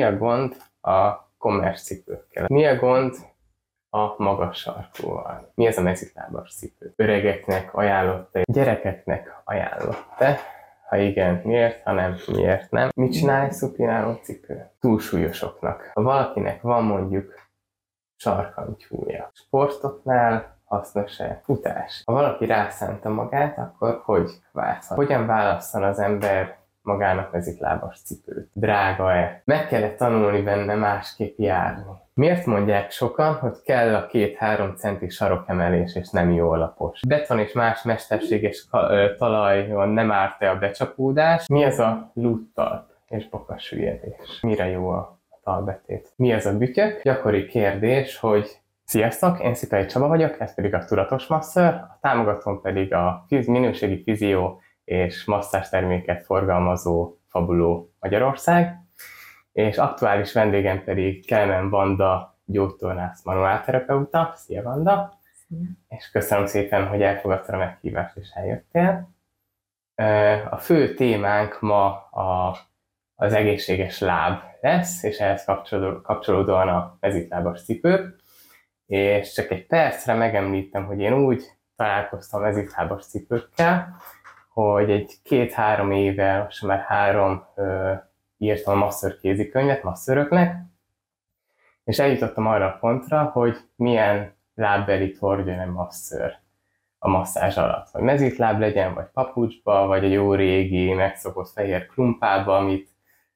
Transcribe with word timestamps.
mi 0.00 0.06
a 0.06 0.16
gond 0.16 0.56
a 0.80 1.28
kommercipőkkel? 1.38 2.46
Mi 2.48 2.66
a 2.66 2.76
gond 2.76 3.14
a 3.90 4.22
magas 4.22 4.58
sarkúval? 4.58 5.52
Mi 5.54 5.66
ez 5.66 5.78
a 5.78 5.82
mezitlábas 5.82 6.54
cipő? 6.54 6.92
Öregeknek 6.96 7.74
ajánlott-e? 7.74 8.42
Gyerekeknek 8.44 9.42
ajánlott-e? 9.44 10.38
Ha 10.88 10.96
igen, 10.96 11.40
miért? 11.44 11.82
Ha 11.82 11.92
nem, 11.92 12.16
miért 12.26 12.70
nem? 12.70 12.88
Mit 12.94 13.12
csinál 13.12 13.44
egy 13.44 13.52
szupináló 13.52 14.12
cipő? 14.22 14.70
Túlsúlyosoknak. 14.80 15.90
Ha 15.94 16.02
valakinek 16.02 16.62
van 16.62 16.84
mondjuk 16.84 17.34
sarkantyúja. 18.16 19.30
Sportoknál 19.32 20.58
hasznos-e 20.64 21.40
futás? 21.44 22.02
Ha 22.04 22.12
valaki 22.12 22.46
rászánta 22.46 23.08
magát, 23.08 23.58
akkor 23.58 24.00
hogy 24.04 24.30
válaszol? 24.52 24.96
Hogyan 24.96 25.26
válaszol 25.26 25.84
az 25.84 25.98
ember 25.98 26.59
magának 26.82 27.32
mezitlábas 27.32 28.02
cipőt? 28.02 28.50
Drága-e? 28.52 29.42
Meg 29.44 29.66
kellett 29.66 29.96
tanulni 29.96 30.42
benne 30.42 30.74
másképp 30.74 31.38
járni. 31.38 31.82
Miért 32.14 32.46
mondják 32.46 32.90
sokan, 32.90 33.34
hogy 33.34 33.56
kell 33.64 33.94
a 33.94 34.06
két-három 34.06 34.74
centi 34.76 35.08
sarokemelés, 35.08 35.94
és 35.94 36.10
nem 36.10 36.32
jó 36.32 36.50
alapos? 36.50 37.00
Beton 37.08 37.38
és 37.38 37.52
más 37.52 37.82
mesterséges 37.82 38.68
talajon 39.18 39.88
nem 39.88 40.12
árt-e 40.12 40.50
a 40.50 40.58
becsapódás? 40.58 41.46
Mi 41.46 41.64
az 41.64 41.78
a 41.78 42.10
luttal 42.14 42.88
és 43.08 43.28
bokasüllyedés? 43.28 44.38
Mire 44.42 44.68
jó 44.68 44.88
a 44.88 45.18
talbetét? 45.44 46.12
Mi 46.16 46.32
az 46.32 46.46
a 46.46 46.56
bütyök? 46.56 47.02
Gyakori 47.02 47.46
kérdés, 47.46 48.18
hogy 48.18 48.60
Sziasztok, 48.84 49.42
én 49.42 49.54
Szipei 49.54 49.86
Csaba 49.86 50.08
vagyok, 50.08 50.40
ez 50.40 50.54
pedig 50.54 50.74
a 50.74 50.84
Tudatos 50.84 51.26
Masször, 51.26 51.74
a 51.74 51.98
támogatón 52.00 52.60
pedig 52.60 52.94
a 52.94 53.26
minőségi 53.28 54.02
fizió 54.02 54.60
és 54.90 55.24
masszás 55.24 55.68
terméket 55.68 56.24
forgalmazó 56.24 57.16
Fabuló 57.28 57.92
Magyarország, 58.00 58.78
és 59.52 59.78
aktuális 59.78 60.32
vendégem 60.32 60.84
pedig 60.84 61.26
Kelmen 61.26 61.70
Vanda, 61.70 62.38
gyógytornász 62.44 63.24
manuálterapeuta. 63.24 64.32
Szia 64.34 64.62
Vanda! 64.62 65.18
Szia. 65.32 65.58
És 65.88 66.10
köszönöm 66.10 66.46
szépen, 66.46 66.86
hogy 66.86 67.02
elfogadtad 67.02 67.54
a 67.54 67.58
meghívást 67.58 68.16
és 68.16 68.28
eljöttél. 68.34 69.10
A 70.50 70.56
fő 70.56 70.94
témánk 70.94 71.60
ma 71.60 71.86
a, 72.10 72.56
az 73.14 73.32
egészséges 73.32 74.00
láb 74.00 74.42
lesz, 74.60 75.02
és 75.02 75.18
ehhez 75.18 75.44
kapcsolódóan 76.02 76.68
a 76.68 76.96
mezitlábas 77.00 77.64
cipők. 77.64 78.20
És 78.86 79.32
csak 79.32 79.50
egy 79.50 79.66
percre 79.66 80.14
megemlítem, 80.14 80.86
hogy 80.86 81.00
én 81.00 81.12
úgy 81.12 81.44
találkoztam 81.76 82.40
mezitlábas 82.40 83.06
cipőkkel, 83.06 83.96
hogy 84.52 84.90
egy 84.90 85.14
két-három 85.22 85.90
éve, 85.90 86.42
most 86.42 86.62
már 86.62 86.78
három 86.78 87.44
ö, 87.54 87.92
írtam 88.38 88.74
a 88.74 88.84
masször 88.84 89.18
kézikönyvet 89.18 89.82
masszöröknek, 89.82 90.56
és 91.84 91.98
eljutottam 91.98 92.46
arra 92.46 92.66
a 92.66 92.78
pontra, 92.80 93.22
hogy 93.22 93.56
milyen 93.76 94.34
lábbelit 94.54 95.18
hordjon 95.18 95.58
egy 95.58 95.70
masször 95.70 96.32
a 96.98 97.08
masszázs 97.08 97.56
alatt. 97.56 97.90
Hogy 97.90 98.02
mezitláb 98.02 98.60
legyen, 98.60 98.94
vagy 98.94 99.06
papucsba, 99.12 99.86
vagy 99.86 100.04
egy 100.04 100.12
jó 100.12 100.34
régi, 100.34 100.92
megszokott 100.92 101.50
fehér 101.50 101.86
klumpába, 101.86 102.56
amit 102.56 102.88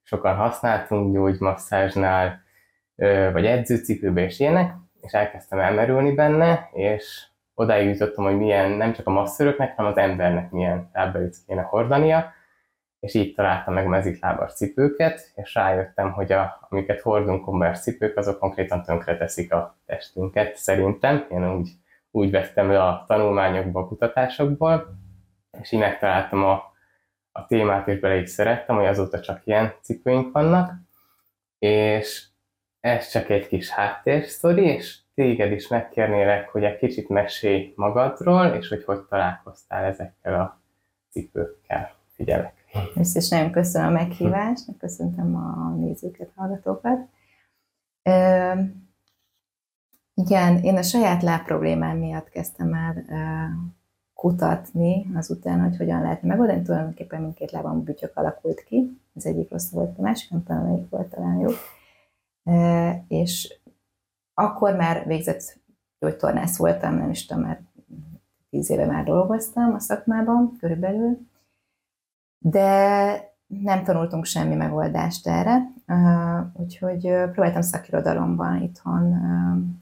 sokan 0.03 0.37
használtunk 0.37 1.15
gyógymasszázsnál, 1.15 2.43
vagy 3.33 3.47
edzőcipőbe 3.47 4.23
és 4.23 4.41
ilyenek, 4.41 4.75
és 5.01 5.13
elkezdtem 5.13 5.59
elmerülni 5.59 6.13
benne, 6.15 6.69
és 6.73 7.27
odáig 7.55 7.89
jutottam, 7.89 8.25
hogy 8.25 8.37
milyen 8.37 8.71
nem 8.71 8.93
csak 8.93 9.07
a 9.07 9.11
masszöröknek, 9.11 9.77
hanem 9.77 9.93
az 9.93 9.99
embernek 9.99 10.51
milyen 10.51 10.91
lábbelit 10.93 11.37
kéne 11.47 11.63
hordania, 11.63 12.33
és 13.01 13.15
így 13.15 13.35
találtam 13.35 13.75
meg 13.75 13.87
mezitlábas 13.87 14.53
cipőket, 14.53 15.33
és 15.35 15.55
rájöttem, 15.55 16.13
hogy 16.13 16.33
a, 16.33 16.67
amiket 16.69 17.01
hordunk 17.01 17.45
kommersz 17.45 17.83
cipők, 17.83 18.17
azok 18.17 18.39
konkrétan 18.39 18.83
tönkreteszik 18.83 19.53
a 19.53 19.77
testünket, 19.87 20.57
szerintem. 20.57 21.27
Én 21.31 21.55
úgy, 21.55 21.69
úgy 22.11 22.31
vettem 22.31 22.71
le 22.71 22.83
a 22.83 23.05
tanulmányokból, 23.07 23.83
a 23.83 23.87
kutatásokból, 23.87 24.99
és 25.61 25.73
így 25.73 25.81
megtaláltam 25.81 26.45
a, 26.45 26.63
a 27.33 27.47
témát, 27.47 27.89
és 27.89 27.99
bele 27.99 28.17
is 28.17 28.31
szerettem, 28.31 28.77
hogy 28.77 28.87
azóta 28.87 29.21
csak 29.21 29.47
ilyen 29.47 29.75
cipőink 29.83 30.33
vannak, 30.33 30.73
és 31.59 32.25
ez 32.81 33.09
csak 33.09 33.29
egy 33.29 33.47
kis 33.47 33.71
háttérsztori, 33.71 34.65
és 34.65 34.99
téged 35.15 35.53
is 35.53 35.69
megkérnélek, 35.69 36.49
hogy 36.49 36.65
egy 36.65 36.79
kicsit 36.79 37.09
mesélj 37.09 37.73
magadról, 37.77 38.47
és 38.47 38.69
hogy 38.69 38.85
hogy 38.85 39.01
találkoztál 39.01 39.85
ezekkel 39.85 40.41
a 40.41 40.61
cipőkkel. 41.11 41.95
Figyelek! 42.15 42.65
Ezt 42.97 43.17
is 43.17 43.29
nagyon 43.29 43.51
köszönöm 43.51 43.89
a 43.89 43.91
meghívást, 43.91 44.65
köszöntöm 44.79 45.37
a 45.37 45.75
nézőket, 45.77 46.33
hallgatókat. 46.35 47.09
Ö, 48.03 48.53
igen, 50.15 50.59
én 50.63 50.77
a 50.77 50.83
saját 50.83 51.23
láb 51.23 51.45
problémám 51.45 51.97
miatt 51.97 52.29
kezdtem 52.29 52.75
el 52.75 53.05
ö, 53.09 53.15
kutatni 54.15 55.07
azután, 55.15 55.61
hogy 55.61 55.77
hogyan 55.77 56.03
lehet 56.03 56.23
megoldani. 56.23 56.63
Tulajdonképpen 56.63 57.21
mindkét 57.21 57.51
lábam 57.51 57.85
bütyök 57.85 58.17
alakult 58.17 58.65
ki, 58.65 59.01
az 59.15 59.27
egyik 59.27 59.51
rossz 59.51 59.71
volt, 59.71 59.99
a 59.99 60.03
másik 60.03 60.31
nem 60.31 60.43
tudom, 60.43 60.63
melyik 60.63 60.89
volt 60.89 61.09
talán 61.09 61.39
jó. 61.39 61.51
Ö, 62.45 62.91
és 63.09 63.59
akkor 64.35 64.77
már 64.77 65.07
végzett 65.07 65.59
gyógytornász 65.99 66.57
voltam, 66.57 66.95
nem 66.95 67.11
is 67.11 67.27
tudom, 67.27 67.43
már 67.43 67.61
tíz 68.51 68.71
éve 68.71 68.87
már 68.87 69.05
dolgoztam 69.05 69.75
a 69.75 69.79
szakmában 69.79 70.57
körülbelül, 70.61 71.19
de 72.39 73.33
nem 73.47 73.85
tanultunk 73.85 74.25
semmi 74.25 74.55
megoldást 74.55 75.27
erre, 75.27 75.73
úgyhogy 76.53 77.01
próbáltam 77.01 77.63
szakirodalomban 77.63 78.63
itthon, 78.63 79.11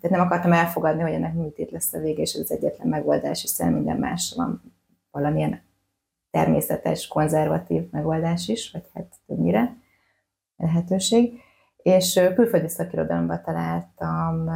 tehát 0.00 0.16
nem 0.16 0.20
akartam 0.20 0.52
elfogadni, 0.52 1.02
hogy 1.02 1.12
ennek 1.12 1.34
műtét 1.34 1.70
lesz 1.70 1.92
a 1.92 1.98
vége, 1.98 2.22
és 2.22 2.32
ez 2.32 2.40
az 2.40 2.50
egyetlen 2.50 2.88
megoldás, 2.88 3.40
hiszen 3.40 3.72
minden 3.72 3.96
más 3.96 4.32
van 4.36 4.62
valamilyen 5.10 5.60
természetes, 6.30 7.08
konzervatív 7.08 7.90
megoldás 7.90 8.48
is, 8.48 8.70
vagy 8.70 8.84
hát 8.94 9.14
többnyire 9.26 9.76
lehetőség. 10.56 11.40
És 11.82 12.20
külföldi 12.34 12.68
szakirodalomban 12.68 13.42
találtam 13.44 14.50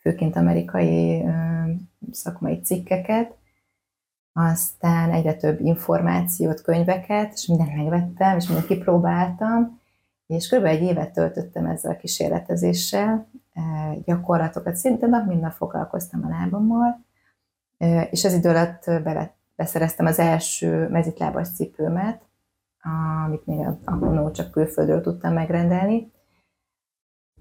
főként 0.00 0.36
amerikai 0.36 1.24
szakmai 2.10 2.60
cikkeket, 2.60 3.36
aztán 4.32 5.10
egyre 5.10 5.34
több 5.34 5.60
információt, 5.60 6.62
könyveket, 6.62 7.32
és 7.32 7.46
mindent 7.46 7.76
megvettem, 7.76 8.36
és 8.36 8.46
mindent 8.46 8.66
kipróbáltam, 8.68 9.80
és 10.26 10.48
kb. 10.48 10.64
egy 10.64 10.82
évet 10.82 11.12
töltöttem 11.12 11.66
ezzel 11.66 11.92
a 11.92 11.96
kísérletezéssel, 11.96 13.26
gyakorlatokat, 14.04 14.76
szinte 14.76 15.06
nap 15.06 15.26
minden 15.26 15.50
foglalkoztam 15.50 16.24
a 16.24 16.28
lábammal, 16.28 17.04
és 18.10 18.24
az 18.24 18.32
idő 18.32 18.48
alatt 18.48 18.90
beszereztem 19.56 20.06
az 20.06 20.18
első 20.18 20.88
mezitlábas 20.88 21.48
cipőmet, 21.48 22.22
amit 22.82 23.46
még 23.46 23.66
annó 23.84 24.30
csak 24.30 24.50
külföldről 24.50 25.00
tudtam 25.00 25.32
megrendelni, 25.32 26.12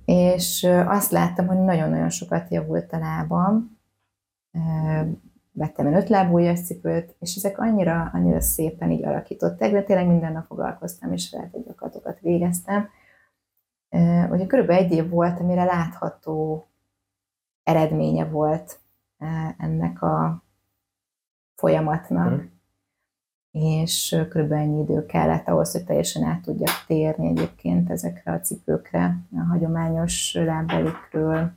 és 0.06 0.64
azt 0.86 1.12
láttam, 1.12 1.48
hogy 1.48 1.60
nagyon-nagyon 1.60 2.10
sokat 2.10 2.50
javult 2.50 2.92
a 2.92 2.98
lábam, 2.98 3.80
vettem 5.52 5.88
egy 5.88 5.94
ötlábú 5.94 6.54
cipőt, 6.54 7.16
és 7.20 7.36
ezek 7.36 7.60
annyira, 7.60 8.10
annyira 8.14 8.42
szépen 8.42 8.92
így 8.92 9.06
alakították, 9.06 9.72
de 9.72 9.84
tényleg 9.84 10.08
minden 10.08 10.32
nap 10.32 10.46
foglalkoztam, 10.46 11.12
és 11.14 11.30
feltett 11.30 11.66
gyakorlatokat 11.66 12.20
végeztem. 12.20 12.90
Ugye 14.30 14.46
körülbelül 14.48 14.84
egy 14.84 14.92
év 14.92 15.10
volt, 15.10 15.40
amire 15.40 15.64
látható 15.64 16.68
eredménye 17.64 18.26
volt 18.26 18.80
ennek 19.58 20.02
a 20.02 20.44
folyamatnak. 21.56 22.30
Mm 22.32 22.46
és 23.52 24.26
kb. 24.30 24.52
ennyi 24.52 24.82
idő 24.82 25.06
kellett 25.06 25.48
ahhoz, 25.48 25.72
hogy 25.72 25.84
teljesen 25.84 26.24
át 26.24 26.42
tudjak 26.42 26.86
térni 26.88 27.28
egyébként 27.28 27.90
ezekre 27.90 28.32
a 28.32 28.40
cipőkre, 28.40 29.18
a 29.36 29.40
hagyományos 29.40 30.34
lábbelikről. 30.34 31.52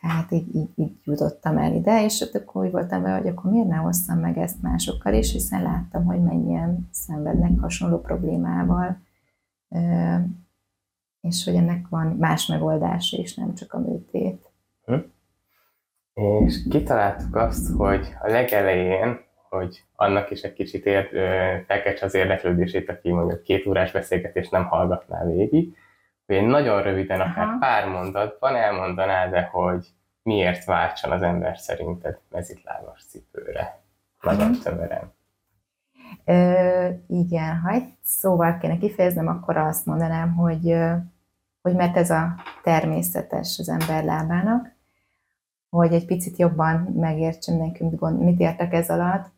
Tehát 0.00 0.30
így, 0.30 0.54
így, 0.54 0.70
így 0.74 0.96
jutottam 1.04 1.58
el 1.58 1.74
ide, 1.74 2.04
és 2.04 2.20
akkor 2.32 2.64
úgy 2.64 2.70
voltam 2.70 3.02
vele, 3.02 3.18
hogy 3.18 3.28
akkor 3.28 3.50
miért 3.50 3.68
ne 3.68 3.76
hoztam 3.76 4.18
meg 4.18 4.38
ezt 4.38 4.62
másokkal 4.62 5.14
is, 5.14 5.32
hiszen 5.32 5.62
láttam, 5.62 6.04
hogy 6.04 6.22
mennyien 6.22 6.88
szenvednek 6.90 7.58
hasonló 7.58 8.00
problémával, 8.00 8.98
és 11.20 11.44
hogy 11.44 11.54
ennek 11.54 11.88
van 11.88 12.06
más 12.06 12.46
megoldása 12.46 13.16
is, 13.16 13.34
nem 13.34 13.54
csak 13.54 13.72
a 13.72 13.78
műtét. 13.78 14.50
Hm 14.84 14.94
és 16.14 16.62
kitaláltuk 16.70 17.36
azt, 17.36 17.76
hogy 17.76 18.14
a 18.20 18.30
legelején, 18.30 19.20
hogy 19.48 19.84
annak 19.96 20.30
is 20.30 20.42
egy 20.42 20.52
kicsit 20.52 20.86
ér, 20.86 21.08
felkeltse 21.66 22.04
az 22.04 22.14
érdeklődését, 22.14 22.88
aki 22.88 23.10
mondjuk 23.10 23.42
két 23.42 23.66
órás 23.66 23.92
beszélgetést 23.92 24.50
nem 24.50 24.64
hallgatná 24.64 25.24
végig, 25.24 25.76
hogy 26.26 26.36
én 26.36 26.44
nagyon 26.44 26.82
röviden, 26.82 27.20
akár 27.20 27.46
Aha. 27.46 27.58
pár 27.58 27.88
mondatban 27.88 28.56
elmondanád 28.56 29.30
de 29.30 29.42
hogy 29.42 29.86
miért 30.22 30.64
váltson 30.64 31.10
az 31.10 31.22
ember 31.22 31.58
szerinted 31.58 32.18
mezitlábas 32.30 33.04
cipőre. 33.04 33.80
Nagyon 34.20 34.52
tömören. 34.62 35.12
Ö, 36.24 36.88
igen, 37.08 37.56
ha 37.56 37.70
egy 37.70 37.88
szóval 38.02 38.58
kéne 38.58 38.78
kifejeznem, 38.78 39.28
akkor 39.28 39.56
azt 39.56 39.86
mondanám, 39.86 40.34
hogy, 40.34 40.76
hogy 41.62 41.74
mert 41.74 41.96
ez 41.96 42.10
a 42.10 42.34
természetes 42.62 43.58
az 43.58 43.68
ember 43.68 44.04
lábának, 44.04 44.71
hogy 45.76 45.92
egy 45.92 46.06
picit 46.06 46.36
jobban 46.36 46.80
megértsem 46.80 47.56
nekünk, 47.56 48.18
mit 48.18 48.40
értek 48.40 48.72
ez 48.72 48.90
alatt, 48.90 49.30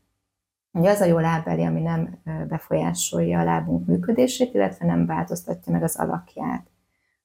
hogy 0.73 0.87
az 0.87 1.01
a 1.01 1.05
jó 1.05 1.19
lábbeli, 1.19 1.65
ami 1.65 1.81
nem 1.81 2.19
befolyásolja 2.49 3.41
a 3.41 3.45
lábunk 3.45 3.87
működését, 3.87 4.55
illetve 4.55 4.87
nem 4.87 5.07
változtatja 5.07 5.73
meg 5.73 5.83
az 5.83 5.97
alakját. 5.97 6.67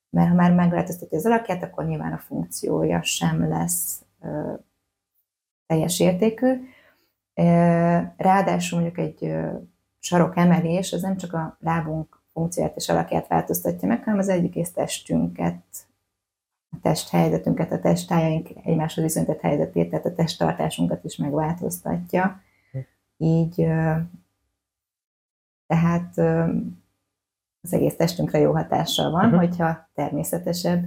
Mert 0.10 0.30
ha 0.30 0.36
már 0.36 0.54
megváltoztatja 0.54 1.18
az 1.18 1.26
alakját, 1.26 1.64
akkor 1.64 1.86
nyilván 1.86 2.14
a 2.14 2.18
funkciója 2.18 3.02
sem 3.02 3.48
lesz 3.48 4.06
ö, 4.22 4.54
teljes 5.66 6.00
értékű. 6.00 6.62
Ráadásul 8.18 8.80
mondjuk 8.80 9.06
egy 9.06 9.36
sarok 10.00 10.38
emelés, 10.38 10.94
az 10.94 11.02
nem 11.02 11.18
csak 11.18 11.34
a 11.34 11.58
lábunk 11.60 12.22
funkcióját 12.34 12.76
és 12.76 12.90
alakját 12.90 13.28
változtatja 13.28 13.88
meg, 13.88 14.04
hanem 14.04 14.20
az 14.20 14.30
egész 14.30 14.72
testünket, 14.72 15.88
a 16.72 16.80
testhelyzetünket, 16.82 17.72
a 17.72 17.80
testtájaink 17.80 18.50
egymáshoz 18.64 19.04
viszonyított 19.04 19.40
helyzetét, 19.40 19.90
tehát 19.90 20.06
a 20.06 20.14
testtartásunkat 20.14 21.04
is 21.04 21.18
megváltoztatja. 21.18 22.42
Így 23.18 23.56
tehát 25.68 26.18
az 27.62 27.74
egész 27.74 27.96
testünkre 27.96 28.40
jó 28.40 28.52
hatással 28.52 29.12
van, 29.12 29.26
uh-huh. 29.26 29.40
hogyha 29.40 29.90
természetesebb 29.94 30.86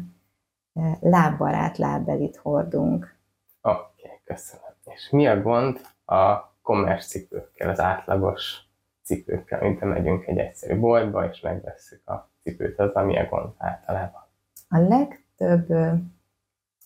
lábbarát 1.01 1.79
lábbelit 1.79 2.37
hordunk. 2.37 3.17
Oké, 3.61 3.79
okay, 4.05 4.21
köszönöm. 4.25 4.75
És 4.85 5.11
mi 5.11 5.27
a 5.27 5.43
gond 5.43 5.81
a 6.05 6.53
kommersz 6.63 7.09
cipőkkel, 7.09 7.69
az 7.69 7.81
átlagos 7.81 8.61
cipőkkel, 9.03 9.61
mint 9.61 9.81
megyünk 9.81 10.27
egy 10.27 10.39
egyszerű 10.39 10.79
boltba, 10.79 11.29
és 11.29 11.41
megveszünk 11.41 12.09
a 12.09 12.31
cipőt, 12.43 12.79
az 12.79 12.91
ami 12.93 13.19
a 13.19 13.27
gond 13.27 13.53
általában? 13.59 14.23
A 14.69 14.79
legtöbb 14.79 15.22
ö, 15.69 15.93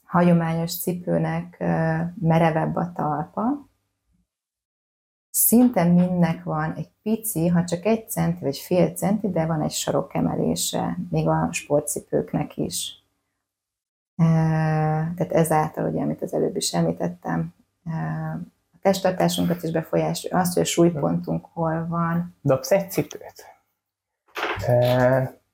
hagyományos 0.04 0.80
cipőnek 0.80 1.56
merevebb 2.20 2.76
a 2.76 2.92
talpa, 2.92 3.68
szinte 5.30 5.84
mindnek 5.84 6.42
van 6.42 6.72
egy 6.72 6.90
pici, 7.02 7.46
ha 7.46 7.64
csak 7.64 7.84
egy 7.84 8.10
centi 8.10 8.44
vagy 8.44 8.58
fél 8.58 8.90
centi, 8.90 9.30
de 9.30 9.46
van 9.46 9.62
egy 9.62 9.70
sarok 9.70 10.14
emelése, 10.14 10.98
még 11.10 11.28
a 11.28 11.48
sportcipőknek 11.50 12.56
is. 12.56 13.04
Tehát 14.16 15.32
ezáltal, 15.32 15.90
ugye, 15.90 16.02
amit 16.02 16.22
az 16.22 16.34
előbb 16.34 16.56
is 16.56 16.74
említettem, 16.74 17.54
a 18.72 18.78
testtartásunkat 18.80 19.62
is 19.62 19.70
befolyásolja, 19.70 20.38
azt, 20.38 20.54
hogy 20.54 20.62
a 20.62 20.66
súlypontunk 20.66 21.46
hol 21.52 21.86
van. 21.86 22.36
Dobsz 22.40 22.70
egy 22.70 22.90
cipőt? 22.90 23.44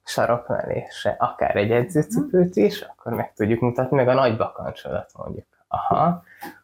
Sarokmelésre, 0.04 1.16
akár 1.18 1.56
egy 1.56 1.70
edzőcipőt 1.70 2.56
is, 2.56 2.80
akkor 2.80 3.12
meg 3.12 3.32
tudjuk 3.32 3.60
mutatni, 3.60 3.96
meg 3.96 4.08
a 4.08 4.14
nagy 4.14 4.36
bakancsodat 4.36 5.10
mondjuk. 5.16 5.46
Aha, 5.68 6.22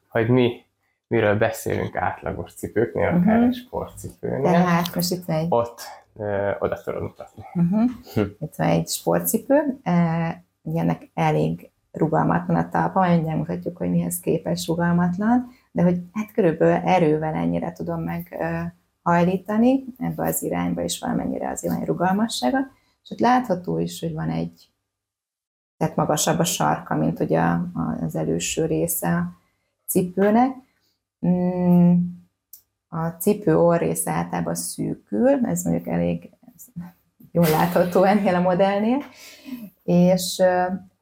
hogy 0.08 0.28
mi 0.28 0.66
miről 1.06 1.38
beszélünk 1.38 1.96
átlagos 1.96 2.54
cipőknél, 2.54 3.06
uh-huh. 3.06 3.22
akár 3.22 3.42
egy 3.42 3.54
sportcipőnél. 3.54 4.42
Tehát 4.42 4.94
most 4.94 5.10
itt 5.10 5.24
van 5.24 5.36
egy... 5.36 5.46
Ott 5.48 5.80
ö, 6.16 6.50
oda 6.58 6.82
tudod 6.82 7.02
mutatni. 7.02 7.44
Uh-huh. 7.54 7.90
Hm. 8.14 8.20
Itt 8.20 8.54
van 8.56 8.68
egy 8.68 8.88
sportcipő, 8.88 9.78
e, 9.82 9.92
ennek 10.74 11.10
elég 11.14 11.70
rugalmatlan 11.92 12.56
a 12.56 12.68
talpa, 12.68 12.98
majd 12.98 13.24
mutatjuk, 13.24 13.76
hogy 13.76 13.90
mihez 13.90 14.20
képes 14.20 14.66
rugalmatlan, 14.66 15.48
de 15.70 15.82
hogy 15.82 16.00
hát 16.12 16.32
körülbelül 16.32 16.88
erővel 16.88 17.34
ennyire 17.34 17.72
tudom 17.72 18.02
meg 18.02 18.36
hajlítani, 19.02 19.84
ebbe 19.98 20.26
az 20.26 20.42
irányba 20.42 20.82
is 20.82 20.98
valamennyire 20.98 21.50
az 21.50 21.64
irány 21.64 21.84
rugalmassága, 21.84 22.58
és 23.08 23.14
ott 23.14 23.20
látható 23.20 23.78
is, 23.78 24.00
hogy 24.00 24.12
van 24.12 24.30
egy, 24.30 24.70
tehát 25.76 25.96
magasabb 25.96 26.38
a 26.38 26.44
sarka, 26.44 26.94
mint 26.94 27.20
ugye 27.20 27.40
az 28.00 28.14
előső 28.14 28.66
része 28.66 29.08
a 29.08 29.32
cipőnek, 29.86 30.66
Mm, 31.26 31.94
a 32.88 33.06
cipő 33.08 33.58
orrész 33.58 34.06
általában 34.06 34.54
szűkül, 34.54 35.46
ez 35.46 35.62
mondjuk 35.62 35.86
elég 35.86 36.30
jól 37.32 37.48
látható 37.48 38.02
ennél 38.02 38.34
a 38.34 38.40
modellnél, 38.40 39.02
és 39.84 40.42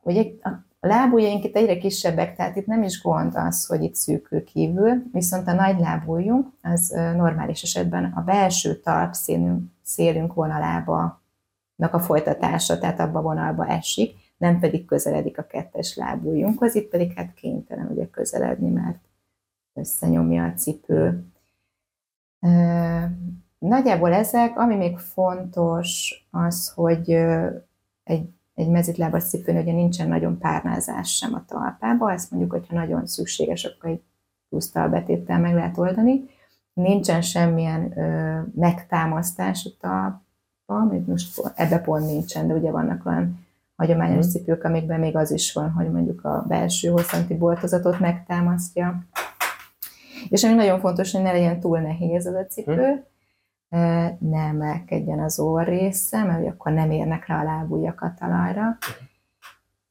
ugye 0.02 0.24
a 0.42 0.48
lábujjaink 0.80 1.44
itt 1.44 1.56
egyre 1.56 1.78
kisebbek, 1.78 2.36
tehát 2.36 2.56
itt 2.56 2.66
nem 2.66 2.82
is 2.82 3.02
gond 3.02 3.32
az, 3.34 3.66
hogy 3.66 3.82
itt 3.82 3.94
szűkül 3.94 4.44
kívül, 4.44 5.02
viszont 5.12 5.48
a 5.48 5.52
nagy 5.52 5.78
lábujjunk 5.78 6.48
az 6.62 6.88
normális 7.16 7.62
esetben 7.62 8.04
a 8.04 8.20
belső 8.20 8.74
talpszélünk 8.76 9.64
szélünk 9.82 10.34
vonalába 10.34 11.22
a 11.76 12.00
folytatása, 12.00 12.78
tehát 12.78 13.00
abba 13.00 13.18
a 13.18 13.22
vonalba 13.22 13.66
esik, 13.66 14.16
nem 14.36 14.58
pedig 14.58 14.84
közeledik 14.84 15.38
a 15.38 15.46
kettes 15.46 15.96
lábujjunkhoz, 15.96 16.74
itt 16.74 16.88
pedig 16.88 17.12
hát 17.12 17.34
kénytelen 17.34 17.86
ugye 17.86 18.08
közeledni, 18.10 18.70
mert 18.70 18.98
összenyomja 19.74 20.44
a 20.44 20.52
cipő. 20.52 21.24
Nagyjából 23.58 24.12
ezek, 24.12 24.58
ami 24.58 24.76
még 24.76 24.98
fontos, 24.98 26.14
az, 26.30 26.72
hogy 26.74 27.10
egy, 28.02 28.28
egy 28.54 28.68
mezitlábas 28.68 29.24
cipőn 29.24 29.56
ugye 29.56 29.72
nincsen 29.72 30.08
nagyon 30.08 30.38
párnázás 30.38 31.16
sem 31.16 31.34
a 31.34 31.44
talpába, 31.44 32.12
ezt 32.12 32.30
mondjuk, 32.30 32.52
hogyha 32.52 32.74
nagyon 32.74 33.06
szükséges, 33.06 33.64
akkor 33.64 33.90
egy 33.90 34.02
plusz 34.48 34.70
talbetéttel 34.70 35.38
meg 35.38 35.54
lehet 35.54 35.78
oldani. 35.78 36.24
Nincsen 36.72 37.22
semmilyen 37.22 37.98
ö, 37.98 38.40
megtámasztás 38.54 39.76
a 39.80 40.25
talpa, 40.66 41.00
most 41.06 41.52
ebbe 41.54 41.78
pont 41.78 42.06
nincsen, 42.06 42.46
de 42.46 42.54
ugye 42.54 42.70
vannak 42.70 43.06
olyan 43.06 43.46
hagyományos 43.76 44.26
mm. 44.26 44.28
cipők, 44.28 44.64
amikben 44.64 45.00
még 45.00 45.16
az 45.16 45.30
is 45.30 45.52
van, 45.52 45.70
hogy 45.70 45.90
mondjuk 45.90 46.24
a 46.24 46.44
belső 46.48 46.88
hosszanti 46.88 47.36
boltozatot 47.36 47.98
megtámasztja. 47.98 48.98
És 50.28 50.44
ami 50.44 50.54
nagyon 50.54 50.80
fontos, 50.80 51.12
hogy 51.12 51.22
ne 51.22 51.32
legyen 51.32 51.60
túl 51.60 51.78
nehéz 51.78 52.26
az 52.26 52.34
a 52.34 52.46
cipő, 52.46 53.04
hm. 53.68 53.78
ne 54.18 54.40
emelkedjen 54.40 55.20
az 55.20 55.38
orr 55.38 55.64
része, 55.64 56.24
mert 56.24 56.46
akkor 56.46 56.72
nem 56.72 56.90
érnek 56.90 57.26
rá 57.26 57.40
a 57.40 57.44
lábujjak 57.44 58.00
a 58.00 58.14
talajra. 58.18 58.78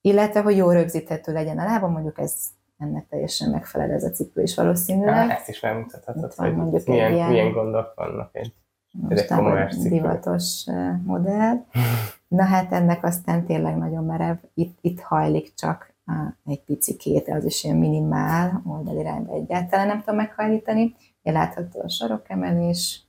Illetve, 0.02 0.42
hogy 0.42 0.58
jó 0.58 0.72
rögzíthető 0.72 1.34
legyen 1.34 1.60
a 1.60 1.64
lába, 1.64 1.88
mondjuk 1.88 2.20
ez 2.20 2.34
ennek 2.78 3.08
teljesen 3.08 3.50
megfelel 3.50 3.92
ez 3.92 4.04
a 4.04 4.10
cipő 4.10 4.42
is 4.42 4.56
valószínűleg. 4.56 5.30
ezt 5.30 5.50
is 5.50 5.60
megmutathatod, 5.60 6.34
hogy 6.34 6.56
milyen, 6.86 7.14
ilyen, 7.14 7.30
milyen 7.30 7.52
gondok 7.52 7.94
vannak 7.96 8.30
egy, 8.32 8.54
komolyás 9.28 9.78
divatos 9.78 10.66
modell. 11.04 11.66
Na 12.28 12.44
hát 12.44 12.72
ennek 12.72 13.04
aztán 13.04 13.46
tényleg 13.46 13.78
nagyon 13.78 14.06
merev, 14.06 14.38
itt, 14.54 14.78
itt 14.82 15.00
hajlik 15.00 15.54
csak 15.54 15.94
egy 16.46 16.64
pici 16.64 16.96
két, 16.96 17.28
az 17.28 17.46
is 17.46 17.64
ilyen 17.64 17.78
minimál, 17.78 18.62
oldalirányba 18.66 19.34
egyáltalán 19.34 19.88
nem 19.88 20.00
tudom 20.00 20.16
meghajlítani. 20.16 20.96
Én 21.22 21.34
látható 21.34 21.82
a 21.82 21.90
sarokemelés, 21.90 23.04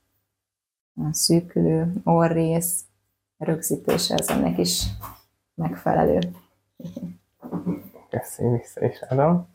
a 0.95 1.13
szűkülő 1.13 1.93
orrész, 2.05 2.85
rögzítése 3.39 4.15
az 4.15 4.29
ennek 4.29 4.59
is 4.59 4.87
megfelelő. 5.55 6.19
Köszönjük, 8.11 8.61
vissza 8.61 8.85
is 8.85 9.01
adom. 9.01 9.49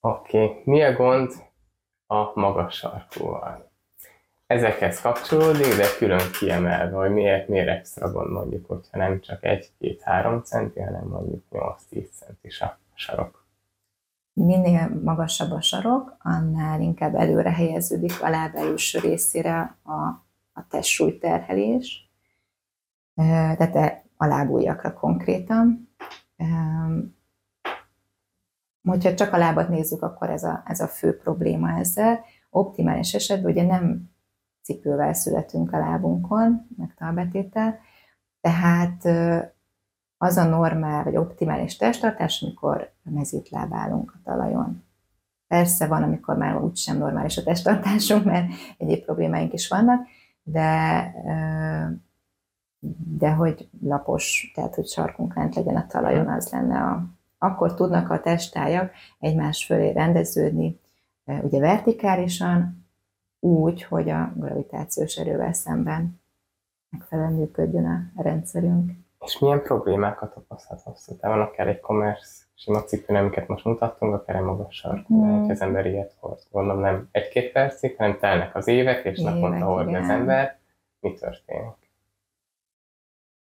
Oké, 0.00 0.44
okay. 0.44 0.62
mi 0.64 0.82
a 0.82 0.92
gond 0.92 1.32
a 2.06 2.40
magas 2.40 2.74
sarkúval? 2.74 3.71
Ezekhez 4.52 5.00
kapcsolódik, 5.00 5.76
de 5.76 5.86
külön 5.98 6.30
kiemelve, 6.38 6.96
hogy 6.96 7.10
miért, 7.10 7.48
miért 7.48 7.68
extra 7.68 8.12
gond 8.12 8.32
mondjuk, 8.32 8.66
hogyha 8.66 8.98
nem 8.98 9.20
csak 9.20 9.44
egy-két-három 9.44 10.42
centi, 10.42 10.80
hanem 10.80 11.06
mondjuk 11.06 11.42
8-10 11.50 12.06
centis 12.10 12.60
a 12.60 12.78
sarok. 12.94 13.46
Minél 14.32 15.00
magasabb 15.04 15.50
a 15.50 15.60
sarok, 15.60 16.16
annál 16.22 16.80
inkább 16.80 17.14
előre 17.14 17.52
helyeződik 17.52 18.22
a 18.22 18.28
láb 18.28 18.56
előső 18.56 18.98
részére 18.98 19.76
a, 19.82 20.02
a 20.52 20.66
testsúlyterhelés, 20.68 22.10
tehát 23.14 24.04
a 24.16 24.26
lábújakra 24.26 24.92
konkrétan. 24.92 25.94
Hogyha 28.82 29.14
csak 29.14 29.32
a 29.32 29.36
lábat 29.36 29.68
nézzük, 29.68 30.02
akkor 30.02 30.30
ez 30.30 30.44
a, 30.44 30.62
ez 30.66 30.80
a 30.80 30.86
fő 30.86 31.16
probléma 31.16 31.78
ezzel. 31.78 32.24
Optimális 32.50 33.14
esetben 33.14 33.50
ugye 33.50 33.66
nem 33.66 34.11
cipővel 34.62 35.12
születünk 35.12 35.72
a 35.72 35.78
lábunkon, 35.78 36.66
meg 36.76 36.94
talbetétel, 36.98 37.78
tehát 38.40 39.04
az 40.16 40.36
a 40.36 40.44
normál 40.44 41.04
vagy 41.04 41.16
optimális 41.16 41.76
testtartás, 41.76 42.42
amikor 42.42 42.92
mezítláb 43.02 43.74
állunk 43.74 44.12
a 44.14 44.20
talajon. 44.24 44.84
Persze 45.46 45.86
van, 45.86 46.02
amikor 46.02 46.36
már 46.36 46.56
úgysem 46.56 46.98
normális 46.98 47.36
a 47.36 47.42
testtartásunk, 47.42 48.24
mert 48.24 48.52
egyéb 48.78 49.04
problémáink 49.04 49.52
is 49.52 49.68
vannak, 49.68 50.06
de, 50.42 51.12
de 53.18 53.30
hogy 53.30 53.68
lapos, 53.80 54.52
tehát 54.54 54.74
hogy 54.74 54.86
sarkunk 54.86 55.34
lent 55.34 55.54
legyen 55.54 55.76
a 55.76 55.86
talajon, 55.86 56.28
az 56.28 56.48
lenne 56.50 56.78
a... 56.78 57.06
Akkor 57.38 57.74
tudnak 57.74 58.10
a 58.10 58.20
testájak 58.20 58.92
egymás 59.18 59.64
fölé 59.64 59.90
rendeződni, 59.90 60.80
ugye 61.24 61.58
vertikálisan, 61.58 62.81
úgy, 63.42 63.82
hogy 63.82 64.08
a 64.08 64.32
gravitációs 64.36 65.16
erővel 65.16 65.52
szemben 65.52 66.20
megfelelően 66.90 67.38
működjön 67.38 68.12
a 68.16 68.22
rendszerünk. 68.22 68.92
És 69.24 69.38
milyen 69.38 69.62
problémákat 69.62 70.36
okozhat 70.36 70.80
hosszú 70.80 71.16
távon, 71.16 71.40
akár 71.40 71.68
egy 71.68 71.80
commerce 71.80 72.44
sima 72.54 72.82
cipőn, 72.82 73.16
amiket 73.16 73.48
most 73.48 73.64
mutattunk, 73.64 74.14
akár 74.14 74.36
egy 74.36 74.42
magas 74.42 74.74
sarkú, 74.74 75.22
hmm. 75.22 75.40
hogy 75.40 75.50
az 75.50 75.60
ember 75.60 75.86
ilyet 75.86 76.16
hoz. 76.20 76.48
Gondolom 76.50 76.80
nem 76.80 77.08
egy-két 77.10 77.52
percig, 77.52 77.96
hanem 77.96 78.18
telnek 78.18 78.54
az 78.54 78.68
évek, 78.68 79.04
és 79.04 79.18
évek, 79.18 79.34
naponta 79.34 79.64
hord 79.64 79.94
az 79.94 80.08
ember. 80.08 80.58
Mi 81.00 81.12
történik? 81.12 81.90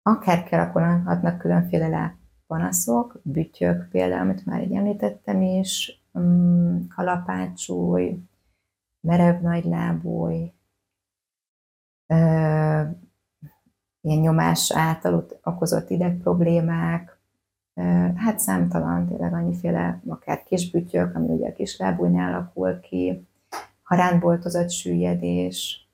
Akár 0.01 0.43
kialakulhatnak 0.43 1.37
különféle 1.37 1.87
lábpanaszok, 1.87 3.19
bütyök 3.23 3.87
például, 3.91 4.21
amit 4.21 4.45
már 4.45 4.61
így 4.61 4.73
említettem 4.73 5.41
is, 5.41 6.03
mm, 6.19 6.77
kalapácsúj, 6.95 8.28
merev 9.01 9.41
nagy 9.41 9.65
lábúj, 9.65 10.53
ilyen 14.01 14.19
nyomás 14.19 14.71
által 14.75 15.25
okozott 15.43 15.89
ideg 15.89 16.17
problémák, 16.17 17.17
hát 18.15 18.39
számtalan, 18.39 19.07
tényleg 19.07 19.33
annyiféle, 19.33 20.01
akár 20.07 20.43
kisbütyök, 20.43 21.15
ami 21.15 21.27
ugye 21.27 21.49
a 21.49 21.53
kislábújnál 21.53 22.33
alakul 22.33 22.79
ki, 22.79 23.27
haránboltozott 23.83 24.69
süllyedés, 24.69 25.87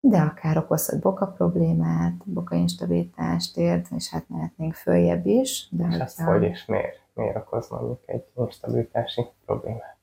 de 0.00 0.20
akár 0.20 0.56
okozhat 0.58 1.00
boka 1.00 1.26
problémát, 1.26 2.14
boka 2.24 2.54
instabilitást 2.54 3.56
ért, 3.56 3.86
és 3.90 4.10
hát 4.10 4.28
mehetnénk 4.28 4.74
följebb 4.74 5.26
is. 5.26 5.68
De 5.70 5.86
és 5.90 5.98
azt 5.98 6.20
hogy 6.20 6.42
és 6.42 6.64
miért? 6.64 7.00
Miért 7.14 7.36
okoz 7.36 7.70
mondjuk 7.70 8.00
egy 8.06 8.24
instabilitási 8.34 9.26
problémát? 9.44 9.95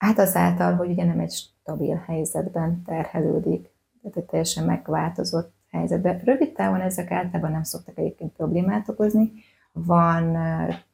Hát 0.00 0.18
azáltal, 0.18 0.74
hogy 0.74 0.90
ugye 0.90 1.04
nem 1.04 1.18
egy 1.18 1.32
stabil 1.32 2.02
helyzetben 2.06 2.82
terhelődik, 2.82 3.70
tehát 4.02 4.16
egy 4.16 4.24
teljesen 4.24 4.64
megváltozott 4.64 5.52
helyzetben. 5.70 6.18
Rövid 6.24 6.52
távon 6.52 6.80
ezek 6.80 7.10
általában 7.10 7.50
nem 7.50 7.62
szoktak 7.62 7.98
egyébként 7.98 8.32
problémát 8.32 8.88
okozni. 8.88 9.32
Van 9.72 10.36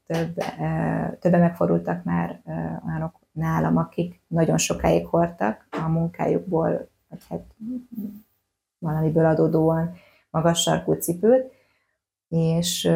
több, 0.07 0.35
többen 1.19 1.41
megfordultak 1.41 2.05
már 2.05 2.43
olyanok 2.87 3.21
nálam, 3.33 3.77
akik 3.77 4.21
nagyon 4.27 4.59
sokáig 4.59 5.07
hordtak 5.07 5.67
a 5.71 5.89
munkájukból, 5.89 6.89
vagy 7.09 7.23
hát 7.29 7.45
valamiből 8.79 9.25
adódóan 9.25 9.95
magas 10.31 10.61
sarkú 10.61 10.93
cipőt, 10.93 11.53
és 12.29 12.91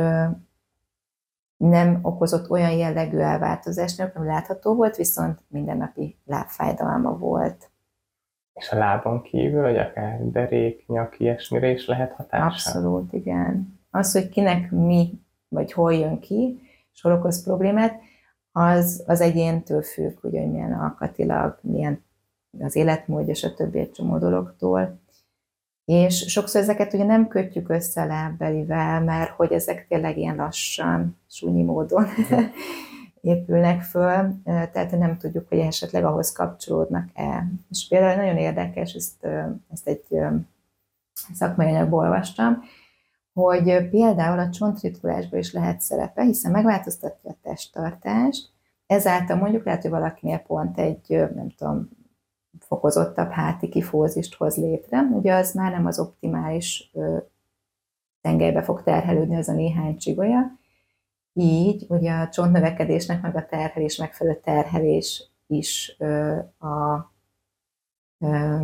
nem 1.60 1.98
okozott 2.02 2.50
olyan 2.50 2.70
jellegű 2.70 3.18
elváltozást, 3.18 4.10
ami 4.14 4.26
látható 4.26 4.74
volt, 4.74 4.96
viszont 4.96 5.40
mindennapi 5.48 6.18
lábfájdalma 6.24 7.18
volt. 7.18 7.70
És 8.52 8.70
a 8.70 8.76
lábon 8.76 9.22
kívül, 9.22 9.62
vagy 9.62 9.78
akár 9.78 10.30
derék, 10.30 10.86
nyak, 10.86 11.18
ilyesmire 11.18 11.70
is 11.70 11.86
lehet 11.86 12.12
hatása? 12.12 12.44
Abszolút, 12.44 13.12
igen. 13.12 13.80
Az, 13.90 14.12
hogy 14.12 14.28
kinek 14.28 14.70
mi, 14.70 15.20
vagy 15.48 15.72
hol 15.72 15.94
jön 15.94 16.18
ki, 16.18 16.60
és 16.92 17.00
hol 17.00 17.12
okoz 17.12 17.44
problémát, 17.44 18.00
az, 18.52 19.04
az 19.06 19.20
egyéntől 19.20 19.82
függ, 19.82 20.20
hogy 20.20 20.32
milyen 20.32 20.72
alkatilag, 20.72 21.58
milyen 21.62 22.04
az 22.58 22.76
életmódja, 22.76 23.34
stb. 23.34 23.76
egy 23.76 23.90
csomó 23.90 24.18
dologtól. 24.18 24.99
És 25.90 26.24
sokszor 26.28 26.60
ezeket 26.60 26.92
ugye 26.92 27.04
nem 27.04 27.28
kötjük 27.28 27.68
össze 27.68 28.04
lábbelivel, 28.04 29.00
mert 29.00 29.30
hogy 29.30 29.52
ezek 29.52 29.86
tényleg 29.88 30.18
ilyen 30.18 30.36
lassan, 30.36 31.18
súnyi 31.30 31.62
módon 31.62 32.06
épülnek 33.20 33.82
föl, 33.82 34.34
tehát 34.44 34.98
nem 34.98 35.16
tudjuk, 35.16 35.48
hogy 35.48 35.58
esetleg 35.58 36.04
ahhoz 36.04 36.32
kapcsolódnak-e. 36.32 37.46
És 37.70 37.88
például 37.88 38.16
nagyon 38.16 38.36
érdekes, 38.36 38.92
ezt, 38.92 39.26
ezt 39.72 39.88
egy 39.88 40.04
szakmai 41.34 41.66
anyagból 41.66 42.04
olvastam, 42.04 42.62
hogy 43.32 43.88
például 43.88 44.38
a 44.38 44.50
csontritkulásban 44.50 45.38
is 45.38 45.52
lehet 45.52 45.80
szerepe, 45.80 46.22
hiszen 46.22 46.50
megváltoztatja 46.50 47.30
a 47.30 47.36
testtartást, 47.42 48.48
ezáltal 48.86 49.36
mondjuk 49.36 49.64
lehet, 49.64 49.82
hogy 49.82 49.90
valakinél 49.90 50.38
pont 50.38 50.78
egy, 50.78 51.08
nem 51.34 51.48
tudom, 51.56 51.88
fokozottabb 52.58 53.30
háti 53.30 53.68
kifózist 53.68 54.34
hoz 54.34 54.56
létre, 54.56 55.00
ugye 55.00 55.34
az 55.34 55.52
már 55.52 55.72
nem 55.72 55.86
az 55.86 55.98
optimális 55.98 56.92
tengelybe 58.20 58.62
fog 58.62 58.82
terhelődni 58.82 59.36
az 59.36 59.48
a 59.48 59.52
néhány 59.52 59.96
csigolya, 59.96 60.58
így 61.32 61.86
ugye 61.88 62.12
a 62.12 62.28
csontnövekedésnek, 62.28 63.22
meg 63.22 63.36
a 63.36 63.46
terhelés, 63.46 63.96
megfelelő 63.96 64.40
terhelés 64.44 65.30
is 65.46 65.96
ö, 65.98 66.38
a, 66.58 67.12
ö, 68.18 68.58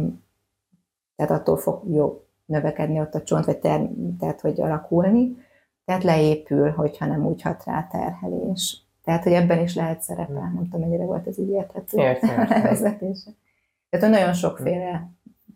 tehát 1.17 1.33
attól 1.33 1.57
fog 1.57 1.83
jó 1.91 2.25
növekedni 2.45 3.01
ott 3.01 3.15
a 3.15 3.23
csont, 3.23 3.45
vagy 3.45 3.59
ter, 3.59 3.89
tehát 4.19 4.41
hogy 4.41 4.61
alakulni, 4.61 5.37
tehát 5.85 6.03
leépül, 6.03 6.71
hogyha 6.71 7.07
nem 7.07 7.27
úgy 7.27 7.43
hat 7.43 7.65
rá 7.65 7.79
a 7.79 7.89
terhelés. 7.91 8.81
Tehát, 9.05 9.23
hogy 9.23 9.33
ebben 9.33 9.61
is 9.61 9.75
lehet 9.75 10.03
szerepel. 10.03 10.35
Nem 10.35 10.63
tudom, 10.63 10.81
mennyire 10.81 11.05
volt 11.05 11.27
ez 11.27 11.39
így 11.39 11.49
érthető 11.49 11.99
a 11.99 12.47
levezetése. 12.49 13.31
Tehát, 13.89 14.11
nagyon 14.11 14.33
sokféle 14.33 15.11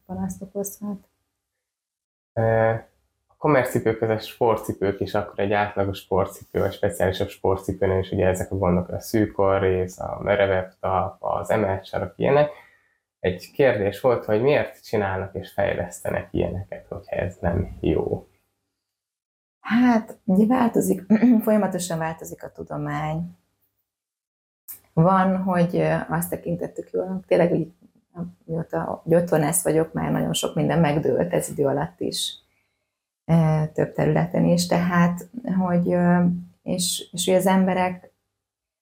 panaszt 0.07 0.43
okozhat 0.43 1.09
kommercipők 3.41 3.99
között 3.99 4.23
sportcipők 4.23 5.01
is, 5.01 5.15
akkor 5.15 5.39
egy 5.39 5.53
átlagos 5.53 5.99
sportcipő, 5.99 6.61
vagy 6.61 6.73
speciálisabb 6.73 7.29
sportcipőnél 7.29 7.99
is 7.99 8.11
ugye 8.11 8.27
ezek 8.27 8.53
a 8.53 8.57
gondok, 8.57 8.89
a 8.89 9.01
szűk 9.01 9.59
rész, 9.61 9.99
a 9.99 10.19
merevebb 10.23 10.73
tap, 10.81 11.17
az 11.23 11.51
emelt 11.51 11.85
sarok, 11.85 12.13
ilyenek. 12.17 12.51
Egy 13.21 13.51
kérdés 13.53 14.01
volt, 14.01 14.25
hogy 14.25 14.43
miért 14.43 14.85
csinálnak 14.85 15.35
és 15.35 15.53
fejlesztenek 15.53 16.29
ilyeneket, 16.31 16.87
hogyha 16.89 17.17
ez 17.17 17.37
nem 17.41 17.77
jó? 17.81 18.29
Hát, 19.61 20.19
ugye 20.25 20.47
változik, 20.47 21.03
folyamatosan 21.45 21.99
változik 21.99 22.45
a 22.45 22.53
tudomány. 22.53 23.37
Van, 24.93 25.43
hogy 25.43 25.77
azt 26.09 26.31
tekintettük 26.31 26.91
jól, 26.91 27.21
tényleg, 27.27 27.49
hogy 27.49 27.73
mióta 28.45 29.03
otthon 29.05 29.45
vagyok, 29.63 29.93
már 29.93 30.11
nagyon 30.11 30.33
sok 30.33 30.55
minden 30.55 30.79
megdőlt 30.79 31.33
ez 31.33 31.49
idő 31.49 31.67
alatt 31.67 32.01
is 32.01 32.39
több 33.73 33.93
területen 33.93 34.45
is, 34.45 34.67
tehát, 34.67 35.29
hogy, 35.59 35.97
és, 36.63 37.09
és 37.13 37.27
hogy 37.27 37.35
az 37.35 37.47
emberek 37.47 38.13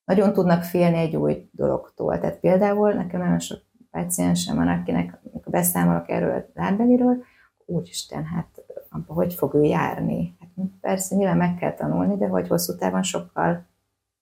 nagyon 0.04 0.32
tudnak 0.32 0.62
félni 0.62 0.96
egy 0.96 1.16
új 1.16 1.48
dologtól. 1.52 2.18
Tehát 2.18 2.38
például 2.38 2.92
nekem 2.92 3.20
nagyon 3.20 3.38
sok 3.38 3.60
paciensem 3.90 4.56
van, 4.56 4.68
akinek, 4.68 5.20
beszámolok 5.46 6.08
erről 6.08 6.30
a 6.30 6.60
lábbeliről, 6.60 7.24
úristen, 7.64 8.24
hát 8.24 8.64
abba 8.88 9.12
hogy 9.12 9.34
fog 9.34 9.54
ő 9.54 9.62
járni? 9.62 10.36
Hát 10.40 10.66
persze, 10.80 11.16
nyilván 11.16 11.36
meg 11.36 11.54
kell 11.54 11.74
tanulni, 11.74 12.16
de 12.16 12.26
hogy 12.26 12.48
hosszú 12.48 12.76
távon 12.76 13.02
sokkal 13.02 13.66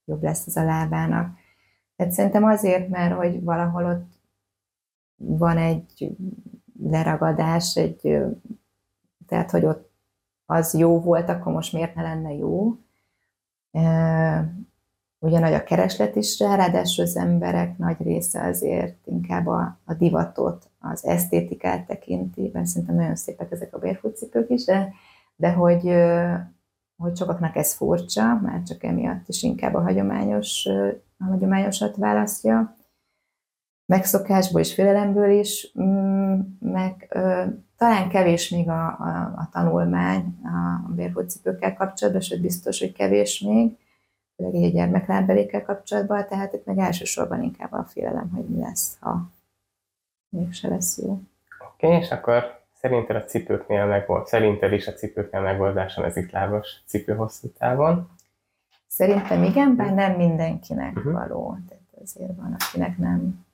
jobb 0.05 0.23
lesz 0.23 0.47
ez 0.47 0.57
a 0.57 0.65
lábának. 0.65 1.37
Tehát 1.97 2.13
szerintem 2.13 2.45
azért, 2.45 2.89
mert 2.89 3.15
hogy 3.15 3.45
valahol 3.45 3.85
ott 3.85 4.16
van 5.17 5.59
egy 5.59 6.17
leragadás, 6.83 7.77
egy, 7.77 8.19
tehát 9.27 9.51
hogy 9.51 9.65
ott 9.65 9.91
az 10.47 10.75
jó 10.75 11.01
volt, 11.01 11.29
akkor 11.29 11.53
most 11.53 11.73
miért 11.73 11.95
ne 11.95 12.03
lenne 12.03 12.33
jó. 12.33 12.77
Ugye 15.19 15.39
nagy 15.39 15.53
a 15.53 15.65
kereslet 15.65 16.17
is 16.17 16.39
rá, 16.39 16.57
ráadásul 16.57 17.05
az 17.05 17.17
emberek 17.17 17.79
nagy 17.79 17.97
része 18.03 18.47
azért 18.47 19.07
inkább 19.07 19.47
a, 19.47 19.79
a 19.85 19.95
divatot, 19.95 20.71
az 20.79 21.05
esztétikát 21.05 21.87
tekinti, 21.87 22.51
mert 22.53 22.67
szerintem 22.67 22.97
nagyon 22.97 23.17
szépek 23.17 23.51
ezek 23.51 23.75
a 23.75 23.79
bérfutcipők 23.79 24.51
is, 24.51 24.65
de, 24.65 24.93
de 25.37 25.53
hogy, 25.53 25.93
hogy 26.97 27.17
sokaknak 27.17 27.57
ez 27.57 27.75
furcsa, 27.75 28.41
már 28.43 28.63
csak 28.63 28.85
emiatt 28.85 29.29
is 29.29 29.43
inkább 29.43 29.75
a 29.75 29.83
hagyományos, 29.83 30.67
a 31.19 31.25
hagyományosat 31.25 31.97
választja, 31.97 32.77
megszokásból 33.87 34.61
és 34.61 34.75
félelemből 34.75 35.31
is, 35.31 35.73
mm, 35.81 36.41
meg 36.61 37.17
talán 37.77 38.09
kevés 38.09 38.49
még 38.49 38.69
a, 38.69 38.87
a, 38.87 39.35
a 39.37 39.49
tanulmány 39.53 40.39
a 40.45 40.93
bérhódcipőkkel 40.95 41.75
kapcsolatban, 41.75 42.23
sőt 42.23 42.41
biztos, 42.41 42.81
hogy 42.81 42.93
kevés 42.93 43.41
még, 43.41 43.77
főleg 44.37 44.55
egy 44.55 44.73
gyermeklábbelékkel 44.73 45.63
kapcsolatban, 45.63 46.27
tehát 46.29 46.53
itt 46.53 46.65
meg 46.65 46.79
elsősorban 46.79 47.43
inkább 47.43 47.73
a 47.73 47.85
félelem, 47.85 48.31
hogy 48.35 48.45
mi 48.45 48.61
lesz, 48.61 48.97
ha 49.01 49.31
mégse 50.29 50.69
lesz 50.69 50.99
jó. 50.99 51.11
Oké, 51.75 51.87
okay, 51.87 51.99
és 51.99 52.11
akkor 52.11 52.61
szerinted 52.73 53.17
a 53.17 53.25
cipőknél 53.25 53.87
meg 53.87 54.07
volt, 54.07 54.27
szerinted 54.27 54.73
is 54.73 54.87
a 54.87 54.93
cipőknél 54.93 55.41
megoldása 55.41 56.05
ez 56.05 56.17
itt 56.17 56.31
lábos 56.31 56.69
cipő 56.87 57.15
hosszú 57.15 57.49
távon? 57.49 58.09
Szerintem 58.87 59.43
igen, 59.43 59.77
bár 59.77 59.95
nem 59.95 60.13
mindenkinek 60.13 60.97
uh-huh. 60.97 61.13
való. 61.13 61.59
Tehát 61.69 61.85
azért 62.03 62.37
van, 62.37 62.57
akinek 62.59 62.99
nem. 62.99 63.46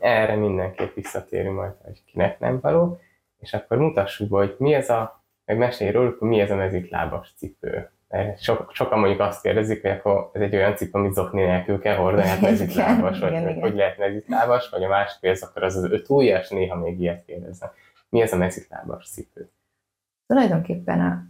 Erre 0.00 0.34
mindenképp 0.34 0.94
visszatérünk 0.94 1.56
majd, 1.56 1.72
hogy 1.84 2.04
kinek 2.04 2.38
nem 2.38 2.60
való 2.60 2.98
és 3.38 3.54
akkor 3.54 3.78
mutassuk 3.78 4.28
be, 4.28 4.36
hogy 4.36 4.54
mi 4.58 4.74
ez 4.74 4.90
a, 4.90 5.24
meg 5.44 5.58
mesélj 5.58 5.90
róluk, 5.90 6.18
hogy 6.18 6.28
mi 6.28 6.40
ez 6.40 6.50
a 6.50 6.56
mezitlábas 6.56 7.34
cipő. 7.36 7.90
Mert 8.08 8.42
sok, 8.42 8.70
sokan 8.74 8.98
mondjuk 8.98 9.20
azt 9.20 9.42
kérdezik, 9.42 9.82
hogy 9.82 9.90
akkor 9.90 10.30
ez 10.32 10.40
egy 10.40 10.54
olyan 10.54 10.76
cipő, 10.76 10.98
amit 10.98 11.12
zokni 11.12 11.42
nélkül 11.42 11.78
kell 11.78 11.96
hordani, 11.96 12.28
hát 12.28 12.40
mezitlábas, 12.40 13.18
vagy 13.18 13.30
igen, 13.30 13.60
hogy 13.60 13.74
lehet 13.74 13.98
mezitlábas, 13.98 14.70
vagy 14.70 14.82
a 14.82 14.88
másik, 14.88 15.20
hogy 15.20 15.28
ez 15.28 15.42
akkor 15.42 15.62
az 15.62 15.76
az 15.76 15.90
öt 15.90 16.08
ujjas, 16.08 16.48
néha 16.48 16.76
még 16.76 17.00
ilyet 17.00 17.24
kérdeznek. 17.24 17.70
Mi 18.08 18.20
ez 18.20 18.32
a 18.32 18.36
mezitlábas 18.36 19.10
cipő? 19.10 19.50
Tulajdonképpen 20.26 21.00
a, 21.00 21.22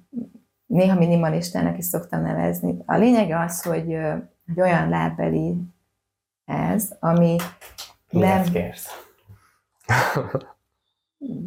néha 0.66 0.98
minimalistának 0.98 1.78
is 1.78 1.84
szoktam 1.84 2.22
nevezni. 2.22 2.78
A 2.86 2.96
lényeg 2.96 3.30
az, 3.30 3.62
hogy, 3.62 3.98
hogy 4.46 4.60
olyan 4.60 4.88
lábbeli 4.88 5.56
ez, 6.44 6.96
ami 7.00 7.36
Miért 8.10 8.44
nem... 8.44 8.52
kérsz? 8.52 9.08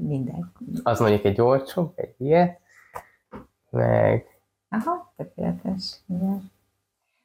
Minden. 0.07 0.53
Az 0.83 0.99
mondjuk 0.99 1.23
egy 1.23 1.41
olcsó, 1.41 1.93
egy 1.95 2.15
ilyet, 2.17 2.59
meg... 3.69 4.25
Aha, 4.69 5.13
tökéletes. 5.15 5.95
Igen. 6.07 6.51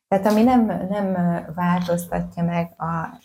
Tehát 0.08 0.26
ami 0.26 0.42
nem, 0.42 0.66
nem 0.88 1.12
változtatja 1.54 2.42
meg 2.42 2.74
a 2.78 3.20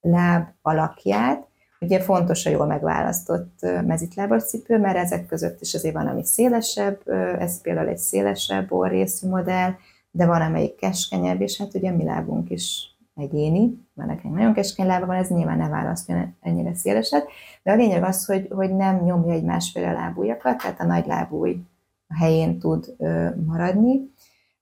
láb 0.00 0.48
alakját, 0.62 1.46
ugye 1.80 2.00
fontos 2.00 2.46
a 2.46 2.50
jól 2.50 2.66
megválasztott 2.66 3.60
mezitlábas 3.60 4.44
cipő, 4.44 4.78
mert 4.78 4.96
ezek 4.96 5.26
között 5.26 5.60
is 5.60 5.74
azért 5.74 5.94
van, 5.94 6.06
ami 6.06 6.24
szélesebb, 6.24 7.08
ez 7.38 7.60
például 7.60 7.88
egy 7.88 7.98
szélesebb 7.98 8.72
orrészű 8.72 9.28
modell, 9.28 9.74
de 10.10 10.26
van, 10.26 10.40
amelyik 10.40 10.74
keskenyebb, 10.74 11.40
és 11.40 11.58
hát 11.58 11.74
ugye 11.74 11.90
mi 11.90 12.04
lábunk 12.04 12.50
is 12.50 12.96
egyéni, 13.18 13.88
mert 13.94 14.08
nekem 14.08 14.32
nagyon 14.32 14.52
keskeny 14.52 14.86
lába 14.86 15.06
van, 15.06 15.16
ez 15.16 15.28
nyilván 15.28 15.58
ne 15.58 15.68
választja 15.68 16.34
ennyire 16.40 16.74
széleset, 16.74 17.28
de 17.62 17.72
a 17.72 17.76
lényeg 17.76 18.02
az, 18.02 18.24
hogy, 18.24 18.48
hogy 18.50 18.76
nem 18.76 19.02
nyomja 19.04 19.32
egy 19.32 19.44
másféle 19.44 19.92
lábújakat, 19.92 20.56
tehát 20.56 20.80
a 20.80 20.84
nagy 20.84 21.06
lábúj 21.06 21.60
a 22.08 22.16
helyén 22.16 22.58
tud 22.58 22.94
ö, 22.98 23.28
maradni, 23.46 24.12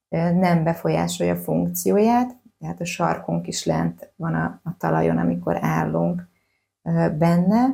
nem 0.08 0.64
befolyásolja 0.64 1.36
funkcióját, 1.36 2.36
tehát 2.58 2.80
a 2.80 2.84
sarkunk 2.84 3.46
is 3.46 3.64
lent 3.64 4.12
van 4.16 4.34
a, 4.34 4.60
a 4.64 4.76
talajon, 4.76 5.18
amikor 5.18 5.58
állunk 5.60 6.28
ö, 6.82 7.08
benne. 7.18 7.66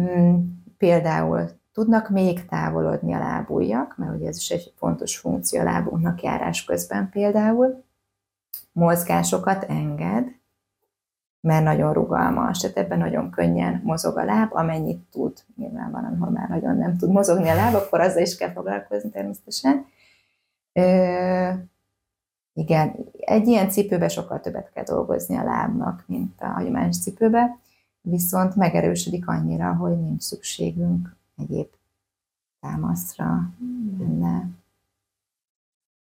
Mm, 0.00 0.36
például 0.78 1.50
tudnak 1.72 2.10
még 2.10 2.44
távolodni 2.46 3.12
a 3.12 3.18
lábújak, 3.18 3.96
mert 3.96 4.14
ugye 4.14 4.28
ez 4.28 4.36
is 4.36 4.50
egy 4.50 4.72
fontos 4.76 5.18
funkció 5.18 5.60
a 5.60 5.64
lábunknak 5.64 6.22
járás 6.22 6.64
közben 6.64 7.10
például, 7.10 7.84
mozgásokat 8.78 9.64
enged, 9.64 10.26
mert 11.40 11.64
nagyon 11.64 11.92
rugalmas, 11.92 12.58
tehát 12.58 12.76
ebben 12.76 12.98
nagyon 12.98 13.30
könnyen 13.30 13.80
mozog 13.84 14.18
a 14.18 14.24
láb, 14.24 14.54
amennyit 14.54 15.00
tud. 15.10 15.44
Nyilván 15.56 15.90
van, 15.90 16.04
ahol 16.04 16.30
már 16.30 16.48
nagyon 16.48 16.76
nem 16.76 16.96
tud 16.96 17.10
mozogni 17.10 17.48
a 17.48 17.54
láb, 17.54 17.74
akkor 17.74 18.00
azzal 18.00 18.22
is 18.22 18.36
kell 18.36 18.52
foglalkozni 18.52 19.10
természetesen. 19.10 19.86
Ö, 20.72 21.50
igen, 22.52 22.94
egy 23.18 23.46
ilyen 23.46 23.70
cipőbe 23.70 24.08
sokkal 24.08 24.40
többet 24.40 24.70
kell 24.72 24.84
dolgozni 24.84 25.36
a 25.36 25.44
lábnak, 25.44 26.04
mint 26.06 26.40
a 26.40 26.46
hagyományos 26.46 27.00
cipőbe, 27.00 27.58
viszont 28.00 28.56
megerősödik 28.56 29.28
annyira, 29.28 29.74
hogy 29.74 30.00
nincs 30.00 30.22
szükségünk 30.22 31.16
egyéb 31.36 31.68
támaszra 32.60 33.50
benne. 33.98 34.48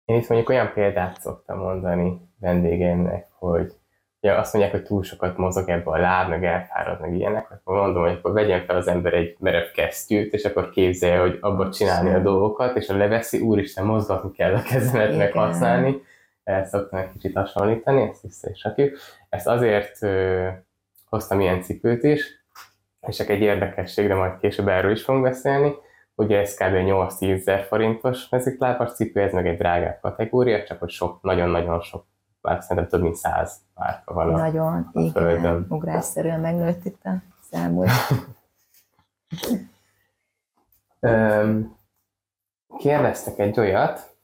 Én 0.05 0.17
itt 0.17 0.29
mondjuk 0.29 0.49
olyan 0.51 0.73
példát 0.73 1.21
szoktam 1.21 1.59
mondani 1.59 2.30
vendégeimnek, 2.41 3.27
hogy 3.39 3.73
ja, 4.21 4.39
azt 4.39 4.53
mondják, 4.53 4.75
hogy 4.75 4.85
túl 4.85 5.03
sokat 5.03 5.37
mozog 5.37 5.69
ebbe 5.69 5.91
a 5.91 5.99
láb, 5.99 6.29
meg 6.29 6.45
elfárad, 6.45 7.01
meg 7.01 7.15
ilyenek, 7.15 7.51
akkor 7.51 7.77
mondom, 7.77 8.03
hogy 8.03 8.13
akkor 8.13 8.33
vegyen 8.33 8.65
fel 8.65 8.77
az 8.77 8.89
ember 8.89 9.15
egy 9.15 9.37
merev 9.39 9.71
kesztyűt, 9.75 10.33
és 10.33 10.45
akkor 10.45 10.71
képzelje, 10.71 11.19
hogy 11.21 11.39
abba 11.41 11.71
csinálni 11.71 12.15
a 12.15 12.19
dolgokat, 12.19 12.77
és 12.77 12.89
a 12.89 12.97
leveszi, 12.97 13.39
úristen, 13.39 13.85
mozgatni 13.85 14.33
kell 14.33 14.55
a 14.55 14.63
kezemet, 14.63 15.17
meg 15.17 15.33
használni. 15.33 16.03
Ezt 16.45 16.71
szoktam 16.71 16.99
egy 16.99 17.11
kicsit 17.13 17.37
hasonlítani, 17.37 18.03
ezt 18.03 18.23
vissza 18.23 18.51
is 18.51 18.65
rakjuk. 18.65 18.97
Ezt 19.29 19.47
azért 19.47 20.03
ö, 20.03 20.49
hoztam 21.05 21.41
ilyen 21.41 21.63
cipőt 21.63 22.03
is, 22.03 22.45
és 23.07 23.17
csak 23.17 23.29
egy 23.29 23.41
érdekesség, 23.41 24.09
de 24.09 24.15
majd 24.15 24.39
később 24.39 24.69
erről 24.69 24.91
is 24.91 25.03
fogunk 25.03 25.25
beszélni, 25.25 25.75
Ugye 26.21 26.39
ez 26.39 26.55
kb. 26.55 26.75
8-10 26.75 27.31
ezer 27.33 27.65
forintos 27.65 28.29
meziklábas 28.29 28.93
cipő, 28.93 29.21
ez 29.21 29.33
meg 29.33 29.47
egy 29.47 29.59
drágább 29.59 29.99
kategória, 30.01 30.65
csak 30.65 30.79
hogy 30.79 30.91
sok, 30.91 31.23
nagyon-nagyon 31.23 31.81
sok, 31.81 32.07
már 32.41 32.63
szerintem 32.63 32.89
több 32.89 33.03
mint 33.03 33.17
100 33.17 33.61
márka 33.75 34.15
van 34.15 34.27
Nagyon, 34.27 34.91
a, 34.93 35.01
a 35.19 35.31
igen, 35.31 35.67
ugrásszerűen 35.69 36.41
megnőtt 36.41 36.85
itt 36.85 37.05
a 37.05 37.15
számúlt. 37.51 37.91
Kérdeztek 42.79 43.39
egy 43.39 43.59
olyat, 43.59 44.15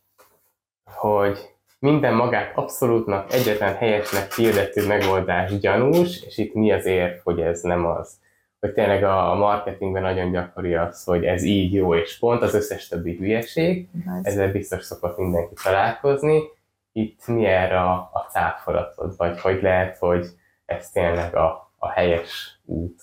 hogy 0.84 1.54
minden 1.78 2.14
magát 2.14 2.56
abszolútnak 2.56 3.32
egyetlen 3.32 3.74
helyesnek 3.74 4.34
hirdető 4.34 4.86
megoldás 4.86 5.58
gyanús, 5.58 6.22
és 6.22 6.38
itt 6.38 6.54
mi 6.54 6.72
az 6.72 6.84
érv, 6.84 7.18
hogy 7.22 7.40
ez 7.40 7.60
nem 7.60 7.86
az 7.86 8.18
hogy 8.60 8.72
tényleg 8.72 9.04
a 9.04 9.34
marketingben 9.34 10.02
nagyon 10.02 10.30
gyakori 10.30 10.74
az, 10.74 11.04
hogy 11.04 11.24
ez 11.24 11.42
így 11.42 11.72
jó 11.72 11.94
és 11.94 12.18
pont, 12.18 12.42
az 12.42 12.54
összes 12.54 12.88
többi 12.88 13.16
hülyeség, 13.16 13.88
Ez. 14.06 14.24
ezzel 14.24 14.52
biztos 14.52 14.84
szokott 14.84 15.18
mindenki 15.18 15.54
találkozni. 15.62 16.42
Itt 16.96 17.26
mi 17.26 17.44
erre 17.44 17.80
a, 17.80 18.10
a 18.12 18.26
cáfolatod, 18.30 19.16
vagy 19.16 19.40
hogy 19.40 19.62
lehet, 19.62 19.98
hogy 19.98 20.26
ez 20.64 20.90
tényleg 20.90 21.34
a, 21.34 21.72
a 21.78 21.90
helyes 21.90 22.60
út? 22.64 23.02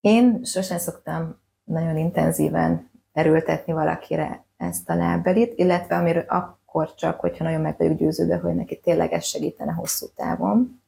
Én 0.00 0.44
sosem 0.44 0.78
szoktam 0.78 1.40
nagyon 1.64 1.96
intenzíven 1.96 2.90
erőltetni 3.12 3.72
valakire 3.72 4.44
ezt 4.56 4.90
a 4.90 4.94
lábbelit, 4.94 5.58
illetve 5.58 5.96
amiről 5.96 6.24
akkor 6.28 6.94
csak, 6.94 7.20
hogyha 7.20 7.44
nagyon 7.44 7.60
meg 7.60 7.76
vagyok 7.78 7.96
győződve, 7.96 8.36
hogy 8.36 8.54
neki 8.54 8.80
tényleg 8.80 9.12
ez 9.12 9.24
segítene 9.24 9.72
hosszú 9.72 10.06
távon. 10.14 10.82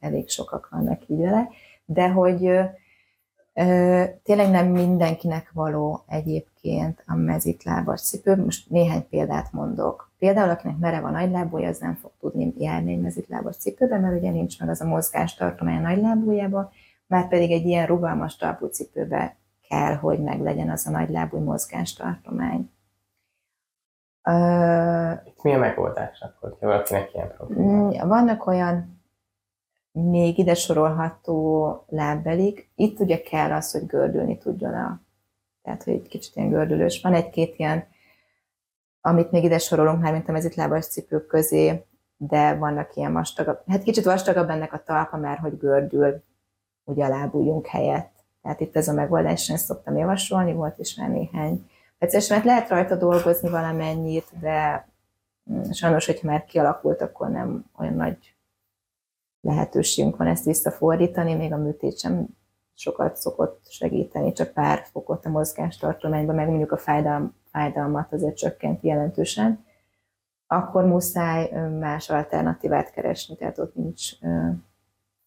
Elég 0.00 0.28
sokak 0.28 0.68
vannak 0.70 1.08
így 1.08 1.20
vele 1.20 1.48
de 1.92 2.08
hogy 2.08 2.44
ö, 3.54 4.04
tényleg 4.22 4.50
nem 4.50 4.66
mindenkinek 4.66 5.50
való 5.52 6.04
egyébként 6.62 7.02
a 7.06 7.14
mezitlábas 7.14 8.02
cipő. 8.02 8.36
Most 8.36 8.70
néhány 8.70 9.08
példát 9.08 9.52
mondok. 9.52 10.12
Például, 10.18 10.50
akinek 10.50 10.78
merev 10.78 11.04
a 11.04 11.10
nagylábúja, 11.10 11.68
az 11.68 11.78
nem 11.78 11.94
fog 11.94 12.10
tudni 12.20 12.54
járni 12.58 12.92
egy 12.92 13.00
mezitlábas 13.00 13.56
cipőbe, 13.56 13.98
mert 13.98 14.18
ugye 14.18 14.30
nincs 14.30 14.60
meg 14.60 14.68
az 14.68 14.80
a 14.80 14.86
mozgástartomány 14.86 15.76
a 15.76 15.80
nagylábújában, 15.80 16.70
már 17.06 17.28
pedig 17.28 17.50
egy 17.50 17.66
ilyen 17.66 17.86
rugalmas 17.86 18.36
talpú 18.36 18.66
cipőbe 18.66 19.36
kell, 19.68 19.94
hogy 19.94 20.22
meg 20.22 20.40
legyen 20.40 20.70
az 20.70 20.86
a 20.86 20.90
nagylábú 20.90 21.38
mozgástartomány. 21.38 22.70
Itt 25.24 25.42
mi 25.42 25.54
a 25.54 25.58
megoldás 25.58 26.20
akkor, 26.20 26.56
ha 26.60 26.66
valakinek 26.66 27.14
ilyen 27.14 27.32
probléma? 27.36 28.06
Vannak 28.06 28.46
olyan 28.46 28.98
még 29.92 30.38
ide 30.38 30.54
sorolható 30.54 31.84
lábbelik. 31.88 32.70
Itt 32.74 33.00
ugye 33.00 33.20
kell 33.20 33.52
az, 33.52 33.72
hogy 33.72 33.86
gördülni 33.86 34.38
tudjon 34.38 34.74
a, 34.74 35.00
tehát 35.70 35.84
hogy 35.84 35.92
egy 35.92 36.08
kicsit 36.08 36.36
ilyen 36.36 36.50
gördülős. 36.50 37.02
Van 37.02 37.14
egy-két 37.14 37.58
ilyen, 37.58 37.86
amit 39.00 39.30
még 39.30 39.44
ide 39.44 39.58
sorolunk 39.58 40.00
már, 40.00 40.22
a 40.26 40.32
mezitlábas 40.32 40.86
cipők 40.86 41.26
közé, 41.26 41.84
de 42.16 42.54
vannak 42.54 42.96
ilyen 42.96 43.12
vastagabb, 43.12 43.62
hát 43.66 43.82
kicsit 43.82 44.04
vastagabb 44.04 44.48
ennek 44.48 44.72
a 44.72 44.82
talpa, 44.82 45.16
mert 45.16 45.40
hogy 45.40 45.58
gördül 45.58 46.22
ugye 46.84 47.04
a 47.04 47.08
lábújunk 47.08 47.66
helyett. 47.66 48.12
Tehát 48.42 48.60
itt 48.60 48.76
ez 48.76 48.88
a 48.88 48.92
megoldás, 48.92 49.50
ezt 49.50 49.64
szoktam 49.64 49.96
javasolni, 49.96 50.52
volt 50.52 50.78
is 50.78 50.94
már 50.94 51.08
néhány 51.08 51.70
perces, 51.98 52.28
mert 52.28 52.44
lehet 52.44 52.68
rajta 52.68 52.96
dolgozni 52.96 53.48
valamennyit, 53.48 54.26
de 54.40 54.88
mm, 55.52 55.70
sajnos, 55.70 56.06
hogyha 56.06 56.26
már 56.26 56.44
kialakult, 56.44 57.00
akkor 57.00 57.28
nem 57.28 57.64
olyan 57.78 57.94
nagy 57.94 58.34
lehetőségünk 59.40 60.16
van 60.16 60.26
ezt 60.26 60.44
visszafordítani, 60.44 61.34
még 61.34 61.52
a 61.52 61.56
műtét 61.56 61.98
sem 61.98 62.26
sokat 62.80 63.16
szokott 63.16 63.60
segíteni, 63.68 64.32
csak 64.32 64.52
pár 64.52 64.82
fokot 64.92 65.24
a 65.24 65.28
mozgástartományban, 65.28 66.34
meg 66.34 66.48
mondjuk 66.48 66.72
a 66.72 66.76
fájdalm, 66.76 67.34
fájdalmat 67.50 68.12
azért 68.12 68.36
csökkent 68.36 68.82
jelentősen, 68.82 69.64
akkor 70.46 70.84
muszáj 70.84 71.50
más 71.78 72.10
alternatívát 72.10 72.90
keresni, 72.90 73.36
tehát 73.36 73.58
ott 73.58 73.74
nincs, 73.74 74.20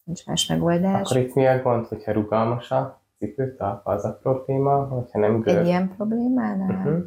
nincs 0.04 0.26
más 0.26 0.46
megoldás. 0.46 1.10
Akkor 1.10 1.22
itt 1.22 1.34
mi 1.34 1.46
a 1.46 1.62
gond, 1.62 1.86
hogyha 1.86 2.12
rugalmas 2.12 2.70
a 2.70 3.00
cipőtalp, 3.18 3.86
az 3.86 4.04
a 4.04 4.18
probléma, 4.22 4.84
hogyha 4.84 5.18
nem 5.18 5.40
gör? 5.40 5.56
Egy 5.56 5.66
ilyen 5.66 5.94
problémánál? 5.96 6.70
Uh-huh. 6.70 7.04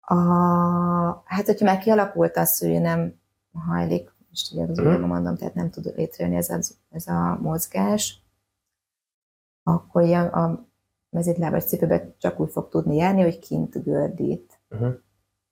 A, 0.00 1.22
hát, 1.24 1.46
hogyha 1.46 1.64
már 1.64 1.78
kialakult 1.78 2.36
az, 2.36 2.58
hogy 2.58 2.80
nem 2.80 3.14
hajlik 3.68 4.12
most 4.28 4.52
ugye 4.52 4.62
az 4.62 4.78
ujjamon 4.78 5.08
mondom, 5.08 5.36
tehát 5.36 5.54
nem 5.54 5.70
tud 5.70 5.92
létrejönni 5.96 6.36
ez 6.36 6.50
a, 6.50 6.58
ez 6.90 7.06
a 7.06 7.38
mozgás, 7.40 8.21
akkor 9.62 10.12
a 10.12 10.66
mezítlábas 11.10 11.64
cipőbe 11.64 12.14
csak 12.18 12.40
úgy 12.40 12.50
fog 12.50 12.68
tudni 12.68 12.96
járni, 12.96 13.22
hogy 13.22 13.38
kint 13.38 13.82
gördít. 13.84 14.60
Uh-huh. 14.70 14.94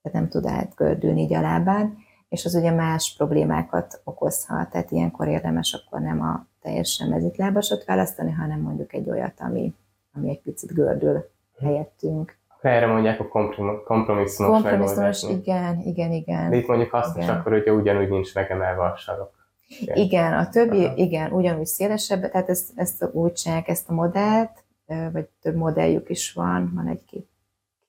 Tehát 0.02 0.18
nem 0.18 0.28
tud 0.28 0.46
átgördülni 0.46 1.20
így 1.20 1.34
a 1.34 1.40
lábán, 1.40 1.96
és 2.28 2.44
az 2.44 2.54
ugye 2.54 2.70
más 2.70 3.14
problémákat 3.16 4.00
okozhat, 4.04 4.70
tehát 4.70 4.90
ilyenkor 4.90 5.28
érdemes 5.28 5.72
akkor 5.72 6.00
nem 6.00 6.20
a 6.20 6.46
teljesen 6.60 7.08
mezitlábasot 7.08 7.84
választani, 7.84 8.30
hanem 8.30 8.60
mondjuk 8.60 8.92
egy 8.92 9.10
olyat, 9.10 9.40
ami, 9.40 9.74
ami 10.14 10.30
egy 10.30 10.42
picit 10.42 10.72
gördül 10.72 11.30
helyettünk. 11.58 12.38
Erre 12.60 12.86
mondják 12.86 13.20
a 13.20 13.28
komprom- 13.28 13.84
kompromisszumos 13.84 14.52
Kompromisszumos, 14.52 15.22
igen, 15.22 15.80
igen, 15.80 16.12
igen. 16.12 16.50
De 16.50 16.56
itt 16.56 16.66
mondjuk 16.66 16.92
azt 16.92 17.16
is 17.16 17.24
Igen. 17.24 17.36
akkor, 17.36 17.52
hogyha 17.52 17.72
ugyanúgy 17.72 18.08
nincs 18.08 18.34
megemelve 18.34 18.82
a 18.82 18.96
sarok. 18.96 19.39
Igen. 19.78 19.96
Igen, 19.96 20.32
a 20.32 20.48
többi, 20.48 20.84
Aha. 20.84 20.96
igen, 20.96 21.32
ugyanúgy 21.32 21.66
szélesebb, 21.66 22.30
tehát 22.30 22.48
ezt, 22.48 22.70
ezt 22.74 23.08
úgy 23.12 23.32
csinálják 23.32 23.68
ezt 23.68 23.88
a 23.88 23.92
modellt, 23.92 24.64
vagy 25.12 25.28
több 25.42 25.54
modelljük 25.54 26.08
is 26.08 26.32
van, 26.32 26.72
van 26.74 26.88
egy-két, 26.88 27.28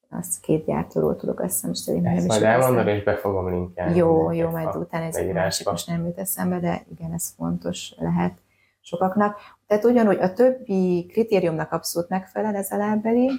azt 0.10 0.40
két 0.42 0.66
gyártóról 0.66 1.16
tudok 1.16 1.40
azt 1.40 1.54
hiszem, 1.54 1.72
és 1.72 1.78
szerintem 1.78 2.16
Ezt 2.16 2.28
nem 2.28 2.36
is 2.36 2.42
majd 2.42 2.54
elmondod, 2.54 2.88
és 2.88 3.04
be 3.04 3.16
fogom 3.16 3.50
linkelni. 3.50 3.96
Jó, 3.96 4.32
jó, 4.32 4.50
majd 4.50 4.76
utána 4.76 5.06
ez 5.06 5.34
másik 5.34 5.70
most 5.70 5.88
nem 5.88 6.06
jut 6.06 6.18
eszembe, 6.18 6.60
de 6.60 6.86
igen, 6.92 7.14
ez 7.14 7.34
fontos 7.38 7.94
lehet 7.98 8.38
sokaknak. 8.82 9.38
Tehát 9.68 9.86
ugyanúgy 9.86 10.20
a 10.20 10.34
többi 10.34 11.06
kritériumnak 11.12 11.72
abszolút 11.72 12.10
megfelel 12.10 12.56
ez 12.56 12.72
a 12.72 12.78
lábbeli, 12.78 13.32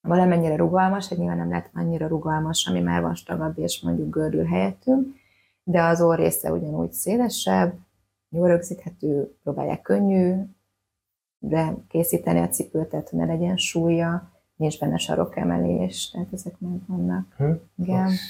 valamennyire 0.00 0.56
rugalmas, 0.56 1.08
hogy 1.08 1.18
nyilván 1.18 1.36
nem 1.36 1.48
lehet 1.48 1.70
annyira 1.74 2.06
rugalmas, 2.06 2.66
ami 2.66 2.80
már 2.80 3.02
vastagabb 3.02 3.58
és 3.58 3.80
mondjuk 3.80 4.14
gördül 4.14 4.44
helyettünk, 4.44 5.16
de 5.64 5.82
az 5.82 6.00
orr 6.00 6.18
része 6.18 6.52
ugyanúgy 6.52 6.92
szélesebb, 6.92 7.74
jól 8.28 8.48
rögzíthető, 8.48 9.36
próbálják 9.42 9.82
könnyű, 9.82 10.34
de 11.38 11.74
készíteni 11.88 12.40
a 12.40 12.48
cipőt, 12.48 12.88
tehát 12.88 13.12
ne 13.12 13.24
legyen 13.24 13.56
súlya, 13.56 14.32
nincs 14.56 14.80
benne 14.80 14.96
sarokemelés, 14.96 16.10
tehát 16.10 16.32
ezek 16.32 16.54
meg 16.58 16.80
vannak. 16.86 17.34
Hm. 17.36 17.52
Igen. 17.82 18.08
És, 18.08 18.20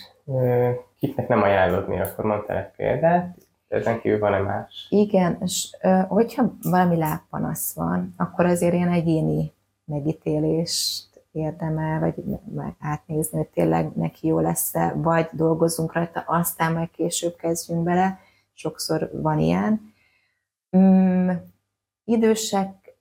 kiknek 0.99 1.29
nem 1.29 1.43
ajánlod 1.43 1.89
még, 1.89 2.01
akkor 2.01 2.25
mondtál 2.25 2.57
egy 2.57 2.71
példát, 2.77 3.37
ezen 3.69 4.01
kívül 4.01 4.19
van-e 4.19 4.39
más? 4.39 4.87
Igen, 4.91 5.39
és 5.41 5.77
hogyha 6.09 6.53
valami 6.63 6.97
lábpanasz 6.97 7.75
van, 7.75 8.15
akkor 8.17 8.47
azért 8.47 8.75
ilyen 8.75 8.93
egyéni 8.93 9.53
megítélést 9.85 11.14
érdemel, 11.35 12.01
vagy 12.01 12.15
átnézni, 12.79 13.39
hogy 13.39 13.49
tényleg 13.49 13.97
neki 13.97 14.27
jó 14.27 14.39
lesz-e, 14.39 14.93
vagy 14.97 15.29
dolgozunk 15.33 15.93
rajta, 15.93 16.25
aztán 16.27 16.73
majd 16.73 16.91
később 16.91 17.37
kezdjünk 17.37 17.83
bele. 17.83 18.19
Sokszor 18.53 19.11
van 19.13 19.39
ilyen. 19.39 19.93
Mm, 20.77 21.31
idősek, 22.05 22.97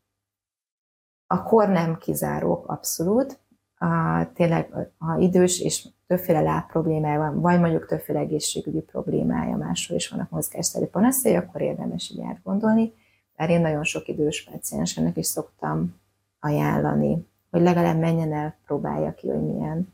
a 1.28 1.44
kor 1.44 1.70
nem 1.70 1.98
kizárók 1.98 2.68
abszolút. 2.68 3.40
A, 3.78 3.88
tényleg, 4.34 4.74
ha 4.98 5.18
idős 5.18 5.60
és 5.60 5.88
többféle 6.08 6.42
láb 6.42 6.68
problémája 6.68 7.20
van, 7.20 7.42
vagy 7.42 7.60
mondjuk 7.60 7.86
többféle 7.86 8.20
egészségügyi 8.20 8.82
problémája, 8.82 9.58
máshol 9.58 9.98
is 9.98 10.10
vannak 10.10 10.30
mozgásszerű 10.30 10.86
panaszai, 10.86 11.36
akkor 11.36 11.62
érdemes 11.62 12.10
így 12.10 12.22
átgondolni. 12.22 12.94
Mert 13.36 13.52
én 13.52 13.62
nagyon 13.62 13.84
sok 13.84 14.08
idős 14.08 14.44
paciensemnek 14.52 15.18
is 15.18 15.26
szoktam 15.26 15.96
ajánlani, 16.40 17.28
hogy 17.54 17.62
legalább 17.62 18.00
menjen 18.00 18.34
el, 18.34 18.56
próbálja 18.66 19.14
ki, 19.14 19.30
hogy 19.30 19.42
milyen, 19.42 19.94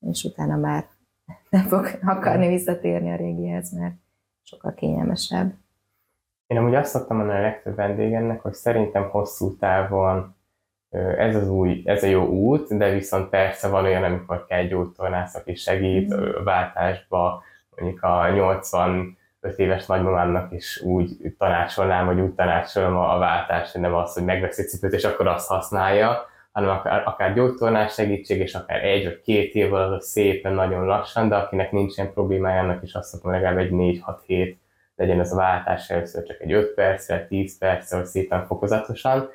és 0.00 0.24
utána 0.24 0.56
már 0.56 0.84
nem 1.50 1.62
fog 1.62 1.98
akarni 2.04 2.48
visszatérni 2.48 3.12
a 3.12 3.16
régihez, 3.16 3.72
mert 3.72 3.94
sokkal 4.42 4.74
kényelmesebb. 4.74 5.54
Én 6.46 6.58
amúgy 6.58 6.74
azt 6.74 6.90
szoktam 6.90 7.16
mondani 7.16 7.38
a 7.38 7.42
legtöbb 7.42 7.74
vendégemnek, 7.74 8.40
hogy 8.40 8.52
szerintem 8.52 9.08
hosszú 9.08 9.56
távon 9.56 10.34
ez 11.18 11.36
az 11.36 11.48
új, 11.48 11.82
ez 11.84 12.02
a 12.02 12.06
jó 12.06 12.26
út, 12.26 12.76
de 12.76 12.90
viszont 12.90 13.28
persze 13.28 13.68
van 13.68 13.84
olyan, 13.84 14.02
amikor 14.04 14.44
kell 14.46 14.64
gyógytornász, 14.64 15.34
aki 15.34 15.54
segít 15.54 16.08
Mhm. 16.08 16.18
ö, 16.18 16.42
váltásba, 16.42 17.42
mondjuk 17.76 18.02
a 18.02 18.28
85 18.28 19.16
éves 19.56 19.86
nagymamámnak 19.86 20.52
is 20.52 20.80
úgy 20.80 21.34
tanácsolnám, 21.38 22.06
vagy 22.06 22.20
úgy 22.20 22.34
tanácsolom 22.34 22.96
a 22.96 23.14
a 23.14 23.18
váltást, 23.18 23.72
hogy 23.72 23.80
nem 23.80 23.94
az, 23.94 24.14
hogy 24.14 24.24
megveszi 24.24 24.62
cipőt, 24.62 24.92
és 24.92 25.04
akkor 25.04 25.26
azt 25.26 25.48
használja, 25.48 26.26
hanem 26.56 26.70
akár, 26.70 27.02
akár 27.06 27.34
gyógytornás 27.34 27.92
segítség, 27.92 28.40
és 28.40 28.54
akár 28.54 28.84
egy 28.84 29.04
vagy 29.04 29.20
két 29.20 29.54
év 29.54 29.74
alatt 29.74 30.02
szépen, 30.02 30.52
nagyon 30.52 30.84
lassan, 30.84 31.28
de 31.28 31.36
akinek 31.36 31.70
nincsen 31.72 32.12
problémája, 32.12 32.60
annak 32.60 32.82
is 32.82 32.94
azt 32.94 33.08
szoktam 33.08 33.30
legalább 33.30 33.58
egy 33.58 33.70
4-6 33.72 34.18
hét 34.26 34.58
legyen 34.94 35.20
ez 35.20 35.32
a 35.32 35.36
váltás 35.36 35.90
először 35.90 36.22
csak 36.22 36.40
egy 36.40 36.52
5 36.52 36.74
percre, 36.74 37.26
10 37.26 37.58
percre, 37.58 37.96
vagy 37.96 38.06
szépen 38.06 38.46
fokozatosan, 38.46 39.28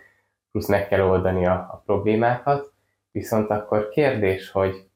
plusz 0.52 0.68
meg 0.68 0.88
kell 0.88 1.02
oldani 1.02 1.46
a, 1.46 1.54
a 1.54 1.82
problémákat. 1.86 2.72
Viszont 3.12 3.50
akkor 3.50 3.90
kérdés, 3.90 4.52
hogy 4.52 4.90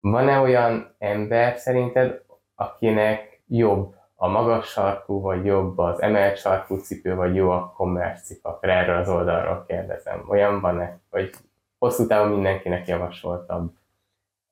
van-e 0.00 0.38
olyan 0.38 0.94
ember 0.98 1.56
szerinted, 1.56 2.22
akinek 2.54 3.42
jobb 3.46 3.94
a 4.20 4.28
magas 4.28 4.66
sarkú, 4.66 5.20
vagy 5.20 5.44
jobb 5.44 5.78
az 5.78 6.02
emelt 6.02 6.36
sarkú 6.36 6.76
cipő, 6.76 7.14
vagy 7.14 7.34
jó 7.34 7.50
a 7.50 7.72
commerce 7.76 8.22
cipő? 8.24 8.40
Akkor 8.42 8.68
erről 8.68 8.96
az 8.96 9.08
oldalról 9.08 9.64
kérdezem. 9.66 10.24
Olyan 10.28 10.60
van-e? 10.60 10.98
Vagy 11.10 11.30
hosszú 11.78 12.06
távon 12.06 12.30
mindenkinek 12.30 12.86
javasoltabb? 12.86 13.72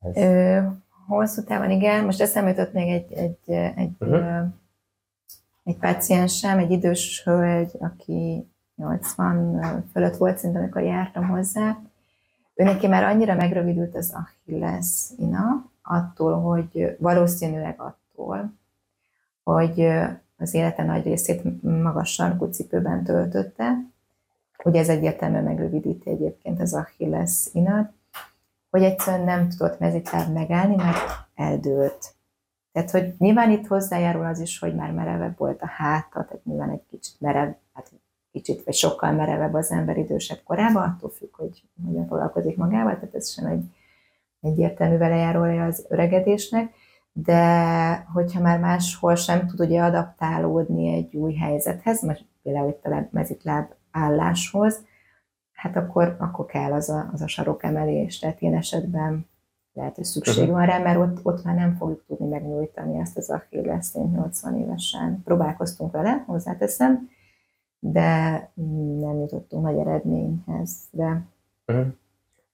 Ez. 0.00 0.16
Ö, 0.16 0.58
hosszú 1.06 1.44
távon 1.44 1.70
igen, 1.70 2.04
most 2.04 2.20
eszembe 2.20 2.50
jutott 2.50 2.72
még 2.72 2.92
egy, 2.92 3.12
egy, 3.12 3.52
egy, 3.76 3.90
uh-huh. 3.98 4.46
egy 5.64 5.76
páciensem, 5.76 6.58
egy 6.58 6.70
idős 6.70 7.22
hölgy, 7.24 7.70
aki 7.80 8.48
80 8.76 9.84
fölött 9.92 10.16
volt, 10.16 10.36
szerintem, 10.36 10.62
amikor 10.62 10.82
jártam 10.82 11.28
hozzá. 11.28 11.78
Ő 12.54 12.64
neki 12.64 12.86
már 12.86 13.04
annyira 13.04 13.34
megrövidült 13.34 13.94
az 13.94 14.14
Achilles 14.14 15.10
ina, 15.18 15.70
attól, 15.82 16.40
hogy 16.40 16.96
valószínűleg 16.98 17.80
attól, 17.80 18.52
hogy 19.52 19.88
az 20.36 20.54
élete 20.54 20.82
nagy 20.82 21.04
részét 21.04 21.62
magas 21.62 22.12
sarkú 22.12 22.48
töltötte. 23.04 23.78
Ugye 24.64 24.80
ez 24.80 24.88
egyértelműen 24.88 25.44
megrövidíti 25.44 26.10
egyébként 26.10 26.60
az 26.60 26.74
Achilles 26.74 27.48
inat, 27.52 27.90
hogy 28.70 28.82
egyszerűen 28.82 29.24
nem 29.24 29.48
tudott 29.48 29.78
mezitláb 29.78 30.32
megállni, 30.32 30.76
mert 30.76 30.98
eldőlt. 31.34 32.14
Tehát, 32.72 32.90
hogy 32.90 33.14
nyilván 33.18 33.50
itt 33.50 33.66
hozzájárul 33.66 34.24
az 34.24 34.40
is, 34.40 34.58
hogy 34.58 34.74
már 34.74 34.92
merevebb 34.92 35.38
volt 35.38 35.62
a 35.62 35.66
háta, 35.66 36.24
tehát 36.24 36.44
nyilván 36.44 36.70
egy 36.70 36.86
kicsit 36.90 37.20
merev, 37.20 37.52
hát 37.72 37.92
kicsit 38.32 38.64
vagy 38.64 38.74
sokkal 38.74 39.12
merevebb 39.12 39.54
az 39.54 39.70
ember 39.70 39.96
idősebb 39.96 40.40
korában, 40.44 40.82
attól 40.82 41.10
függ, 41.10 41.36
hogy 41.36 41.62
hogyan 41.86 42.06
foglalkozik 42.06 42.56
magával, 42.56 42.94
tehát 42.94 43.14
ez 43.14 43.30
sem 43.30 43.46
egy 43.46 43.64
egyértelmű 44.40 44.96
velejárója 44.96 45.64
az 45.64 45.86
öregedésnek, 45.88 46.74
de 47.24 47.94
hogyha 48.12 48.40
már 48.40 48.58
máshol 48.60 49.14
sem 49.14 49.46
tud 49.46 49.60
ugye 49.60 49.82
adaptálódni 49.82 50.92
egy 50.94 51.14
új 51.16 51.34
helyzethez, 51.34 52.02
most 52.02 52.24
például 52.42 52.68
itt 52.68 52.84
a 52.84 53.08
mezitláb 53.10 53.66
álláshoz, 53.90 54.84
hát 55.52 55.76
akkor, 55.76 56.16
akkor 56.18 56.46
kell 56.46 56.72
az 56.72 56.88
a, 56.88 57.10
az 57.12 57.20
a 57.20 57.28
sarokemelés. 57.28 58.18
Tehát 58.18 58.40
ilyen 58.40 58.54
esetben 58.54 59.26
lehet, 59.72 59.94
hogy 59.94 60.04
szükség 60.04 60.44
Mhm. 60.44 60.52
van 60.52 60.66
rá, 60.66 60.78
mert 60.78 60.98
ott, 60.98 61.18
ott 61.22 61.44
már 61.44 61.54
nem 61.54 61.74
fogjuk 61.76 62.04
tudni 62.06 62.26
megnyújtani 62.28 62.98
ezt 62.98 63.16
az 63.16 63.30
achilles 63.30 63.92
80 63.94 64.56
évesen. 64.58 65.22
Próbálkoztunk 65.24 65.92
vele, 65.92 66.24
hozzáteszem, 66.26 67.08
de 67.78 68.30
nem 69.00 69.18
jutottunk 69.20 69.64
nagy 69.64 69.78
eredményhez. 69.78 70.70
De 70.90 71.22
Mhm. 71.66 71.80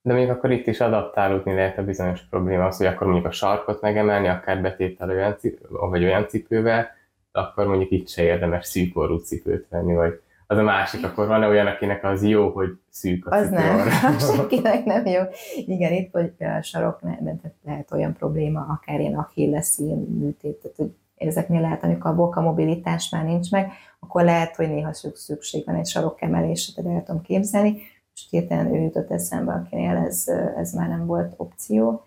De 0.02 0.12
még 0.12 0.30
akkor 0.30 0.50
itt 0.50 0.66
is 0.66 0.80
adaptálódni 0.80 1.54
lehet 1.54 1.78
a 1.78 1.84
bizonyos 1.84 2.20
probléma, 2.30 2.64
az, 2.64 2.76
hogy 2.76 2.86
akkor 2.86 3.06
mondjuk 3.06 3.26
a 3.26 3.30
sarkot 3.30 3.80
megemelni, 3.80 4.28
akár 4.28 4.62
betéttel 4.62 5.10
olyan, 5.10 5.36
cipő, 5.38 5.66
vagy 5.68 6.04
olyan 6.04 6.28
cipővel, 6.28 6.90
de 7.32 7.40
akkor 7.40 7.66
mondjuk 7.66 7.90
itt 7.90 8.08
se 8.08 8.22
érdemes 8.22 8.66
szűkorú 8.66 9.16
cipőt 9.16 9.66
venni, 9.68 9.94
vagy 9.94 10.20
az 10.46 10.58
a 10.58 10.62
másik, 10.62 11.04
akkor 11.04 11.26
van 11.26 11.42
olyan, 11.42 11.66
akinek 11.66 12.04
az 12.04 12.24
jó, 12.24 12.48
hogy 12.50 12.68
szűk 12.90 13.26
a 13.26 13.36
az 13.36 13.44
cipő. 13.46 13.56
nem, 13.56 13.88
senkinek 14.36 14.84
nem 14.84 15.06
jó. 15.06 15.22
Igen, 15.66 15.92
itt 15.92 16.12
vagy 16.12 16.32
a 16.38 16.62
saroknál 16.62 17.38
lehet 17.64 17.92
olyan 17.92 18.12
probléma, 18.12 18.60
akár 18.60 19.00
ilyen 19.00 19.18
achilleszín 19.18 19.96
műtét, 19.96 20.56
tehát 20.56 20.76
hogy 20.76 20.94
ezeknél 21.16 21.60
lehet, 21.60 21.84
amikor 21.84 22.10
a 22.10 22.14
boka 22.14 22.40
mobilitás 22.40 23.08
már 23.10 23.24
nincs 23.24 23.50
meg, 23.50 23.72
akkor 24.00 24.24
lehet, 24.24 24.56
hogy 24.56 24.68
néha 24.68 24.92
szükség 25.14 25.64
van 25.66 25.74
egy 25.74 25.86
sarokkemelésre, 25.86 26.82
de 26.82 26.90
el 26.90 27.02
tudom 27.02 27.22
képzelni. 27.22 27.82
Most 28.14 28.31
hirtelen 28.31 28.75
ő 28.75 28.81
jutott 28.81 29.11
eszembe, 29.11 29.53
akinél 29.53 29.96
ez, 29.96 30.29
ez 30.57 30.72
már 30.72 30.88
nem 30.88 31.07
volt 31.07 31.35
opció. 31.37 32.05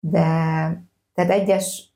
De 0.00 0.20
tehát 1.14 1.30
egyes 1.30 1.88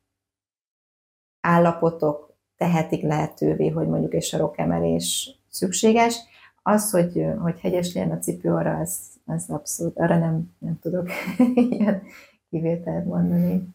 állapotok 1.40 2.36
tehetik 2.56 3.02
lehetővé, 3.02 3.68
hogy 3.68 3.88
mondjuk 3.88 4.14
egy 4.14 4.22
sarokemelés 4.22 5.38
szükséges. 5.48 6.16
Az, 6.62 6.90
hogy, 6.90 7.26
hogy 7.40 7.60
hegyes 7.60 7.94
legyen 7.94 8.10
a 8.10 8.18
cipő, 8.18 8.54
arra 8.54 8.78
az, 8.78 9.20
az 9.26 9.50
abszolút, 9.50 9.98
arra 9.98 10.18
nem, 10.18 10.54
nem 10.58 10.78
tudok 10.80 11.08
ilyen 11.70 12.02
kivételt 12.50 13.04
mondani. 13.04 13.68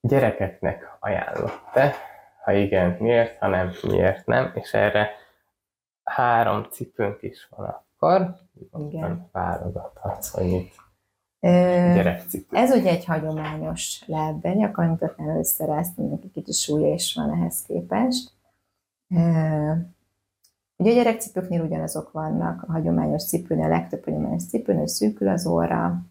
Gyerekeknek 0.00 0.96
ajánlott-e? 1.00 1.94
Ha 2.44 2.52
igen, 2.52 2.96
miért? 3.00 3.38
Ha 3.38 3.48
nem, 3.48 3.72
miért 3.82 4.26
nem? 4.26 4.52
És 4.54 4.74
erre 4.74 5.10
három 6.04 6.66
cipőnk 6.70 7.22
is 7.22 7.48
van 7.50 7.83
akkor. 8.04 8.36
Igen. 8.86 9.28
Válogathatsz, 9.32 10.28
hogy 10.28 10.50
mit 10.50 10.72
gyerekcipő. 11.94 12.56
Ez 12.56 12.70
ugye 12.70 12.90
egy 12.90 13.04
hagyományos 13.04 14.02
lábbegy, 14.06 14.62
akkor 14.62 14.84
mutatnám 14.84 15.28
először 15.28 15.68
ezt, 15.68 15.96
mindenki 15.96 16.30
kicsi 16.30 16.52
súlya 16.52 16.92
is 16.92 17.14
van 17.14 17.30
ehhez 17.30 17.62
képest. 17.62 18.32
Ugye 20.76 20.90
a 20.90 20.94
gyerekcipőknél 20.94 21.62
ugyanazok 21.62 22.12
vannak, 22.12 22.62
a 22.62 22.72
hagyományos 22.72 23.24
cipőnél, 23.24 23.64
a 23.64 23.68
legtöbb 23.68 24.04
hagyományos 24.04 24.46
cipőnél 24.46 24.86
szűkül 24.86 25.28
az 25.28 25.46
óra, 25.46 26.02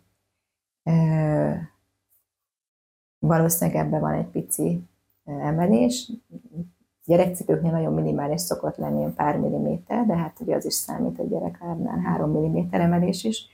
Valószínűleg 3.19 3.85
ebben 3.85 3.99
van 3.99 4.13
egy 4.13 4.25
pici 4.25 4.83
emelés. 5.25 6.11
Gyerekcipőknél 7.05 7.71
nagyon 7.71 7.93
minimális 7.93 8.41
szokott 8.41 8.77
lenni, 8.77 9.13
pár 9.13 9.37
milliméter, 9.37 10.05
de 10.05 10.15
hát 10.15 10.39
ugye 10.39 10.55
az 10.55 10.65
is 10.65 10.73
számít 10.73 11.19
a 11.19 11.23
gyereklábnál, 11.23 11.99
három 11.99 12.31
milliméter 12.31 12.81
emelés 12.81 13.23
is. 13.23 13.47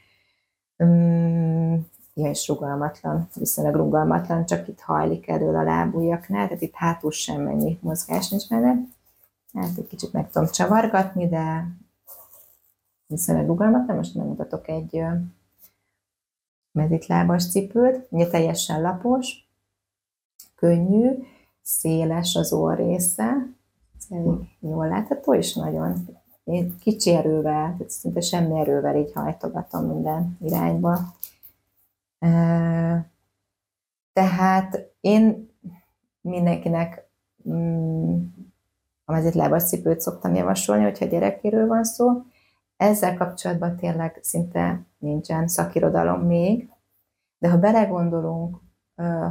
Ja, 2.13 2.29
és 2.29 2.47
rugalmatlan, 2.47 3.29
viszonylag 3.35 3.75
rugalmatlan, 3.75 4.45
csak 4.45 4.67
itt 4.67 4.79
hajlik 4.79 5.27
elől 5.27 5.55
a 5.55 5.63
lábujjaknál, 5.63 6.47
tehát 6.47 6.61
itt 6.61 6.73
hátul 6.73 7.11
sem 7.11 7.41
mennyi 7.41 7.79
mozgás 7.81 8.29
nincs 8.29 8.49
benne. 8.49 8.75
Hát 9.53 9.77
egy 9.77 9.87
kicsit 9.87 10.13
meg 10.13 10.29
tudom 10.29 10.47
csavargatni, 10.47 11.27
de 11.27 11.67
viszonylag 13.07 13.47
rugalmatlan. 13.47 13.97
Most 13.97 14.15
megmutatok 14.15 14.67
egy 14.67 15.03
mezitlábas 16.71 17.51
cipőt, 17.51 18.07
ugye 18.09 18.27
teljesen 18.27 18.81
lapos, 18.81 19.47
könnyű, 20.55 21.09
széles 21.61 22.35
az 22.35 22.53
orr 22.53 22.77
része, 22.77 23.57
elég 24.09 24.57
jól 24.59 24.87
látható, 24.87 25.33
és 25.33 25.53
nagyon 25.53 26.07
kicsi 26.79 27.13
erővel, 27.13 27.77
szinte 27.87 28.21
semmi 28.21 28.59
erővel 28.59 28.95
így 28.95 29.11
hajtogatom 29.13 29.85
minden 29.85 30.37
irányba. 30.41 30.99
Tehát 34.13 34.91
én 35.01 35.49
mindenkinek 36.21 37.09
mm, 37.49 38.17
a 39.05 39.11
mezitlábas 39.11 39.63
cipőt 39.63 40.01
szoktam 40.01 40.35
javasolni, 40.35 40.83
hogyha 40.83 41.05
gyerekéről 41.05 41.67
van 41.67 41.83
szó. 41.83 42.23
Ezzel 42.77 43.17
kapcsolatban 43.17 43.75
tényleg 43.75 44.19
szinte 44.21 44.85
nincsen 44.97 45.47
szakirodalom 45.47 46.21
még, 46.21 46.69
de 47.37 47.49
ha 47.49 47.57
belegondolunk, 47.57 48.57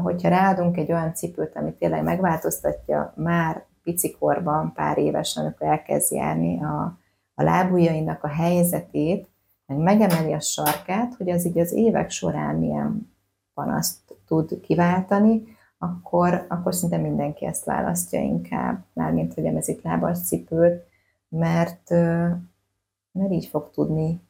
hogyha 0.02 0.28
ráadunk 0.28 0.76
egy 0.76 0.92
olyan 0.92 1.14
cipőt, 1.14 1.56
ami 1.56 1.72
tényleg 1.72 2.02
megváltoztatja 2.02 3.12
már 3.16 3.66
picikorban, 3.82 4.72
pár 4.72 4.98
évesen, 4.98 5.44
amikor 5.44 5.66
elkezd 5.66 6.12
járni 6.12 6.62
a, 6.62 6.98
a 7.34 7.42
lábujjainak 7.42 8.24
a 8.24 8.28
helyzetét, 8.28 9.28
meg 9.66 9.78
megemeli 9.78 10.32
a 10.32 10.40
sarkát, 10.40 11.14
hogy 11.14 11.30
az 11.30 11.46
így 11.46 11.58
az 11.58 11.72
évek 11.72 12.10
során 12.10 12.54
milyen 12.54 13.12
panaszt 13.54 13.98
tud 14.26 14.60
kiváltani, 14.60 15.56
akkor, 15.78 16.46
akkor 16.48 16.74
szinte 16.74 16.96
mindenki 16.96 17.46
ezt 17.46 17.64
választja 17.64 18.20
inkább, 18.20 18.84
mármint 18.92 19.34
hogy 19.34 19.46
a 19.46 19.52
mezitlábas 19.52 20.18
cipőt, 20.22 20.86
mert, 21.28 21.90
mert 23.12 23.30
így 23.30 23.46
fog 23.46 23.70
tudni 23.70 24.20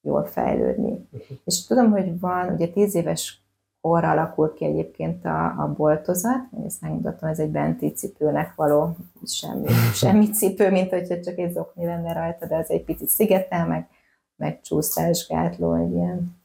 jól 0.00 0.24
fejlődni. 0.24 1.08
És 1.44 1.66
tudom, 1.66 1.90
hogy 1.90 2.20
van, 2.20 2.52
ugye 2.52 2.68
tíz 2.68 2.94
éves 2.94 3.39
korra 3.80 4.10
alakul 4.10 4.54
ki 4.54 4.64
egyébként 4.64 5.24
a, 5.24 5.44
a 5.44 5.72
boltozat, 5.76 6.48
ezt 6.66 6.80
megmutatom, 6.80 7.28
ez 7.28 7.38
egy 7.38 7.50
benti 7.50 7.92
cipőnek 7.92 8.54
való 8.54 8.96
semmi, 9.26 9.68
semmi 10.02 10.30
cipő, 10.30 10.70
mint 10.70 10.90
hogyha 10.90 11.20
csak 11.20 11.38
egy 11.38 11.52
zokni 11.52 11.84
lenne 11.84 12.12
rajta, 12.12 12.46
de 12.46 12.54
ez 12.54 12.70
egy 12.70 12.84
picit 12.84 13.08
szigetel, 13.08 13.66
meg, 13.66 13.88
meg 14.36 14.60
csúszásgátló, 14.60 15.74
egy 15.74 15.92
ilyen 15.92 16.38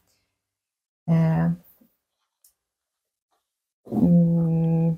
e, 1.04 1.50
mm, 3.94 4.92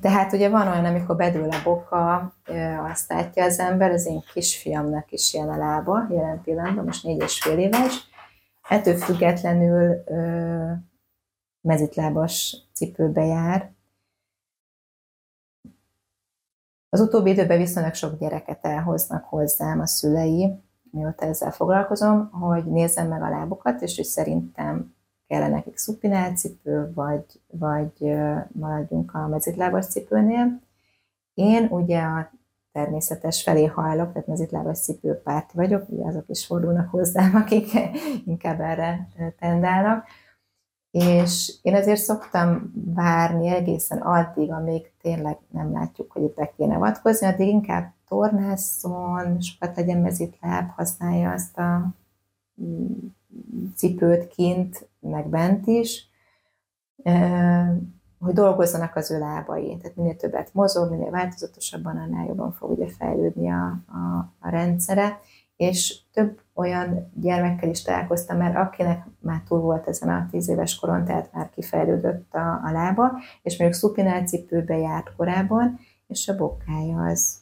tehát 0.00 0.32
ugye 0.32 0.48
van 0.48 0.68
olyan, 0.68 0.84
amikor 0.84 1.16
bedől 1.16 1.50
a 1.50 1.62
boka, 1.64 2.32
azt 2.90 3.08
látja 3.08 3.44
az 3.44 3.58
ember, 3.58 3.90
az 3.90 4.06
én 4.06 4.22
kisfiamnak 4.32 5.12
is 5.12 5.34
ilyen 5.34 5.48
a 5.48 5.56
lába, 5.56 6.06
jelen 6.10 6.42
pillanatban, 6.42 6.84
most 6.84 7.04
négy 7.04 7.22
és 7.22 7.42
fél 7.42 7.58
éves, 7.58 8.08
ettől 8.68 8.96
függetlenül 8.96 10.04
mezitlábas 11.60 12.56
cipőbe 12.72 13.24
jár. 13.24 13.72
Az 16.88 17.00
utóbbi 17.00 17.30
időben 17.30 17.58
viszonylag 17.58 17.94
sok 17.94 18.18
gyereket 18.18 18.64
elhoznak 18.64 19.24
hozzám 19.24 19.80
a 19.80 19.86
szülei, 19.86 20.60
mióta 20.90 21.24
ezzel 21.24 21.50
foglalkozom, 21.50 22.30
hogy 22.30 22.64
nézzem 22.64 23.08
meg 23.08 23.22
a 23.22 23.28
lábukat, 23.28 23.82
és 23.82 23.96
hogy 23.96 24.04
szerintem 24.04 24.94
kellene 25.26 25.54
nekik 25.54 25.76
szupinálcipő, 25.76 26.92
vagy, 26.94 27.24
vagy 27.46 28.16
maradjunk 28.52 29.14
a 29.14 29.26
mezitlábas 29.26 29.86
cipőnél. 29.86 30.60
Én 31.34 31.66
ugye 31.70 32.00
a 32.00 32.30
természetes 32.76 33.42
felé 33.42 33.64
hajlok, 33.64 34.12
tehát 34.12 34.28
mezitlábas 34.28 34.78
cipőpárt 34.78 35.52
vagyok, 35.52 35.88
ugye 35.88 36.04
azok 36.06 36.24
is 36.28 36.46
fordulnak 36.46 36.90
hozzám, 36.90 37.34
akik 37.42 37.66
inkább 38.24 38.60
erre 38.60 39.08
tendálnak. 39.38 40.06
És 40.90 41.54
én 41.62 41.74
azért 41.74 42.00
szoktam 42.00 42.72
várni 42.94 43.48
egészen 43.48 43.98
addig, 43.98 44.52
amíg 44.52 44.92
tényleg 45.02 45.38
nem 45.50 45.72
látjuk, 45.72 46.12
hogy 46.12 46.22
itt 46.22 46.34
be 46.34 46.52
kéne 46.56 46.74
avatkozni, 46.74 47.26
addig 47.26 47.48
inkább 47.48 47.92
tornászon, 48.08 49.40
sokat 49.40 49.76
legyen 49.76 49.98
mezitláb, 49.98 50.70
használja 50.70 51.30
azt 51.30 51.58
a 51.58 51.94
mm, 52.62 53.06
cipőt 53.76 54.28
kint, 54.28 54.88
meg 55.00 55.28
bent 55.28 55.66
is 55.66 56.08
hogy 58.18 58.34
dolgozzanak 58.34 58.96
az 58.96 59.10
ő 59.10 59.18
lábai. 59.18 59.76
Tehát 59.76 59.96
minél 59.96 60.16
többet 60.16 60.54
mozog, 60.54 60.90
minél 60.90 61.10
változatosabban, 61.10 61.96
annál 61.96 62.26
jobban 62.26 62.52
fog 62.52 62.70
ugye 62.70 62.88
fejlődni 62.88 63.50
a, 63.50 63.66
a, 63.86 64.32
a 64.38 64.48
rendszere. 64.48 65.20
És 65.56 65.98
több 66.12 66.40
olyan 66.54 67.10
gyermekkel 67.14 67.68
is 67.68 67.82
találkoztam, 67.82 68.36
mert 68.36 68.56
akinek 68.56 69.06
már 69.20 69.42
túl 69.48 69.60
volt 69.60 69.86
ezen 69.86 70.08
a 70.08 70.26
tíz 70.30 70.48
éves 70.48 70.78
koron, 70.78 71.04
tehát 71.04 71.32
már 71.32 71.50
kifejlődött 71.50 72.34
a, 72.34 72.60
a 72.64 72.70
lába, 72.72 73.12
és 73.42 73.58
mondjuk 73.58 73.80
szupinál 73.80 74.24
járt 74.66 75.16
korábban, 75.16 75.78
és 76.06 76.28
a 76.28 76.36
bokája 76.36 77.02
az, 77.02 77.38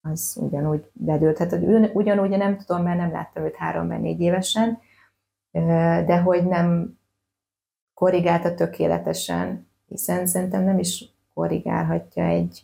az 0.00 0.36
ugyanúgy 0.40 0.90
bedőlt. 0.92 1.36
Tehát 1.36 1.92
ugyanúgy 1.94 2.28
nem 2.28 2.56
tudom, 2.56 2.82
mert 2.82 2.98
nem 2.98 3.10
láttam 3.10 3.44
őt 3.44 3.56
három 3.56 3.88
vagy 3.88 4.00
négy 4.00 4.20
évesen, 4.20 4.78
de 6.06 6.20
hogy 6.20 6.46
nem 6.46 6.98
korrigálta 7.94 8.54
tökéletesen 8.54 9.67
hiszen 9.88 10.26
szerintem 10.26 10.64
nem 10.64 10.78
is 10.78 11.12
korrigálhatja 11.34 12.24
egy, 12.24 12.62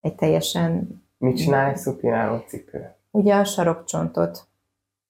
egy 0.00 0.14
teljesen... 0.14 1.02
Mit 1.18 1.36
csinál 1.36 1.70
egy 1.70 1.76
szupináló 1.76 2.38
cipő? 2.38 2.94
Ugye 3.10 3.34
a 3.34 3.44
sarokcsontot 3.44 4.46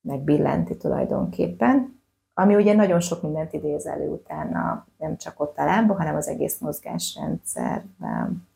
megbillenti 0.00 0.76
tulajdonképpen, 0.76 2.00
ami 2.34 2.54
ugye 2.54 2.74
nagyon 2.74 3.00
sok 3.00 3.22
mindent 3.22 3.52
idéz 3.52 3.86
elő 3.86 4.08
utána, 4.08 4.86
nem 4.98 5.16
csak 5.16 5.40
ott 5.40 5.58
a 5.58 5.64
lábba, 5.64 5.94
hanem 5.94 6.16
az 6.16 6.28
egész 6.28 6.58
mozgásrendszerben. 6.58 8.48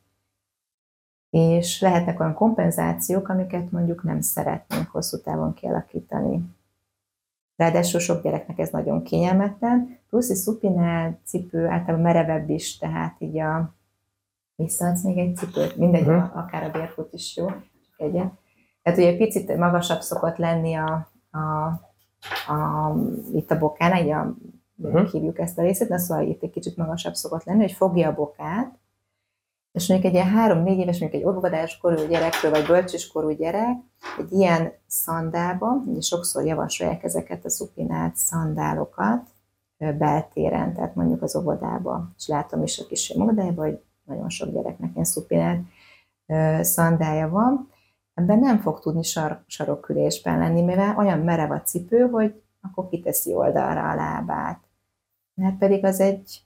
És 1.30 1.80
lehetnek 1.80 2.20
olyan 2.20 2.34
kompenzációk, 2.34 3.28
amiket 3.28 3.70
mondjuk 3.70 4.02
nem 4.02 4.20
szeretnénk 4.20 4.88
hosszú 4.90 5.20
távon 5.20 5.54
kialakítani. 5.54 6.42
Ráadásul 7.56 8.00
sok 8.00 8.22
gyereknek 8.22 8.58
ez 8.58 8.70
nagyon 8.70 9.02
kényelmetlen, 9.02 9.98
plusz 10.08 10.30
egy 10.30 10.36
szupinál 10.36 11.20
cipő 11.24 11.66
általában 11.66 12.00
merevebb 12.00 12.50
is, 12.50 12.78
tehát 12.78 13.16
így 13.18 13.38
a 13.38 13.74
visszaadsz 14.54 15.02
még 15.02 15.18
egy 15.18 15.36
cipőt, 15.36 15.76
mindegy, 15.76 16.06
uh-huh. 16.06 16.36
akár 16.36 16.62
a 16.62 16.70
bérfut 16.70 17.12
is 17.12 17.36
jó, 17.36 17.46
csak 17.46 17.94
egyet. 17.96 18.32
Tehát 18.82 18.98
ugye 18.98 19.08
egy 19.08 19.16
picit 19.16 19.56
magasabb 19.56 20.00
szokott 20.00 20.36
lenni 20.36 20.74
a, 20.74 21.10
a, 21.30 21.66
a 22.52 22.94
itt 23.32 23.50
a 23.50 23.58
bokán, 23.58 24.04
így 24.04 24.10
a, 24.10 24.36
uh-huh. 24.76 25.10
hívjuk 25.10 25.38
ezt 25.38 25.58
a 25.58 25.62
részét, 25.62 25.88
de 25.88 25.98
szóval 25.98 26.26
itt 26.26 26.42
egy 26.42 26.50
kicsit 26.50 26.76
magasabb 26.76 27.14
szokott 27.14 27.44
lenni, 27.44 27.60
hogy 27.60 27.72
fogja 27.72 28.08
a 28.08 28.14
bokát, 28.14 28.78
és 29.72 29.88
mondjuk 29.88 30.10
egy 30.10 30.18
ilyen 30.18 30.34
három-négy 30.34 30.78
éves, 30.78 30.98
mondjuk 30.98 31.22
egy 31.22 31.28
óvodáskorú 31.28 32.06
gyerekről, 32.06 32.50
vagy 32.50 32.66
bölcsiskorú 32.66 33.30
gyerek, 33.30 33.76
egy 34.18 34.32
ilyen 34.32 34.72
szandába, 34.86 35.82
ugye 35.86 36.00
sokszor 36.00 36.44
javasolják 36.44 37.02
ezeket 37.04 37.44
a 37.44 37.50
szupinált 37.50 38.16
szandálokat 38.16 39.26
beltéren, 39.98 40.74
tehát 40.74 40.94
mondjuk 40.94 41.22
az 41.22 41.36
óvodába, 41.36 42.08
és 42.16 42.26
látom 42.26 42.62
is 42.62 42.78
a 42.78 42.86
kis 42.86 43.14
óvodájában, 43.16 43.64
hogy 43.66 43.82
nagyon 44.04 44.28
sok 44.28 44.52
gyereknek 44.52 44.90
ilyen 44.92 45.04
szupinált 45.04 45.64
szandája 46.60 47.28
van, 47.28 47.70
ebben 48.14 48.38
nem 48.38 48.58
fog 48.58 48.80
tudni 48.80 49.02
sar- 49.02 49.42
sarokkülésben 49.46 50.38
lenni, 50.38 50.62
mivel 50.62 50.96
olyan 50.96 51.18
merev 51.18 51.50
a 51.50 51.62
cipő, 51.62 52.08
hogy 52.08 52.42
akkor 52.60 52.88
kiteszi 52.88 53.34
oldalra 53.34 53.90
a 53.90 53.94
lábát. 53.94 54.60
Mert 55.34 55.58
pedig 55.58 55.84
az 55.84 56.00
egy 56.00 56.40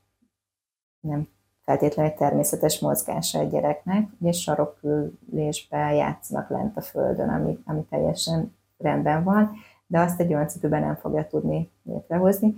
nem 1.00 1.28
feltétlenül 1.66 2.10
egy 2.10 2.16
természetes 2.16 2.78
mozgása 2.78 3.38
egy 3.38 3.50
gyereknek, 3.50 4.08
ugye 4.18 4.32
sarokkülésben 4.32 5.92
játszanak 5.92 6.48
lent 6.50 6.76
a 6.76 6.80
földön, 6.80 7.28
ami, 7.28 7.58
ami 7.64 7.84
teljesen 7.90 8.56
rendben 8.78 9.24
van, 9.24 9.50
de 9.86 10.00
azt 10.00 10.20
egy 10.20 10.34
olyan 10.34 10.48
cipőben 10.48 10.80
nem 10.80 10.94
fogja 10.94 11.26
tudni 11.26 11.70
létrehozni. 11.82 12.54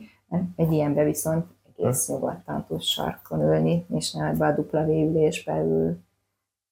Egy 0.57 0.73
ilyenbe 0.73 1.05
viszont 1.05 1.47
egész 1.77 2.09
nyugodtan 2.09 2.65
tud 2.69 2.83
sarkon 2.83 3.41
ülni, 3.41 3.87
és 3.95 4.13
nem 4.13 4.27
ebbe 4.27 4.47
a 4.47 4.55
dupla 4.55 4.89
ülésbe 4.89 5.61
ül. 5.63 5.99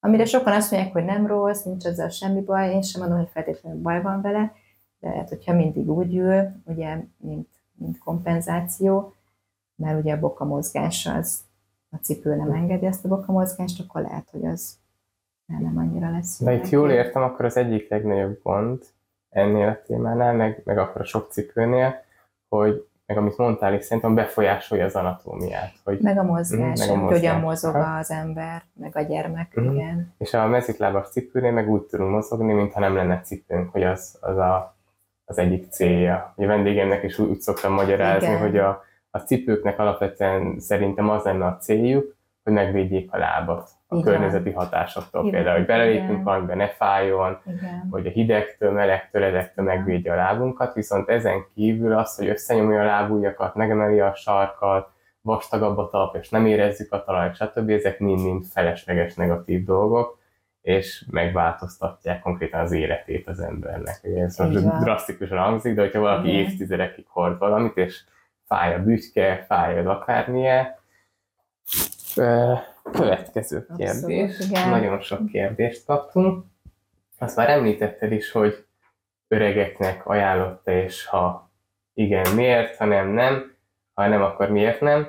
Amire 0.00 0.24
sokan 0.24 0.52
azt 0.52 0.70
mondják, 0.70 0.92
hogy 0.92 1.04
nem 1.04 1.26
rossz, 1.26 1.62
nincs 1.62 1.84
ezzel 1.84 2.08
semmi 2.08 2.40
baj, 2.40 2.72
én 2.72 2.82
sem 2.82 3.00
mondom, 3.00 3.18
hogy 3.18 3.30
feltétlenül 3.32 3.82
baj 3.82 4.02
van 4.02 4.20
vele, 4.20 4.52
de 5.00 5.08
hát, 5.08 5.28
hogyha 5.28 5.52
mindig 5.52 5.90
úgy 5.90 6.16
ül, 6.16 6.62
ugye, 6.64 7.04
mint 7.16 7.48
mint 7.78 7.98
kompenzáció, 7.98 9.12
mert 9.74 9.98
ugye 9.98 10.12
a 10.12 10.18
boka 10.18 10.44
mozgás 10.44 11.06
az, 11.06 11.40
a 11.90 11.96
cipő 11.96 12.34
nem 12.34 12.52
engedi 12.52 12.86
ezt 12.86 13.04
a 13.04 13.08
boka 13.08 13.32
mozgást, 13.32 13.80
akkor 13.80 14.02
lehet, 14.02 14.28
hogy 14.30 14.46
az 14.46 14.78
nem, 15.46 15.62
nem 15.62 15.78
annyira 15.78 16.10
lesz. 16.10 16.42
De 16.42 16.52
itt 16.52 16.68
jól 16.68 16.90
értem, 16.90 17.22
akkor 17.22 17.44
az 17.44 17.56
egyik 17.56 17.88
legnagyobb 17.88 18.40
gond 18.42 18.82
ennél 19.30 19.68
a 19.68 19.82
témánál, 19.86 20.34
meg, 20.34 20.62
meg 20.64 20.78
akkor 20.78 21.00
a 21.00 21.04
sok 21.04 21.30
cipőnél, 21.30 21.94
hogy 22.48 22.86
meg 23.06 23.16
amit 23.16 23.36
mondtál, 23.36 23.74
és 23.74 23.84
szerintem 23.84 24.14
befolyásolja 24.14 24.84
az 24.84 24.94
anatómiát. 24.94 25.72
Hogy, 25.84 26.00
meg 26.00 26.18
a 26.18 26.22
mozgás, 26.22 26.78
meg 26.78 26.88
a 26.88 26.94
mozgás. 26.94 27.18
hogyan 27.18 27.40
mozog 27.40 27.74
az 27.74 28.10
ember, 28.10 28.62
meg 28.72 28.96
a 28.96 29.00
gyermek, 29.00 29.52
uh-huh. 29.56 29.74
igen. 29.74 30.14
És 30.18 30.34
a 30.34 30.46
mezitlábas 30.46 31.08
cipőnél 31.08 31.52
meg 31.52 31.70
úgy 31.70 31.82
tudunk 31.82 32.10
mozogni, 32.10 32.52
mintha 32.52 32.80
nem 32.80 32.94
lenne 32.94 33.20
cipőnk, 33.20 33.72
hogy 33.72 33.82
az, 33.82 34.18
az 34.20 34.36
a, 34.36 34.76
az 35.24 35.38
egyik 35.38 35.70
célja. 35.70 36.32
A 36.36 36.46
vendégemnek 36.46 37.02
is 37.02 37.18
úgy, 37.18 37.28
úgy 37.28 37.40
szoktam 37.40 37.72
magyarázni, 37.72 38.28
igen. 38.28 38.40
hogy 38.40 38.58
a, 38.58 38.84
a 39.16 39.22
cipőknek 39.22 39.78
alapvetően 39.78 40.58
szerintem 40.58 41.08
az 41.08 41.24
lenne 41.24 41.46
a 41.46 41.56
céljuk, 41.56 42.14
hogy 42.44 42.52
megvédjék 42.52 43.12
a 43.12 43.18
lábat 43.18 43.70
a 43.88 43.96
igen. 43.96 44.12
környezeti 44.12 44.50
hatásoktól. 44.50 45.20
Igen. 45.20 45.32
Például, 45.34 45.56
hogy 45.56 45.66
belépünk 45.66 46.24
valamibe, 46.24 46.54
ne 46.54 46.68
fájjon, 46.68 47.38
igen. 47.46 47.88
hogy 47.90 48.06
a 48.06 48.10
hidegtől, 48.10 48.72
melegtől, 48.72 49.22
ezektől 49.22 49.64
megvédje 49.64 50.12
a 50.12 50.16
lábunkat, 50.16 50.74
viszont 50.74 51.08
ezen 51.08 51.46
kívül 51.54 51.92
az, 51.92 52.16
hogy 52.16 52.28
összenyomja 52.28 52.80
a 52.80 52.84
lábujjakat, 52.84 53.54
megemeli 53.54 54.00
a 54.00 54.14
sarkat, 54.14 54.88
vastagabb 55.20 55.78
a 55.78 55.88
talp, 55.88 56.16
és 56.16 56.28
nem 56.28 56.46
érezzük 56.46 56.92
a 56.92 57.04
talajt, 57.04 57.34
stb. 57.34 57.70
Ezek 57.70 57.98
mind-mind 57.98 58.44
felesleges 58.44 59.14
negatív 59.14 59.64
dolgok, 59.64 60.18
és 60.62 61.04
megváltoztatják 61.10 62.20
konkrétan 62.20 62.60
az 62.60 62.72
életét 62.72 63.28
az 63.28 63.40
embernek. 63.40 64.00
Ez 64.16 64.38
most 64.38 64.78
drasztikusan 64.80 65.38
hangzik, 65.38 65.74
de 65.74 65.80
hogyha 65.80 66.00
valaki 66.00 66.28
Igen. 66.28 66.40
évtizedekig 66.40 67.06
hord 67.08 67.38
valamit, 67.38 67.76
és 67.76 68.04
fáj 68.46 68.74
a 68.74 68.82
bütyke, 68.82 69.44
fáj 69.48 69.78
az 69.78 69.86
akármilyen, 69.86 70.74
Következő 72.92 73.66
kérdés. 73.76 74.38
Abszolút, 74.38 74.70
Nagyon 74.70 75.00
sok 75.00 75.26
kérdést 75.26 75.84
kaptunk. 75.84 76.44
Azt 77.18 77.36
már 77.36 77.50
említetted 77.50 78.12
is, 78.12 78.30
hogy 78.30 78.64
öregeknek 79.28 80.06
ajánlotta, 80.06 80.70
és 80.70 81.06
ha 81.06 81.50
igen, 81.94 82.34
miért, 82.34 82.76
ha 82.76 82.84
nem, 82.84 83.08
nem, 83.08 83.54
ha 83.94 84.08
nem, 84.08 84.22
akkor 84.22 84.50
miért 84.50 84.80
nem. 84.80 85.08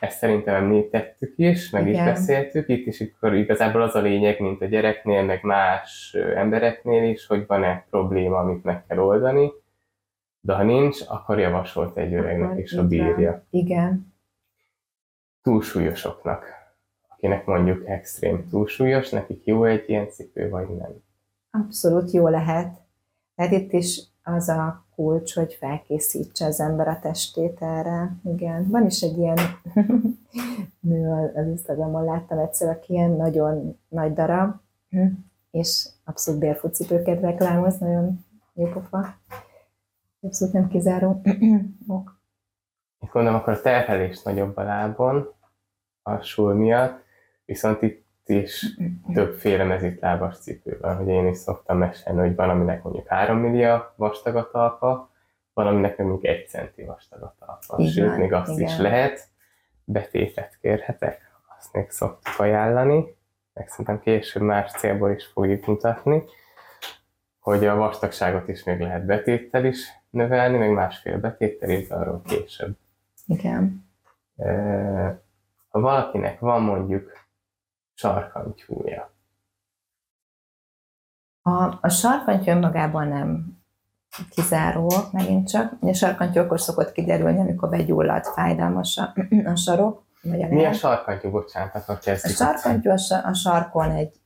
Ezt 0.00 0.18
szerintem 0.18 0.54
említettük 0.54 1.32
is, 1.36 1.70
meg 1.70 1.88
igen. 1.88 2.06
is 2.06 2.12
beszéltük. 2.12 2.68
Itt 2.68 2.86
is 2.86 3.00
akkor 3.00 3.34
igazából 3.34 3.82
az 3.82 3.94
a 3.94 4.00
lényeg, 4.00 4.40
mint 4.40 4.62
a 4.62 4.66
gyereknél, 4.66 5.22
meg 5.22 5.42
más 5.42 6.16
embereknél 6.34 7.10
is, 7.10 7.26
hogy 7.26 7.46
van-e 7.46 7.86
probléma, 7.90 8.38
amit 8.38 8.64
meg 8.64 8.86
kell 8.86 8.98
oldani. 8.98 9.50
De 10.40 10.54
ha 10.54 10.62
nincs, 10.62 11.00
akkor 11.08 11.38
javasolt 11.38 11.96
egy 11.96 12.14
öregnek 12.14 12.58
is 12.58 12.72
a 12.72 12.86
bírja. 12.86 13.46
Igen. 13.50 14.14
Túlsúlyosoknak 15.42 16.60
akinek 17.20 17.44
mondjuk 17.44 17.88
extrém 17.88 18.48
túlsúlyos, 18.48 19.10
nekik 19.10 19.44
jó 19.44 19.64
egy 19.64 19.84
ilyen 19.86 20.10
cipő, 20.10 20.48
vagy 20.48 20.68
nem? 20.68 21.02
Abszolút 21.50 22.10
jó 22.10 22.28
lehet. 22.28 22.80
Tehát 23.34 23.52
itt 23.52 23.72
is 23.72 24.02
az 24.22 24.48
a 24.48 24.86
kulcs, 24.94 25.34
hogy 25.34 25.54
felkészítse 25.54 26.46
az 26.46 26.60
ember 26.60 26.88
a 26.88 26.98
testét 26.98 27.62
erre. 27.62 28.16
Igen, 28.24 28.68
van 28.68 28.86
is 28.86 29.00
egy 29.00 29.18
ilyen 29.18 29.38
nő 30.80 31.30
az 31.34 31.46
Instagramon 31.46 32.04
láttam 32.04 32.38
egyszer, 32.38 32.68
aki 32.68 32.92
ilyen 32.92 33.10
nagyon 33.10 33.78
nagy 33.88 34.12
darab, 34.12 34.54
és 35.50 35.88
abszolút 36.04 36.40
barefoot 36.40 36.74
cipőket 36.74 37.20
reklámoz, 37.20 37.78
nagyon 37.78 38.24
jó 38.54 38.66
pofa. 38.66 39.14
Abszolút 40.20 40.54
nem 40.54 40.68
kizáró 40.68 41.22
ok. 41.86 42.20
Gondolom, 43.12 43.38
akkor 43.38 43.52
a 43.52 43.60
terhelés 43.60 44.22
nagyobb 44.22 44.56
a 44.56 44.62
lábon, 44.62 45.34
a 46.02 46.20
súly 46.20 46.54
miatt, 46.54 47.08
Viszont 47.50 47.82
itt 47.82 48.28
is 48.28 48.66
többféle 49.12 49.64
mezitlábas 49.64 50.38
cipő 50.38 50.78
van, 50.80 50.96
hogy 50.96 51.08
én 51.08 51.26
is 51.26 51.36
szoktam 51.36 51.78
mesélni, 51.78 52.18
hogy 52.18 52.34
van, 52.34 52.50
aminek 52.50 52.82
mondjuk 52.82 53.08
3 53.08 53.38
millió 53.38 53.78
vastag 53.96 54.36
a 54.36 54.50
talpa, 54.50 55.10
van, 55.52 55.66
aminek 55.66 55.98
mondjuk 55.98 56.24
1 56.24 56.48
centi 56.48 56.82
vastag 56.82 57.22
a 57.22 57.34
talpa. 57.38 57.82
Igen, 57.82 57.92
Sőt, 57.92 58.16
még 58.16 58.32
azt 58.32 58.50
igen. 58.58 58.68
is 58.68 58.78
lehet, 58.78 59.28
betétet 59.84 60.58
kérhetek, 60.60 61.20
azt 61.58 61.72
még 61.72 61.90
szoktuk 61.90 62.38
ajánlani, 62.38 63.16
meg 63.52 63.68
szerintem 63.68 64.00
később 64.00 64.42
más 64.42 64.72
célból 64.72 65.10
is 65.10 65.26
fogjuk 65.26 65.66
mutatni, 65.66 66.22
hogy 67.40 67.66
a 67.66 67.76
vastagságot 67.76 68.48
is 68.48 68.64
még 68.64 68.80
lehet 68.80 69.04
betéttel 69.04 69.64
is 69.64 69.88
növelni, 70.10 70.58
meg 70.58 70.70
másfél 70.70 71.18
betéttel 71.18 71.98
arról 71.98 72.22
később. 72.24 72.76
Igen. 73.26 73.88
Ha 75.68 75.80
valakinek 75.80 76.38
van 76.38 76.62
mondjuk 76.62 77.12
sarkantyúja? 77.94 79.10
A, 81.42 81.78
a 81.80 81.88
sarkantyú 81.88 82.50
önmagában 82.50 83.08
nem 83.08 83.58
kizáró, 84.30 84.90
megint 85.12 85.48
csak. 85.48 85.72
A 85.80 85.92
sarkantyú 85.92 86.40
akkor 86.40 86.60
szokott 86.60 86.92
kiderülni, 86.92 87.40
amikor 87.40 87.68
begyullad, 87.68 88.24
fájdalmas 88.24 88.96
a, 88.96 89.14
a 89.52 89.56
sarok. 89.56 90.02
Vagy 90.22 90.42
a 90.42 90.46
Mi 90.46 90.64
a 90.64 90.72
sarkantyú, 90.72 91.30
bocsánat, 91.30 91.74
akkor 91.74 91.98
kezdjük. 91.98 92.32
A 92.32 92.44
sarkantyú 92.44 92.90
a, 92.90 93.26
a 93.28 93.34
sarkon 93.34 93.90
egy, 93.90 94.19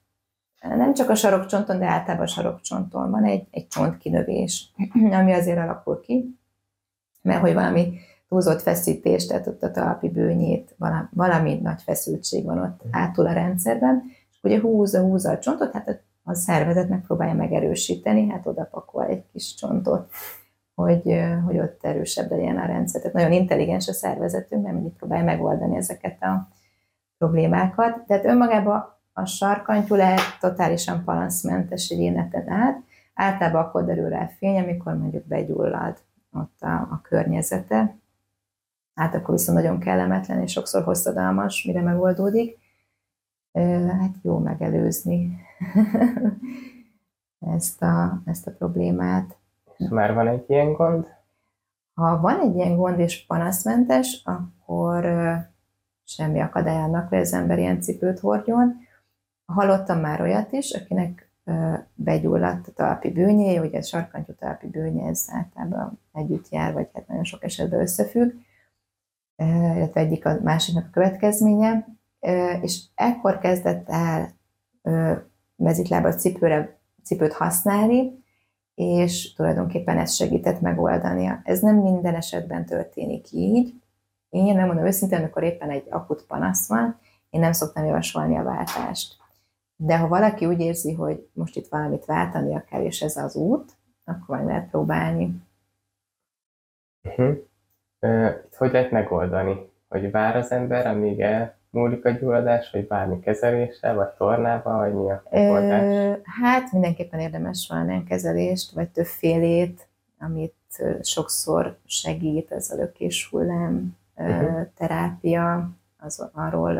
nem 0.69 0.95
csak 0.95 1.11
a 1.11 1.15
sarokcsonton, 1.15 1.79
de 1.79 1.87
általában 1.87 2.27
a 2.27 2.29
sarokcsonton 2.29 3.11
van 3.11 3.25
egy, 3.25 3.47
egy 3.51 3.67
csontkinövés, 3.69 4.73
ami 5.21 5.33
azért 5.33 5.59
alakul 5.59 6.01
ki, 6.01 6.39
mert 7.23 7.41
hogy 7.41 7.55
valami 7.55 7.99
túlzott 8.29 8.63
feszítés, 8.63 9.27
tehát 9.27 9.47
ott 9.47 9.63
a 9.63 9.71
talpi 9.71 10.09
bőnyét, 10.09 10.75
valami, 10.79 11.07
valami 11.11 11.55
nagy 11.55 11.83
feszültség 11.83 12.45
van 12.45 12.59
ott 12.59 12.81
átul 12.91 13.27
a 13.27 13.33
rendszerben, 13.33 14.03
és 14.31 14.39
ugye 14.43 14.61
húzza, 14.61 15.01
húzza 15.01 15.31
a 15.31 15.39
csontot, 15.39 15.73
hát 15.73 16.03
a 16.23 16.35
szervezet 16.35 16.89
megpróbálja 16.89 17.35
megerősíteni, 17.35 18.29
hát 18.29 18.47
oda 18.47 18.69
pakol 18.71 19.05
egy 19.05 19.25
kis 19.33 19.55
csontot, 19.55 20.11
hogy, 20.75 21.21
hogy 21.47 21.59
ott 21.59 21.79
erősebb 21.83 22.31
legyen 22.31 22.57
a 22.57 22.67
rendszer. 22.67 23.01
Tehát 23.01 23.17
nagyon 23.17 23.33
intelligens 23.33 23.89
a 23.89 23.93
szervezetünk, 23.93 24.63
mert 24.63 24.75
mindig 24.75 24.93
próbálja 24.93 25.25
megoldani 25.25 25.77
ezeket 25.77 26.23
a 26.23 26.49
problémákat. 27.19 28.05
Tehát 28.07 28.25
önmagában 28.25 28.94
a 29.17 29.25
sarkantyú 29.25 29.95
lehet 29.95 30.39
totálisan 30.41 31.05
palanszmentes 31.05 31.89
egy 31.91 31.99
életen 31.99 32.49
át, 32.49 32.83
általában 33.15 33.63
akkor 33.63 33.85
derül 33.85 34.09
rá 34.09 34.27
fény, 34.27 34.59
amikor 34.59 34.97
mondjuk 34.97 35.27
begyullad 35.27 35.99
ott 36.33 36.61
a, 36.61 36.73
a 36.73 37.01
környezete, 37.03 37.97
hát 38.95 39.15
akkor 39.15 39.35
viszont 39.35 39.59
nagyon 39.59 39.79
kellemetlen 39.79 40.41
és 40.41 40.53
sokszor 40.53 40.83
hosszadalmas, 40.83 41.65
mire 41.65 41.81
megoldódik. 41.81 42.59
Hát 43.89 44.15
jó 44.23 44.39
megelőzni 44.39 45.37
ezt 47.57 47.83
a, 47.83 48.23
ezt 48.25 48.47
a 48.47 48.51
problémát. 48.51 49.37
És 49.77 49.89
már 49.89 50.15
van 50.15 50.29
egy 50.29 50.45
ilyen 50.47 50.73
gond? 50.73 51.07
Ha 51.95 52.21
van 52.21 52.41
egy 52.41 52.55
ilyen 52.55 52.77
gond 52.77 52.99
és 52.99 53.27
panaszmentes, 53.27 54.23
akkor 54.25 55.05
semmi 56.05 56.41
akadály 56.41 56.83
annak, 56.83 57.09
hogy 57.09 57.19
az 57.19 57.33
ember 57.33 57.59
ilyen 57.59 57.81
cipőt 57.81 58.21
hordjon. 58.21 58.84
Hallottam 59.47 60.01
már 60.01 60.21
olyat 60.21 60.53
is, 60.53 60.73
akinek 60.73 61.31
begyulladt 61.95 62.69
a 62.69 62.73
talpi 62.73 63.11
bőnyé, 63.11 63.59
ugye 63.59 63.79
a 63.79 63.83
sarkantyú 63.83 64.33
talpi 64.33 64.67
bőnye, 64.67 65.09
ez 65.09 65.27
általában 65.29 66.01
együtt 66.13 66.49
jár, 66.49 66.73
vagy 66.73 66.89
hát 66.95 67.09
nagyon 67.09 67.25
sok 67.25 67.45
esetben 67.45 67.81
összefügg, 67.81 68.33
illetve 69.75 70.01
egyik 70.01 70.27
a 70.27 70.39
másiknak 70.43 70.87
a 70.87 70.91
következménye, 70.93 71.87
és 72.61 72.83
ekkor 72.95 73.39
kezdett 73.39 73.89
el 73.89 74.33
mezitlábas 75.57 76.15
cipőre, 76.15 76.79
cipőt 77.03 77.33
használni, 77.33 78.23
és 78.75 79.33
tulajdonképpen 79.35 79.99
ez 79.99 80.15
segített 80.15 80.61
megoldania. 80.61 81.41
Ez 81.45 81.61
nem 81.61 81.77
minden 81.77 82.15
esetben 82.15 82.67
történik 82.67 83.33
így. 83.33 83.75
Én 84.29 84.55
nem 84.55 84.67
mondom 84.67 84.87
őszintén, 84.87 85.19
amikor 85.19 85.43
éppen 85.43 85.71
egy 85.71 85.87
akut 85.91 86.25
panasz 86.27 86.69
van, 86.69 86.99
én 87.31 87.41
nem 87.41 87.53
szoktam 87.53 87.85
javasolni 87.85 88.37
a 88.37 88.43
váltást. 88.43 89.23
De 89.77 89.99
ha 89.99 90.09
valaki 90.09 90.47
úgy 90.47 90.61
érzi, 90.61 90.93
hogy 90.93 91.29
most 91.33 91.57
itt 91.57 91.69
valamit 91.69 92.05
váltania 92.05 92.65
kell, 92.71 92.83
és 92.83 93.03
ez 93.03 93.17
az 93.17 93.37
út, 93.37 93.73
akkor 94.05 94.37
majd 94.37 94.47
lehet 94.47 94.71
próbálni. 94.71 95.43
Uh-huh 97.03 97.37
hogy 98.57 98.73
lehet 98.73 98.91
megoldani? 98.91 99.73
Hogy 99.89 100.11
vár 100.11 100.37
az 100.37 100.51
ember, 100.51 100.87
amíg 100.87 101.21
elmúlik 101.21 102.05
a 102.05 102.11
gyulladás, 102.11 102.71
vagy 102.71 102.89
várni 102.89 103.21
kezeléssel, 103.21 103.95
vagy 103.95 104.09
tornába, 104.09 104.77
vagy 104.77 104.95
mi 104.95 105.11
a 105.11 105.23
megoldás? 105.31 106.19
Hát 106.41 106.73
mindenképpen 106.73 107.21
érdemes 107.21 107.67
valamilyen 107.71 108.05
kezelést, 108.05 108.71
vagy 108.71 108.89
többfélét, 108.89 109.89
amit 110.19 110.55
sokszor 111.03 111.77
segít, 111.85 112.51
ez 112.53 112.71
a 112.71 112.77
lökés 112.77 113.29
hullám 113.31 113.97
uh-huh. 114.17 114.67
terápia, 114.77 115.71
az, 115.99 116.31
arról 116.33 116.79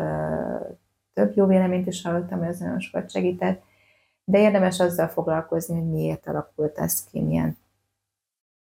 több 1.15 1.35
jó 1.35 1.45
véleményt 1.45 1.87
is 1.87 2.01
hallottam, 2.01 2.41
ez 2.41 2.59
nagyon 2.59 2.79
sokat 2.79 3.09
segített, 3.09 3.63
de 4.23 4.39
érdemes 4.39 4.79
azzal 4.79 5.07
foglalkozni, 5.07 5.79
hogy 5.79 5.89
miért 5.89 6.27
alakult 6.27 6.77
ez 6.77 7.03
ki, 7.03 7.21
milyen 7.21 7.57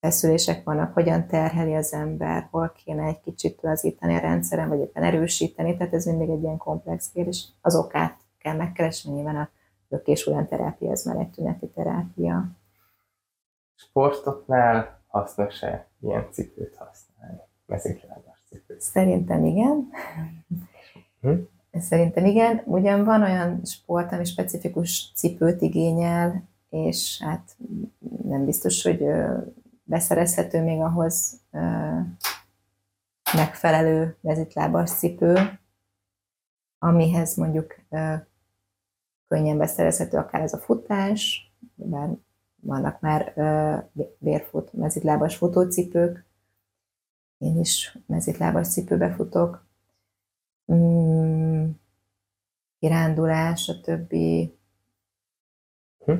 feszülések 0.00 0.64
vannak, 0.64 0.94
hogyan 0.94 1.26
terheli 1.26 1.74
az 1.74 1.92
ember, 1.92 2.48
hol 2.50 2.72
kéne 2.84 3.06
egy 3.06 3.20
kicsit 3.20 3.62
lazítani 3.62 4.14
a 4.14 4.20
rendszeren, 4.20 4.68
vagy 4.68 4.78
éppen 4.78 5.02
erősíteni, 5.02 5.76
tehát 5.76 5.92
ez 5.92 6.04
mindig 6.04 6.28
egy 6.28 6.42
ilyen 6.42 6.56
komplex 6.56 7.10
kérdés. 7.12 7.48
Az 7.60 7.76
okát 7.76 8.16
kell 8.38 8.56
megkeresni, 8.56 9.12
nyilván 9.12 9.36
a 9.36 9.48
lökés 9.88 10.30
terápia, 10.48 10.90
ez 10.90 11.04
már 11.04 11.16
egy 11.16 11.30
tüneti 11.30 11.68
terápia. 11.68 12.44
Sportoknál 13.74 15.00
hasznos-e 15.06 15.86
ilyen 16.00 16.28
cipőt 16.30 16.76
használni? 16.76 17.40
Mezőklábas 17.66 18.42
cipőt? 18.48 18.80
Szerintem 18.80 19.44
igen. 19.44 19.90
Hm? 21.20 21.34
Szerintem 21.72 22.24
igen. 22.24 22.62
Ugyan 22.64 23.04
van 23.04 23.22
olyan 23.22 23.64
sport, 23.64 24.12
ami 24.12 24.24
specifikus 24.24 25.12
cipőt 25.14 25.62
igényel, 25.62 26.48
és 26.70 27.22
hát 27.22 27.56
nem 28.22 28.44
biztos, 28.44 28.82
hogy 28.82 29.04
beszerezhető 29.82 30.62
még 30.62 30.80
ahhoz 30.80 31.40
megfelelő 33.34 34.16
mezitlábas 34.20 34.90
cipő, 34.90 35.58
amihez 36.78 37.36
mondjuk 37.36 37.74
könnyen 39.28 39.58
beszerezhető 39.58 40.16
akár 40.16 40.42
ez 40.42 40.52
a 40.52 40.58
futás, 40.58 41.52
bár 41.74 42.08
vannak 42.60 43.00
már 43.00 43.34
bérfut, 44.18 44.72
mezitlábas 44.72 45.36
futócipők, 45.36 46.26
én 47.38 47.58
is 47.58 47.98
mezitlábas 48.06 48.68
cipőbe 48.68 49.10
futok, 49.12 49.66
mm, 50.72 51.37
kirándulás, 52.78 53.68
a 53.68 53.80
többi, 53.80 54.58
hm? 56.04 56.14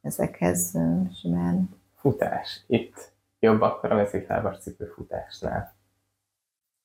ezekhez 0.00 0.78
simán. 1.20 1.80
Futás, 1.94 2.64
itt 2.66 3.12
jobb 3.38 3.60
akkor 3.60 3.92
a 3.92 3.94
mezitlábas 3.94 4.58
cipő 4.58 4.86
futásnál. 4.86 5.74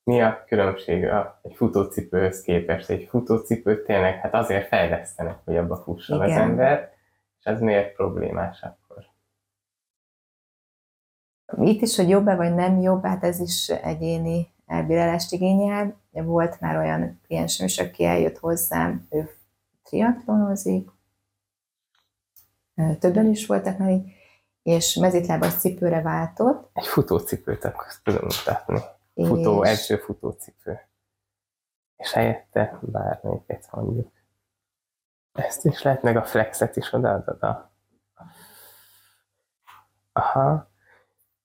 Mi 0.03 0.21
a 0.21 0.43
különbség 0.47 1.05
a, 1.05 1.39
egy 1.43 1.55
futócipőhöz 1.55 2.41
képest? 2.41 2.89
Egy 2.89 3.07
futócipőt 3.09 3.85
tényleg 3.85 4.19
hát 4.19 4.33
azért 4.33 4.67
fejlesztenek, 4.67 5.39
hogy 5.45 5.57
abba 5.57 5.75
fusson 5.75 6.23
Igen. 6.23 6.29
az 6.29 6.37
ember, 6.37 6.93
és 7.39 7.45
ez 7.45 7.59
miért 7.59 7.95
problémás 7.95 8.61
akkor? 8.61 9.05
Itt 11.67 11.81
is, 11.81 11.95
hogy 11.95 12.09
jobb-e 12.09 12.35
vagy 12.35 12.53
nem 12.53 12.79
jobb, 12.79 13.03
hát 13.03 13.23
ez 13.23 13.39
is 13.39 13.69
egyéni 13.69 14.55
elbírálást 14.67 15.31
igényel. 15.31 16.01
Volt 16.11 16.59
már 16.59 16.77
olyan 16.77 17.19
kliensem 17.25 17.65
is, 17.65 17.77
aki 17.77 18.05
eljött 18.05 18.37
hozzám, 18.37 19.07
ő 19.09 19.29
triatlonozik, 19.83 20.89
többen 22.99 23.25
is 23.25 23.45
voltak 23.45 23.77
már 23.77 23.89
így, 23.89 24.11
és 24.61 24.95
mezitlábas 24.95 25.53
cipőre 25.53 26.01
váltott. 26.01 26.69
Egy 26.73 26.87
futócipőt 26.87 27.63
akkor 27.63 27.85
tudom 28.03 28.23
mutatni. 28.23 28.79
Futó, 29.15 29.63
és... 29.63 29.69
első 29.69 29.97
futócipő. 29.97 30.79
És 31.95 32.13
helyette 32.13 32.79
bármelyiket 32.81 33.67
mondjuk. 33.71 34.11
Ezt 35.33 35.65
is 35.65 35.81
lehet, 35.81 36.01
meg 36.01 36.17
a 36.17 36.23
flexet 36.23 36.75
is 36.75 36.93
odaadod 36.93 37.43
a... 37.43 37.71
Aha. 40.11 40.69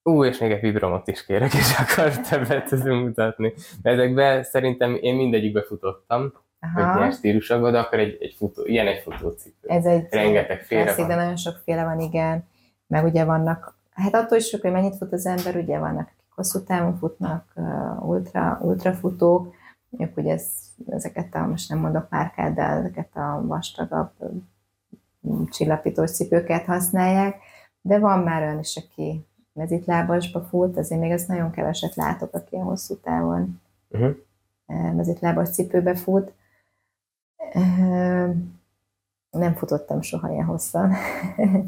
Ú, 0.02 0.24
és 0.24 0.38
még 0.38 0.50
egy 0.50 0.60
vibromot 0.60 1.08
is 1.08 1.24
kérek, 1.24 1.54
és 1.54 1.78
akkor 1.78 2.20
többet 2.20 2.68
tudunk 2.68 3.04
mutatni. 3.06 3.52
De 3.82 3.90
ezekben 3.90 4.42
szerintem 4.42 4.98
én 5.00 5.14
mindegyikbe 5.14 5.62
futottam, 5.62 6.32
Aha. 6.60 6.90
hogy 6.90 6.98
ilyen 6.98 7.12
stílusokban, 7.12 7.72
de 7.72 7.78
akkor 7.78 7.98
egy, 7.98 8.16
egy 8.20 8.34
futó, 8.38 8.62
ilyen 8.64 8.86
egy 8.86 9.02
futócipő. 9.02 9.68
Ez 9.68 9.84
egy 9.84 10.06
rengeteg 10.10 10.60
féle 10.60 10.94
van. 10.96 11.08
de 11.08 11.14
nagyon 11.14 11.36
sokféle 11.36 11.84
van, 11.84 12.00
igen. 12.00 12.48
Meg 12.86 13.04
ugye 13.04 13.24
vannak, 13.24 13.76
hát 13.94 14.14
attól 14.14 14.38
is 14.38 14.46
sok, 14.46 14.60
hogy 14.60 14.72
mennyit 14.72 14.96
fut 14.96 15.12
az 15.12 15.26
ember, 15.26 15.56
ugye 15.56 15.78
vannak, 15.78 16.06
akik 16.06 16.32
hosszú 16.34 16.64
távon 16.64 16.96
futnak, 16.98 17.52
ultra, 18.00 18.58
ultrafutók, 18.62 19.54
ők 19.98 20.16
ugye 20.16 20.32
ez, 20.32 20.46
ezeket 20.88 21.34
a, 21.34 21.46
most 21.46 21.68
nem 21.68 21.78
mondok 21.78 22.08
márkát, 22.10 22.54
de 22.54 22.62
ezeket 22.62 23.16
a 23.16 23.42
vastagabb 23.46 24.10
csillapítós 25.50 26.10
cipőket 26.10 26.64
használják, 26.64 27.36
de 27.80 27.98
van 27.98 28.18
már 28.18 28.42
olyan 28.42 28.58
is, 28.58 28.76
aki 28.76 29.26
mezitlábasba 29.52 30.40
fut, 30.40 30.76
azért 30.76 31.00
még 31.00 31.10
ezt 31.10 31.28
nagyon 31.28 31.50
keveset 31.50 31.94
látok, 31.94 32.34
aki 32.34 32.56
a 32.56 32.62
hosszú 32.62 32.96
távon 32.96 33.60
uh-huh. 33.88 34.14
mezitlábas 34.66 35.50
cipőbe 35.50 35.94
fut. 35.94 36.32
Nem 39.30 39.54
futottam 39.54 40.00
soha 40.00 40.32
ilyen 40.32 40.44
hosszan, 40.44 40.92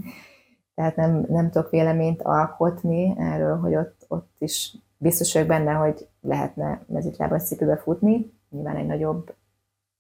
tehát 0.74 0.96
nem, 0.96 1.24
nem 1.28 1.50
tudok 1.50 1.70
véleményt 1.70 2.22
alkotni 2.22 3.14
erről, 3.18 3.58
hogy 3.58 3.74
ott, 3.74 4.04
ott 4.08 4.34
is 4.38 4.76
biztos 4.96 5.32
vagyok 5.32 5.48
benne, 5.48 5.72
hogy 5.72 6.08
lehetne 6.20 6.84
mezitlábas 6.86 7.42
cipőbe 7.42 7.76
futni, 7.76 8.32
nyilván 8.50 8.76
egy 8.76 8.86
nagyobb 8.86 9.34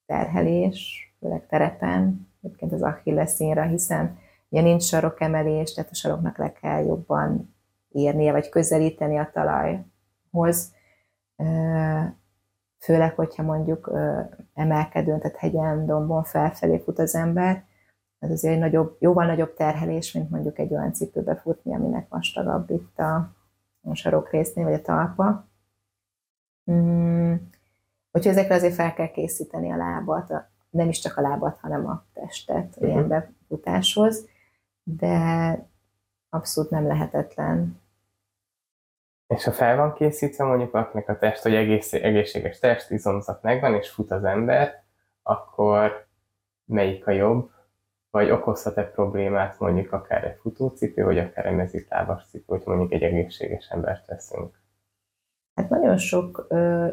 terhelés, 0.06 1.08
főleg 1.20 1.46
terepen, 1.46 2.28
egyébként 2.42 2.72
az 2.72 2.82
Achilles 2.82 3.30
színra, 3.30 3.62
hiszen 3.62 4.18
ugye 4.48 4.62
nincs 4.62 4.82
sarokemelés, 4.82 5.72
tehát 5.72 5.90
a 5.90 5.94
saroknak 5.94 6.38
le 6.38 6.52
kell 6.52 6.84
jobban 6.84 7.53
érnie, 7.94 8.32
vagy 8.32 8.48
közelíteni 8.48 9.18
a 9.18 9.30
talajhoz, 9.32 10.72
főleg, 12.78 13.14
hogyha 13.14 13.42
mondjuk 13.42 13.92
emelkedőn, 14.54 15.18
tehát 15.18 15.36
hegyen, 15.36 15.86
dombon 15.86 16.24
felfelé 16.24 16.78
fut 16.78 16.98
az 16.98 17.14
ember, 17.14 17.64
ez 18.18 18.30
azért 18.30 18.54
egy 18.54 18.60
nagyobb, 18.60 18.96
jóval 18.98 19.26
nagyobb 19.26 19.54
terhelés, 19.54 20.12
mint 20.12 20.30
mondjuk 20.30 20.58
egy 20.58 20.72
olyan 20.72 20.92
cipőbe 20.92 21.36
futni, 21.36 21.74
aminek 21.74 22.08
vastagabb 22.08 22.70
itt 22.70 22.98
a, 22.98 23.14
a 23.82 23.94
sarokrésznél, 23.94 24.64
vagy 24.64 24.74
a 24.74 24.82
talpa. 24.82 25.48
Mm. 26.70 27.34
Úgyhogy 28.12 28.32
ezekre 28.32 28.54
azért 28.54 28.74
fel 28.74 28.94
kell 28.94 29.10
készíteni 29.10 29.70
a 29.70 29.76
lábat, 29.76 30.30
a, 30.30 30.50
nem 30.70 30.88
is 30.88 30.98
csak 30.98 31.16
a 31.16 31.20
lábat, 31.20 31.58
hanem 31.58 31.86
a 31.86 32.04
testet 32.12 32.66
uh-huh. 32.66 32.88
ilyen 32.88 33.08
befutáshoz, 33.08 34.28
de 34.82 35.58
abszolút 36.28 36.70
nem 36.70 36.86
lehetetlen. 36.86 37.80
És 39.26 39.44
ha 39.44 39.52
fel 39.52 39.76
van 39.76 39.94
készítve 39.94 40.44
mondjuk 40.44 40.70
valakinek 40.70 41.08
a 41.08 41.18
test, 41.18 41.42
hogy 41.42 41.54
egész, 41.54 41.92
egészséges 41.92 42.58
test, 42.58 42.90
izomzat 42.90 43.42
megvan, 43.42 43.74
és 43.74 43.90
fut 43.90 44.10
az 44.10 44.24
ember, 44.24 44.84
akkor 45.22 46.06
melyik 46.64 47.06
a 47.06 47.10
jobb? 47.10 47.52
vagy 48.14 48.30
okozhat-e 48.30 48.90
problémát 48.90 49.58
mondjuk 49.58 49.92
akár 49.92 50.24
egy 50.24 50.36
futócipő, 50.40 51.04
vagy 51.04 51.18
akár 51.18 51.46
egy 51.46 51.54
mezitlábas 51.54 52.26
cipő, 52.28 52.44
hogy 52.46 52.62
mondjuk 52.64 52.92
egy 52.92 53.02
egészséges 53.02 53.68
embert 53.68 54.06
veszünk? 54.06 54.60
Hát 55.54 55.68
nagyon 55.68 55.96
sok 55.96 56.46
ö, 56.48 56.88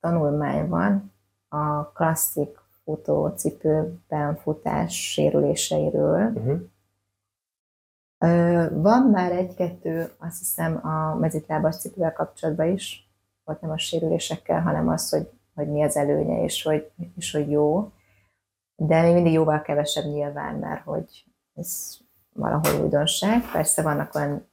tanulmány 0.00 0.68
van 0.68 1.12
a 1.48 1.84
klasszik 1.92 2.58
futócipőben 2.84 4.36
futás 4.36 5.12
sérüléseiről. 5.12 6.26
Uh-huh. 6.34 6.60
Van 8.72 9.02
már 9.02 9.32
egy-kettő, 9.32 10.10
azt 10.18 10.38
hiszem, 10.38 10.86
a 10.86 11.14
mezitlábas 11.14 11.76
cipővel 11.76 12.12
kapcsolatban 12.12 12.68
is, 12.68 13.10
volt 13.44 13.60
nem 13.60 13.70
a 13.70 13.78
sérülésekkel, 13.78 14.62
hanem 14.62 14.88
az, 14.88 15.10
hogy, 15.10 15.30
hogy 15.54 15.68
mi 15.68 15.82
az 15.82 15.96
előnye, 15.96 16.42
és 16.42 16.62
hogy, 16.62 16.90
és 17.16 17.32
hogy 17.32 17.50
jó 17.50 17.90
de 18.76 19.02
még 19.02 19.14
mindig 19.14 19.32
jóval 19.32 19.62
kevesebb 19.62 20.04
nyilván, 20.04 20.54
mert 20.54 20.84
hogy 20.84 21.24
ez 21.54 21.98
valahol 22.32 22.82
újdonság. 22.82 23.50
Persze 23.52 23.82
vannak 23.82 24.14
olyan 24.14 24.48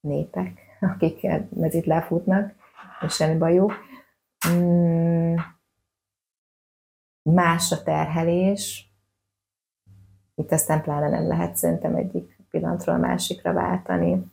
népek, 0.00 0.60
akik 0.80 1.26
mezit 1.48 1.86
lefutnak, 1.86 2.54
és 3.06 3.14
semmi 3.14 3.38
bajuk. 3.38 3.72
Mm, 4.48 5.34
más 7.22 7.72
a 7.72 7.82
terhelés, 7.82 8.94
itt 10.34 10.52
aztán 10.52 10.82
pláne 10.82 11.08
nem 11.08 11.26
lehet 11.26 11.56
szerintem 11.56 11.94
egyik 11.94 12.39
pillanatról 12.50 12.94
a 12.94 12.98
másikra 12.98 13.52
váltani. 13.52 14.32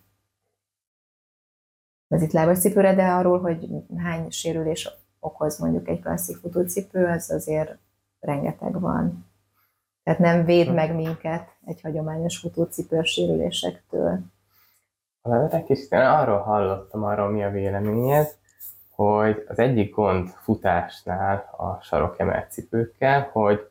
Ez 2.07 2.21
itt 2.21 2.31
lábas 2.31 2.59
cipőre, 2.59 2.95
de 2.95 3.07
arról, 3.07 3.39
hogy 3.39 3.67
hány 3.97 4.29
sérülés 4.29 4.89
okoz 5.19 5.59
mondjuk 5.59 5.87
egy 5.87 6.01
klasszik 6.01 6.37
futócipő, 6.37 7.05
az 7.05 7.31
azért 7.31 7.77
rengeteg 8.19 8.79
van. 8.79 9.25
Tehát 10.03 10.19
nem 10.19 10.45
véd 10.45 10.73
meg 10.73 10.95
minket 10.95 11.49
egy 11.65 11.81
hagyományos 11.81 12.37
futócipős 12.37 13.09
sérülésektől. 13.09 14.19
Egy 15.51 15.63
kicsit 15.63 15.91
arról 15.91 16.39
hallottam, 16.39 17.03
arról 17.03 17.29
mi 17.29 17.43
a 17.43 17.49
véleményed, 17.49 18.35
hogy 18.89 19.45
az 19.47 19.59
egyik 19.59 19.95
gond 19.95 20.29
futásnál 20.29 21.53
a 21.57 21.81
sarokemelt 21.81 22.51
cipőkkel, 22.51 23.29
hogy 23.31 23.69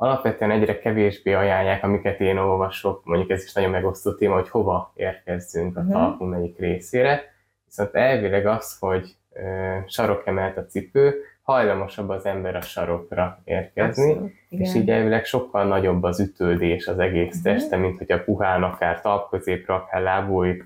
alapvetően 0.00 0.50
egyre 0.50 0.78
kevésbé 0.78 1.32
ajánlják, 1.32 1.84
amiket 1.84 2.20
én 2.20 2.36
olvasok, 2.36 3.04
mondjuk 3.04 3.30
ez 3.30 3.44
is 3.44 3.52
nagyon 3.52 3.70
megosztó 3.70 4.14
téma, 4.14 4.34
hogy 4.34 4.48
hova 4.48 4.92
érkezzünk 4.94 5.76
a 5.76 5.80
mhm. 5.80 5.92
talpunk 5.92 6.30
melyik 6.30 6.58
részére, 6.58 7.22
viszont 7.64 7.94
elvileg 7.94 8.46
az, 8.46 8.78
hogy 8.78 9.16
sarokemelt 9.86 10.56
a 10.56 10.64
cipő, 10.64 11.14
hajlamosabb 11.42 12.08
az 12.08 12.26
ember 12.26 12.56
a 12.56 12.60
sarokra 12.60 13.40
érkezni, 13.44 14.10
Abszolút, 14.10 14.32
és 14.48 14.74
így 14.74 14.90
elvileg 14.90 15.24
sokkal 15.24 15.64
nagyobb 15.64 16.02
az 16.02 16.20
ütődés 16.20 16.86
az 16.86 16.98
egész 16.98 17.36
uh-huh. 17.36 17.42
teste, 17.42 17.76
mint 17.76 17.98
hogyha 17.98 18.24
puhán 18.24 18.62
akár 18.62 19.00
talpközépre, 19.00 19.74
akár 19.74 20.02
lábúj 20.02 20.62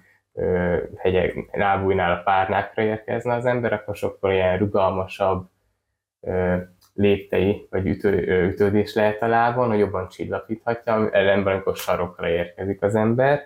hegyek, 0.97 1.35
lábújnál 1.53 2.13
a 2.13 2.23
párnákra 2.23 2.83
érkezne 2.83 3.35
az 3.35 3.47
ember, 3.47 3.73
akkor 3.73 3.97
sokkal 3.97 4.33
ilyen 4.33 4.59
rugalmasabb 4.59 5.51
léptei 6.93 7.67
vagy 7.71 7.87
ütő, 7.87 8.47
ütődés 8.49 8.95
lehet 8.95 9.23
a 9.23 9.27
lábon, 9.27 9.69
hogy 9.69 9.79
jobban 9.79 10.09
csillapíthatja, 10.09 11.11
ellenben 11.11 11.53
amikor 11.53 11.77
sarokra 11.77 12.29
érkezik 12.29 12.83
az 12.83 12.95
ember, 12.95 13.43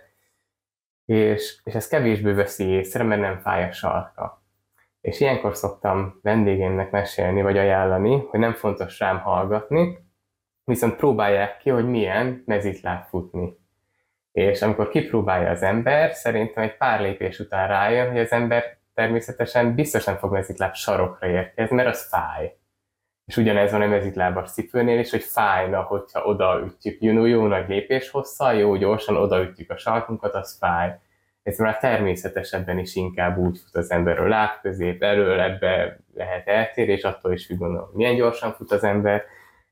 és, 1.04 1.60
és 1.64 1.74
ez 1.74 1.88
kevésbé 1.88 2.32
veszi 2.32 2.64
észre, 2.64 3.02
mert 3.02 3.20
nem 3.20 3.38
fáj 3.38 3.68
a 3.68 3.72
sarka. 3.72 4.42
És 5.00 5.20
ilyenkor 5.20 5.56
szoktam 5.56 6.18
vendégémnek 6.22 6.90
mesélni, 6.90 7.42
vagy 7.42 7.58
ajánlani, 7.58 8.26
hogy 8.30 8.40
nem 8.40 8.52
fontos 8.52 8.98
rám 8.98 9.18
hallgatni, 9.18 9.98
viszont 10.64 10.96
próbálják 10.96 11.58
ki, 11.58 11.70
hogy 11.70 11.88
milyen 11.88 12.42
mezitláb 12.46 13.04
futni. 13.04 13.56
És 14.32 14.62
amikor 14.62 14.88
kipróbálja 14.88 15.50
az 15.50 15.62
ember, 15.62 16.12
szerintem 16.12 16.62
egy 16.62 16.76
pár 16.76 17.00
lépés 17.00 17.38
után 17.38 17.68
rájön, 17.68 18.10
hogy 18.10 18.18
az 18.18 18.32
ember 18.32 18.78
természetesen 18.94 19.74
biztos 19.74 20.04
nem 20.04 20.16
fog 20.16 20.32
mezitláb 20.32 20.74
sarokra 20.74 21.26
érkezni, 21.26 21.76
mert 21.76 21.88
az 21.88 22.08
fáj. 22.08 22.56
És 23.26 23.36
ugyanez 23.36 23.72
van 23.72 23.82
a 23.82 23.86
mezitlábas 23.86 24.50
cipőnél 24.50 24.98
is, 24.98 25.10
hogy 25.10 25.22
fájna, 25.22 25.82
hogyha 25.82 26.24
odaütjük 26.24 27.02
jó, 27.02 27.24
jó 27.24 27.46
nagy 27.46 27.68
lépés 27.68 28.10
hosszal, 28.10 28.54
jó 28.54 28.76
gyorsan 28.76 29.16
odaütjük 29.16 29.70
a 29.70 29.76
sarkunkat, 29.76 30.34
az 30.34 30.56
fáj. 30.58 30.98
Ez 31.42 31.58
már 31.58 31.78
természetesebben 31.78 32.78
is 32.78 32.94
inkább 32.94 33.38
úgy 33.38 33.58
fut 33.58 33.74
az 33.74 33.90
ember 33.90 34.18
a 34.18 34.28
láb 34.28 34.50
közép, 34.62 35.02
elől 35.02 35.40
ebbe 35.40 35.98
lehet 36.14 36.48
eltérés, 36.48 37.02
attól 37.02 37.32
is 37.32 37.46
függ 37.46 37.58
gondolom, 37.58 37.90
milyen 37.92 38.16
gyorsan 38.16 38.52
fut 38.52 38.72
az 38.72 38.84
ember, 38.84 39.24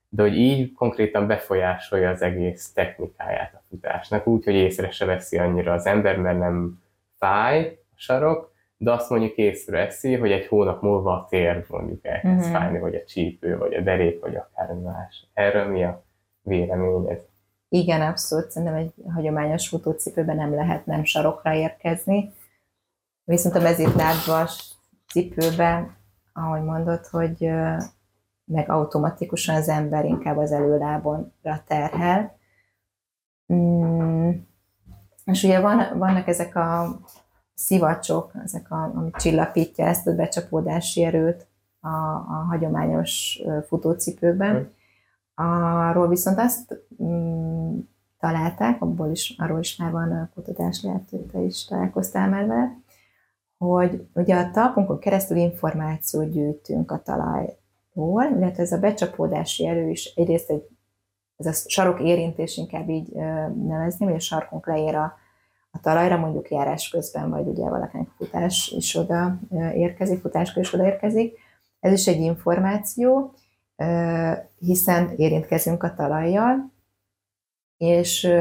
de 0.08 0.22
hogy 0.22 0.36
így 0.36 0.72
konkrétan 0.72 1.26
befolyásolja 1.26 2.10
az 2.10 2.22
egész 2.22 2.72
technikáját 2.72 3.54
a 3.54 3.62
futásnak, 3.68 4.26
úgy, 4.26 4.44
hogy 4.44 4.54
észre 4.54 4.90
se 4.90 5.04
veszi 5.04 5.38
annyira 5.38 5.72
az 5.72 5.86
ember, 5.86 6.16
mert 6.16 6.38
nem 6.38 6.82
fáj 7.18 7.78
a 7.90 7.94
sarok, 7.94 8.53
de 8.84 8.92
azt 8.92 9.10
mondjuk 9.10 9.34
észreveszi, 9.34 10.14
hogy 10.14 10.32
egy 10.32 10.46
hónap 10.46 10.82
múlva 10.82 11.12
a 11.12 11.26
tér 11.28 11.64
mondjuk 11.68 12.04
elkezd 12.04 12.34
uh-huh. 12.34 12.52
fájni, 12.52 12.78
vagy 12.78 12.94
a 12.94 13.04
csípő, 13.04 13.58
vagy 13.58 13.74
a 13.74 13.80
derék, 13.80 14.20
vagy 14.20 14.36
akár 14.36 14.74
más. 14.74 15.26
Erről 15.32 15.66
mi 15.66 15.84
a 15.84 16.04
véleményed? 16.42 17.26
Igen, 17.68 18.00
abszolút. 18.00 18.50
Szerintem 18.50 18.78
egy 18.78 18.92
hagyományos 19.14 19.68
futócipőben 19.68 20.36
nem 20.36 20.54
lehet 20.54 20.86
nem 20.86 21.04
sarokra 21.04 21.54
érkezni. 21.54 22.32
Viszont 23.24 23.54
a 23.54 23.60
mezitlábas 23.60 24.74
cipőben, 25.06 25.96
ahogy 26.32 26.62
mondod, 26.62 27.06
hogy 27.06 27.50
meg 28.44 28.70
automatikusan 28.70 29.54
az 29.54 29.68
ember 29.68 30.04
inkább 30.04 30.36
az 30.36 30.52
előlábonra 30.52 31.62
terhel. 31.66 32.38
Mm. 33.52 34.30
És 35.24 35.42
ugye 35.42 35.60
van, 35.60 35.98
vannak 35.98 36.28
ezek 36.28 36.56
a 36.56 36.98
szivacsok, 37.54 38.32
ezek, 38.44 38.70
a, 38.70 38.92
amit 38.94 39.16
csillapítja 39.16 39.86
ezt 39.86 40.06
a 40.06 40.14
becsapódási 40.14 41.04
erőt 41.04 41.46
a, 41.80 41.88
a 42.14 42.44
hagyományos 42.48 43.42
futócipőben. 43.66 44.72
Arról 45.34 46.08
viszont 46.08 46.38
azt 46.38 46.78
mm, 47.02 47.78
találták, 48.18 48.82
abból 48.82 49.10
is, 49.10 49.34
arról 49.38 49.58
is 49.58 49.76
már 49.76 49.90
van 49.90 50.12
a 50.12 50.30
kutatás, 50.34 50.82
lehet, 50.82 51.10
hogy 51.10 51.20
te 51.20 51.40
is 51.40 51.64
találkoztál 51.64 52.28
már 52.28 52.46
vele, 52.46 52.78
hogy 53.58 54.06
ugye 54.14 54.36
a 54.36 54.50
talpunkon 54.50 54.98
keresztül 54.98 55.36
információt 55.36 56.30
gyűjtünk 56.30 56.90
a 56.90 57.02
talajról, 57.02 58.24
illetve 58.36 58.62
ez 58.62 58.72
a 58.72 58.78
becsapódási 58.78 59.66
erő 59.66 59.88
is 59.88 60.12
egyrészt 60.14 60.50
egy, 60.50 60.68
ez 61.36 61.46
a 61.46 61.68
sarok 61.68 62.00
érintés 62.00 62.56
inkább 62.56 62.88
így 62.88 63.12
nevezni, 63.66 64.04
hogy 64.04 64.14
a 64.14 64.20
sarkunk 64.20 64.66
leér 64.66 64.94
a, 64.94 65.16
a 65.74 65.80
talajra, 65.80 66.16
mondjuk 66.16 66.50
járás 66.50 66.88
közben, 66.88 67.30
vagy 67.30 67.46
ugye 67.46 67.68
valakinek 67.68 68.08
futás 68.16 68.70
is 68.76 68.94
oda 68.94 69.38
érkezik, 69.74 70.20
futás 70.20 70.56
is 70.56 70.72
oda 70.72 70.84
érkezik. 70.84 71.38
Ez 71.80 71.92
is 71.92 72.06
egy 72.06 72.20
információ, 72.20 73.34
hiszen 74.58 75.10
érintkezünk 75.16 75.82
a 75.82 75.94
talajjal, 75.94 76.72
és 77.76 78.32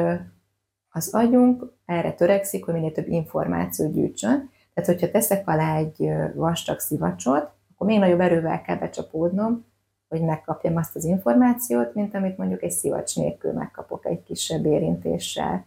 az 0.89 1.13
agyunk 1.13 1.73
erre 1.85 2.13
törekszik, 2.13 2.65
hogy 2.65 2.73
minél 2.73 2.91
több 2.91 3.07
információt 3.07 3.93
gyűjtsön. 3.93 4.49
Tehát, 4.73 4.89
hogyha 4.89 5.11
teszek 5.11 5.47
alá 5.47 5.77
egy 5.77 6.09
vastag 6.35 6.79
szivacsot, 6.79 7.51
akkor 7.73 7.87
még 7.87 7.99
nagyobb 7.99 8.19
erővel 8.19 8.61
kell 8.61 8.77
becsapódnom, 8.77 9.65
hogy 10.07 10.21
megkapjam 10.21 10.75
azt 10.75 10.95
az 10.95 11.05
információt, 11.05 11.93
mint 11.93 12.15
amit 12.15 12.37
mondjuk 12.37 12.63
egy 12.63 12.71
szivacs 12.71 13.15
nélkül 13.15 13.51
megkapok 13.51 14.05
egy 14.05 14.23
kisebb 14.23 14.65
érintéssel. 14.65 15.65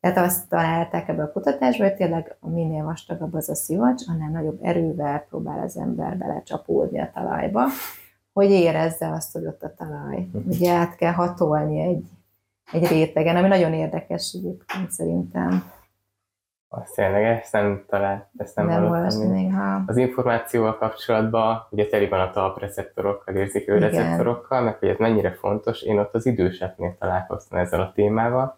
Tehát 0.00 0.18
azt 0.18 0.48
találták 0.48 1.08
ebbe 1.08 1.22
a 1.22 1.32
kutatásba, 1.32 1.84
hogy 1.84 1.94
tényleg 1.94 2.36
minél 2.40 2.84
vastagabb 2.84 3.34
az 3.34 3.48
a 3.48 3.54
szivacs, 3.54 4.02
annál 4.08 4.30
nagyobb 4.30 4.58
erővel 4.62 5.26
próbál 5.28 5.62
az 5.62 5.76
ember 5.76 6.16
belecsapódni 6.16 7.00
a 7.00 7.10
talajba, 7.14 7.64
hogy 8.32 8.50
érezze 8.50 9.10
azt, 9.10 9.32
hogy 9.32 9.46
ott 9.46 9.62
a 9.62 9.74
talaj. 9.74 10.28
Ugye 10.46 10.72
át 10.72 10.96
kell 10.96 11.12
hatolni 11.12 11.80
egy, 11.80 12.04
egy 12.72 12.86
rétegen, 12.86 13.36
ami 13.36 13.48
nagyon 13.48 13.72
érdekes 13.72 14.32
egyébként 14.38 14.90
szerintem. 14.90 15.70
Azt 16.70 16.94
tényleg, 16.94 17.24
ezt 17.24 17.52
nem 17.52 17.84
talált, 17.88 18.26
ezt 18.36 18.56
nem, 18.56 18.66
nem 18.66 18.86
hallottam. 18.86 19.30
Még, 19.30 19.54
ha... 19.54 19.82
Az 19.86 19.96
információval 19.96 20.76
kapcsolatban 20.76 21.66
ugye 21.70 21.86
teli 21.86 22.08
van 22.08 22.20
a 22.20 22.30
talpreceptorokkal, 22.30 23.34
érzékelő 23.34 23.78
receptorokkal, 23.78 24.60
meg 24.60 24.78
hogy 24.78 24.88
ez 24.88 24.98
mennyire 24.98 25.32
fontos. 25.32 25.82
Én 25.82 25.98
ott 25.98 26.14
az 26.14 26.26
időseknél 26.26 26.96
találkoztam 26.98 27.58
ezzel 27.58 27.80
a 27.80 27.92
témával, 27.92 28.57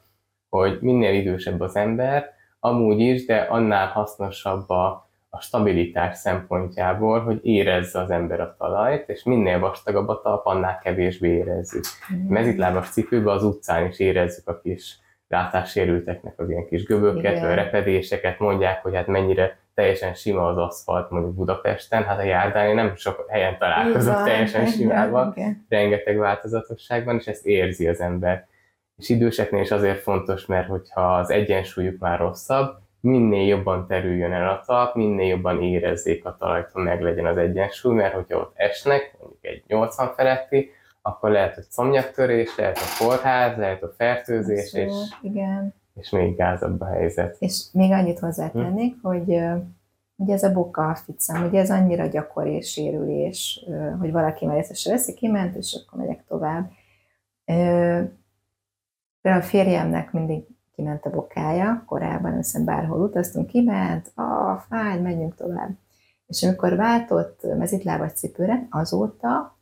hogy 0.50 0.78
minél 0.80 1.14
idősebb 1.14 1.60
az 1.60 1.76
ember, 1.76 2.32
amúgy 2.60 3.00
is, 3.00 3.26
de 3.26 3.36
annál 3.36 3.86
hasznosabb 3.86 4.70
a, 4.70 5.08
a 5.28 5.40
stabilitás 5.40 6.16
szempontjából, 6.16 7.20
hogy 7.20 7.38
érezze 7.42 8.00
az 8.00 8.10
ember 8.10 8.40
a 8.40 8.54
talajt, 8.58 9.08
és 9.08 9.22
minél 9.22 9.58
vastagabb 9.58 10.08
a 10.08 10.20
talp, 10.20 10.46
annál 10.46 10.78
kevésbé 10.78 11.28
érezzük. 11.28 11.84
Mm. 12.14 12.28
Mezitlábas 12.28 12.88
cipőben 12.88 13.34
az 13.34 13.44
utcán 13.44 13.86
is 13.86 13.98
érezzük 13.98 14.48
a 14.48 14.60
kis 14.60 14.98
látássérülteknek 15.28 16.40
az 16.40 16.50
ilyen 16.50 16.66
kis 16.66 16.84
göböket, 16.84 17.36
Igen. 17.36 17.54
repedéseket, 17.54 18.38
mondják, 18.38 18.82
hogy 18.82 18.94
hát 18.94 19.06
mennyire 19.06 19.58
teljesen 19.74 20.14
sima 20.14 20.46
az 20.46 20.56
aszfalt 20.56 21.10
mondjuk 21.10 21.34
Budapesten, 21.34 22.04
hát 22.04 22.18
a 22.18 22.22
járdán 22.22 22.74
nem 22.74 22.94
sok 22.96 23.24
helyen 23.28 23.58
találkozok 23.58 24.24
teljesen 24.24 24.66
simával, 24.66 25.34
rengeteg 25.68 26.18
változatosság 26.18 27.04
van, 27.04 27.16
és 27.16 27.26
ezt 27.26 27.46
érzi 27.46 27.88
az 27.88 28.00
ember 28.00 28.48
és 29.00 29.08
időseknél 29.08 29.62
is 29.62 29.70
azért 29.70 30.00
fontos, 30.00 30.46
mert 30.46 30.68
hogyha 30.68 31.16
az 31.16 31.30
egyensúlyuk 31.30 31.98
már 31.98 32.18
rosszabb, 32.18 32.78
minél 33.00 33.46
jobban 33.46 33.86
terüljön 33.86 34.32
el 34.32 34.48
a 34.48 34.62
talp, 34.66 34.94
minél 34.94 35.28
jobban 35.28 35.62
érezzék 35.62 36.24
a 36.24 36.36
talajt, 36.38 36.70
hogy 36.72 36.82
meg 36.82 37.02
legyen 37.02 37.26
az 37.26 37.36
egyensúly, 37.36 37.94
mert 37.94 38.14
hogyha 38.14 38.38
ott 38.38 38.52
esnek, 38.54 39.16
mondjuk 39.20 39.44
egy 39.44 39.62
80 39.66 40.12
feletti, 40.16 40.70
akkor 41.02 41.30
lehet, 41.30 41.54
hogy 41.54 41.64
szomnyaktörés, 41.68 42.56
lehet 42.56 42.76
a 42.76 43.04
kórház, 43.04 43.56
lehet 43.56 43.82
a 43.82 43.92
fertőzés, 43.96 44.68
Szó, 44.68 44.78
és, 44.78 44.92
igen. 45.22 45.74
és 45.94 46.10
még 46.10 46.36
gázabb 46.36 46.80
a 46.80 46.86
helyzet. 46.86 47.36
És 47.38 47.64
még 47.72 47.92
annyit 47.92 48.18
hozzátennék, 48.18 48.94
hm? 49.02 49.08
hogy 49.08 49.38
ugye 50.16 50.32
ez 50.32 50.42
a 50.42 50.52
boka 50.52 50.94
ficam, 50.94 51.46
ugye 51.46 51.60
ez 51.60 51.70
annyira 51.70 52.06
gyakori 52.06 52.60
sérülés, 52.60 53.64
hogy 53.98 54.12
valaki 54.12 54.46
már 54.46 54.56
észre 54.56 54.90
veszi, 54.90 55.14
kiment, 55.14 55.56
és 55.56 55.78
akkor 55.82 56.00
megyek 56.00 56.24
tovább. 56.28 56.70
Például 59.20 59.42
a 59.44 59.46
férjemnek 59.46 60.12
mindig 60.12 60.44
kiment 60.74 61.04
a 61.06 61.10
bokája, 61.10 61.82
korábban, 61.86 62.36
hiszem 62.36 62.64
bárhol 62.64 63.00
utaztunk, 63.00 63.46
kiment, 63.46 64.12
a 64.14 64.64
fáj, 64.68 65.00
menjünk 65.00 65.34
tovább. 65.34 65.70
És 66.26 66.42
amikor 66.42 66.76
váltott 66.76 67.42
mezitlábas 67.58 68.12
cipőre, 68.12 68.66
azóta, 68.70 69.58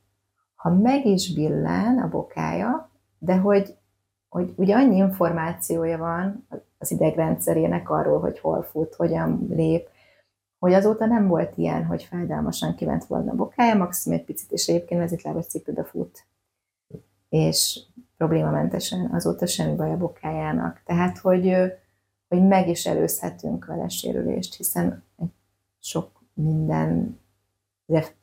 ha 0.54 0.70
meg 0.70 1.06
is 1.06 1.34
billen 1.34 1.98
a 1.98 2.08
bokája, 2.08 2.90
de 3.18 3.36
hogy, 3.36 3.76
hogy 4.28 4.52
ugye 4.56 4.74
annyi 4.74 4.96
információja 4.96 5.98
van 5.98 6.46
az 6.78 6.90
idegrendszerének 6.90 7.90
arról, 7.90 8.20
hogy 8.20 8.38
hol 8.38 8.62
fut, 8.62 8.94
hogyan 8.94 9.46
lép, 9.50 9.88
hogy 10.58 10.72
azóta 10.72 11.06
nem 11.06 11.28
volt 11.28 11.56
ilyen, 11.56 11.84
hogy 11.84 12.02
fájdalmasan 12.02 12.74
kiment 12.74 13.04
volna 13.04 13.30
a 13.30 13.34
bokája, 13.34 13.74
maximum 13.74 14.18
egy 14.18 14.24
picit, 14.24 14.52
és 14.52 14.66
egyébként 14.66 15.00
mezitlábas 15.00 15.46
cipőbe 15.46 15.84
fut. 15.84 16.26
És 17.28 17.80
problémamentesen, 18.18 19.10
azóta 19.12 19.46
semmi 19.46 19.74
baj 19.76 19.90
a 19.90 19.96
bokájának. 19.96 20.82
Tehát, 20.84 21.18
hogy, 21.18 21.56
hogy 22.28 22.46
meg 22.46 22.68
is 22.68 22.86
előzhetünk 22.86 23.66
vele 23.66 23.88
sérülést, 23.88 24.54
hiszen 24.54 25.04
sok 25.80 26.10
minden 26.34 27.20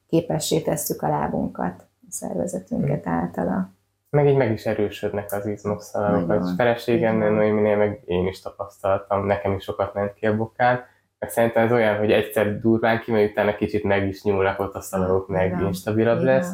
képessé 0.07 0.61
tesszük 0.61 1.01
a 1.01 1.09
lábunkat, 1.09 1.87
a 2.07 2.11
szervezetünket 2.11 3.07
mm. 3.07 3.11
általa. 3.11 3.73
Meg 4.09 4.27
így 4.27 4.37
meg 4.37 4.51
is 4.51 4.65
erősödnek 4.65 5.31
az 5.31 5.45
izmok 5.45 5.81
szalagok. 5.81 6.29
A 6.29 6.53
feleségemnél, 6.55 7.29
Noéminél 7.29 7.77
meg 7.77 8.01
én 8.05 8.27
is 8.27 8.41
tapasztaltam, 8.41 9.25
nekem 9.25 9.53
is 9.53 9.63
sokat 9.63 9.93
ment 9.93 10.13
ki 10.13 10.25
a 10.25 10.35
bokán, 10.35 10.83
meg 11.19 11.29
szerintem 11.29 11.65
ez 11.65 11.71
olyan, 11.71 11.97
hogy 11.97 12.11
egyszer 12.11 12.59
durván 12.59 12.99
kimegy, 12.99 13.29
utána 13.29 13.55
kicsit 13.55 13.83
meg 13.83 14.07
is 14.07 14.23
nyúlnak 14.23 14.59
ott 14.59 14.73
a 14.73 14.81
szalagok, 14.81 15.27
meg 15.27 15.61
instabilabb 15.61 16.21
lesz. 16.21 16.51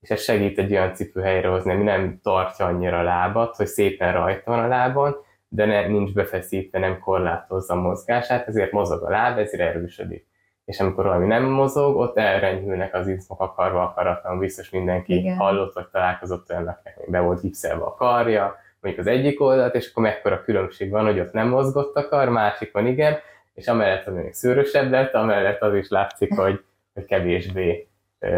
És 0.00 0.10
ez 0.10 0.22
segít 0.22 0.58
egy 0.58 0.72
olyan 0.72 0.94
cipő 0.94 1.20
helyre 1.20 1.48
hozni, 1.48 1.72
ami 1.72 1.82
nem 1.82 2.20
tartja 2.22 2.66
annyira 2.66 2.98
a 2.98 3.02
lábat, 3.02 3.56
hogy 3.56 3.66
szépen 3.66 4.12
rajta 4.12 4.50
van 4.50 4.64
a 4.64 4.68
lábon, 4.68 5.16
de 5.48 5.64
ne, 5.64 5.86
nincs 5.86 6.12
befeszítve, 6.12 6.78
nem 6.78 6.98
korlátozza 6.98 7.74
a 7.74 7.80
mozgását, 7.80 8.48
ezért 8.48 8.72
mozog 8.72 9.02
a 9.02 9.10
láb, 9.10 9.38
ezért 9.38 9.62
erősödik. 9.62 10.26
És 10.64 10.80
amikor 10.80 11.04
valami 11.04 11.26
nem 11.26 11.44
mozog, 11.44 11.96
ott 11.96 12.16
elrenyhülnek 12.16 12.94
az 12.94 13.08
izmok 13.08 13.40
akarva 13.40 13.82
akaratlan, 13.82 14.38
biztos 14.38 14.70
mindenki 14.70 15.14
Igen. 15.14 15.36
hallott, 15.36 15.74
vagy 15.74 15.86
találkozott 15.92 16.50
olyannak, 16.50 16.80
hogy 16.94 17.10
be 17.10 17.20
volt 17.20 17.40
gipszelve 17.40 17.84
a 17.84 17.94
karja, 17.94 18.56
mondjuk 18.80 19.06
az 19.06 19.12
egyik 19.12 19.40
oldalt, 19.40 19.74
és 19.74 19.90
akkor 19.90 20.02
mekkora 20.02 20.42
különbség 20.42 20.90
van, 20.90 21.04
hogy 21.04 21.20
ott 21.20 21.32
nem 21.32 21.48
mozgott 21.48 21.96
a 21.96 22.08
kar, 22.08 22.28
másikon 22.28 22.86
igen, 22.86 23.16
és 23.54 23.68
amellett, 23.68 24.04
hogy 24.04 24.14
még 24.14 24.32
szőrösebb 24.32 24.90
lett, 24.90 25.14
amellett 25.14 25.60
az 25.60 25.74
is 25.74 25.88
látszik, 25.88 26.34
hogy, 26.34 26.64
hogy 26.94 27.04
kevésbé 27.04 27.89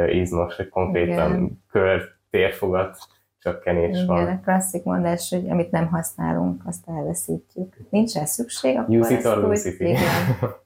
izmos, 0.08 0.56
hogy 0.56 0.68
konkrétan 0.68 1.30
Igen. 1.32 1.62
kör, 1.70 2.02
térfogat 2.30 2.98
csökkenés 3.38 4.04
van. 4.04 4.22
Igen, 4.22 4.36
a 4.36 4.40
klasszik 4.40 4.82
mondás, 4.84 5.30
hogy 5.30 5.48
amit 5.50 5.70
nem 5.70 5.86
használunk, 5.86 6.62
azt 6.66 6.88
elveszítjük. 6.88 7.76
Nincs 7.90 8.14
rá 8.14 8.24
szükség, 8.24 8.76
akkor 8.78 8.96
Use 8.96 9.14
it 9.14 9.24
or 9.24 9.36
úgy- 9.38 9.42
lose 9.44 9.68
it. 9.68 9.80
Igen. 9.80 10.00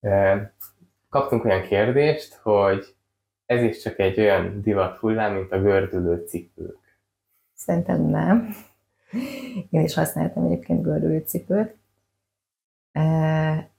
Eh, 0.00 0.48
Kaptunk 1.08 1.44
olyan 1.44 1.62
kérdést, 1.62 2.34
hogy 2.34 2.96
ez 3.46 3.62
is 3.62 3.82
csak 3.82 3.98
egy 3.98 4.20
olyan 4.20 4.62
divat 4.62 4.96
hullám, 4.96 5.34
mint 5.34 5.52
a 5.52 5.60
gördülő 5.60 6.24
cipők. 6.26 6.76
Szerintem 7.54 8.00
nem. 8.02 8.54
Én 9.70 9.80
is 9.80 9.94
használtam 9.94 10.44
egyébként 10.44 10.82
gördülő 10.82 11.18
cipőt. 11.26 11.76
E, 12.92 13.70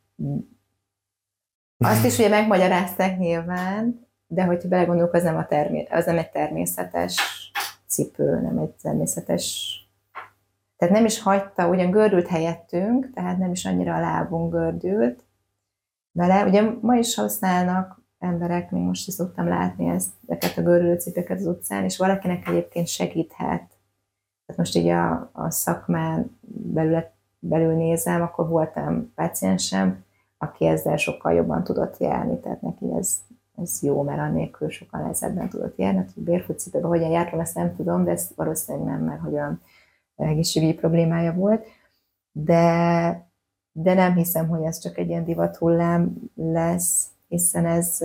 Azt 1.77 2.05
is 2.05 2.17
ugye 2.17 2.29
megmagyarázták 2.29 3.17
nyilván, 3.17 4.07
de 4.31 4.43
hogyha 4.43 4.67
belegondolunk, 4.67 5.13
az 5.13 5.23
nem, 5.23 5.37
a 5.37 5.45
termé- 5.45 5.91
az 5.91 6.05
nem 6.05 6.17
egy 6.17 6.31
természetes 6.31 7.51
cipő, 7.87 8.41
nem 8.41 8.57
egy 8.57 8.73
természetes... 8.81 9.73
Tehát 10.77 10.93
nem 10.93 11.05
is 11.05 11.21
hagyta, 11.21 11.67
ugyan 11.67 11.91
gördült 11.91 12.27
helyettünk, 12.27 13.11
tehát 13.13 13.37
nem 13.37 13.51
is 13.51 13.65
annyira 13.65 13.95
a 13.95 13.99
lábunk 13.99 14.51
gördült 14.51 15.23
vele. 16.11 16.45
Ugye 16.45 16.61
ma 16.81 16.95
is 16.95 17.15
használnak 17.15 18.01
emberek, 18.19 18.71
még 18.71 18.83
most 18.83 19.07
is 19.07 19.13
szoktam 19.13 19.47
látni 19.47 19.87
ezt, 19.87 20.09
ezeket 20.27 20.57
a 20.57 20.61
gördülő 20.61 20.95
cipőket 20.95 21.39
az 21.39 21.45
utcán, 21.45 21.83
és 21.83 21.97
valakinek 21.97 22.47
egyébként 22.47 22.87
segíthet. 22.87 23.77
Tehát 24.45 24.57
most 24.57 24.75
így 24.75 24.87
a, 24.87 25.29
a 25.33 25.49
szakmán 25.49 26.39
belül, 26.47 27.03
belül 27.39 27.73
nézem, 27.73 28.21
akkor 28.21 28.47
voltam 28.47 29.13
páciensem, 29.15 30.03
aki 30.37 30.65
ezzel 30.65 30.97
sokkal 30.97 31.33
jobban 31.33 31.63
tudott 31.63 31.97
járni, 31.97 32.39
tehát 32.39 32.61
neki 32.61 32.85
ez, 32.97 33.17
ez 33.61 33.81
jó, 33.81 34.01
mert 34.01 34.19
annélkül 34.19 34.69
sokkal 34.69 35.01
nehezebben 35.01 35.49
tudott 35.49 35.77
járni. 35.77 36.05
Hogy 36.13 36.23
bérfutcipőbe 36.23 36.87
hogyan 36.87 37.09
jártam, 37.09 37.39
ezt 37.39 37.55
nem 37.55 37.75
tudom, 37.75 38.03
de 38.03 38.11
ez 38.11 38.29
valószínűleg 38.35 38.87
nem, 38.87 39.03
mert 39.03 39.21
hogy 39.21 39.33
olyan 39.33 39.61
egészségügyi 40.15 40.73
problémája 40.73 41.33
volt. 41.33 41.65
De, 42.31 43.27
de 43.71 43.93
nem 43.93 44.13
hiszem, 44.13 44.47
hogy 44.47 44.63
ez 44.63 44.79
csak 44.79 44.97
egy 44.97 45.09
ilyen 45.09 45.23
divat 45.23 45.55
hullám 45.55 46.15
lesz, 46.35 47.07
hiszen 47.27 47.65
ez, 47.65 47.97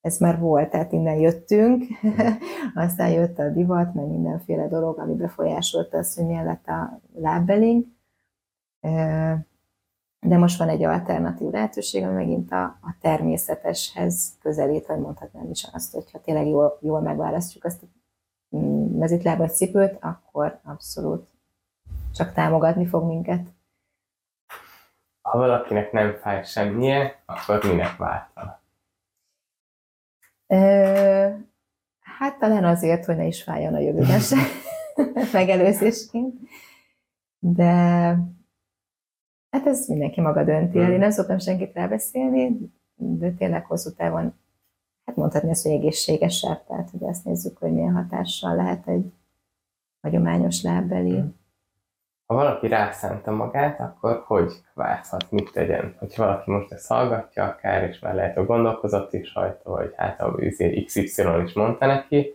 ez 0.00 0.18
már 0.18 0.38
volt, 0.38 0.70
tehát 0.70 0.92
innen 0.92 1.16
jöttünk, 1.16 1.84
aztán 2.74 3.10
jött 3.10 3.38
a 3.38 3.50
divat, 3.50 3.94
meg 3.94 4.06
mindenféle 4.06 4.68
dolog, 4.68 4.98
ami 4.98 5.14
befolyásolta 5.14 5.98
azt, 5.98 6.16
hogy 6.16 6.26
milyen 6.26 6.44
lett 6.44 6.66
a 6.66 7.00
lábbelink. 7.14 7.86
De 10.26 10.36
most 10.36 10.58
van 10.58 10.68
egy 10.68 10.82
alternatív 10.82 11.50
lehetőség, 11.50 12.02
ami 12.02 12.12
megint 12.12 12.52
a, 12.52 12.62
a 12.64 12.94
természeteshez 13.00 14.36
közelít, 14.40 14.86
vagy 14.86 14.98
mondhatnám 14.98 15.50
is 15.50 15.68
azt, 15.72 15.92
hogyha 15.92 16.20
tényleg 16.20 16.46
jól, 16.46 16.78
jól 16.80 17.00
megválasztjuk 17.00 17.64
azt 17.64 17.82
a 17.82 17.86
mezitlábas 18.98 19.52
cipőt, 19.52 19.98
akkor 20.00 20.60
abszolút 20.64 21.28
csak 22.14 22.32
támogatni 22.32 22.86
fog 22.86 23.06
minket. 23.06 23.46
Ha 25.22 25.38
valakinek 25.38 25.92
nem 25.92 26.14
fáj 26.14 26.44
semmije, 26.44 27.22
akkor 27.26 27.64
minek 27.64 27.96
váltana? 27.96 28.60
Ö, 30.46 31.28
hát 32.00 32.38
talán 32.38 32.64
azért, 32.64 33.04
hogy 33.04 33.16
ne 33.16 33.24
is 33.24 33.42
fájjon 33.42 33.74
a 33.74 33.78
jövőben 33.78 34.20
se, 34.20 34.36
megelőzésként. 35.32 36.40
De 37.38 38.16
hát 39.52 39.66
ez 39.66 39.88
mindenki 39.88 40.20
maga 40.20 40.44
dönti 40.44 40.78
el. 40.78 40.92
Én 40.92 40.98
nem 40.98 41.10
szoktam 41.10 41.38
senkit 41.38 41.74
rábeszélni, 41.74 42.58
de 42.94 43.30
tényleg 43.30 43.66
hosszú 43.66 43.90
távon, 43.90 44.34
hát 45.04 45.16
mondhatni 45.16 45.50
azt, 45.50 45.62
hogy 45.62 45.72
egészségesebb, 45.72 46.64
tehát 46.66 46.90
hogy 46.90 47.04
azt 47.04 47.24
nézzük, 47.24 47.58
hogy 47.58 47.72
milyen 47.72 47.94
hatással 47.94 48.56
lehet 48.56 48.88
egy 48.88 49.12
hagyományos 50.00 50.62
lábbeli. 50.62 51.22
Ha 52.26 52.34
valaki 52.34 52.68
rászánta 52.68 53.30
magát, 53.30 53.80
akkor 53.80 54.22
hogy 54.26 54.52
válthat, 54.74 55.30
mit 55.30 55.52
tegyen? 55.52 55.94
Hogyha 55.98 56.24
valaki 56.24 56.50
most 56.50 56.72
ezt 56.72 56.88
hallgatja 56.88 57.44
akár, 57.44 57.88
és 57.88 57.98
már 57.98 58.14
lehet, 58.14 58.36
hogy 58.36 58.46
gondolkozott 58.46 59.12
is 59.12 59.34
rajta, 59.34 59.70
vagy 59.70 59.92
hát 59.96 60.20
a 60.20 60.34
XY 60.84 61.22
is 61.44 61.52
mondta 61.52 61.86
neki, 61.86 62.34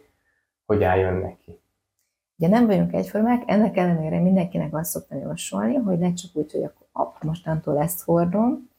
hogy 0.65 0.83
álljon 0.83 1.13
neki. 1.13 1.59
Ugye 2.39 2.47
nem 2.47 2.65
vagyunk 2.65 2.93
egyformák, 2.93 3.43
ennek 3.45 3.77
ellenére 3.77 4.19
mindenkinek 4.19 4.75
azt 4.75 4.89
szoktam 4.89 5.17
javasolni, 5.17 5.75
hogy 5.75 5.97
ne 5.97 6.13
csak 6.13 6.35
úgy, 6.35 6.51
hogy 6.51 6.63
akkor 6.63 6.86
op, 6.99 7.23
mostantól 7.23 7.77
ezt 7.77 8.03
hordom. 8.03 8.69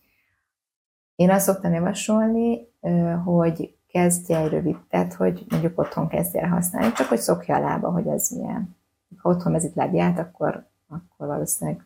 Én 1.15 1.31
azt 1.31 1.45
szoktam 1.45 1.73
javasolni, 1.73 2.69
hogy 3.25 3.77
kezdj 3.89 4.33
egy 4.35 4.49
rövid, 4.49 4.77
tehát 4.89 5.15
hogy 5.15 5.47
mondjuk 5.49 5.79
otthon 5.79 6.09
kezdj 6.09 6.39
el 6.39 6.49
használni, 6.49 6.93
csak 6.93 7.07
hogy 7.07 7.19
szokja 7.19 7.57
a 7.57 7.61
lába, 7.61 7.91
hogy 7.91 8.07
ez 8.07 8.31
milyen. 8.31 8.77
Ha 9.17 9.29
otthon 9.29 9.53
mezitlábját, 9.53 10.19
akkor, 10.19 10.67
akkor 10.89 11.27
valószínűleg, 11.27 11.85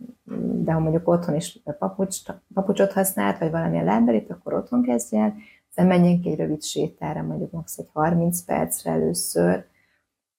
de 0.65 0.73
ha 0.73 0.79
mondjuk 0.79 1.09
otthon 1.09 1.35
is 1.35 1.61
papucs, 1.79 2.23
papucsot 2.55 2.93
használt, 2.93 3.39
vagy 3.39 3.51
valamilyen 3.51 3.85
lábbelit, 3.85 4.31
akkor 4.31 4.55
otthon 4.55 4.83
kezdj 4.83 5.17
el, 5.17 5.35
aztán 5.69 5.87
menjünk 5.87 6.27
egy 6.27 6.37
rövid 6.37 6.63
sétára, 6.63 7.23
mondjuk 7.23 7.51
max. 7.51 7.79
egy 7.79 7.89
30 7.93 8.43
percre 8.43 8.91
először, 8.91 9.67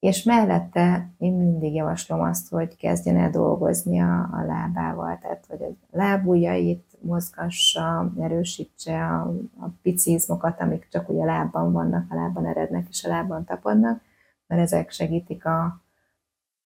és 0.03 0.23
mellette 0.23 1.09
én 1.17 1.33
mindig 1.33 1.73
javaslom 1.73 2.21
azt, 2.21 2.49
hogy 2.49 2.75
kezdjen 2.75 3.17
el 3.17 3.29
dolgozni 3.29 3.99
a, 3.99 4.29
a 4.31 4.43
lábával, 4.45 5.17
tehát 5.21 5.45
hogy 5.47 5.61
a 5.61 5.97
lábujjait 5.97 6.97
mozgassa, 7.01 8.11
erősítse 8.19 9.05
a, 9.05 9.21
a 9.59 9.67
pici 9.81 10.19
amik 10.57 10.87
csak 10.91 11.09
ugye 11.09 11.21
a 11.21 11.25
lábban 11.25 11.71
vannak, 11.71 12.11
a 12.11 12.15
lábban 12.15 12.45
erednek 12.45 12.87
és 12.89 13.03
a 13.03 13.07
lábban 13.09 13.45
tapadnak, 13.45 14.01
mert 14.47 14.61
ezek 14.61 14.91
segítik 14.91 15.45
a 15.45 15.81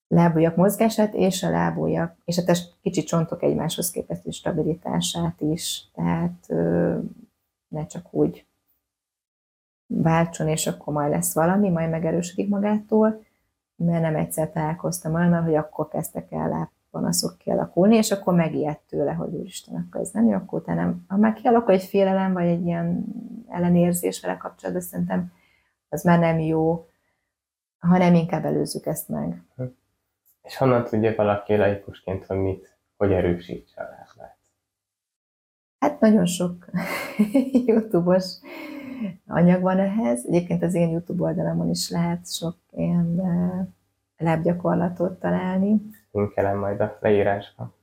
lábujjak 0.08 0.56
mozgását 0.56 1.14
és 1.14 1.42
a 1.42 1.50
lábujjak, 1.50 2.16
és 2.24 2.38
a 2.38 2.44
test 2.44 2.74
kicsi 2.82 3.02
csontok 3.02 3.42
egymáshoz 3.42 3.90
képest 3.90 4.32
stabilitását 4.32 5.40
is, 5.40 5.90
tehát 5.94 6.44
ö, 6.48 6.98
ne 7.68 7.86
csak 7.86 8.14
úgy 8.14 8.46
váltson, 9.86 10.48
és 10.48 10.66
akkor 10.66 10.94
majd 10.94 11.10
lesz 11.10 11.34
valami, 11.34 11.68
majd 11.68 11.90
megerősödik 11.90 12.48
magától, 12.48 13.26
mert 13.78 14.02
nem 14.02 14.16
egyszer 14.16 14.50
találkoztam 14.50 15.14
olyan, 15.14 15.42
hogy 15.42 15.54
akkor 15.54 15.88
kezdtek 15.88 16.32
el 16.32 16.48
lábpanaszok 16.48 17.38
kialakulni, 17.38 17.96
és 17.96 18.10
akkor 18.10 18.34
megijedt 18.34 18.80
tőle, 18.88 19.12
hogy 19.12 19.34
úristen, 19.34 19.74
akkor 19.74 20.00
ez 20.00 20.10
nem 20.10 20.26
jó, 20.26 20.34
akkor 20.34 20.60
utána, 20.60 20.94
ha 21.08 21.16
már 21.16 21.32
kialakul 21.32 21.74
egy 21.74 21.82
félelem, 21.82 22.32
vagy 22.32 22.46
egy 22.46 22.66
ilyen 22.66 23.04
ellenérzés 23.48 24.20
vele 24.20 24.36
kapcsolatban, 24.36 24.84
szerintem 24.84 25.32
az 25.88 26.04
már 26.04 26.18
nem 26.18 26.38
jó, 26.38 26.88
hanem 27.78 28.14
inkább 28.14 28.44
előzzük 28.44 28.86
ezt 28.86 29.08
meg. 29.08 29.42
És 30.42 30.56
honnan 30.56 30.84
tudja 30.84 31.14
valaki 31.16 31.56
laikusként, 31.56 32.26
hogy 32.26 32.36
mit, 32.36 32.78
hogy 32.96 33.12
erősítse 33.12 33.80
a 33.80 33.84
lábát? 33.84 34.36
Hát 35.78 36.00
nagyon 36.00 36.26
sok 36.26 36.66
YouTube-os 37.66 38.38
anyag 39.26 39.62
van 39.62 39.78
ehhez. 39.78 40.26
Egyébként 40.26 40.62
az 40.62 40.74
én 40.74 40.90
YouTube 40.90 41.22
oldalamon 41.22 41.68
is 41.68 41.90
lehet 41.90 42.32
sok 42.32 42.56
ilyen 42.70 43.22
lábgyakorlatot 44.16 45.20
találni. 45.20 45.80
Linkelem 46.12 46.58
majd 46.58 46.80
a 46.80 46.98
leírásban. 47.00 47.74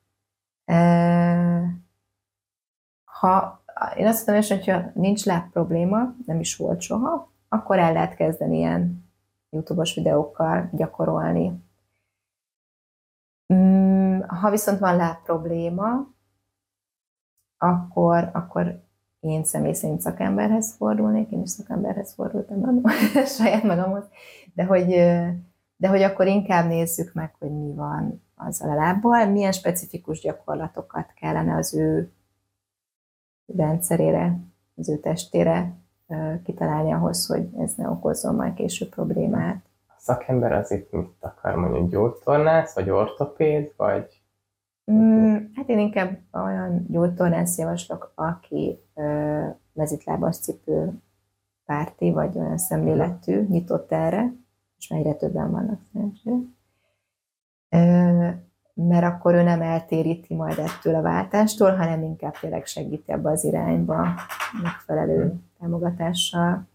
Ha 3.03 3.63
én 3.95 4.07
azt 4.07 4.27
mondom, 4.27 4.45
hogy 4.47 4.67
ha 4.67 4.91
nincs 4.93 5.25
láb 5.25 5.51
probléma, 5.51 6.15
nem 6.25 6.39
is 6.39 6.55
volt 6.55 6.81
soha, 6.81 7.31
akkor 7.49 7.79
el 7.79 7.93
lehet 7.93 8.15
kezdeni 8.15 8.57
ilyen 8.57 9.03
YouTube-os 9.49 9.95
videókkal 9.95 10.69
gyakorolni. 10.71 11.63
Ha 14.27 14.49
viszont 14.49 14.79
van 14.79 14.95
láb 14.95 15.23
probléma, 15.23 16.13
akkor, 17.57 18.29
akkor 18.33 18.84
én 19.29 19.43
személy 19.43 19.73
szerint 19.73 20.01
szakemberhez 20.01 20.75
fordulnék, 20.77 21.31
én 21.31 21.41
is 21.41 21.49
szakemberhez 21.49 22.13
fordultam 22.13 22.63
annól, 22.63 22.91
saját 23.37 23.63
magamhoz, 23.63 24.03
de 24.53 24.63
hogy, 24.63 24.87
de 25.75 25.87
hogy 25.87 26.01
akkor 26.01 26.27
inkább 26.27 26.67
nézzük 26.67 27.13
meg, 27.13 27.35
hogy 27.39 27.51
mi 27.51 27.73
van 27.73 28.23
azzal 28.35 28.69
a 28.69 28.75
lábbal, 28.75 29.25
milyen 29.25 29.51
specifikus 29.51 30.19
gyakorlatokat 30.19 31.13
kellene 31.15 31.55
az 31.55 31.75
ő 31.75 32.11
rendszerére, 33.57 34.39
az 34.75 34.89
ő 34.89 34.97
testére 34.97 35.73
kitalálni 36.43 36.91
ahhoz, 36.91 37.25
hogy 37.25 37.47
ez 37.57 37.73
ne 37.73 37.89
okozzon 37.89 38.35
majd 38.35 38.53
később 38.53 38.89
problémát. 38.89 39.63
A 39.87 39.95
szakember 39.97 40.51
az 40.51 40.71
itt 40.71 40.91
mit 40.91 41.15
akar, 41.19 41.55
mondjuk 41.55 41.89
gyógytornász, 41.89 42.75
vagy 42.75 42.89
ortopéd, 42.89 43.73
vagy 43.77 44.21
hát 45.55 45.69
én 45.69 45.79
inkább 45.79 46.17
olyan 46.31 46.85
gyógytornász 46.89 47.57
javaslok, 47.57 48.11
aki 48.15 48.79
ö, 48.93 49.47
mezitlábas 49.73 50.37
cipő 50.37 51.01
párti, 51.65 52.11
vagy 52.11 52.37
olyan 52.37 52.57
szemléletű, 52.57 53.45
nyitott 53.49 53.91
erre, 53.91 54.33
és 54.77 54.87
már 54.87 54.99
egyre 54.99 55.13
többen 55.13 55.51
vannak 55.51 55.79
szerencsére. 55.93 56.37
Mert 58.73 59.05
akkor 59.05 59.33
ő 59.33 59.41
nem 59.41 59.61
eltéríti 59.61 60.33
majd 60.33 60.57
ettől 60.59 60.95
a 60.95 61.01
váltástól, 61.01 61.75
hanem 61.75 62.03
inkább 62.03 62.39
tényleg 62.39 62.65
segíti 62.65 63.11
ebbe 63.11 63.29
az 63.29 63.43
irányba 63.43 64.07
megfelelő 64.63 65.33
támogatással. 65.59 66.67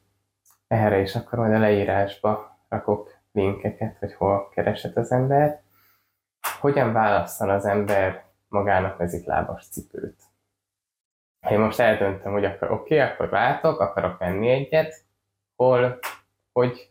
Erre 0.66 1.00
is 1.00 1.14
akkor 1.14 1.38
majd 1.38 1.52
a 1.52 1.58
leírásba 1.58 2.58
rakok 2.68 3.18
linkeket, 3.32 3.96
hogy 3.98 4.14
hol 4.14 4.48
keresett 4.48 4.96
az 4.96 5.12
ember. 5.12 5.62
Hogyan 6.60 6.92
válasszon 6.92 7.50
az 7.50 7.64
ember 7.64 8.24
magának 8.48 8.98
mezitlábas 8.98 9.68
cipőt? 9.68 10.22
Ha 11.40 11.50
én 11.50 11.58
most 11.60 11.80
eldöntöm, 11.80 12.32
hogy 12.32 12.44
akkor 12.44 12.70
oké, 12.70 12.94
okay, 12.94 13.08
akkor 13.08 13.28
váltok, 13.28 13.80
akarok 13.80 14.18
venni 14.18 14.48
egyet, 14.48 15.04
hol, 15.56 15.98
hogy? 16.52 16.90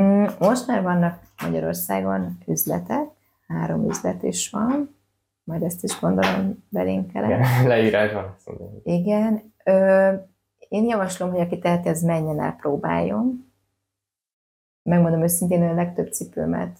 Mm, 0.00 0.24
most 0.38 0.66
már 0.66 0.82
vannak 0.82 1.20
Magyarországon 1.42 2.38
üzletek, 2.46 3.08
három 3.46 3.88
üzlet 3.88 4.22
is 4.22 4.50
van, 4.50 4.96
majd 5.44 5.62
ezt 5.62 5.82
is 5.82 6.00
gondolom 6.00 6.64
belinkelek. 6.68 7.30
Igen, 7.30 7.66
leírásban. 7.72 8.36
Igen. 8.82 9.52
Ö, 9.64 10.12
én 10.68 10.84
javaslom, 10.84 11.30
hogy 11.30 11.40
aki 11.40 11.58
teheti, 11.58 11.88
az 11.88 12.02
menjen 12.02 12.40
el, 12.40 12.52
próbáljon. 12.52 13.52
Megmondom 14.82 15.22
őszintén, 15.22 15.60
hogy 15.60 15.70
a 15.70 15.74
legtöbb 15.74 16.12
cipőmet, 16.12 16.78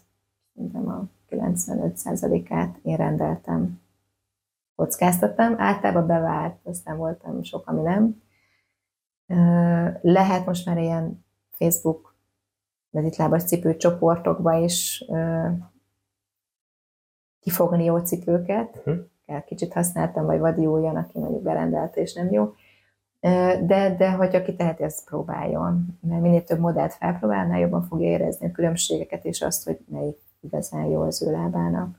szerintem 0.60 0.88
a 0.88 1.08
95%-át 1.30 2.78
én 2.82 2.96
rendeltem 2.96 3.80
kockáztattam. 4.74 5.54
Általában 5.58 6.06
bevált, 6.06 6.56
aztán 6.62 6.96
voltam 6.96 7.42
sok, 7.42 7.66
ami 7.66 7.80
nem. 7.80 8.22
Lehet 10.00 10.46
most 10.46 10.66
már 10.66 10.78
ilyen 10.78 11.24
Facebook 11.50 12.14
mezitlábas 12.90 13.44
cipő 13.44 13.76
csoportokba 13.76 14.52
is 14.52 15.04
kifogni 17.40 17.84
jó 17.84 17.98
cipőket. 17.98 18.76
Uh-huh. 18.76 19.44
Kicsit 19.44 19.72
használtam, 19.72 20.24
vagy 20.24 20.38
vadi 20.38 20.66
olyan, 20.66 20.96
aki 20.96 21.18
mondjuk 21.18 21.42
berendelte, 21.42 22.00
és 22.00 22.14
nem 22.14 22.32
jó. 22.32 22.54
De, 23.66 23.94
de 23.98 24.12
hogy 24.12 24.36
aki 24.36 24.56
teheti, 24.56 24.82
ezt 24.82 25.04
próbáljon. 25.04 25.98
Mert 26.00 26.22
minél 26.22 26.44
több 26.44 26.58
modellt 26.58 26.92
felpróbálnál, 26.92 27.58
jobban 27.58 27.82
fogja 27.82 28.08
érezni 28.08 28.46
a 28.46 28.50
különbségeket, 28.50 29.24
és 29.24 29.42
azt, 29.42 29.64
hogy 29.64 29.78
melyik 29.88 30.18
igazán 30.40 30.84
jó 30.84 31.00
az 31.02 31.22
ő 31.22 31.30
lábának. 31.30 31.98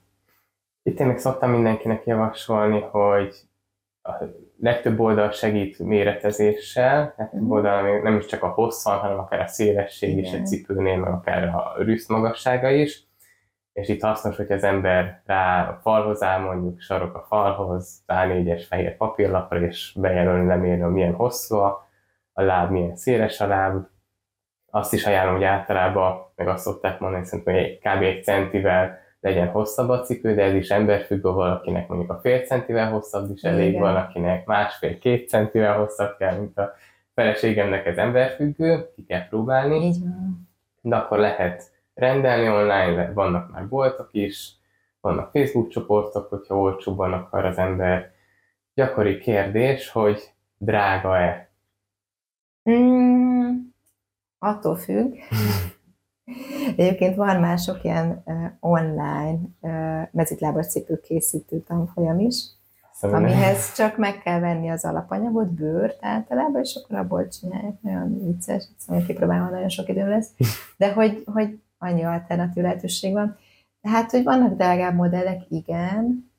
Itt 0.84 1.00
én 1.00 1.08
még 1.08 1.18
szoktam 1.18 1.52
mindenkinek 1.52 2.06
javasolni, 2.06 2.80
hogy 2.80 3.36
a 4.02 4.12
legtöbb 4.60 5.00
oldal 5.00 5.32
segít 5.32 5.80
méretezéssel, 5.80 7.14
legtöbb 7.18 7.42
mm. 7.42 7.52
oldal 7.52 8.02
nem 8.02 8.18
is 8.18 8.26
csak 8.26 8.44
a 8.44 8.48
hosszan, 8.48 8.98
hanem 8.98 9.20
akár 9.20 9.40
a 9.40 9.48
szélesség 9.48 10.10
Igen. 10.10 10.24
is 10.24 10.32
egy 10.32 10.48
cipőnél, 10.48 10.98
meg 10.98 11.12
akár 11.12 11.44
a 11.44 11.74
rűsz 11.78 12.08
magassága 12.08 12.70
is. 12.70 13.10
És 13.74 13.88
itt 13.88 14.02
hasznos, 14.02 14.36
hogy 14.36 14.52
az 14.52 14.64
ember 14.64 15.22
rá 15.26 15.70
a 15.70 15.80
falhoz 15.82 16.24
áll, 16.24 16.40
mondjuk 16.40 16.80
sarok 16.80 17.16
a 17.16 17.26
falhoz, 17.28 18.04
A4-es 18.08 18.64
fehér 18.68 18.98
papírlapra, 18.98 19.62
és 19.62 19.96
bejelölni, 20.00 20.48
lemérni, 20.48 20.84
milyen 20.84 21.14
hosszú 21.14 21.56
a, 21.56 21.90
a 22.34 22.42
láb, 22.42 22.72
milyen 22.72 22.96
széles 22.96 23.42
a 23.42 23.48
láb. 23.48 23.86
Azt 24.72 24.94
is 24.94 25.06
ajánlom, 25.06 25.36
hogy 25.36 25.44
általában, 25.44 26.32
meg 26.36 26.48
azt 26.48 26.64
szokták 26.64 27.00
mondani, 27.00 27.26
szerintem, 27.26 27.54
hogy 27.54 27.78
kb. 27.78 28.02
egy 28.02 28.24
centivel 28.24 29.00
legyen 29.22 29.48
hosszabb 29.48 29.90
a 29.90 30.02
cipő, 30.02 30.34
de 30.34 30.44
ez 30.44 30.54
is 30.54 30.70
emberfüggő, 30.70 31.30
valakinek 31.30 31.88
mondjuk 31.88 32.12
a 32.12 32.20
fél 32.22 32.40
centivel 32.40 32.90
hosszabb 32.92 33.32
is 33.32 33.42
elég, 33.42 33.70
Igen. 33.70 33.82
van, 33.82 33.96
akinek 33.96 34.46
másfél-két 34.46 35.30
centivel 35.30 35.78
hosszabb 35.78 36.18
kell, 36.18 36.38
mint 36.38 36.58
a 36.58 36.74
feleségemnek 37.14 37.86
ez 37.86 37.98
emberfüggő, 37.98 38.90
ki 38.96 39.04
kell 39.04 39.28
próbálni. 39.28 39.86
Így 39.86 40.00
van. 40.00 40.50
De 40.82 40.96
akkor 40.96 41.18
lehet 41.18 41.72
rendelni 41.94 42.50
online, 42.50 43.12
vannak 43.14 43.52
már 43.52 43.68
boltok 43.68 44.10
is, 44.12 44.52
vannak 45.02 45.32
Facebook 45.32 45.70
csoportok, 45.70 46.30
hogyha 46.30 46.58
olcsóbban 46.58 47.14
akar 47.14 47.46
az 47.46 47.58
ember. 47.58 48.12
Gyakori 48.74 49.18
kérdés, 49.18 49.90
hogy 49.90 50.34
drága-e? 50.58 51.50
Mm, 52.70 53.21
attól 54.44 54.76
függ. 54.76 55.14
Egyébként 56.76 57.16
van 57.16 57.40
már 57.40 57.60
sok 57.60 57.84
ilyen 57.84 58.22
uh, 58.26 58.36
online 58.60 59.40
uh, 59.60 60.08
mezitlábas 60.12 60.68
cipő 60.68 61.00
készítő 61.00 61.60
tanfolyam 61.60 62.20
is, 62.20 62.36
Szóval 63.02 63.24
amihez 63.24 63.74
csak 63.74 63.98
meg 63.98 64.22
kell 64.22 64.40
venni 64.40 64.70
az 64.70 64.86
alapanyagot, 64.86 65.54
bőrt 65.54 65.98
általában, 66.02 66.62
és 66.62 66.80
akkor 66.84 66.98
abból 66.98 67.28
csinálják. 67.28 67.82
Nagyon 67.82 68.26
vicces, 68.26 68.68
szóval 68.78 69.06
kipróbálva 69.06 69.50
nagyon 69.50 69.70
sok 69.70 69.90
idő 69.90 70.10
lesz. 70.10 70.30
De 70.78 70.94
hogy, 70.94 71.24
hogy 71.26 71.60
annyi 71.78 72.04
alternatív 72.04 72.64
lehetőség 72.64 73.14
van. 73.14 73.38
Tehát, 73.82 74.12
hogy 74.12 74.24
vannak 74.24 74.56
drágább 74.56 74.96
modellek, 74.96 75.42
igen, 75.50 76.32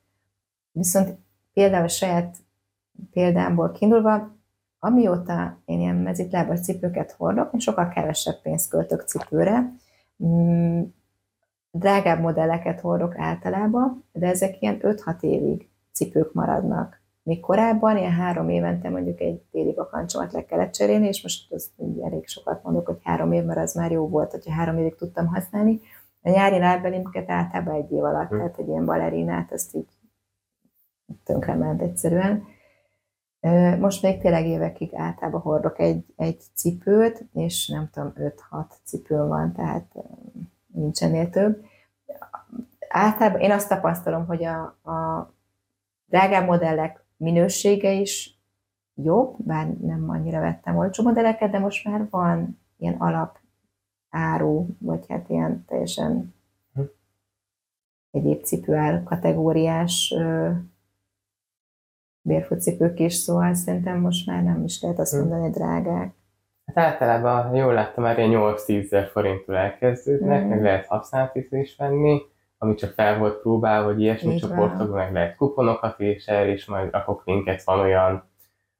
viszont 0.72 1.18
például 1.52 1.84
a 1.84 1.88
saját 1.88 2.36
példámból 3.10 3.70
kiindulva, 3.70 4.36
amióta 4.84 5.58
én 5.64 5.80
ilyen 5.80 5.96
mezitlábas 5.96 6.60
cipőket 6.60 7.12
hordok, 7.12 7.52
én 7.52 7.60
sokkal 7.60 7.88
kevesebb 7.88 8.42
pénzt 8.42 8.70
költök 8.70 9.00
cipőre, 9.00 9.72
Mm, 10.24 10.82
drágább 11.70 12.20
modelleket 12.20 12.80
hordok 12.80 13.18
általában, 13.18 14.04
de 14.12 14.26
ezek 14.26 14.62
ilyen 14.62 14.78
5-6 14.82 15.22
évig 15.22 15.68
cipők 15.92 16.32
maradnak. 16.32 17.00
Még 17.22 17.40
korábban, 17.40 17.96
ilyen 17.96 18.12
három 18.12 18.48
évente 18.48 18.88
mondjuk 18.88 19.20
egy 19.20 19.40
téli 19.50 19.72
bakancsomat 19.72 20.32
le 20.32 20.44
kellett 20.44 20.72
cserélni, 20.72 21.06
és 21.06 21.22
most 21.22 21.52
az 21.52 21.70
elég 22.02 22.26
sokat 22.26 22.62
mondok, 22.62 22.86
hogy 22.86 22.98
három 23.02 23.32
év, 23.32 23.44
mert 23.44 23.58
az 23.58 23.74
már 23.74 23.90
jó 23.90 24.08
volt, 24.08 24.30
hogyha 24.30 24.52
három 24.52 24.78
évig 24.78 24.94
tudtam 24.94 25.26
használni. 25.26 25.80
A 26.22 26.30
nyári 26.30 26.58
lábbelimket 26.58 27.30
általában 27.30 27.74
egy 27.74 27.92
év 27.92 28.04
alatt, 28.04 28.28
hmm. 28.28 28.38
tehát 28.38 28.58
egy 28.58 28.68
ilyen 28.68 28.84
balerinát, 28.84 29.52
azt 29.52 29.74
így 29.74 29.88
tönkrement 31.24 31.82
egyszerűen. 31.82 32.44
Most 33.78 34.02
még 34.02 34.20
tényleg 34.20 34.46
évekig 34.46 34.94
általában 34.94 35.40
hordok 35.40 35.78
egy, 35.78 36.04
egy 36.16 36.42
cipőt, 36.54 37.24
és 37.32 37.68
nem 37.68 37.88
tudom, 37.92 38.12
5-6 38.50 38.64
cipő 38.84 39.16
van, 39.16 39.52
tehát 39.52 39.94
nincs 40.66 41.02
ennél 41.02 41.30
több. 41.30 41.64
Általában 42.88 43.40
én 43.40 43.50
azt 43.50 43.68
tapasztalom, 43.68 44.26
hogy 44.26 44.44
a, 44.44 44.62
a 44.90 45.32
drágább 46.06 46.46
modellek 46.46 47.04
minősége 47.16 47.92
is 47.92 48.38
jobb, 48.94 49.34
bár 49.38 49.66
nem 49.66 50.10
annyira 50.10 50.40
vettem 50.40 50.76
olcsó 50.76 51.02
modelleket, 51.02 51.50
de 51.50 51.58
most 51.58 51.84
már 51.88 52.06
van 52.10 52.60
ilyen 52.76 52.94
alap 52.94 53.38
áru, 54.10 54.66
vagy 54.78 55.04
hát 55.08 55.28
ilyen 55.28 55.64
teljesen 55.66 56.34
hm. 56.74 56.80
egyéb 58.10 58.44
cipőár 58.44 59.02
kategóriás 59.02 60.14
bérfocipők 62.22 62.98
is, 62.98 63.14
szóval 63.14 63.54
szerintem 63.54 64.00
most 64.00 64.26
már 64.26 64.42
nem 64.42 64.64
is 64.64 64.82
lehet 64.82 64.98
azt 64.98 65.12
hm. 65.12 65.18
mondani, 65.18 65.42
hogy 65.42 65.50
drágák. 65.50 66.14
Hát 66.64 66.84
általában 66.84 67.54
jól 67.54 67.74
láttam, 67.74 68.04
már 68.04 68.18
ilyen 68.18 68.30
8-10 68.34 68.82
ezer 68.84 69.06
forinttól 69.06 69.56
elkezdődnek, 69.56 70.44
mm. 70.44 70.48
meg 70.48 70.62
lehet 70.62 70.86
használati 70.86 71.48
is 71.50 71.76
venni, 71.76 72.20
ami 72.58 72.74
csak 72.74 72.92
fel 72.92 73.18
volt 73.18 73.40
próbálva, 73.40 73.92
hogy 73.92 74.00
ilyesmi 74.00 74.36
csoportokban 74.36 74.88
meg 74.88 75.12
lehet 75.12 75.36
kuponokat 75.36 76.00
is 76.00 76.26
el, 76.26 76.48
és 76.48 76.66
majd 76.66 76.90
rakok 76.90 77.22
linket, 77.24 77.64
van 77.64 77.78
olyan, 77.78 78.24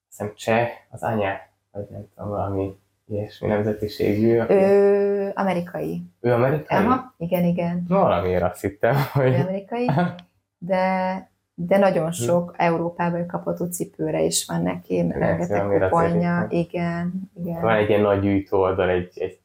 hiszem 0.09 0.33
cseh, 0.35 0.69
az 0.91 1.03
anyák, 1.03 1.53
vagy 1.71 1.87
nem 1.91 2.07
tudom, 2.15 2.31
valami 2.31 2.77
ilyesmi 3.07 3.49
nemzetiségű. 3.49 4.39
Aki... 4.39 4.53
Ő 4.53 5.31
amerikai. 5.35 6.03
Ő 6.21 6.33
amerikai? 6.33 6.85
Aha, 6.85 7.15
igen, 7.19 7.45
igen. 7.45 7.85
Valamiért 7.89 8.43
azt 8.43 8.61
hittem, 8.61 8.95
hogy... 9.13 9.33
Ő 9.33 9.41
amerikai, 9.41 9.91
de 10.59 11.32
de 11.55 11.79
nagyon 11.79 12.07
hm. 12.07 12.11
sok 12.11 12.51
hm. 12.57 12.63
Európában 12.63 13.27
kapott 13.27 13.73
cipőre 13.73 14.23
is 14.23 14.47
van 14.47 14.63
neki, 14.63 15.07
rengeteg 15.09 15.81
kuponja, 15.81 16.47
igen, 16.49 17.31
igen. 17.35 17.61
Van 17.61 17.77
egy 17.77 17.89
ilyen 17.89 18.01
nagy 18.01 18.21
gyűjtő 18.21 18.57
oldal, 18.57 18.89
egy, 18.89 19.13
egy 19.15 19.39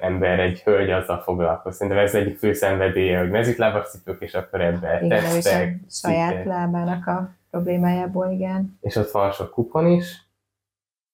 ember, 0.00 0.40
egy 0.40 0.62
hölgy 0.62 0.90
azzal 0.90 1.20
foglalkozik. 1.20 1.78
Szerintem 1.78 2.04
ez 2.04 2.14
egyik 2.14 2.38
fő 2.38 2.52
szenvedélye, 2.52 3.18
hogy 3.18 3.30
mezitlábas 3.30 3.90
cipők, 3.90 4.22
és 4.22 4.34
akkor 4.34 4.60
ebbe 4.60 5.00
igen, 5.02 5.22
tesztek. 5.22 5.76
saját 5.90 6.44
lábának 6.44 7.06
a 7.06 7.34
problémájából, 7.50 8.30
igen. 8.30 8.78
És 8.80 8.96
ott 8.96 9.10
van 9.10 9.30
sok 9.30 9.50
kupon 9.50 9.86
is, 9.86 10.28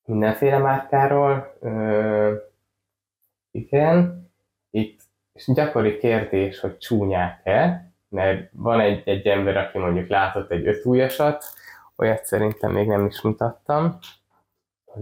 mindenféle 0.04 0.58
márkáról. 0.58 1.56
Ö, 1.60 2.34
igen, 3.50 4.28
itt 4.70 5.00
és 5.32 5.50
gyakori 5.54 5.98
kérdés, 5.98 6.60
hogy 6.60 6.78
csúnyák-e, 6.78 7.89
mert 8.10 8.50
van 8.52 8.80
egy, 8.80 9.02
egy 9.08 9.26
ember, 9.26 9.56
aki 9.56 9.78
mondjuk 9.78 10.08
látott 10.08 10.50
egy 10.50 10.66
ötújasat, 10.66 11.44
olyat 11.96 12.24
szerintem 12.24 12.72
még 12.72 12.86
nem 12.86 13.06
is 13.06 13.20
mutattam, 13.20 13.98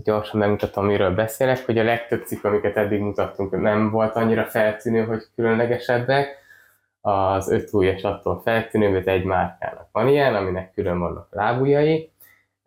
gyorsan 0.04 0.40
megmutatom, 0.40 0.86
miről 0.86 1.14
beszélek, 1.14 1.66
hogy 1.66 1.78
a 1.78 1.82
legtöbb 1.82 2.24
cikk, 2.24 2.44
amiket 2.44 2.76
eddig 2.76 3.00
mutattunk, 3.00 3.60
nem 3.60 3.90
volt 3.90 4.14
annyira 4.14 4.44
feltűnő, 4.44 5.04
hogy 5.04 5.22
különlegesebbek. 5.34 6.46
az 7.00 7.50
öt 7.50 7.72
ujjas 7.72 8.02
attól 8.02 8.40
feltűnő, 8.44 9.02
egy 9.04 9.24
márkának 9.24 9.88
van 9.92 10.08
ilyen, 10.08 10.34
aminek 10.34 10.72
külön 10.72 10.98
vannak 10.98 11.28
lábujjai. 11.30 12.12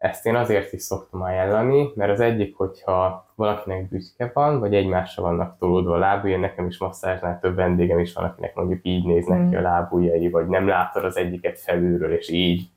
Ezt 0.02 0.26
én 0.26 0.36
azért 0.36 0.74
is 0.74 0.82
szoktam 0.82 1.22
ajánlani, 1.22 1.92
mert 1.96 2.12
az 2.12 2.20
egyik, 2.20 2.56
hogyha 2.56 3.32
valakinek 3.36 3.90
büszke 3.90 4.32
van, 4.34 4.60
vagy 4.60 4.76
egymásra 4.76 5.24
vannak 5.24 5.58
tolódva 5.58 5.94
a 5.94 5.98
lábujjai, 5.98 6.40
nekem 6.40 6.66
is 6.66 6.78
masszázsnál 6.78 7.40
több 7.40 7.56
vendégem 7.56 8.00
is 8.00 8.14
van, 8.14 8.24
akinek 8.24 8.56
mondjuk 8.56 8.80
így 8.84 9.06
néznek 9.06 9.40
mm. 9.40 9.50
ki 9.50 9.56
a 9.56 9.62
lábujjai, 9.62 10.30
vagy 10.30 10.48
nem 10.48 10.68
látod 10.68 11.04
az 11.04 11.18
egyiket 11.18 11.60
felülről, 11.60 12.14
és 12.14 12.30
így, 12.30 12.70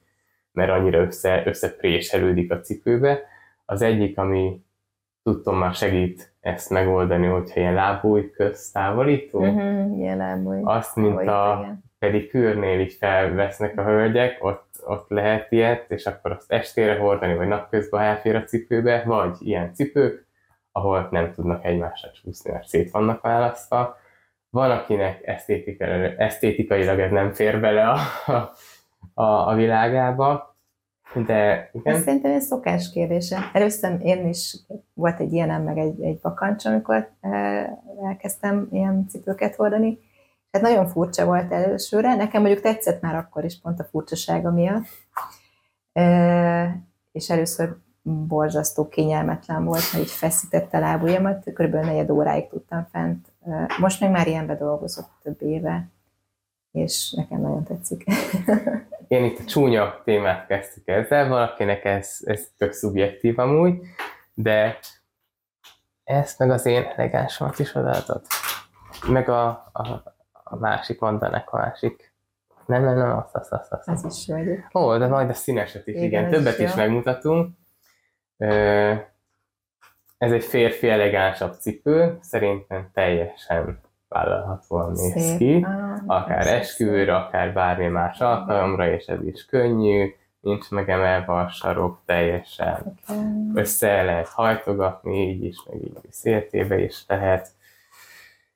mert 0.52 0.70
annyira 0.70 0.98
össze, 0.98 1.42
összepréselődik 1.46 2.52
a 2.52 2.60
cipőbe. 2.60 3.20
Az 3.64 3.82
egyik, 3.82 4.18
ami 4.18 4.64
tudtom 5.22 5.58
már 5.58 5.74
segít 5.74 6.34
ezt 6.40 6.70
megoldani, 6.70 7.26
hogyha 7.26 7.60
ilyen 7.60 7.74
lábúj 7.74 8.30
köztávolító. 8.30 9.38
Uh-huh, 9.38 9.98
ilyen 9.98 10.16
lábúj. 10.16 10.60
Azt, 10.62 10.96
mint 10.96 11.28
a 11.28 11.66
pedikűrnél 12.04 12.80
így 12.80 12.92
felvesznek 12.92 13.78
a 13.78 13.82
hölgyek, 13.82 14.44
ott, 14.44 14.68
ott 14.86 15.08
lehet 15.08 15.52
ilyet, 15.52 15.90
és 15.90 16.06
akkor 16.06 16.30
azt 16.30 16.52
estére 16.52 16.98
hordani, 16.98 17.34
vagy 17.34 17.48
napközben 17.48 18.00
elfér 18.00 18.36
a 18.36 18.44
cipőbe, 18.44 19.02
vagy 19.06 19.36
ilyen 19.40 19.74
cipők, 19.74 20.26
ahol 20.72 21.08
nem 21.10 21.32
tudnak 21.32 21.64
egymásra 21.64 22.10
csúszni, 22.10 22.50
mert 22.50 22.66
szét 22.66 22.90
vannak 22.90 23.20
választva. 23.20 23.96
Van, 24.50 24.70
akinek 24.70 25.26
esztétikailag, 25.26 26.14
esztétikailag 26.20 26.98
ez 26.98 27.10
nem 27.10 27.32
fér 27.32 27.60
bele 27.60 27.88
a, 27.88 27.98
a, 29.14 29.48
a 29.48 29.54
világába, 29.54 30.56
de 31.14 31.70
igen. 31.72 31.94
Ez 31.94 32.02
szerintem 32.02 32.32
egy 32.32 32.40
szokás 32.40 32.90
kérdése. 32.92 33.50
Először 33.52 33.98
én 34.02 34.26
is 34.28 34.56
volt 34.94 35.20
egy 35.20 35.32
ilyenem, 35.32 35.62
meg 35.62 35.78
egy, 35.78 36.02
egy 36.02 36.18
vakancs, 36.22 36.64
amikor 36.64 37.10
elkezdtem 38.04 38.68
ilyen 38.70 39.06
cipőket 39.08 39.54
hordani. 39.54 39.98
Hát 40.54 40.62
nagyon 40.62 40.86
furcsa 40.86 41.24
volt 41.24 41.52
elősőre. 41.52 42.14
Nekem 42.14 42.40
mondjuk 42.42 42.62
tetszett 42.62 43.00
már 43.00 43.14
akkor 43.14 43.44
is 43.44 43.60
pont 43.60 43.80
a 43.80 43.84
furcsasága 43.84 44.50
miatt. 44.50 44.84
És 47.12 47.30
először 47.30 47.76
borzasztó 48.02 48.88
kényelmetlen 48.88 49.64
volt, 49.64 49.92
mert 49.92 50.04
így 50.04 50.10
feszítette 50.10 50.78
lábujjamat, 50.78 51.44
kb. 51.44 51.74
negyed 51.74 52.10
óráig 52.10 52.48
tudtam 52.48 52.86
fent. 52.90 53.26
Most 53.78 54.00
még 54.00 54.10
már 54.10 54.26
ilyenbe 54.26 54.56
dolgozott 54.56 55.10
több 55.22 55.42
éve, 55.42 55.88
és 56.72 57.12
nekem 57.12 57.40
nagyon 57.40 57.64
tetszik. 57.64 58.04
Én 59.08 59.24
itt 59.24 59.38
a 59.38 59.44
csúnya 59.44 60.00
témát 60.04 60.46
kezdtük 60.46 60.88
ezzel, 60.88 61.28
valakinek 61.28 61.84
ez, 61.84 62.18
ez 62.24 62.48
tök 62.56 62.72
szubjektív 62.72 63.38
amúgy, 63.38 63.80
de 64.34 64.78
ezt 66.04 66.38
meg 66.38 66.50
az 66.50 66.66
én 66.66 66.82
elegánsomat 66.96 67.58
is 67.58 67.74
odaadod. 67.74 68.22
Meg 69.08 69.28
a, 69.28 69.46
a, 69.72 70.13
a 70.54 70.60
másik 70.60 71.00
mondanak 71.00 71.50
a 71.50 71.56
másik. 71.56 72.12
Nem, 72.66 72.84
nem, 72.84 72.96
nem, 72.96 73.16
azt, 73.16 73.34
azt, 73.34 73.52
azt, 73.52 73.72
azt. 73.72 73.88
Ez 73.88 74.04
is 74.04 74.28
jó 74.28 74.36
Ó, 74.74 74.98
de 74.98 75.06
majd 75.06 75.30
a 75.30 75.34
színeset 75.34 75.86
is, 75.86 75.94
igen, 75.94 76.06
igen 76.06 76.30
többet 76.30 76.58
is, 76.58 76.68
is 76.68 76.74
megmutatunk. 76.74 77.48
Ez 80.18 80.32
egy 80.32 80.44
férfi 80.44 80.88
elegánsabb 80.88 81.52
cipő, 81.52 82.18
szerintem 82.20 82.90
teljesen 82.92 83.80
vállalhatóan 84.08 84.92
néz 84.92 85.36
ki, 85.36 85.66
akár 86.06 86.46
esküvőre, 86.46 87.16
akár 87.16 87.52
bármi 87.52 87.86
más 87.86 88.20
alkalomra, 88.20 88.88
és 88.88 89.06
ez 89.06 89.22
is 89.22 89.44
könnyű, 89.44 90.14
nincs 90.40 90.70
megemelve 90.70 91.32
a 91.32 91.48
sarok 91.48 92.00
teljesen. 92.04 92.98
Okay. 93.08 93.24
Össze 93.54 94.02
lehet 94.02 94.28
hajtogatni, 94.28 95.28
így 95.28 95.44
is, 95.44 95.56
meg 95.70 95.82
így 95.82 95.98
széltébe 96.10 96.78
is 96.78 97.04
lehet, 97.06 97.48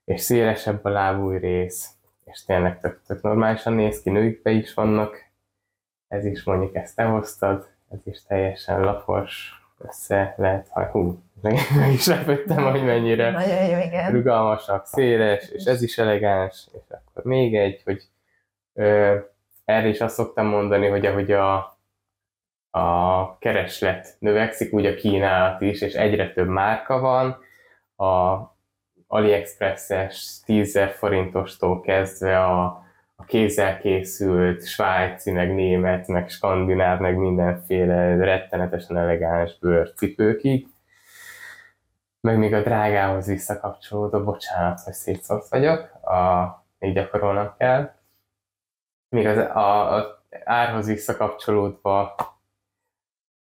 és 0.09 0.21
szélesebb 0.21 0.85
a 0.85 0.89
lábúj 0.89 1.39
rész, 1.39 1.91
és 2.25 2.45
tényleg 2.45 2.81
tök, 2.81 3.01
tök 3.07 3.23
normálisan 3.23 3.73
néz 3.73 4.03
ki, 4.03 4.11
nőikbe 4.11 4.51
is 4.51 4.75
vannak, 4.75 5.17
ez 6.09 6.25
is 6.25 6.45
mondjuk 6.45 6.75
ezt 6.75 6.97
te 6.97 7.05
hoztad, 7.05 7.69
ez 7.91 7.99
is 8.05 8.23
teljesen 8.23 8.81
lapos, 8.81 9.53
össze 9.79 10.35
lehet, 10.37 10.69
ha 10.69 10.85
hú, 10.85 11.23
meg, 11.43 11.55
meg 11.79 11.93
is 11.93 12.07
lepődtem, 12.07 12.63
hogy 12.63 12.85
mennyire 12.85 13.31
Nagyon 13.31 13.65
jó, 13.65 13.79
igen. 13.79 14.13
rugalmasak, 14.13 14.87
széles, 14.87 15.49
és 15.49 15.65
ez 15.65 15.83
is 15.83 15.99
elegáns, 15.99 16.69
és 16.73 16.85
akkor 16.89 17.25
még 17.25 17.57
egy, 17.57 17.83
hogy 17.85 18.03
ö, 18.75 19.17
erre 19.65 19.89
is 19.89 20.01
azt 20.01 20.15
szoktam 20.15 20.47
mondani, 20.47 20.87
hogy 20.87 21.07
ahogy 21.07 21.33
a, 21.33 21.79
a 22.71 23.39
kereslet 23.39 24.17
növekszik, 24.19 24.73
úgy 24.73 24.87
a 24.87 24.95
kínálat 24.95 25.61
is, 25.61 25.81
és 25.81 25.95
egyre 25.95 26.33
több 26.33 26.49
márka 26.49 26.99
van, 26.99 27.39
a 28.09 28.57
AliExpress-es 29.11 30.41
10 30.45 30.79
forintostól 30.99 31.81
kezdve 31.81 32.45
a 32.45 32.87
a 33.21 33.25
kézzel 33.25 33.79
készült 33.79 34.67
svájci, 34.67 35.31
meg 35.31 35.55
német, 35.55 36.07
meg 36.07 36.29
skandináv, 36.29 37.01
meg 37.01 37.17
mindenféle 37.17 38.17
rettenetesen 38.17 38.97
elegáns 38.97 39.59
bőrcipőkig, 39.59 40.67
meg 42.21 42.39
még 42.39 42.55
a 42.55 42.63
drágához 42.63 43.27
visszakapcsolódó, 43.27 44.25
bocsánat, 44.25 44.81
hogy 44.81 44.93
szétszólt 44.93 45.49
vagyok, 45.49 45.81
a, 46.05 46.47
még 46.79 46.95
gyakorolnom 46.95 47.55
kell. 47.59 47.93
Még 49.09 49.27
az 49.27 49.37
a, 49.37 49.97
a 49.97 50.23
árhoz 50.45 50.87
visszakapcsolódva 50.87 52.15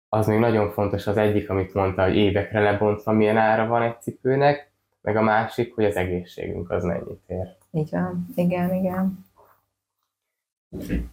az 0.09 0.27
még 0.27 0.39
nagyon 0.39 0.71
fontos 0.71 1.07
az 1.07 1.17
egyik, 1.17 1.51
amit 1.51 1.75
mondta, 1.75 2.03
hogy 2.03 2.17
évekre 2.17 2.61
lebontva 2.61 3.13
milyen 3.13 3.37
ára 3.37 3.67
van 3.67 3.83
egy 3.83 4.01
cipőnek, 4.01 4.72
meg 5.03 5.17
a 5.17 5.23
másik, 5.23 5.75
hogy 5.75 5.85
az 5.85 5.97
egészségünk 5.97 6.71
az 6.71 6.85
mennyit 6.85 7.23
ér. 7.27 7.57
Így 7.71 7.91
van, 7.91 8.27
igen, 8.35 8.75
igen. 8.75 9.27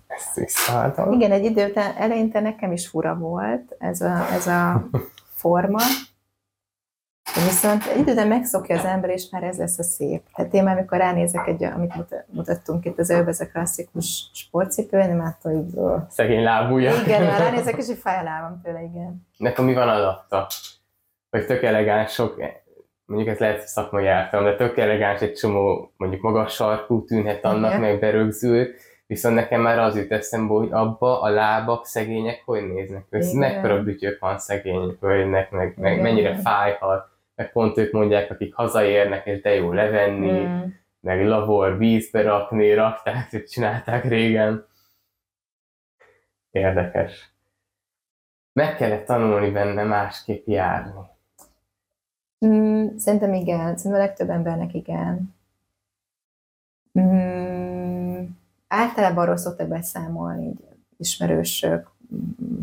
Ezt 0.07 0.35
visszaadom. 0.35 1.11
Igen, 1.11 1.31
egy 1.31 1.43
idő 1.43 1.69
után 1.69 1.95
eleinte 1.95 2.39
nekem 2.39 2.71
is 2.71 2.87
fura 2.87 3.17
volt 3.17 3.75
ez 3.79 4.01
a, 4.01 4.31
ez 4.31 4.47
a 4.47 4.89
forma, 5.41 5.79
Viszont 7.33 7.85
egy 7.85 7.99
idő 7.99 8.11
után 8.11 8.27
megszokja 8.27 8.77
az 8.77 8.85
ember, 8.85 9.09
és 9.09 9.29
már 9.29 9.43
ez 9.43 9.57
lesz 9.57 9.79
a 9.79 9.83
szép. 9.83 10.23
Tehát 10.35 10.53
én 10.53 10.63
már, 10.63 10.77
amikor 10.77 10.97
ránézek 10.97 11.47
egy, 11.47 11.63
amit 11.63 11.93
mutattunk 12.25 12.85
itt 12.85 12.99
az 12.99 13.09
ez 13.09 13.39
a 13.39 13.47
klasszikus 13.47 14.29
sportcipő, 14.33 14.97
nem 14.97 15.19
attól 15.19 15.51
így... 15.51 15.79
Szegény 16.09 16.43
lábúja. 16.43 16.93
Igen, 17.05 17.23
már 17.23 17.39
ránézek, 17.49 17.77
és 17.77 17.89
így 17.89 17.97
fáj 17.97 18.19
a 18.19 18.23
lábam 18.23 18.61
tőle, 18.63 18.81
igen. 18.81 19.27
Nekem 19.37 19.65
mi 19.65 19.73
van 19.73 19.89
alatta? 19.89 20.47
Hogy 21.29 21.45
tök 21.45 21.63
elegáns, 21.63 22.13
sok, 22.13 22.41
mondjuk 23.10 23.30
ez 23.36 23.39
lehet 23.39 23.68
szakmai 23.68 24.07
ártalom, 24.07 24.45
de 24.45 24.55
tök 24.55 24.78
elegáns 24.78 25.22
egy 25.22 25.34
csomó, 25.34 25.91
mondjuk 25.97 26.22
magas 26.22 26.53
sarkú 26.53 27.05
tűnhet 27.05 27.45
annak, 27.45 27.70
igen. 27.70 27.82
meg 27.82 27.99
berögzül, 27.99 28.68
Viszont 29.10 29.36
nekem 29.36 29.62
már 29.62 29.80
az 29.80 29.95
jut 29.95 30.12
eszembe, 30.12 30.53
hogy 30.53 30.72
abba 30.72 31.22
a 31.22 31.30
lábak 31.30 31.86
szegények 31.86 32.41
hogy 32.45 32.68
néznek. 32.68 33.05
Ez 33.10 33.32
mekkora 33.32 33.84
bütyök 33.84 34.20
van 34.20 34.38
szegény 34.38 34.97
hölgynek, 35.01 35.51
meg, 35.51 35.74
meg 35.78 36.01
mennyire 36.01 36.36
fájhat. 36.36 37.10
Meg 37.36 37.51
pont 37.51 37.78
ők 37.78 37.91
mondják, 37.91 38.32
akik 38.32 38.53
hazaérnek, 38.53 39.26
és 39.26 39.41
de 39.41 39.55
jó 39.55 39.72
levenni, 39.72 40.41
mm. 40.41 40.62
meg 40.99 41.26
lavor 41.26 41.78
vízbe 41.78 42.22
rakni, 42.22 42.74
rakták, 42.74 43.30
hogy 43.30 43.43
csinálták 43.43 44.03
régen. 44.03 44.68
Érdekes. 46.51 47.30
Meg 48.53 48.76
kellett 48.76 49.05
tanulni 49.05 49.49
benne 49.49 49.84
másképp 49.84 50.47
járni. 50.47 51.01
Mm, 52.45 52.95
szerintem 52.97 53.33
igen. 53.33 53.77
Szerintem 53.77 54.01
a 54.01 54.05
legtöbb 54.05 54.29
embernek 54.29 54.73
igen. 54.73 55.35
Mm 56.99 57.69
általában 58.69 59.23
arról 59.23 59.37
szoktak 59.37 59.67
beszámolni 59.67 60.45
így 60.45 60.59
ismerősök, 60.97 61.91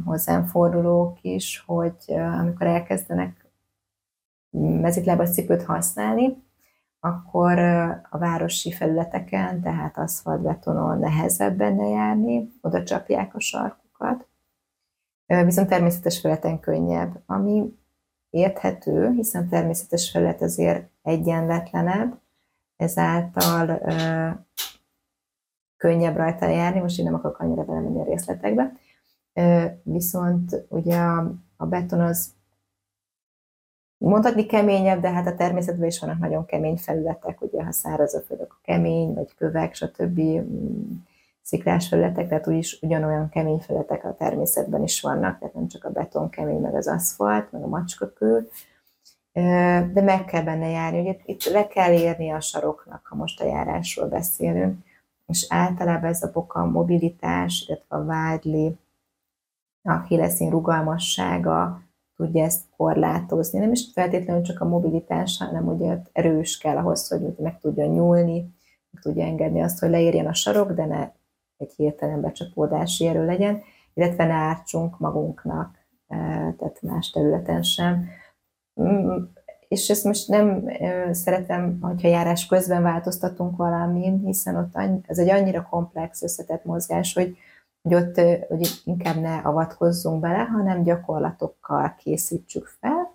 hozzám 0.04 0.44
fordulók 0.44 1.18
is, 1.22 1.62
hogy 1.66 1.96
amikor 2.08 2.66
elkezdenek 2.66 3.46
mezitlábas 4.80 5.30
cipőt 5.30 5.62
használni, 5.62 6.44
akkor 7.00 7.58
a 8.10 8.18
városi 8.18 8.72
felületeken, 8.72 9.60
tehát 9.60 9.98
aszfaltbetonon 9.98 10.98
nehezebb 10.98 11.56
benne 11.56 11.88
járni, 11.88 12.52
oda 12.60 12.82
csapják 12.82 13.34
a 13.34 13.40
sarkukat, 13.40 14.26
viszont 15.26 15.68
természetes 15.68 16.20
felületen 16.20 16.60
könnyebb, 16.60 17.22
ami 17.26 17.78
érthető, 18.36 19.10
hiszen 19.10 19.48
természetes 19.48 20.10
felület 20.10 20.42
azért 20.42 20.88
egyenletlenebb, 21.02 22.20
ezáltal 22.76 23.80
könnyebb 25.76 26.16
rajta 26.16 26.46
járni, 26.46 26.80
most 26.80 26.98
én 26.98 27.04
nem 27.04 27.14
akarok 27.14 27.38
annyira 27.38 27.64
belemenni 27.64 28.00
a 28.00 28.04
részletekbe, 28.04 28.72
viszont 29.82 30.64
ugye 30.68 30.96
a, 30.96 31.32
a 31.56 31.66
beton 31.66 32.00
az 32.00 32.34
mondhatni 33.98 34.46
keményebb, 34.46 35.00
de 35.00 35.10
hát 35.10 35.26
a 35.26 35.34
természetben 35.34 35.86
is 35.86 35.98
vannak 35.98 36.18
nagyon 36.18 36.44
kemény 36.44 36.76
felületek, 36.76 37.42
ugye 37.42 37.64
ha 37.64 37.72
száraz 37.72 38.14
a 38.14 38.20
föld, 38.20 38.40
akkor 38.40 38.58
kemény, 38.62 39.14
vagy 39.14 39.34
kövek, 39.34 39.74
stb. 39.74 40.20
Sziklás 41.46 41.88
felületek, 41.88 42.28
tehát 42.28 42.48
úgyis 42.48 42.78
ugyanolyan 42.82 43.28
kemény 43.28 43.58
felületek 43.58 44.04
a 44.04 44.14
természetben 44.14 44.82
is 44.82 45.00
vannak, 45.00 45.38
tehát 45.38 45.54
nem 45.54 45.68
csak 45.68 45.84
a 45.84 45.90
beton 45.90 46.30
kemény, 46.30 46.60
meg 46.60 46.74
az 46.74 46.86
aszfalt, 46.86 47.52
meg 47.52 47.62
a 47.62 47.66
macskakő, 47.66 48.48
de 49.92 50.00
meg 50.02 50.24
kell 50.24 50.42
benne 50.42 50.68
járni, 50.68 51.00
ugye 51.00 51.16
itt 51.24 51.44
le 51.44 51.66
kell 51.66 51.92
érni 51.92 52.30
a 52.30 52.40
saroknak, 52.40 53.06
ha 53.06 53.16
most 53.16 53.40
a 53.40 53.46
járásról 53.46 54.08
beszélünk, 54.08 54.84
és 55.26 55.46
általában 55.48 56.10
ez 56.10 56.22
a 56.22 56.30
boka 56.32 56.60
a 56.60 56.70
mobilitás, 56.70 57.64
illetve 57.68 57.96
a 57.96 58.04
vádli, 58.04 58.78
a 59.82 60.00
héleszín 60.00 60.50
rugalmassága 60.50 61.82
tudja 62.16 62.44
ezt 62.44 62.64
korlátozni. 62.76 63.58
Nem 63.58 63.72
is 63.72 63.90
feltétlenül 63.92 64.42
csak 64.42 64.60
a 64.60 64.68
mobilitás, 64.68 65.38
hanem 65.38 65.68
ugye 65.68 65.98
erős 66.12 66.58
kell 66.58 66.76
ahhoz, 66.76 67.08
hogy 67.08 67.34
meg 67.38 67.60
tudja 67.60 67.86
nyúlni, 67.86 68.54
meg 68.90 69.02
tudja 69.02 69.24
engedni 69.24 69.62
azt, 69.62 69.78
hogy 69.78 69.90
leérjen 69.90 70.26
a 70.26 70.34
sarok, 70.34 70.72
de 70.72 70.84
ne 70.84 71.10
egy 71.56 71.72
hirtelen 71.76 72.20
becsapódási 72.20 73.06
erő 73.06 73.24
legyen, 73.24 73.62
illetve 73.94 74.24
ne 74.24 74.32
ártsunk 74.32 74.98
magunknak, 74.98 75.78
eh, 76.06 76.54
tehát 76.58 76.82
más 76.82 77.10
területen 77.10 77.62
sem. 77.62 78.04
Mm, 78.80 79.22
és 79.68 79.88
ezt 79.90 80.04
most 80.04 80.28
nem 80.28 80.68
szeretem, 81.10 81.78
hogyha 81.80 82.08
járás 82.08 82.46
közben 82.46 82.82
változtatunk 82.82 83.56
valamin, 83.56 84.22
hiszen 84.24 84.56
ott 84.56 85.02
ez 85.06 85.18
egy 85.18 85.28
annyira 85.28 85.66
komplex, 85.70 86.22
összetett 86.22 86.64
mozgás, 86.64 87.14
hogy, 87.14 87.36
hogy 87.82 87.94
ott 87.94 88.20
hogy 88.48 88.68
inkább 88.84 89.20
ne 89.20 89.36
avatkozzunk 89.36 90.20
bele, 90.20 90.42
hanem 90.42 90.82
gyakorlatokkal 90.82 91.94
készítsük 91.98 92.66
fel, 92.66 93.14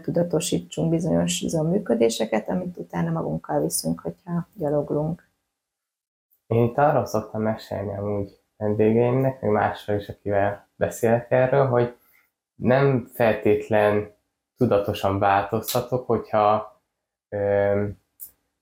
tudatosítsunk 0.00 0.90
bizonyos 0.90 1.40
működéseket, 1.40 2.48
amit 2.48 2.76
utána 2.76 3.10
magunkkal 3.10 3.62
viszünk, 3.62 4.00
hogyha 4.00 4.48
gyaloglunk. 4.54 5.23
Én 6.46 6.64
itt 6.64 6.78
arról 6.78 7.06
szoktam 7.06 7.42
mesélni 7.42 7.96
amúgy 7.96 8.40
vendégeimnek, 8.56 9.40
meg 9.40 9.50
másra 9.50 9.94
is, 9.94 10.08
akivel 10.08 10.68
beszélek 10.76 11.30
erről, 11.30 11.66
hogy 11.66 11.96
nem 12.54 13.08
feltétlen 13.14 14.14
tudatosan 14.56 15.18
változtatok, 15.18 16.06
hogyha, 16.06 16.80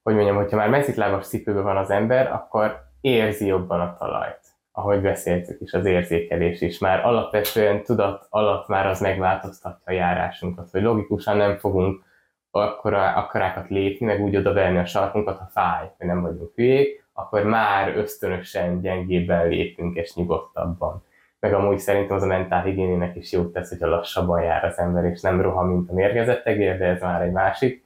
hogy 0.03 0.15
mondjam, 0.15 0.37
hogyha 0.37 0.57
már 0.57 0.69
mezitlábas 0.69 1.27
cipőben 1.27 1.63
van 1.63 1.77
az 1.77 1.91
ember, 1.91 2.33
akkor 2.33 2.83
érzi 3.01 3.47
jobban 3.47 3.81
a 3.81 3.97
talajt. 3.99 4.41
Ahogy 4.73 5.01
beszéltük 5.01 5.61
is, 5.61 5.73
az 5.73 5.85
érzékelés 5.85 6.61
is. 6.61 6.79
Már 6.79 7.07
alapvetően 7.07 7.83
tudat 7.83 8.27
alatt 8.31 8.69
már 8.69 8.87
az 8.87 9.01
megváltoztatja 9.01 9.83
a 9.85 9.93
járásunkat, 9.93 10.71
hogy 10.71 10.83
logikusan 10.83 11.37
nem 11.37 11.59
fogunk 11.59 12.05
akkora, 12.51 13.15
akkorákat 13.15 13.69
lépni, 13.69 14.07
meg 14.07 14.21
úgy 14.21 14.37
odaverni 14.37 14.79
a 14.79 14.85
sarkunkat, 14.85 15.39
ha 15.39 15.51
fáj, 15.53 15.91
hogy 15.99 16.07
nem 16.07 16.23
vagyunk 16.23 16.55
hülyék, 16.55 17.02
akkor 17.13 17.43
már 17.43 17.97
ösztönösen 17.97 18.81
gyengébben 18.81 19.49
lépünk 19.49 19.97
és 19.97 20.15
nyugodtabban 20.15 21.03
meg 21.43 21.55
amúgy 21.55 21.79
szerintem 21.79 22.17
az 22.17 22.23
a 22.23 22.27
mentál 22.27 22.63
higiénének 22.63 23.17
is 23.17 23.33
jót 23.33 23.53
tesz, 23.53 23.69
hogyha 23.69 23.87
lassabban 23.87 24.43
jár 24.43 24.65
az 24.65 24.79
ember, 24.79 25.05
és 25.05 25.21
nem 25.21 25.41
rohan, 25.41 25.67
mint 25.67 25.91
a 25.91 25.93
mérgezett 25.93 26.47
egér, 26.47 26.79
de 26.79 26.87
ez 26.87 27.01
már 27.01 27.23
egy 27.23 27.33
másik 27.33 27.85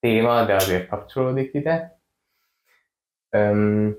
téma, 0.00 0.44
de 0.44 0.54
azért 0.54 0.88
kapcsolódik 0.88 1.54
ide. 1.54 2.00
Öm, 3.30 3.96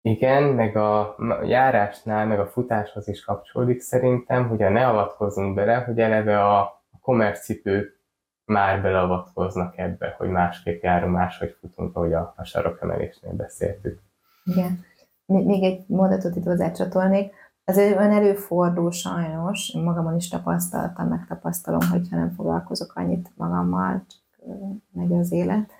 igen, 0.00 0.42
meg 0.42 0.76
a 0.76 1.16
járásnál, 1.44 2.26
meg 2.26 2.40
a 2.40 2.46
futáshoz 2.46 3.08
is 3.08 3.24
kapcsolódik 3.24 3.80
szerintem, 3.80 4.48
hogy 4.48 4.62
a 4.62 4.68
ne 4.68 4.88
avatkozunk 4.88 5.54
bele, 5.54 5.74
hogy 5.74 5.98
eleve 5.98 6.44
a, 6.44 6.60
a 6.60 6.98
komercipők 7.00 8.00
már 8.44 8.82
beleavatkoznak 8.82 9.78
ebbe, 9.78 10.14
hogy 10.18 10.28
másképp 10.28 10.82
járunk, 10.82 11.14
máshogy 11.14 11.56
futunk, 11.60 11.96
ahogy 11.96 12.12
a, 12.12 12.34
a 12.36 12.44
sarokemelésnél 12.44 13.32
beszéltük. 13.32 14.00
Igen. 14.44 14.84
Még 15.26 15.62
egy 15.62 15.84
mondatot 15.86 16.36
itt 16.36 16.44
hozzácsatolnék, 16.44 17.32
ez 17.64 17.76
olyan 17.76 18.12
előfordul 18.12 18.90
sajnos, 18.90 19.74
én 19.74 19.82
magamon 19.82 20.16
is 20.16 20.28
tapasztaltam, 20.28 21.08
megtapasztalom, 21.08 21.90
hogyha 21.90 22.16
nem 22.16 22.30
foglalkozok 22.30 22.92
annyit 22.94 23.30
magammal, 23.36 24.04
csak 24.08 24.44
megy 24.92 25.12
az 25.12 25.32
élet, 25.32 25.70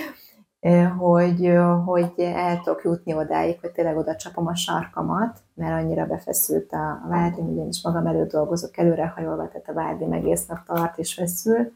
hogy, 0.98 1.52
hogy 1.84 2.12
el 2.16 2.60
tudok 2.60 2.84
jutni 2.84 3.14
odáig, 3.14 3.60
hogy 3.60 3.70
tényleg 3.70 3.96
oda 3.96 4.16
csapom 4.16 4.46
a 4.46 4.54
sarkamat, 4.54 5.38
mert 5.54 5.82
annyira 5.82 6.06
befeszült 6.06 6.72
a 6.72 7.06
vádli, 7.08 7.42
ugyanis 7.42 7.82
magam 7.82 8.06
előtt 8.06 8.30
dolgozok 8.30 8.78
előrehajolva, 8.78 9.48
tehát 9.48 9.68
a 9.68 9.72
vádli 9.72 10.16
egész 10.16 10.46
nap 10.46 10.64
tart 10.64 10.98
és 10.98 11.14
feszül, 11.14 11.72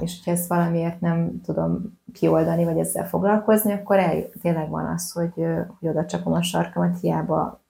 és 0.00 0.16
hogyha 0.16 0.30
ezt 0.30 0.48
valamiért 0.48 1.00
nem 1.00 1.40
tudom 1.40 1.98
kioldani, 2.12 2.64
vagy 2.64 2.78
ezzel 2.78 3.08
foglalkozni, 3.08 3.72
akkor 3.72 3.98
el, 3.98 4.30
tényleg 4.42 4.68
van 4.68 4.86
az, 4.86 5.12
hogy, 5.12 5.32
hogy 5.78 5.88
oda 5.88 6.04
csapom 6.04 6.32
a 6.32 6.42
sarkamat, 6.42 7.00
hiába 7.00 7.60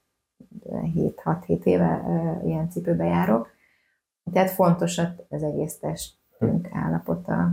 7-6-7 0.68 1.64
éve 1.64 2.02
ilyen 2.44 2.70
cipőbe 2.70 3.04
járok. 3.04 3.48
Tehát 4.32 4.50
fontos 4.50 4.98
az 5.28 5.42
egész 5.42 5.78
testünk 5.78 6.68
állapota. 6.72 7.52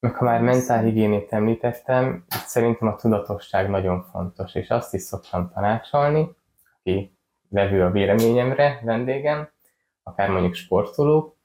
Meg 0.00 0.14
ha 0.14 0.24
már 0.24 0.42
mentálhigiénét 0.42 1.32
említettem, 1.32 2.24
itt 2.36 2.46
szerintem 2.46 2.88
a 2.88 2.94
tudatosság 2.94 3.70
nagyon 3.70 4.02
fontos, 4.02 4.54
és 4.54 4.68
azt 4.68 4.94
is 4.94 5.02
szoktam 5.02 5.50
tanácsolni, 5.54 6.36
aki 6.78 7.16
vevő 7.48 7.82
a 7.82 7.90
véleményemre, 7.90 8.80
vendégem, 8.84 9.48
akár 10.02 10.30
mondjuk 10.30 10.54
sportolók, 10.54 11.36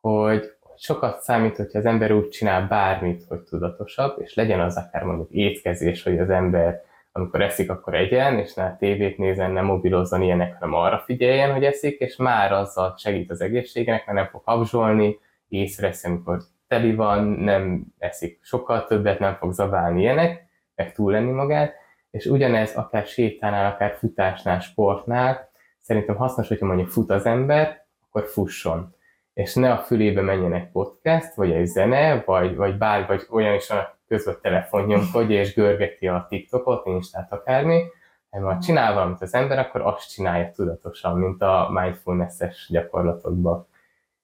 hogy 0.00 0.60
sokat 0.82 1.20
számít, 1.20 1.56
hogyha 1.56 1.78
az 1.78 1.86
ember 1.86 2.12
úgy 2.12 2.28
csinál 2.28 2.66
bármit, 2.66 3.24
hogy 3.28 3.40
tudatosabb, 3.40 4.20
és 4.20 4.34
legyen 4.34 4.60
az 4.60 4.76
akár 4.76 5.02
mondjuk 5.02 5.30
étkezés, 5.30 6.02
hogy 6.02 6.18
az 6.18 6.30
ember 6.30 6.82
amikor 7.12 7.42
eszik, 7.42 7.70
akkor 7.70 7.94
egyen, 7.94 8.38
és 8.38 8.54
ne 8.54 8.76
tévét 8.76 9.18
nézen, 9.18 9.50
nem 9.50 9.64
mobilozzon 9.64 10.22
ilyenek, 10.22 10.52
hanem 10.58 10.74
arra 10.74 10.98
figyeljen, 10.98 11.52
hogy 11.52 11.64
eszik, 11.64 12.00
és 12.00 12.16
már 12.16 12.52
azzal 12.52 12.94
segít 12.96 13.30
az 13.30 13.40
egészségnek, 13.40 14.06
mert 14.06 14.18
nem 14.18 14.28
fog 14.28 14.42
habzsolni, 14.44 15.18
észreveszi, 15.48 16.08
amikor 16.08 16.42
teli 16.68 16.94
van, 16.94 17.24
nem 17.24 17.84
eszik 17.98 18.38
sokkal 18.42 18.84
többet, 18.84 19.18
nem 19.18 19.34
fog 19.34 19.52
zabálni 19.52 20.00
ilyenek, 20.00 20.46
meg 20.74 20.92
túl 20.92 21.12
lenni 21.12 21.30
magát, 21.30 21.74
és 22.10 22.26
ugyanez 22.26 22.74
akár 22.74 23.06
sétánál, 23.06 23.72
akár 23.72 23.96
futásnál, 23.98 24.60
sportnál, 24.60 25.50
szerintem 25.80 26.16
hasznos, 26.16 26.48
hogyha 26.48 26.66
mondjuk 26.66 26.88
fut 26.88 27.10
az 27.10 27.26
ember, 27.26 27.86
akkor 28.08 28.24
fusson 28.24 28.94
és 29.34 29.54
ne 29.54 29.72
a 29.72 29.78
fülébe 29.78 30.20
menjenek 30.20 30.70
podcast, 30.72 31.34
vagy 31.34 31.52
egy 31.52 31.66
zene, 31.66 32.22
vagy, 32.26 32.56
vagy 32.56 32.78
bár, 32.78 33.06
vagy 33.06 33.26
olyan 33.30 33.54
is 33.54 33.70
a 33.70 33.98
közben 34.08 34.38
telefon 34.42 34.84
nyomkodja, 34.84 35.40
és 35.40 35.54
görgeti 35.54 36.08
a 36.08 36.26
TikTokot, 36.28 36.86
Instát, 36.86 37.32
akármi, 37.32 37.82
hanem 38.30 38.48
ha 38.48 38.58
csinál 38.60 38.94
valamit 38.94 39.22
az 39.22 39.34
ember, 39.34 39.58
akkor 39.58 39.80
azt 39.80 40.10
csinálja 40.10 40.50
tudatosan, 40.50 41.18
mint 41.18 41.42
a 41.42 41.68
mindfulness-es 41.72 42.66
gyakorlatokban. 42.70 43.66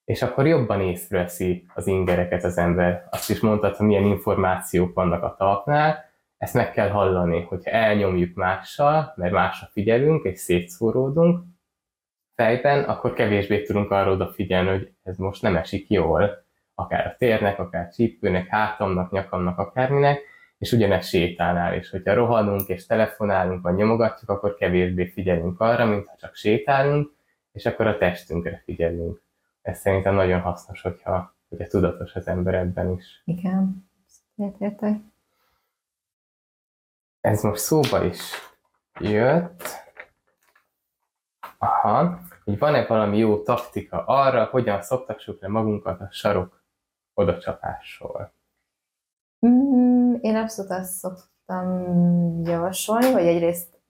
És 0.04 0.22
akkor 0.22 0.46
jobban 0.46 0.80
észreveszi 0.80 1.66
az 1.74 1.86
ingereket 1.86 2.44
az 2.44 2.58
ember. 2.58 3.08
Azt 3.10 3.30
is 3.30 3.40
mondtad, 3.40 3.76
hogy 3.76 3.86
milyen 3.86 4.04
információk 4.04 4.94
vannak 4.94 5.22
a 5.22 5.34
talpnál, 5.38 6.06
ezt 6.38 6.54
meg 6.54 6.72
kell 6.72 6.88
hallani, 6.88 7.42
hogyha 7.42 7.70
elnyomjuk 7.70 8.34
mással, 8.34 9.12
mert 9.16 9.32
másra 9.32 9.68
figyelünk, 9.72 10.24
és 10.24 10.38
szétszóródunk, 10.38 11.44
fejben, 12.38 12.84
akkor 12.84 13.12
kevésbé 13.12 13.62
tudunk 13.62 13.90
arra 13.90 14.10
odafigyelni, 14.10 14.68
hogy 14.68 14.92
ez 15.02 15.16
most 15.16 15.42
nem 15.42 15.56
esik 15.56 15.90
jól, 15.90 16.44
akár 16.74 17.06
a 17.06 17.14
térnek, 17.18 17.58
akár 17.58 17.90
csípőnek, 17.92 18.46
hátamnak, 18.46 19.10
nyakamnak, 19.10 19.58
akárminek, 19.58 20.20
és 20.58 20.72
ugyanez 20.72 21.06
sétálnál 21.06 21.76
is. 21.76 21.90
Hogyha 21.90 22.14
rohanunk 22.14 22.68
és 22.68 22.86
telefonálunk, 22.86 23.62
vagy 23.62 23.74
nyomogatjuk, 23.74 24.30
akkor 24.30 24.54
kevésbé 24.54 25.06
figyelünk 25.06 25.60
arra, 25.60 25.84
mint 25.84 26.06
ha 26.06 26.16
csak 26.18 26.34
sétálunk, 26.34 27.12
és 27.52 27.66
akkor 27.66 27.86
a 27.86 27.98
testünkre 27.98 28.62
figyelünk. 28.64 29.22
Ez 29.62 29.78
szerintem 29.78 30.14
nagyon 30.14 30.40
hasznos, 30.40 30.82
hogyha, 30.82 31.34
hogyha 31.48 31.66
tudatos 31.66 32.14
az 32.14 32.26
ember 32.26 32.54
ebben 32.54 32.92
is. 32.92 33.22
Igen, 33.24 33.90
értek. 34.58 34.96
Ez 37.20 37.42
most 37.42 37.62
szóba 37.62 38.04
is 38.04 38.20
jött. 39.00 39.86
Aha 41.58 42.20
hogy 42.48 42.58
van-e 42.58 42.86
valami 42.86 43.18
jó 43.18 43.42
taktika 43.42 44.04
arra, 44.04 44.44
hogyan 44.44 44.82
szoktassuk 44.82 45.40
le 45.40 45.48
magunkat 45.48 46.00
a 46.00 46.08
sarok 46.10 46.62
odacsapásról? 47.14 48.32
Mm, 49.46 50.14
én 50.20 50.36
abszolút 50.36 50.70
azt 50.70 50.92
szoktam 50.92 51.90
javasolni, 52.44 53.12
hogy 53.12 53.26
egyrészt, 53.26 53.80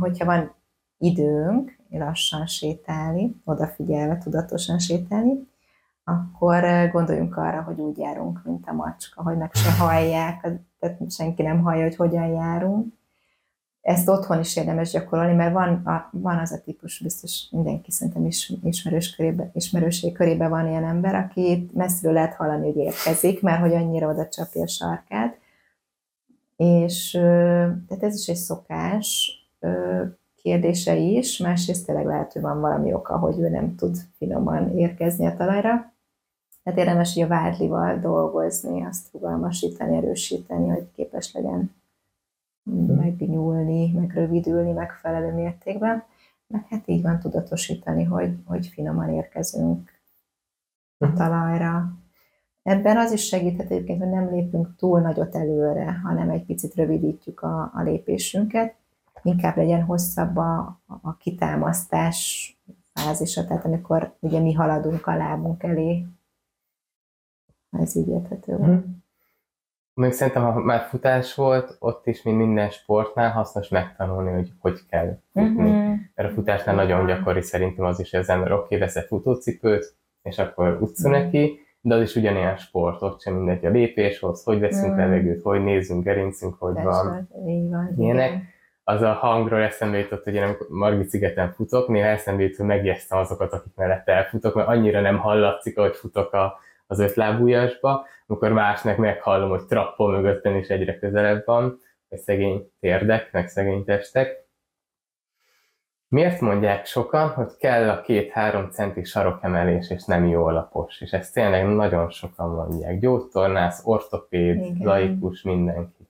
hogyha 0.00 0.24
van 0.24 0.54
időnk 0.98 1.76
lassan 1.90 2.46
sétálni, 2.46 3.42
odafigyelve, 3.44 4.18
tudatosan 4.18 4.78
sétálni, 4.78 5.48
akkor 6.04 6.90
gondoljunk 6.92 7.36
arra, 7.36 7.62
hogy 7.62 7.78
úgy 7.78 7.98
járunk, 7.98 8.40
mint 8.44 8.68
a 8.68 8.72
macska, 8.72 9.22
hogy 9.22 9.36
meg 9.36 9.52
se 9.52 9.72
hallják, 9.72 10.40
tehát 10.78 11.10
senki 11.10 11.42
nem 11.42 11.62
hallja, 11.62 11.82
hogy 11.82 11.96
hogyan 11.96 12.26
járunk, 12.26 12.94
ezt 13.84 14.08
otthon 14.08 14.38
is 14.38 14.56
érdemes 14.56 14.90
gyakorolni, 14.90 15.34
mert 15.34 15.52
van, 15.52 15.68
a, 15.68 16.08
van 16.12 16.38
az 16.38 16.52
a 16.52 16.60
típus, 16.60 16.98
biztos 16.98 17.48
mindenki 17.50 17.90
szerintem 17.90 18.26
is, 18.26 18.52
ismerős 18.62 19.14
körébe, 19.14 19.50
ismerőség 19.54 20.12
körében 20.12 20.50
van 20.50 20.68
ilyen 20.68 20.84
ember, 20.84 21.14
aki 21.14 21.70
messziről 21.72 22.12
lehet 22.12 22.34
hallani, 22.34 22.72
hogy 22.72 22.76
érkezik, 22.76 23.42
mert 23.42 23.60
hogy 23.60 23.74
annyira 23.74 24.08
oda 24.08 24.28
csapja 24.28 24.62
a 24.62 24.66
sarkát. 24.66 25.38
És 26.56 27.10
tehát 27.88 28.02
ez 28.02 28.14
is 28.14 28.28
egy 28.28 28.36
szokás 28.36 29.32
kérdése 30.42 30.96
is, 30.96 31.38
másrészt 31.38 31.86
tényleg 31.86 32.06
lehet, 32.06 32.32
hogy 32.32 32.42
van 32.42 32.60
valami 32.60 32.92
oka, 32.92 33.18
hogy 33.18 33.38
ő 33.38 33.48
nem 33.48 33.74
tud 33.76 33.96
finoman 34.16 34.78
érkezni 34.78 35.26
a 35.26 35.36
talajra. 35.36 35.92
Tehát 36.62 36.78
érdemes, 36.78 37.14
hogy 37.14 37.22
a 37.22 37.26
vádlival 37.26 37.98
dolgozni, 37.98 38.84
azt 38.84 39.08
fogalmasítani, 39.08 39.96
erősíteni, 39.96 40.68
hogy 40.68 40.86
képes 40.96 41.32
legyen. 41.32 41.74
Megnyúlni, 42.64 43.92
meg 43.92 44.10
rövidülni 44.14 44.72
megfelelő 44.72 45.32
mértékben. 45.32 46.04
Meg 46.46 46.66
hát 46.68 46.88
így 46.88 47.02
van 47.02 47.18
tudatosítani, 47.18 48.04
hogy, 48.04 48.36
hogy 48.44 48.66
finoman 48.66 49.08
érkezünk 49.08 49.90
a 50.98 51.06
mhm. 51.06 51.14
talajra. 51.16 51.92
Ebben 52.62 52.96
az 52.96 53.12
is 53.12 53.26
segíthet 53.26 53.70
egyébként, 53.70 53.98
hogy 54.02 54.10
nem 54.10 54.30
lépünk 54.30 54.76
túl 54.76 55.00
nagyot 55.00 55.34
előre, 55.34 55.92
hanem 55.92 56.30
egy 56.30 56.44
picit 56.44 56.74
rövidítjük 56.74 57.40
a, 57.40 57.70
a 57.74 57.82
lépésünket, 57.82 58.74
inkább 59.22 59.56
legyen 59.56 59.82
hosszabb 59.82 60.36
a, 60.36 60.80
a 61.02 61.16
kitámasztás 61.16 62.50
fázisa, 62.92 63.44
tehát 63.44 63.64
amikor 63.64 64.14
ugye 64.20 64.40
mi 64.40 64.52
haladunk 64.52 65.06
a 65.06 65.16
lábunk 65.16 65.62
elé, 65.62 66.06
ez 67.70 67.96
így 67.96 68.08
érthető. 68.08 68.56
Mm. 68.56 68.78
Még 69.94 70.12
szerintem, 70.12 70.42
ha 70.42 70.60
már 70.60 70.80
futás 70.80 71.34
volt, 71.34 71.76
ott 71.78 72.06
is, 72.06 72.22
mint 72.22 72.36
minden 72.36 72.70
sportnál 72.70 73.30
hasznos 73.30 73.68
megtanulni, 73.68 74.32
hogy 74.32 74.52
hogy 74.60 74.80
kell 74.90 75.18
futni. 75.32 75.70
Mm-hmm. 75.70 75.94
Mert 76.14 76.30
a 76.30 76.32
futásnál 76.32 76.74
nagyon 76.74 77.06
gyakori 77.06 77.42
szerintem 77.42 77.84
az 77.84 78.00
is 78.00 78.10
hogy 78.10 78.30
oké, 78.30 78.52
okay, 78.52 78.78
veszek 78.78 79.06
futócipőt, 79.06 79.94
és 80.22 80.38
akkor 80.38 80.78
utca 80.80 81.08
mm. 81.08 81.12
neki, 81.12 81.58
de 81.80 81.94
az 81.94 82.02
is 82.02 82.14
ugyanilyen 82.14 82.56
sport, 82.56 83.02
ott 83.02 83.20
sem 83.20 83.34
mindegy 83.34 83.66
a 83.66 83.70
lépéshoz, 83.70 84.44
hogy 84.44 84.60
veszünk 84.60 84.94
mm. 84.94 84.96
levegőt, 84.96 85.42
hogy 85.42 85.64
nézzünk, 85.64 86.04
gerincünk, 86.04 86.54
hogy 86.58 86.74
Persze, 86.74 86.88
van. 86.88 87.28
Így 87.46 87.70
van. 87.70 87.94
Ilyenek. 87.96 88.30
Igen 88.30 88.52
az 88.84 89.02
a 89.02 89.12
hangról 89.12 89.60
eszembe 89.60 89.98
jutott, 89.98 90.24
hogy 90.24 90.34
én 90.34 90.42
amikor 90.42 90.66
Margit 90.70 91.08
szigeten 91.08 91.52
futok, 91.52 91.88
néha 91.88 92.06
eszembe 92.06 92.42
jut, 92.42 92.56
hogy 92.56 92.66
megjegyeztem 92.66 93.18
azokat, 93.18 93.52
akik 93.52 93.72
mellett 93.74 94.08
elfutok, 94.08 94.54
mert 94.54 94.68
annyira 94.68 95.00
nem 95.00 95.18
hallatszik, 95.18 95.78
ahogy 95.78 95.96
futok 95.96 96.32
a, 96.32 96.58
az 96.86 96.98
ötlábújasba, 96.98 98.06
amikor 98.26 98.52
másnak 98.52 98.96
meghallom, 98.96 99.48
hogy 99.48 99.64
trappol 99.64 100.10
mögöttem 100.10 100.54
és 100.54 100.68
egyre 100.68 100.98
közelebb 100.98 101.46
van, 101.46 101.78
hogy 102.08 102.18
szegény 102.18 102.70
térdek, 102.80 103.32
meg 103.32 103.48
szegény 103.48 103.84
testek. 103.84 104.42
Miért 106.08 106.40
mondják 106.40 106.86
sokan, 106.86 107.28
hogy 107.28 107.56
kell 107.58 107.88
a 107.88 108.00
két-három 108.00 108.70
centi 108.70 109.04
sarokemelés, 109.04 109.90
és 109.90 110.04
nem 110.04 110.26
jó 110.26 110.44
alapos? 110.44 111.00
És 111.00 111.12
ezt 111.12 111.34
tényleg 111.34 111.66
nagyon 111.66 112.10
sokan 112.10 112.50
mondják. 112.50 112.98
Gyógytornász, 112.98 113.82
ortopéd, 113.84 114.56
Igen. 114.56 114.76
laikus, 114.80 115.42
mindenki. 115.42 116.08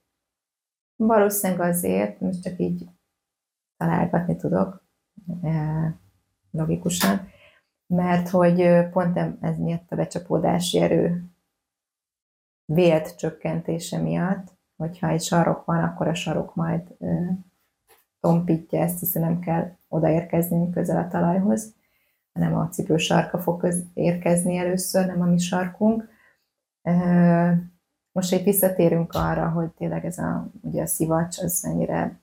Valószínűleg 0.97 1.69
azért, 1.69 2.21
most 2.21 2.43
csak 2.43 2.59
így 2.59 2.85
találgatni 3.77 4.37
tudok, 4.37 4.85
e, 5.43 5.53
logikusan, 6.51 7.29
mert 7.87 8.29
hogy 8.29 8.89
pont 8.93 9.19
ez 9.41 9.59
miatt 9.59 9.91
a 9.91 9.97
becsapódási 9.97 10.81
erő 10.81 11.25
vélt 12.65 13.17
csökkentése 13.17 13.99
miatt, 13.99 14.53
hogyha 14.77 15.09
egy 15.09 15.23
sarok 15.23 15.65
van, 15.65 15.83
akkor 15.83 16.09
a 16.09 16.15
sarok 16.15 16.55
majd 16.55 16.97
tompítja 18.21 18.81
ezt, 18.81 18.99
hiszen 18.99 19.23
nem 19.23 19.39
kell 19.39 19.77
odaérkezni 19.89 20.71
közel 20.71 20.99
a 20.99 21.09
talajhoz, 21.09 21.75
hanem 22.33 22.55
a 22.57 22.69
cipő 22.69 22.97
sarka 22.97 23.39
fog 23.39 23.69
érkezni 23.95 24.57
először, 24.57 25.07
nem 25.07 25.21
a 25.21 25.25
mi 25.25 25.39
sarkunk. 25.39 26.09
Most 28.13 28.33
itt 28.33 28.45
visszatérünk 28.45 29.13
arra, 29.13 29.49
hogy 29.49 29.71
tényleg 29.71 30.05
ez 30.05 30.19
a, 30.19 30.51
ugye 30.61 30.83
a 30.83 30.87
szivacs, 30.87 31.39
az 31.39 31.63
mennyire 31.63 32.21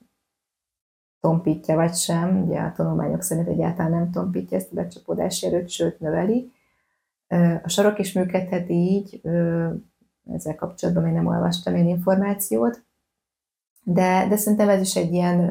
tompítja 1.22 1.74
vagy 1.74 1.94
sem. 1.94 2.42
Ugye 2.42 2.60
a 2.60 2.72
tanulmányok 2.72 3.22
szerint 3.22 3.48
egyáltalán 3.48 3.90
nem 3.90 4.10
tompítja 4.10 4.56
ezt 4.56 4.72
a 4.72 4.74
becsapódási 4.74 5.46
erőt, 5.46 5.68
sőt 5.68 6.00
növeli. 6.00 6.52
A 7.62 7.68
sarok 7.68 7.98
is 7.98 8.12
működhet 8.12 8.70
így, 8.70 9.20
ezzel 10.32 10.54
kapcsolatban 10.56 11.04
még 11.04 11.12
nem 11.12 11.26
olvastam 11.26 11.74
én 11.74 11.86
információt, 11.86 12.82
de, 13.82 14.26
de 14.28 14.36
szerintem 14.36 14.68
ez 14.68 14.80
is 14.80 14.96
egy 14.96 15.12
ilyen, 15.12 15.50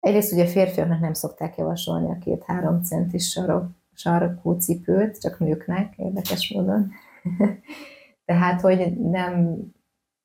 egyrészt 0.00 0.32
ugye 0.32 0.46
férfiaknak 0.46 1.00
nem 1.00 1.12
szokták 1.12 1.56
javasolni 1.56 2.10
a 2.10 2.18
két-három 2.18 2.82
centis 2.82 3.30
sarok, 3.30 3.70
sarkú 3.94 4.52
cipőt, 4.52 5.20
csak 5.20 5.38
nőknek, 5.38 5.96
érdekes 5.96 6.52
módon. 6.54 6.90
Tehát, 8.24 8.60
hogy 8.60 8.98
nem, 9.00 9.58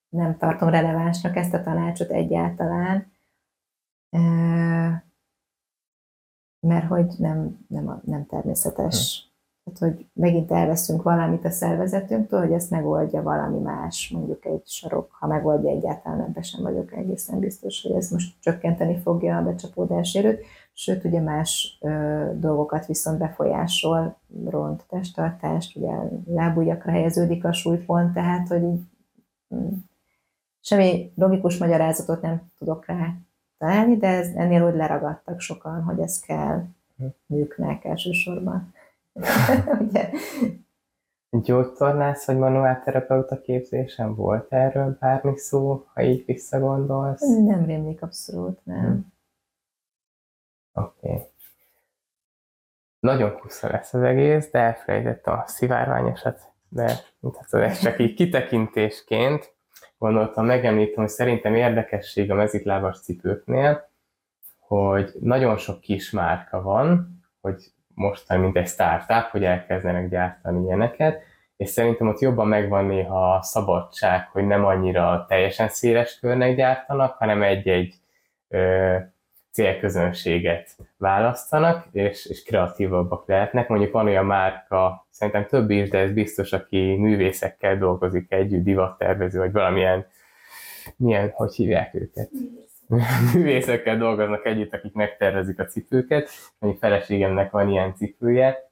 nem 0.09 0.37
tartom 0.37 0.69
relevánsnak 0.69 1.35
ezt 1.35 1.53
a 1.53 1.61
tanácsot 1.61 2.09
egyáltalán, 2.09 3.15
mert 6.59 6.87
hogy 6.87 7.13
nem, 7.17 7.65
nem, 7.67 8.01
nem 8.05 8.25
természetes. 8.25 9.27
Tehát, 9.63 9.95
hogy 9.95 10.05
megint 10.13 10.51
elveszünk 10.51 11.03
valamit 11.03 11.45
a 11.45 11.49
szervezetünktől, 11.49 12.39
hogy 12.39 12.51
ezt 12.51 12.69
megoldja 12.69 13.21
valami 13.21 13.59
más, 13.59 14.09
mondjuk 14.09 14.45
egy 14.45 14.61
sarok, 14.65 15.11
ha 15.11 15.27
megoldja 15.27 15.69
egyáltalán, 15.69 16.21
ebben 16.21 16.43
sem 16.43 16.63
vagyok 16.63 16.93
egészen 16.93 17.39
biztos, 17.39 17.81
hogy 17.81 17.91
ez 17.91 18.11
most 18.11 18.35
csökkenteni 18.41 18.97
fogja 18.97 19.37
a 19.37 19.43
becsapódás 19.43 20.13
erőt, 20.13 20.45
sőt, 20.73 21.03
ugye 21.03 21.21
más 21.21 21.77
ö, 21.81 22.25
dolgokat 22.35 22.85
viszont 22.85 23.17
befolyásol, 23.17 24.17
ront 24.45 24.85
testtartást, 24.89 25.75
ugye 25.75 25.93
lábujjakra 26.25 26.91
helyeződik 26.91 27.45
a 27.45 27.53
súlypont, 27.53 28.13
tehát, 28.13 28.47
hogy 28.47 28.63
így, 28.63 28.81
mm, 29.55 29.73
semmi 30.61 31.11
logikus 31.15 31.57
magyarázatot 31.57 32.21
nem 32.21 32.41
tudok 32.57 32.85
rá 32.85 33.15
találni, 33.57 33.97
de 33.97 34.07
ez, 34.07 34.27
ennél 34.35 34.65
úgy 34.65 34.75
leragadtak 34.75 35.39
sokan, 35.39 35.83
hogy 35.83 35.99
ez 35.99 36.19
kell 36.19 36.65
nőknek 37.25 37.85
elsősorban. 37.85 38.73
ugye? 39.87 40.09
Gyógytornász 41.29 42.25
vagy 42.25 42.37
manuálterapeuta 42.37 43.41
képzésen 43.41 44.15
volt 44.15 44.53
erről 44.53 44.97
bármi 44.99 45.37
szó, 45.37 45.85
ha 45.93 46.01
így 46.01 46.25
visszagondolsz? 46.25 47.21
Nem 47.21 47.65
rémlik 47.65 48.01
abszolút, 48.01 48.65
nem. 48.65 48.85
Hm. 48.85 48.99
Oké. 50.81 51.11
Okay. 51.11 51.25
Nagyon 52.99 53.39
kusza 53.39 53.67
lesz 53.71 53.93
az 53.93 54.01
egész, 54.01 54.51
de 54.51 54.59
elfelejtett 54.59 55.25
a 55.25 55.43
szivárványosat, 55.47 56.51
de 56.69 56.91
ez 57.51 57.79
csak 57.79 57.99
így 57.99 58.13
kitekintésként 58.13 59.56
gondoltam, 59.97 60.45
megemlítem, 60.45 61.03
hogy 61.03 61.11
szerintem 61.13 61.55
érdekesség 61.55 62.31
a 62.31 62.35
mezitlábas 62.35 63.01
cipőknél, 63.01 63.89
hogy 64.59 65.11
nagyon 65.19 65.57
sok 65.57 65.79
kis 65.79 66.11
márka 66.11 66.61
van, 66.61 67.19
hogy 67.41 67.63
mostan, 67.93 68.39
mint 68.39 68.57
egy 68.57 68.67
startup, 68.67 69.29
hogy 69.31 69.43
elkezdenek 69.43 70.09
gyártani 70.09 70.63
ilyeneket, 70.63 71.21
és 71.57 71.69
szerintem 71.69 72.07
ott 72.07 72.19
jobban 72.19 72.47
megvan 72.47 72.85
néha 72.85 73.33
a 73.33 73.41
szabadság, 73.41 74.27
hogy 74.31 74.47
nem 74.47 74.65
annyira 74.65 75.25
teljesen 75.27 75.69
széles 75.69 76.19
körnek 76.19 76.55
gyártanak, 76.55 77.17
hanem 77.17 77.43
egy-egy 77.43 77.95
célközönséget 79.57 80.75
választanak, 80.97 81.87
és, 81.91 82.25
és 82.25 82.43
kreatívabbak 82.43 83.27
lehetnek. 83.27 83.67
Mondjuk 83.67 83.91
van 83.91 84.05
olyan 84.05 84.25
márka, 84.25 85.07
szerintem 85.09 85.45
több 85.45 85.69
is, 85.69 85.89
de 85.89 85.97
ez 85.97 86.11
biztos, 86.11 86.53
aki 86.53 86.95
művészekkel 86.95 87.77
dolgozik 87.77 88.31
együtt, 88.31 88.63
divattervező, 88.63 89.39
vagy 89.39 89.51
valamilyen, 89.51 90.05
milyen, 90.95 91.31
hogy 91.33 91.53
hívják 91.55 91.93
őket? 91.93 92.29
művészekkel 93.33 93.97
dolgoznak 93.97 94.45
együtt, 94.45 94.73
akik 94.73 94.93
megtervezik 94.93 95.59
a 95.59 95.65
cipőket, 95.65 96.29
mondjuk 96.59 96.83
feleségemnek 96.83 97.51
van 97.51 97.69
ilyen 97.69 97.95
cipője, 97.95 98.71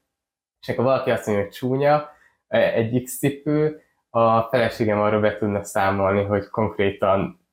és 0.62 0.70
akkor 0.70 0.84
valaki 0.84 1.12
azt 1.12 1.26
mondja, 1.26 1.44
hogy 1.44 1.54
csúnya, 1.54 2.10
egy 2.48 3.04
X 3.04 3.18
cipő, 3.18 3.82
a 4.10 4.42
feleségem 4.42 5.00
arra 5.00 5.20
be 5.20 5.38
tudna 5.38 5.64
számolni, 5.64 6.24
hogy 6.24 6.48
konkrétan 6.50 7.45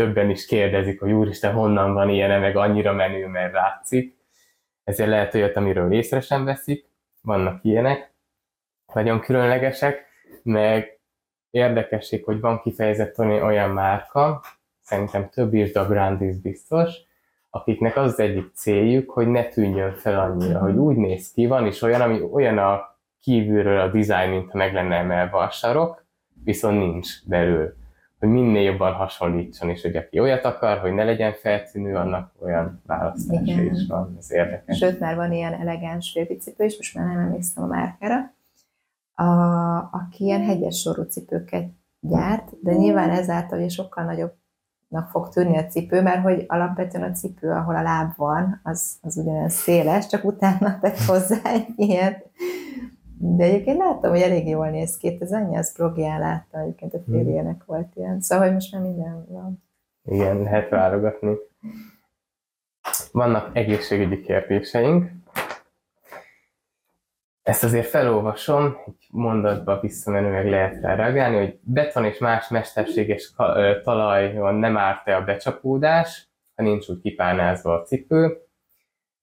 többen 0.00 0.30
is 0.30 0.46
kérdezik, 0.46 1.00
hogy 1.00 1.12
úristen, 1.12 1.52
honnan 1.52 1.92
van 1.92 2.08
ilyen, 2.08 2.40
meg 2.40 2.56
annyira 2.56 2.92
menő, 2.92 3.26
mert 3.26 3.52
látszik. 3.52 4.16
Ezért 4.84 5.08
lehet 5.08 5.34
olyat, 5.34 5.56
amiről 5.56 5.92
észre 5.92 6.20
sem 6.20 6.44
veszik, 6.44 6.88
vannak 7.22 7.64
ilyenek, 7.64 8.12
nagyon 8.94 9.20
különlegesek, 9.20 10.04
meg 10.42 11.00
érdekesség, 11.50 12.24
hogy 12.24 12.40
van 12.40 12.60
kifejezetten 12.60 13.30
olyan 13.30 13.70
márka, 13.70 14.42
szerintem 14.82 15.28
több 15.28 15.54
is, 15.54 15.74
a 15.74 15.86
Grandis 15.86 16.36
biztos, 16.36 16.94
akiknek 17.50 17.96
az, 17.96 18.12
az 18.12 18.20
egyik 18.20 18.50
céljuk, 18.54 19.10
hogy 19.10 19.28
ne 19.28 19.44
tűnjön 19.44 19.92
fel 19.92 20.20
annyira, 20.20 20.58
hogy 20.58 20.76
úgy 20.76 20.96
néz 20.96 21.32
ki, 21.32 21.46
van 21.46 21.66
is 21.66 21.82
olyan, 21.82 22.00
ami 22.00 22.20
olyan 22.32 22.58
a 22.58 22.98
kívülről 23.20 23.80
a 23.80 23.88
design, 23.88 24.30
mint 24.30 24.50
ha 24.50 24.58
meg 24.58 24.72
lenne 24.72 24.96
emelve 24.96 25.38
a 25.38 25.50
sarok, 25.50 26.04
viszont 26.44 26.78
nincs 26.78 27.26
belül 27.26 27.78
hogy 28.20 28.28
minél 28.28 28.62
jobban 28.62 28.92
hasonlítson, 28.92 29.70
és 29.70 29.82
hogy 29.82 29.96
aki 29.96 30.18
olyat 30.18 30.44
akar, 30.44 30.78
hogy 30.78 30.92
ne 30.92 31.04
legyen 31.04 31.32
feltűnő, 31.32 31.94
annak 31.94 32.32
olyan 32.42 32.82
választása 32.86 33.42
Igen. 33.42 33.74
is 33.74 33.86
van, 33.88 34.14
ez 34.18 34.32
érdekes. 34.32 34.76
Sőt, 34.76 35.00
már 35.00 35.16
van 35.16 35.32
ilyen 35.32 35.52
elegáns 35.52 36.10
félbicipő 36.10 36.64
is, 36.64 36.76
most 36.76 36.94
már 36.94 37.06
nem 37.06 37.18
emlékszem 37.18 37.64
a 37.64 37.66
márkára, 37.66 38.34
a, 39.14 39.24
aki 39.76 40.24
ilyen 40.24 40.44
hegyes 40.44 40.80
sorú 40.80 41.02
cipőket 41.02 41.68
gyárt, 42.00 42.62
de 42.62 42.72
nyilván 42.72 43.10
ezáltal 43.10 43.58
hogy 43.58 43.70
sokkal 43.70 44.04
nagyobbnak 44.04 45.10
fog 45.10 45.28
tűnni 45.28 45.56
a 45.56 45.66
cipő, 45.66 46.02
mert 46.02 46.22
hogy 46.22 46.44
alapvetően 46.48 47.10
a 47.10 47.14
cipő, 47.14 47.50
ahol 47.50 47.76
a 47.76 47.82
láb 47.82 48.12
van, 48.16 48.60
az, 48.62 48.98
az 49.02 49.16
ugyanaz 49.16 49.52
széles, 49.52 50.06
csak 50.06 50.24
utána 50.24 50.78
tett 50.80 50.98
hozzá 50.98 51.40
egy 51.44 51.68
ilyet, 51.76 52.30
De 53.22 53.44
egyébként 53.44 53.78
láttam, 53.78 54.10
hogy 54.10 54.20
elég 54.20 54.48
jól 54.48 54.68
néz 54.68 54.96
ki. 54.96 55.16
Ez 55.20 55.32
annyi, 55.32 55.56
az 55.56 55.74
blogján 55.76 56.20
láttam, 56.20 56.60
egyébként 56.60 56.94
a 56.94 56.98
Hmm. 57.04 57.14
férjének 57.14 57.64
volt 57.64 57.88
ilyen. 57.94 58.20
Szóval, 58.20 58.44
hogy 58.44 58.54
most 58.54 58.72
már 58.72 58.82
minden 58.82 59.26
van. 59.28 59.62
Igen, 60.04 60.42
lehet 60.42 60.68
válogatni. 60.68 61.34
Vannak 63.12 63.56
egészségügyi 63.56 64.20
kérdéseink. 64.20 65.10
Ezt 67.42 67.64
azért 67.64 67.86
felolvasom, 67.86 68.76
egy 68.86 69.08
mondatba 69.10 69.80
visszamenőleg 69.80 70.48
lehet 70.48 70.80
rá 70.82 70.94
reagálni, 70.94 71.36
hogy 71.36 71.58
beton 71.62 72.04
és 72.04 72.18
más 72.18 72.48
mesterséges 72.48 73.34
talajon 73.82 74.54
nem 74.54 74.76
árt-e 74.76 75.16
a 75.16 75.24
becsapódás, 75.24 76.28
ha 76.54 76.62
nincs 76.62 76.88
úgy 76.88 77.00
kipánázva 77.00 77.74
a 77.74 77.82
cipő. 77.82 78.38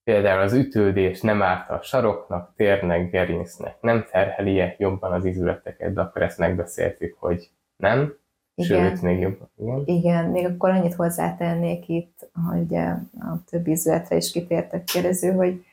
Például 0.08 0.42
az 0.42 0.54
ütődés 0.54 1.22
nem 1.22 1.42
árt 1.42 1.70
a 1.70 1.80
saroknak, 1.82 2.54
térnek, 2.56 3.10
gerincnek, 3.12 3.82
nem 3.82 4.06
terheli-e 4.12 4.76
jobban 4.78 5.12
az 5.12 5.26
izületeket, 5.26 5.94
de 5.94 6.02
akkor 6.02 6.22
ezt 6.22 6.38
megbeszéltük, 6.38 7.16
hogy 7.20 7.50
nem. 7.76 8.14
Igen. 8.56 8.90
Sőt, 8.90 9.02
még 9.02 9.20
jobban. 9.20 9.50
Igen. 9.58 9.84
Igen, 9.86 10.26
még 10.26 10.46
akkor 10.46 10.70
annyit 10.70 10.94
hozzátennék 10.94 11.90
itt, 11.90 12.30
hogy 12.50 12.60
ugye 12.60 12.84
a 13.20 13.44
többi 13.50 13.72
izületre 13.72 14.16
is 14.16 14.32
kitértek 14.32 14.84
kérdező, 14.84 15.32
hogy 15.32 15.66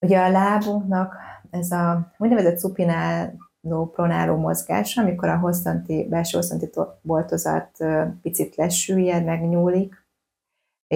ugye 0.00 0.18
a 0.18 0.30
lábunknak 0.30 1.14
ez 1.50 1.70
a 1.70 2.12
úgynevezett 2.18 2.60
supináló, 2.60 3.90
pronáló 3.92 4.36
mozgás, 4.36 4.96
amikor 4.96 5.28
a 5.28 5.38
hosszanti, 5.38 6.06
belső 6.08 6.36
hosszanti 6.36 6.70
to- 6.70 6.98
boltozat 7.02 7.70
ö, 7.78 8.02
picit 8.22 8.56
lesüllyed, 8.56 9.24
megnyúlik, 9.24 10.03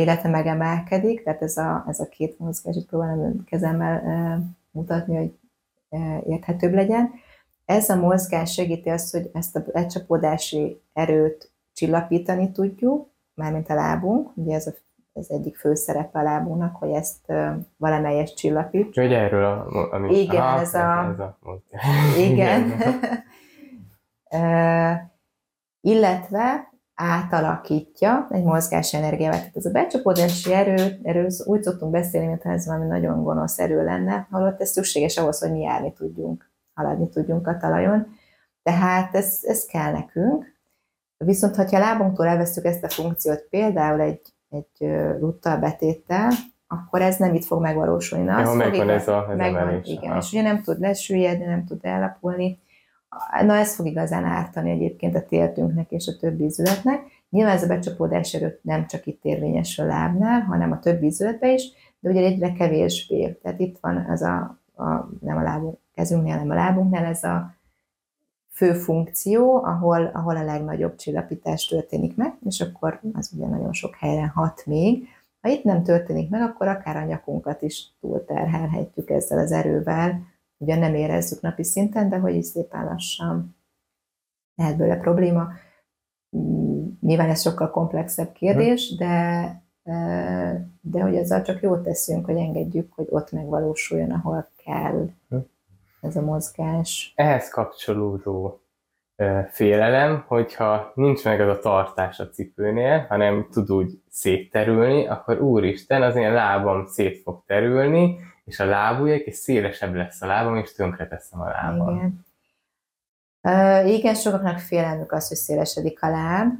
illetve 0.00 0.28
megemelkedik, 0.28 1.22
tehát 1.22 1.42
ez 1.42 1.56
a, 1.56 1.84
ez 1.88 2.00
a 2.00 2.08
két 2.08 2.38
mozgás, 2.38 2.76
itt 2.76 2.88
próbálom 2.88 3.44
kezemmel 3.44 4.02
ö, 4.04 4.36
mutatni, 4.70 5.16
hogy 5.16 5.38
ö, 5.88 5.96
érthetőbb 6.26 6.72
legyen. 6.74 7.10
Ez 7.64 7.88
a 7.88 7.96
mozgás 7.96 8.52
segíti 8.52 8.88
azt, 8.88 9.12
hogy 9.12 9.30
ezt 9.32 9.56
a 9.56 9.62
lecsapódási 9.66 10.82
erőt 10.92 11.52
csillapítani 11.72 12.50
tudjuk, 12.52 13.08
mármint 13.34 13.70
a 13.70 13.74
lábunk, 13.74 14.30
ugye 14.34 14.54
ez 14.54 14.66
a, 14.66 14.70
az 15.12 15.30
egyik 15.30 15.56
fő 15.56 15.74
szerepe 15.74 16.18
a 16.18 16.22
lábunknak, 16.22 16.76
hogy 16.76 16.90
ezt 16.90 17.16
ö, 17.26 17.50
valamelyest 17.76 18.36
csillapítsuk. 18.36 18.88
Úgyhogy 18.88 19.12
erről 19.12 19.44
a... 19.44 19.92
Ami, 19.94 20.20
Igen, 20.20 20.58
ez 20.58 20.74
a- 20.74 21.08
Ez 21.12 21.18
a 21.18 21.38
mozgás. 21.42 22.16
Igen. 22.18 22.72
Ö, 24.30 24.92
illetve 25.80 26.67
átalakítja 27.00 28.26
egy 28.30 28.42
mozgás 28.44 28.94
energiával. 28.94 29.38
Tehát 29.38 29.56
ez 29.56 29.64
a 29.64 29.70
becsapódási 29.70 30.52
erő, 30.52 30.98
erről 31.02 31.28
úgy 31.44 31.62
szoktunk 31.62 31.92
beszélni, 31.92 32.26
mintha 32.26 32.50
ez 32.50 32.66
valami 32.66 32.86
nagyon 32.86 33.22
gonosz 33.22 33.58
erő 33.58 33.84
lenne, 33.84 34.26
holott 34.30 34.60
ez 34.60 34.70
szükséges 34.70 35.16
ahhoz, 35.16 35.40
hogy 35.40 35.52
mi 35.52 35.60
járni 35.60 35.92
tudjunk, 35.92 36.50
haladni 36.74 37.08
tudjunk 37.08 37.46
a 37.46 37.56
talajon. 37.56 38.06
Tehát 38.62 39.14
ez, 39.14 39.38
ez 39.42 39.64
kell 39.64 39.92
nekünk. 39.92 40.56
Viszont, 41.16 41.56
ha 41.56 41.62
a 41.70 41.78
lábunktól 41.78 42.26
elvesztük 42.26 42.64
ezt 42.64 42.84
a 42.84 42.88
funkciót, 42.88 43.46
például 43.50 44.00
egy, 44.00 44.20
egy 44.48 44.90
ruttal 45.18 45.56
betéttel, 45.56 46.30
akkor 46.66 47.02
ez 47.02 47.16
nem 47.16 47.34
itt 47.34 47.44
fog 47.44 47.60
megvalósulni. 47.60 48.24
Na, 48.24 48.44
fog 48.44 48.56
megvan 48.56 48.90
ez 48.90 49.08
a- 49.08 49.22
ez 49.22 49.28
a 49.28 49.34
megvan, 49.34 49.60
emelés. 49.62 49.88
igen, 49.88 50.16
és 50.16 50.32
ugye 50.32 50.42
nem 50.42 50.62
tud 50.62 50.80
lesüllyedni, 50.80 51.44
nem 51.44 51.64
tud 51.64 51.78
ellapulni. 51.82 52.58
Na, 53.42 53.54
ez 53.54 53.74
fog 53.74 53.86
igazán 53.86 54.24
ártani 54.24 54.70
egyébként 54.70 55.14
a 55.14 55.24
tértünknek 55.24 55.90
és 55.90 56.06
a 56.06 56.16
többi 56.16 56.44
izületnek. 56.44 57.00
Nyilván 57.30 57.56
ez 57.56 57.62
a 57.62 57.66
becsapódás 57.66 58.34
erő 58.34 58.58
nem 58.62 58.86
csak 58.86 59.06
itt 59.06 59.24
érvényesül 59.24 59.84
a 59.84 59.88
lábnál, 59.88 60.40
hanem 60.40 60.72
a 60.72 60.78
többi 60.78 61.06
izületbe 61.06 61.52
is, 61.52 61.72
de 62.00 62.10
ugye 62.10 62.24
egyre 62.24 62.52
kevésbé. 62.52 63.38
Tehát 63.42 63.60
itt 63.60 63.78
van 63.80 64.10
ez 64.10 64.22
a, 64.22 64.58
a 64.76 65.08
nem 65.20 65.36
a 65.36 65.42
lábunk, 65.42 65.78
kezünknél, 65.94 66.32
hanem 66.32 66.50
a 66.50 66.54
lábunknál 66.54 67.04
ez 67.04 67.24
a 67.24 67.54
fő 68.50 68.72
funkció, 68.72 69.64
ahol, 69.64 70.10
ahol 70.14 70.36
a 70.36 70.44
legnagyobb 70.44 70.96
csillapítás 70.96 71.66
történik 71.66 72.16
meg, 72.16 72.34
és 72.46 72.60
akkor 72.60 73.00
az 73.12 73.30
ugye 73.36 73.46
nagyon 73.46 73.72
sok 73.72 73.94
helyre 73.94 74.26
hat 74.34 74.62
még. 74.66 75.08
Ha 75.40 75.48
itt 75.48 75.64
nem 75.64 75.82
történik 75.82 76.30
meg, 76.30 76.42
akkor 76.42 76.68
akár 76.68 76.96
a 76.96 77.04
nyakunkat 77.04 77.62
is 77.62 77.92
túlterhelhetjük 78.00 79.10
ezzel 79.10 79.38
az 79.38 79.52
erővel, 79.52 80.20
ugye 80.58 80.76
nem 80.76 80.94
érezzük 80.94 81.40
napi 81.40 81.64
szinten, 81.64 82.08
de 82.08 82.18
hogy 82.18 82.34
is 82.34 82.46
szépen 82.46 82.84
lassan 82.84 83.56
lehet 84.54 84.76
belőle 84.76 84.96
probléma. 84.96 85.48
Nyilván 87.00 87.28
ez 87.28 87.40
sokkal 87.40 87.70
komplexebb 87.70 88.32
kérdés, 88.32 88.96
de, 88.96 89.62
de 90.80 91.00
hogy 91.00 91.14
ezzel 91.14 91.42
csak 91.42 91.62
jót 91.62 91.82
teszünk, 91.82 92.24
hogy 92.24 92.36
engedjük, 92.36 92.92
hogy 92.92 93.06
ott 93.10 93.32
megvalósuljon, 93.32 94.10
ahol 94.10 94.48
kell 94.64 95.08
ez 96.00 96.16
a 96.16 96.20
mozgás. 96.20 97.12
Ehhez 97.16 97.48
kapcsolódó 97.48 98.60
félelem, 99.50 100.24
hogyha 100.26 100.92
nincs 100.94 101.24
meg 101.24 101.40
az 101.40 101.48
a 101.48 101.58
tartás 101.58 102.18
a 102.18 102.28
cipőnél, 102.28 103.06
hanem 103.08 103.46
tud 103.50 103.70
úgy 103.72 104.00
szétterülni, 104.08 105.06
akkor 105.06 105.40
úristen, 105.40 106.02
az 106.02 106.16
én 106.16 106.32
lábam 106.32 106.86
szét 106.86 107.22
fog 107.22 107.42
terülni, 107.46 108.18
és 108.48 108.60
a 108.60 108.64
lábujjak, 108.64 109.20
és 109.20 109.34
szélesebb 109.34 109.94
lesz 109.94 110.22
a 110.22 110.26
lábam, 110.26 110.56
és 110.56 110.72
tönkreteszem 110.72 111.40
a 111.40 111.48
lábam. 111.48 111.96
Igen. 111.96 112.26
Uh, 113.42 113.92
igen, 113.92 114.14
sokaknak 114.14 114.58
félelmük 114.58 115.12
az, 115.12 115.28
hogy 115.28 115.36
szélesedik 115.36 116.02
a 116.02 116.08
láb, 116.08 116.52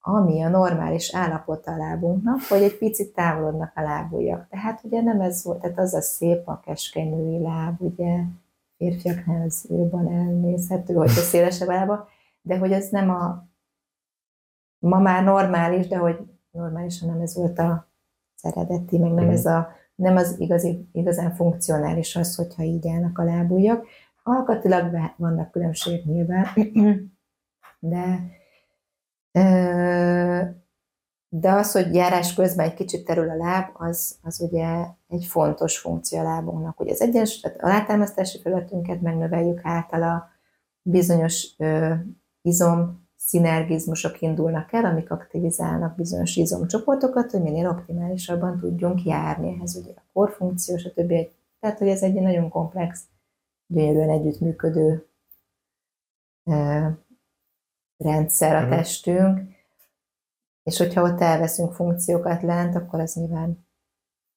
ami 0.00 0.42
a 0.42 0.48
normális 0.48 1.14
állapota 1.14 1.72
a 1.72 1.76
lábunknak, 1.76 2.40
hogy 2.48 2.62
egy 2.62 2.78
picit 2.78 3.14
távolodnak 3.14 3.72
a 3.74 3.80
lábujjak. 3.80 4.48
Tehát 4.48 4.80
ugye 4.84 5.02
nem 5.02 5.20
ez 5.20 5.44
volt, 5.44 5.60
tehát 5.60 5.78
az 5.78 5.94
a 5.94 6.00
szép, 6.00 6.48
a 6.48 6.60
keskeny 6.60 7.10
női 7.10 7.42
láb, 7.42 7.80
ugye 7.80 8.22
férfiaknál 8.76 9.42
az 9.46 9.66
jobban 9.68 10.12
elnézhető, 10.12 10.94
hogy 10.94 11.08
a 11.08 11.20
szélesebb 11.30 11.68
a 11.68 11.72
lába, 11.72 12.08
de 12.42 12.58
hogy 12.58 12.72
ez 12.72 12.88
nem 12.88 13.10
a 13.10 13.44
ma 14.78 14.98
már 14.98 15.24
normális, 15.24 15.86
de 15.86 15.96
hogy 15.96 16.18
normálisan 16.50 17.08
nem 17.08 17.20
ez 17.20 17.34
volt 17.34 17.58
a 17.58 17.86
eredeti, 18.42 18.98
meg 18.98 19.10
nem 19.10 19.28
ez 19.28 19.46
a 19.46 19.75
nem 19.96 20.16
az 20.16 20.40
igazi, 20.40 20.88
igazán 20.92 21.34
funkcionális 21.34 22.16
az, 22.16 22.34
hogyha 22.34 22.62
így 22.62 22.88
állnak 22.88 23.18
a 23.18 23.24
lábujjak. 23.24 23.86
Alkatilag 24.22 25.12
vannak 25.16 25.50
különbségek 25.50 26.04
nyilván, 26.04 26.46
de 27.78 28.34
de 31.28 31.52
az, 31.52 31.72
hogy 31.72 31.94
járás 31.94 32.34
közben 32.34 32.66
egy 32.66 32.74
kicsit 32.74 33.04
terül 33.04 33.30
a 33.30 33.36
láb, 33.36 33.68
az, 33.72 34.18
az 34.22 34.40
ugye 34.40 34.86
egy 35.08 35.24
fontos 35.24 35.78
funkció 35.78 36.18
a 36.18 36.22
lábunknak. 36.22 36.80
Ugye 36.80 36.92
az 36.92 37.00
egyes, 37.00 37.40
tehát 37.40 37.60
a 37.60 37.66
látámasztási 37.66 38.40
felületünket 38.40 39.00
megnöveljük 39.00 39.60
általa, 39.62 40.28
bizonyos 40.82 41.54
ö, 41.58 41.94
izom 42.42 43.05
szinergizmusok 43.16 44.20
indulnak 44.20 44.72
el, 44.72 44.84
amik 44.84 45.10
aktivizálnak 45.10 45.96
bizonyos 45.96 46.36
izomcsoportokat, 46.36 47.30
hogy 47.30 47.42
minél 47.42 47.68
optimálisabban 47.68 48.58
tudjunk 48.58 49.04
járni. 49.04 49.54
Ehhez 49.56 49.76
ugye 49.76 49.92
a 49.96 50.02
korfunkció, 50.12 50.76
stb. 50.76 51.12
Tehát, 51.60 51.78
hogy 51.78 51.88
ez 51.88 52.02
egy 52.02 52.14
nagyon 52.14 52.48
komplex, 52.48 53.04
gyönyörűen 53.66 54.10
együttműködő 54.10 55.06
ö, 56.44 56.86
rendszer 57.96 58.54
a 58.56 58.60
Mhm. 58.60 58.70
testünk, 58.70 59.40
és 60.62 60.78
hogyha 60.78 61.02
ott 61.02 61.20
elveszünk 61.20 61.72
funkciókat 61.72 62.42
lent, 62.42 62.74
akkor 62.74 63.00
az 63.00 63.14
nyilván 63.14 63.66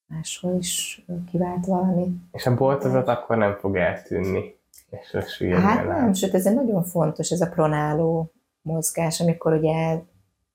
máshol 0.08 0.56
is 0.58 1.06
kivált 1.32 1.66
valami. 1.66 2.16
És 2.32 2.46
a 2.46 2.56
boltozat 2.56 3.08
akkor 3.08 3.38
nem 3.38 3.54
fog 3.56 3.76
eltűnni. 3.76 4.58
És 4.90 5.18
Hát 5.54 5.86
nem, 5.86 6.14
sőt, 6.14 6.34
ez 6.34 6.46
egy 6.46 6.56
nagyon 6.56 6.84
fontos, 6.84 7.30
ez 7.30 7.42
a 7.42 7.50
pronáló 7.50 8.32
mozgás, 8.62 9.22
amikor 9.22 9.54
ugye 9.54 10.00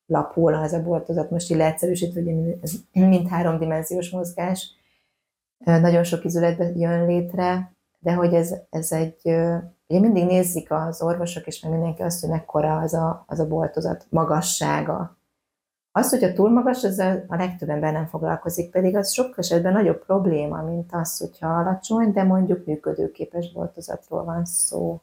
lapul 0.06 0.54
az 0.54 0.72
a 0.72 0.82
boltozat, 0.82 1.30
most 1.30 1.50
így 1.50 1.56
leegyszerűsítve, 1.56 2.22
hogy 2.22 2.58
ez 2.62 2.72
mind 2.92 3.28
háromdimenziós 3.28 4.10
mozgás, 4.10 4.72
nagyon 5.64 6.04
sok 6.04 6.24
izületben 6.24 6.78
jön 6.78 7.06
létre, 7.06 7.72
de 7.98 8.12
hogy 8.12 8.34
ez, 8.34 8.54
ez 8.70 8.92
egy, 8.92 9.20
ugye 9.86 10.00
mindig 10.00 10.24
nézik 10.24 10.70
az 10.70 11.02
orvosok 11.02 11.46
és 11.46 11.60
meg 11.60 11.72
mindenki 11.72 12.02
azt, 12.02 12.20
hogy 12.20 12.30
mekkora 12.30 12.78
az 12.78 12.94
a, 12.94 13.24
az 13.26 13.38
a 13.38 13.46
boltozat 13.46 14.06
magassága. 14.10 15.18
Az, 15.92 16.10
hogyha 16.10 16.32
túl 16.32 16.50
magas, 16.50 16.84
ezzel 16.84 17.24
a 17.28 17.36
legtöbb 17.36 17.68
ember 17.68 17.92
nem 17.92 18.06
foglalkozik, 18.06 18.70
pedig 18.70 18.96
az 18.96 19.12
sok 19.12 19.38
esetben 19.38 19.72
nagyobb 19.72 20.04
probléma, 20.04 20.62
mint 20.62 20.92
az, 20.92 21.18
hogyha 21.18 21.48
alacsony, 21.48 22.12
de 22.12 22.22
mondjuk 22.22 22.66
működőképes 22.66 23.52
boltozatról 23.52 24.24
van 24.24 24.44
szó. 24.44 25.00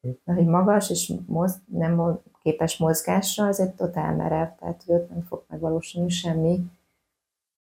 De 0.00 0.32
hogy 0.32 0.46
magas 0.46 0.90
és 0.90 1.12
moz, 1.26 1.60
nem 1.66 2.20
képes 2.42 2.76
mozgásra, 2.76 3.46
az 3.46 3.60
egy 3.60 3.74
totál 3.74 4.14
merev, 4.14 4.48
tehát 4.58 4.82
hogy 4.86 5.06
nem 5.10 5.22
fog 5.22 5.44
megvalósulni 5.48 6.08
semmi. 6.08 6.64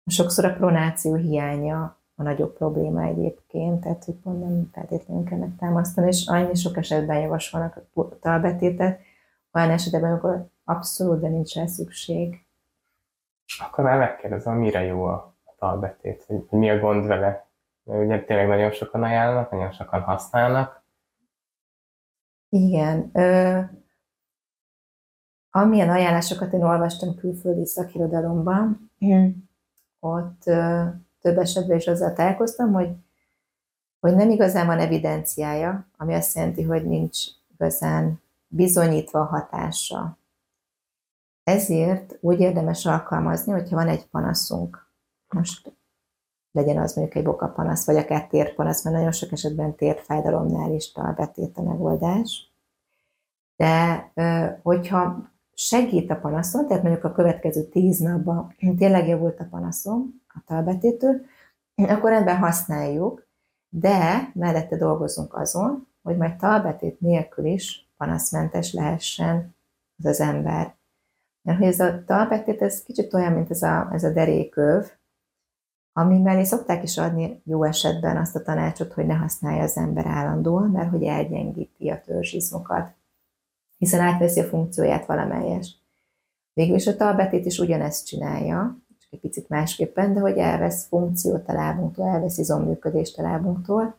Sokszor 0.05 0.45
a 0.45 0.53
pronáció 0.53 1.13
hiánya 1.13 1.97
a 2.15 2.23
nagyobb 2.23 2.53
probléma 2.57 3.03
egyébként, 3.03 3.81
tehát 3.81 4.03
hogy 4.03 4.13
pont 4.13 4.39
nem 4.39 4.69
feltétlenül 4.73 5.23
kell 5.23 5.37
megtámasztani, 5.37 6.07
és 6.07 6.27
annyi 6.27 6.55
sok 6.55 6.77
esetben 6.77 7.19
javasolnak 7.19 7.81
a 7.93 8.19
talbetétet, 8.19 8.99
olyan 9.53 9.69
esetben, 9.69 10.11
amikor 10.11 10.47
abszolút, 10.63 11.19
de 11.19 11.27
nincs 11.27 11.55
rá 11.55 11.65
szükség. 11.65 12.45
Akkor 13.59 13.83
már 13.83 13.97
megkérdezem, 13.97 14.57
mire 14.57 14.83
jó 14.83 15.03
a 15.03 15.33
talbetét, 15.59 16.23
hogy 16.27 16.59
mi 16.59 16.69
a 16.69 16.79
gond 16.79 17.05
vele. 17.05 17.47
Mert 17.83 18.03
ugye 18.03 18.23
tényleg 18.23 18.47
nagyon 18.47 18.71
sokan 18.71 19.03
ajánlanak, 19.03 19.51
nagyon 19.51 19.71
sokan 19.71 20.01
használnak, 20.01 20.83
Igen. 22.55 23.09
Ö, 23.13 23.59
amilyen 25.49 25.89
ajánlásokat 25.89 26.53
én 26.53 26.63
olvastam 26.63 27.15
külföldi 27.15 27.65
szakirodalomban, 27.65 28.91
ott 29.99 30.41
ö, 30.45 30.83
több 31.21 31.37
esetben 31.37 31.77
is 31.77 31.87
azzal 31.87 32.13
találkoztam, 32.13 32.73
hogy, 32.73 32.89
hogy 33.99 34.15
nem 34.15 34.29
igazán 34.29 34.65
van 34.65 34.79
evidenciája, 34.79 35.87
ami 35.97 36.13
azt 36.13 36.35
jelenti, 36.35 36.63
hogy 36.63 36.85
nincs 36.85 37.17
igazán 37.53 38.21
bizonyítva 38.47 39.19
a 39.19 39.25
hatása. 39.25 40.17
Ezért 41.43 42.17
úgy 42.21 42.39
érdemes 42.39 42.85
alkalmazni, 42.85 43.51
hogyha 43.51 43.75
van 43.75 43.87
egy 43.87 44.07
panaszunk, 44.07 44.89
most 45.29 45.74
legyen 46.55 46.77
az 46.77 46.95
mondjuk 46.95 47.17
egy 47.17 47.23
bokapanasz, 47.23 47.85
vagy 47.85 47.97
akár 47.97 48.27
térpanasz, 48.27 48.83
mert 48.83 48.95
nagyon 48.95 49.11
sok 49.11 49.31
esetben 49.31 49.75
térfájdalomnál 49.75 50.73
is 50.73 50.91
talbetét 50.91 51.57
a 51.57 51.61
megoldás. 51.61 52.53
De 53.55 54.11
hogyha 54.61 55.29
segít 55.53 56.11
a 56.11 56.15
panaszon, 56.15 56.67
tehát 56.67 56.83
mondjuk 56.83 57.03
a 57.03 57.11
következő 57.11 57.63
tíz 57.63 57.99
napban 57.99 58.55
tényleg 58.77 59.07
javult 59.07 59.39
a 59.39 59.47
panaszom, 59.49 60.21
a 60.27 60.41
talbetétől, 60.45 61.21
akkor 61.75 62.09
rendben 62.09 62.37
használjuk, 62.37 63.27
de 63.69 64.31
mellette 64.33 64.77
dolgozunk 64.77 65.33
azon, 65.33 65.87
hogy 66.03 66.17
majd 66.17 66.35
talbetét 66.35 66.99
nélkül 66.99 67.45
is 67.45 67.89
panaszmentes 67.97 68.73
lehessen 68.73 69.55
az 69.97 70.05
az 70.05 70.19
ember. 70.19 70.75
Mert 71.41 71.57
hogy 71.57 71.67
ez 71.67 71.79
a 71.79 72.03
talbetét, 72.05 72.61
ez 72.61 72.83
kicsit 72.83 73.13
olyan, 73.13 73.33
mint 73.33 73.49
ez 73.49 73.61
a, 73.61 73.89
ez 73.91 74.03
a 74.03 74.11
deréköv, 74.11 74.91
ami 75.97 76.19
mellé 76.19 76.43
szokták 76.43 76.83
is 76.83 76.97
adni 76.97 77.41
jó 77.45 77.63
esetben 77.63 78.17
azt 78.17 78.35
a 78.35 78.41
tanácsot, 78.41 78.93
hogy 78.93 79.05
ne 79.05 79.13
használja 79.13 79.63
az 79.63 79.77
ember 79.77 80.05
állandóan, 80.05 80.69
mert 80.69 80.89
hogy 80.89 81.03
elgyengíti 81.03 81.89
a 81.89 82.01
törzsizmokat, 82.01 82.93
hiszen 83.77 83.99
átveszi 83.99 84.39
a 84.39 84.43
funkcióját 84.43 85.05
valamelyes. 85.05 85.75
Végül 86.53 86.75
is 86.75 86.87
a 86.87 86.95
talbetét 86.95 87.45
is 87.45 87.59
ugyanezt 87.59 88.05
csinálja, 88.05 88.77
csak 88.99 89.13
egy 89.13 89.19
picit 89.19 89.49
másképpen, 89.49 90.13
de 90.13 90.19
hogy 90.19 90.37
elvesz 90.37 90.87
funkciót 90.87 91.47
a 91.47 91.53
lábunktól, 91.53 92.07
elvesz 92.07 92.37
izomműködést 92.37 93.19
a 93.19 93.21
lábunktól. 93.21 93.97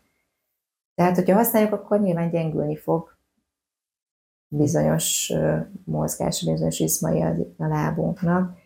Tehát, 0.95 1.15
hogyha 1.15 1.37
használjuk, 1.37 1.73
akkor 1.73 2.01
nyilván 2.01 2.31
gyengülni 2.31 2.77
fog 2.77 3.17
bizonyos 4.49 5.33
mozgás, 5.85 6.45
bizonyos 6.45 6.79
izmai 6.79 7.23
a 7.23 7.37
lábunknak, 7.57 8.59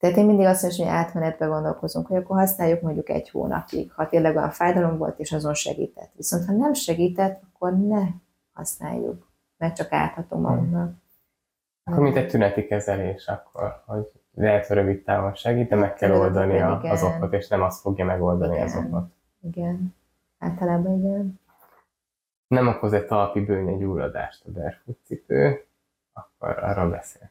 tehát 0.00 0.16
én 0.16 0.26
mindig 0.26 0.46
azt 0.46 0.62
mondom, 0.62 0.86
hogy 0.86 0.96
átmenetbe 0.96 1.46
gondolkozunk, 1.46 2.06
hogy 2.06 2.16
akkor 2.16 2.36
használjuk 2.36 2.80
mondjuk 2.80 3.08
egy 3.08 3.30
hónapig, 3.30 3.92
ha 3.92 4.08
tényleg 4.08 4.36
olyan 4.36 4.50
fájdalom 4.50 4.98
volt, 4.98 5.18
és 5.18 5.32
azon 5.32 5.54
segített. 5.54 6.10
Viszont 6.16 6.44
ha 6.44 6.52
nem 6.52 6.72
segített, 6.72 7.42
akkor 7.52 7.78
ne 7.78 8.02
használjuk, 8.52 9.28
mert 9.56 9.76
csak 9.76 9.92
áthatom 9.92 10.40
magunknak. 10.40 10.94
Akkor 11.84 12.02
mint 12.02 12.16
egy 12.16 12.28
tüneti 12.28 12.66
kezelés, 12.66 13.26
akkor, 13.26 13.82
hogy 13.86 14.12
lehet, 14.34 14.66
hogy 14.66 14.76
rövid 14.76 15.02
távon 15.02 15.34
segít, 15.34 15.68
de 15.68 15.76
meg 15.76 15.94
kell 15.94 16.12
oldani 16.12 16.60
a, 16.60 16.80
az 16.80 17.02
okot, 17.02 17.32
és 17.32 17.48
nem 17.48 17.62
azt 17.62 17.80
fogja 17.80 18.04
megoldani 18.04 18.54
igen. 18.54 18.66
az 18.66 18.76
okot. 18.76 19.10
Igen, 19.40 19.94
általában 20.38 20.98
igen. 20.98 21.40
Nem 22.46 22.68
okoz 22.68 22.92
egy 22.92 23.06
talpi 23.06 23.40
bőnye 23.40 23.76
gyulladást 23.76 24.44
a 24.46 24.90
cipő, 25.04 25.64
akkor 26.12 26.58
arról 26.58 26.90
beszélt. 26.90 27.30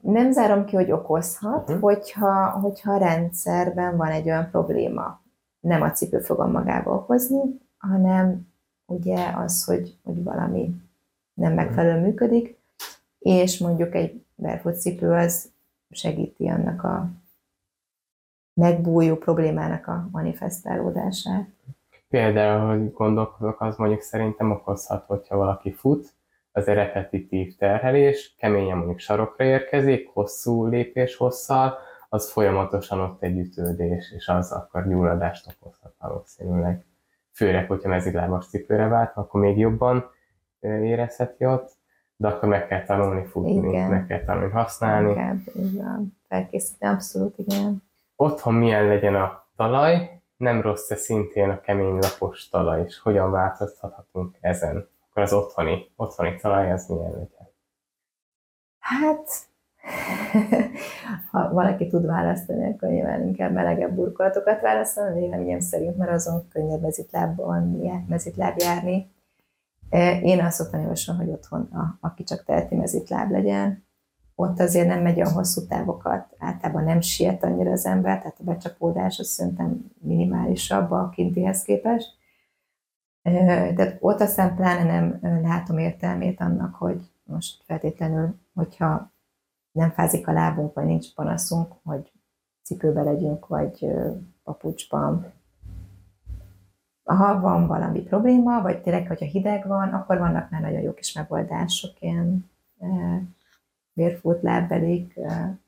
Nem 0.00 0.32
zárom 0.32 0.64
ki, 0.64 0.76
hogy 0.76 0.92
okozhat, 0.92 1.68
uh-huh. 1.68 1.80
hogyha, 1.80 2.50
hogyha 2.50 2.92
a 2.92 2.98
rendszerben 2.98 3.96
van 3.96 4.08
egy 4.10 4.26
olyan 4.26 4.50
probléma. 4.50 5.20
Nem 5.60 5.82
a 5.82 5.90
cipő 5.90 6.18
fogom 6.18 6.50
magába 6.50 6.94
okozni, 6.94 7.60
hanem 7.78 8.52
ugye 8.86 9.32
az, 9.36 9.64
hogy, 9.64 9.96
hogy 10.02 10.22
valami 10.22 10.74
nem 11.34 11.52
mhm. 11.52 11.60
megfelelően 11.60 12.02
működik, 12.02 12.58
és 13.18 13.58
mondjuk 13.58 13.94
egy 13.94 14.24
barefoot 14.36 14.80
cipő 14.80 15.10
az 15.10 15.52
segíti 15.90 16.48
annak 16.48 16.82
a 16.82 17.08
megbújó 18.54 19.16
problémának 19.16 19.86
a 19.86 20.08
manifestálódását. 20.12 21.48
Például, 22.08 22.78
hogy 22.78 22.92
gondolkodok, 22.92 23.60
az 23.60 23.76
mondjuk 23.76 24.00
szerintem 24.00 24.50
okozhat, 24.50 25.06
hogyha 25.06 25.36
valaki 25.36 25.72
fut, 25.72 26.12
az 26.56 26.68
egy 26.68 26.74
repetitív 26.74 27.56
terhelés, 27.56 28.34
keményen 28.38 28.76
mondjuk 28.76 28.98
sarokra 28.98 29.44
érkezik, 29.44 30.10
hosszú 30.12 30.66
lépés 30.66 31.16
hosszal, 31.16 31.78
az 32.08 32.30
folyamatosan 32.30 33.00
ott 33.00 33.22
egy 33.22 33.38
ütődés, 33.38 34.12
és 34.16 34.28
az 34.28 34.52
akkor 34.52 34.88
gyulladást 34.88 35.46
okozhat 35.46 35.94
valószínűleg. 35.98 36.84
Főleg, 37.32 37.68
hogyha 37.68 37.88
mezitlábas 37.88 38.46
cipőre 38.46 38.88
vált, 38.88 39.12
akkor 39.14 39.40
még 39.40 39.58
jobban 39.58 40.10
érezheti 40.60 41.46
ott, 41.46 41.70
de 42.16 42.28
akkor 42.28 42.48
meg 42.48 42.66
kell 42.66 42.84
tanulni 42.84 43.24
futni, 43.24 43.68
igen. 43.68 43.90
meg 43.90 44.06
kell 44.06 44.24
tanulni 44.24 44.50
használni. 44.50 45.08
Inkább, 45.08 45.38
igen. 45.54 46.16
Felkészíteni, 46.28 46.92
abszolút, 46.92 47.38
igen. 47.38 47.82
Otthon 48.16 48.54
milyen 48.54 48.86
legyen 48.86 49.14
a 49.14 49.46
talaj, 49.56 50.20
nem 50.36 50.60
rossz-e 50.60 50.94
szintén 50.94 51.50
a 51.50 51.60
kemény 51.60 51.98
lapos 52.00 52.48
talaj, 52.48 52.82
és 52.86 52.98
hogyan 52.98 53.30
változtathatunk 53.30 54.36
ezen? 54.40 54.92
Akkor 55.14 55.22
az 55.22 55.32
otthoni, 55.32 55.90
otthoni 55.96 56.36
talaj 56.36 56.72
az 56.72 56.86
milyen 56.86 57.10
legyen? 57.10 57.48
Hát, 58.78 59.28
ha 61.30 61.52
valaki 61.52 61.86
tud 61.86 62.06
választani, 62.06 62.72
akkor 62.72 62.88
nyilván 62.88 63.26
inkább 63.26 63.52
melegebb 63.52 63.94
burkolatokat 63.94 64.60
választani, 64.60 65.20
véleményem 65.20 65.60
szerint, 65.60 65.96
mert 65.96 66.10
azon 66.10 66.48
könnyebb 66.48 66.80
mezitlábban, 66.80 67.80
mezitláb 68.08 68.58
járni. 68.58 69.12
E, 69.90 70.20
én 70.20 70.40
azt 70.40 70.56
szoktam 70.56 70.80
javasolni, 70.80 71.24
hogy 71.24 71.32
otthon, 71.32 71.60
a, 71.60 71.98
aki 72.00 72.24
csak 72.24 72.44
teheti 72.44 72.74
mezitláb 72.74 73.30
legyen, 73.30 73.84
ott 74.34 74.60
azért 74.60 74.88
nem 74.88 75.02
megy 75.02 75.16
olyan 75.16 75.32
hosszú 75.32 75.66
távokat, 75.66 76.34
általában 76.38 76.84
nem 76.84 77.00
siet 77.00 77.44
annyira 77.44 77.70
az 77.70 77.86
ember, 77.86 78.18
tehát 78.18 78.40
a 78.40 78.44
becsapódás 78.44 79.18
az 79.18 79.26
szerintem 79.26 79.90
minimálisabb 80.00 80.90
a 80.90 81.08
kintihez 81.08 81.62
képest 81.62 82.22
tehát 83.32 83.96
ott 84.00 84.20
aztán 84.20 84.54
pláne 84.54 84.84
nem 84.84 85.18
látom 85.42 85.78
értelmét 85.78 86.40
annak, 86.40 86.74
hogy 86.74 87.10
most 87.24 87.62
feltétlenül, 87.66 88.34
hogyha 88.54 89.12
nem 89.72 89.90
fázik 89.90 90.28
a 90.28 90.32
lábunk, 90.32 90.74
vagy 90.74 90.84
nincs 90.84 91.14
panaszunk, 91.14 91.72
hogy 91.84 92.12
cipőbe 92.62 93.02
legyünk, 93.02 93.46
vagy 93.46 93.86
papucsban. 94.42 95.32
Ha 97.04 97.40
van 97.40 97.66
valami 97.66 98.00
probléma, 98.00 98.62
vagy 98.62 98.82
tényleg, 98.82 99.06
hogyha 99.06 99.24
hideg 99.24 99.66
van, 99.66 99.88
akkor 99.88 100.18
vannak 100.18 100.50
már 100.50 100.60
nagyon 100.60 100.80
jó 100.80 100.94
kis 100.94 101.12
megoldások, 101.12 102.00
ilyen 102.00 102.50
vérfút 103.92 104.42
lábbelik, 104.42 105.20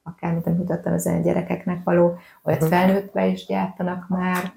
akár, 0.02 0.32
mint 0.32 0.46
amit 0.46 0.58
mutattam 0.58 0.92
az 0.92 1.10
gyerekeknek 1.22 1.84
való, 1.84 2.16
olyat 2.42 2.64
felnőttbe 2.64 3.26
is 3.26 3.46
gyártanak 3.46 4.08
már, 4.08 4.52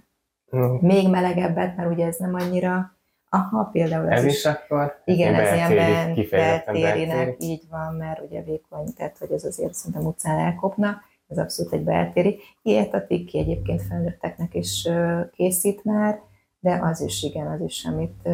Még 0.80 1.10
melegebbet, 1.10 1.76
mert 1.76 1.92
ugye 1.92 2.06
ez 2.06 2.18
nem 2.18 2.34
annyira... 2.34 2.98
Aha, 3.30 3.70
például 3.72 4.10
ez, 4.10 4.18
ez 4.18 4.26
is, 4.26 4.34
is 4.34 4.46
akkor? 4.46 5.02
Igen, 5.06 5.34
ez 5.34 5.54
ilyen 5.54 6.28
beltérinek, 6.30 7.36
így 7.40 7.64
van, 7.70 7.96
mert 7.96 8.22
ugye 8.22 8.42
vékony, 8.42 8.94
tehát 8.96 9.18
hogy 9.18 9.32
ez 9.32 9.44
azért 9.44 9.74
szerintem 9.74 10.06
utcán 10.06 10.40
elkopna, 10.40 11.02
ez 11.28 11.38
abszolút 11.38 11.74
egy 11.74 11.84
beltéri. 11.84 12.40
Ilyet 12.62 12.94
a 12.94 13.06
Tiki 13.06 13.40
egyébként 13.40 13.82
felnőtteknek 13.82 14.56
is 14.56 14.88
készít 15.32 15.84
már, 15.84 16.20
de 16.60 16.80
az 16.82 17.02
is 17.02 17.24
igen, 17.24 17.48
az 17.48 17.62
is 17.62 17.76
semmit. 17.76 18.28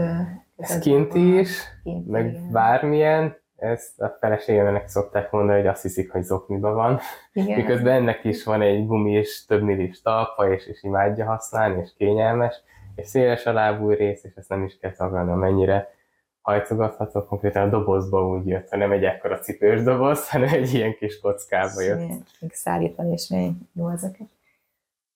Ez 0.58 0.80
kint 0.80 1.14
is, 1.14 1.50
kint, 1.84 2.08
meg 2.08 2.26
igen. 2.26 2.52
bármilyen, 2.52 3.36
ezt 3.66 4.02
a 4.02 4.18
feleségemnek 4.20 4.88
szokták 4.88 5.32
mondani, 5.32 5.58
hogy 5.60 5.68
azt 5.68 5.82
hiszik, 5.82 6.12
hogy 6.12 6.24
zokniba 6.24 6.74
van. 6.74 7.00
Igen. 7.34 7.58
Miközben 7.58 7.94
ennek 7.94 8.24
is 8.24 8.44
van 8.44 8.62
egy 8.62 8.88
gumis, 8.88 9.46
több 9.46 9.62
millis 9.62 10.02
talpa, 10.02 10.54
és, 10.54 10.68
és 10.68 10.84
imádja 10.84 11.26
használni, 11.26 11.82
és 11.82 11.94
kényelmes, 11.98 12.56
és 12.96 13.08
széles 13.08 13.46
a 13.46 13.54
lábú 13.54 13.90
rész, 13.90 14.24
és 14.24 14.34
ezt 14.36 14.50
nem 14.50 14.64
is 14.64 14.78
kell 14.78 14.92
tagadni, 14.92 15.32
amennyire 15.32 15.94
hajtogatható. 16.42 17.26
Konkrétan 17.26 17.68
a 17.68 17.70
dobozba 17.70 18.28
úgy 18.28 18.48
jött, 18.48 18.70
hanem 18.70 18.92
egy 18.92 19.04
ekkora 19.04 19.40
cipős 19.40 19.84
doboz, 19.84 20.30
hanem 20.32 20.54
egy 20.54 20.74
ilyen 20.74 20.96
kis 20.96 21.20
kockába 21.20 21.82
jött. 21.82 22.02
Igen, 22.02 22.24
még 22.40 22.54
szállítani 22.54 23.12
és 23.12 23.28
még 23.28 23.52
jó 23.74 23.90
ezeket. 23.90 24.28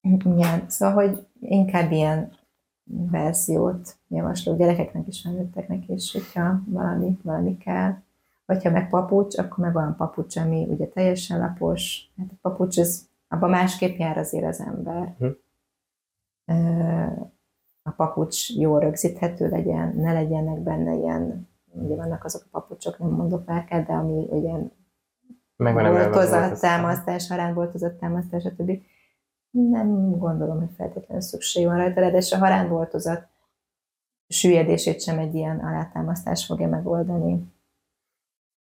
Igen, 0.02 0.66
szóval, 0.68 0.94
hogy 0.94 1.26
inkább 1.40 1.92
ilyen 1.92 2.32
verziót 2.90 3.98
javaslok 4.08 4.58
gyerekeknek 4.58 5.08
is, 5.08 5.22
felnőtteknek 5.22 5.90
is, 5.90 6.12
hogyha 6.12 6.62
valami, 6.66 7.18
valami 7.24 7.58
kell 7.58 7.94
vagy 8.50 8.64
ha 8.64 8.70
meg 8.70 8.90
papucs, 8.90 9.38
akkor 9.38 9.66
meg 9.66 9.76
olyan 9.76 9.96
papucs, 9.96 10.38
ami 10.38 10.68
ugye 10.70 10.88
teljesen 10.88 11.40
lapos. 11.40 12.12
Hát 12.18 12.28
a 12.32 12.50
papucs, 12.50 12.80
ez, 12.80 13.08
abban 13.28 13.50
másképp 13.50 13.98
jár 13.98 14.18
azért 14.18 14.46
az 14.46 14.60
ember. 14.60 15.16
Hm. 15.18 15.28
A 17.82 17.92
papucs 17.92 18.56
jó 18.56 18.78
rögzíthető 18.78 19.50
legyen, 19.50 19.96
ne 19.96 20.14
legyenek 20.14 20.60
benne 20.60 20.94
ilyen, 20.94 21.48
ugye 21.72 21.96
vannak 21.96 22.24
azok 22.24 22.42
a 22.46 22.60
papucsok, 22.60 23.00
nem 23.00 23.10
mondok 23.10 23.44
el, 23.48 23.84
de 23.84 23.94
ami 23.94 24.28
ugye 24.30 24.54
boltozat, 25.58 26.60
támasztás, 26.60 27.28
haránboltozott 27.28 28.00
támasztás, 28.00 28.44
stb. 28.44 28.72
Nem 29.50 30.18
gondolom, 30.18 30.58
hogy 30.58 30.72
feltétlenül 30.78 31.24
szükség 31.24 31.66
van 31.66 31.78
rajta, 31.78 32.12
de 32.12 32.22
a 32.36 32.38
haránboltozat 32.38 33.28
süllyedését 34.28 35.02
sem 35.02 35.20
egy 35.20 35.36
ilyen 35.36 35.60
alátámasztás 35.60 36.46
fogja 36.46 36.68
megoldani. 36.68 37.58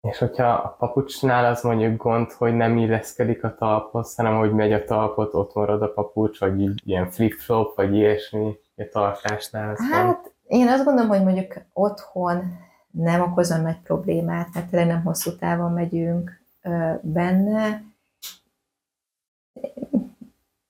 És 0.01 0.19
hogyha 0.19 0.49
a 0.49 0.77
papucsnál 0.79 1.45
az 1.45 1.63
mondjuk 1.63 2.03
gond, 2.03 2.33
hogy 2.33 2.55
nem 2.55 2.77
illeszkedik 2.77 3.45
a 3.45 3.55
talphoz, 3.55 4.15
hanem 4.15 4.39
hogy 4.39 4.53
megy 4.53 4.73
a 4.73 4.85
talpot, 4.85 5.35
ott 5.35 5.55
marad 5.55 5.83
a 5.83 5.93
papucs, 5.93 6.41
vagy 6.41 6.89
ilyen 6.89 7.11
flip-flop, 7.11 7.77
vagy 7.77 7.95
ilyesmi 7.95 8.59
a 8.77 8.89
tartásnál. 8.91 9.77
Hát 9.91 10.05
van. 10.05 10.33
én 10.47 10.69
azt 10.69 10.85
gondolom, 10.85 11.11
hogy 11.11 11.23
mondjuk 11.23 11.55
otthon 11.73 12.43
nem 12.91 13.21
okozom 13.21 13.63
nagy 13.63 13.81
problémát, 13.81 14.49
mert 14.55 14.71
tényleg 14.71 14.89
nem 14.89 15.03
hosszú 15.03 15.37
távon 15.37 15.73
megyünk 15.73 16.43
ö, 16.63 16.93
benne. 17.03 17.83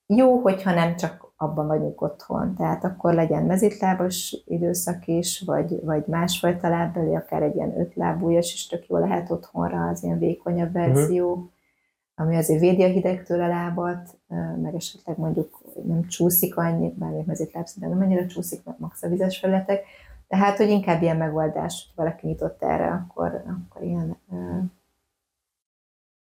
Jó, 0.06 0.38
hogyha 0.38 0.74
nem 0.74 0.96
csak 0.96 1.29
abban 1.42 1.66
vagyunk 1.66 2.00
otthon. 2.00 2.54
Tehát 2.54 2.84
akkor 2.84 3.14
legyen 3.14 3.44
mezitlábos 3.44 4.36
időszak 4.46 5.06
is, 5.06 5.42
vagy, 5.46 5.84
vagy 5.84 6.06
másfajta 6.06 6.68
lábbeli, 6.68 7.14
akár 7.14 7.42
egy 7.42 7.54
ilyen 7.54 7.80
ötlábújas 7.80 8.52
is 8.52 8.66
tök 8.66 8.86
jó 8.86 8.96
lehet 8.96 9.30
otthonra, 9.30 9.88
az 9.88 10.02
ilyen 10.02 10.18
vékonyabb 10.18 10.74
mhm. 10.74 10.78
verzió, 10.78 11.30
uh-huh. 11.30 11.48
ami 12.14 12.36
azért 12.36 12.60
védi 12.60 12.82
a 12.82 12.88
hidegtől 12.88 13.40
a 13.40 13.48
lábat, 13.48 14.18
meg 14.62 14.74
esetleg 14.74 15.18
mondjuk 15.18 15.60
nem 15.86 16.06
csúszik 16.06 16.56
annyit, 16.56 16.98
bármilyen 16.98 17.24
mezitláb 17.26 17.66
nem 17.74 18.00
annyira 18.00 18.26
csúszik, 18.26 18.64
meg 18.64 18.74
max 18.78 19.02
a 19.02 19.08
vizes 19.08 19.38
felületek, 19.38 19.84
tehát, 20.28 20.56
hogy 20.56 20.68
inkább 20.68 21.02
ilyen 21.02 21.16
megoldás, 21.16 21.84
hogy 21.86 22.04
valaki 22.04 22.26
nyitott 22.26 22.62
erre, 22.62 22.86
akkor, 22.86 23.42
akkor 23.46 23.82
ilyen... 23.82 24.16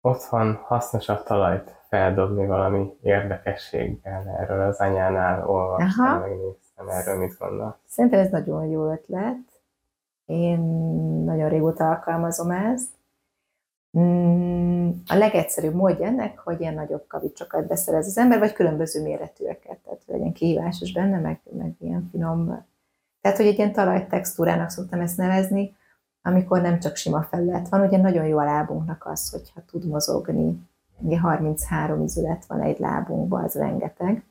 Otthon 0.06 0.54
hasznos 0.62 1.08
a 1.08 1.22
talajt 1.22 1.76
feldobni 1.88 2.46
valami 2.46 2.96
érdekességgel 3.02 4.36
erről 4.40 4.60
az 4.60 4.78
anyánál, 4.78 5.48
olvastam, 5.48 6.06
Aha. 6.06 6.18
megnéztem, 6.18 6.88
erről 6.88 7.18
mit 7.18 7.38
gondol? 7.38 7.78
Szerintem 7.86 8.20
ez 8.20 8.30
nagyon 8.30 8.66
jó 8.66 8.92
ötlet. 8.92 9.38
Én 10.26 10.60
nagyon 11.24 11.48
régóta 11.48 11.88
alkalmazom 11.88 12.50
ezt. 12.50 12.88
Mm, 13.98 14.90
a 15.06 15.14
legegyszerűbb 15.14 15.74
módja 15.74 16.06
ennek, 16.06 16.38
hogy 16.38 16.60
ilyen 16.60 16.74
nagyobb 16.74 17.06
kavicsokat 17.06 17.66
beszerez 17.66 18.06
az 18.06 18.18
ember, 18.18 18.38
vagy 18.38 18.52
különböző 18.52 19.02
méretűeket, 19.02 19.78
tehát 19.78 20.02
hogy 20.06 20.14
legyen 20.14 20.32
kihívásos 20.32 20.92
benne, 20.92 21.18
meg, 21.18 21.40
meg 21.56 21.74
ilyen 21.80 22.08
finom. 22.10 22.64
Tehát, 23.20 23.36
hogy 23.36 23.46
egy 23.46 23.58
ilyen 23.58 23.72
talajtextúrának 23.72 24.70
szoktam 24.70 25.00
ezt 25.00 25.16
nevezni, 25.16 25.76
amikor 26.26 26.60
nem 26.60 26.78
csak 26.78 26.96
sima 26.96 27.22
felület 27.22 27.68
van, 27.68 27.80
ugye 27.80 27.98
nagyon 27.98 28.26
jó 28.26 28.38
a 28.38 28.44
lábunknak 28.44 29.06
az, 29.06 29.30
hogyha 29.30 29.60
tud 29.70 29.86
mozogni, 29.86 30.58
Ugye 30.98 31.18
33 31.18 32.02
izület 32.02 32.46
van 32.46 32.60
egy 32.60 32.78
lábunkban, 32.78 33.44
az 33.44 33.54
rengeteg. 33.54 34.24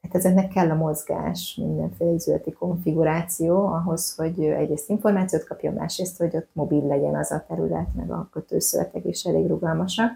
Tehát 0.00 0.16
ezeknek 0.16 0.48
kell 0.48 0.70
a 0.70 0.74
mozgás, 0.74 1.58
mindenféle 1.62 2.10
izületi 2.10 2.52
konfiguráció 2.52 3.66
ahhoz, 3.66 4.14
hogy 4.14 4.44
egyrészt 4.44 4.90
információt 4.90 5.44
kapjon, 5.44 5.74
másrészt, 5.74 6.18
hogy 6.18 6.36
ott 6.36 6.48
mobil 6.52 6.86
legyen 6.86 7.14
az 7.14 7.30
a 7.30 7.44
terület, 7.48 7.94
meg 7.94 8.10
a 8.10 8.28
kötőszövetek 8.32 9.04
is 9.04 9.24
elég 9.24 9.46
rugalmasak. 9.46 10.10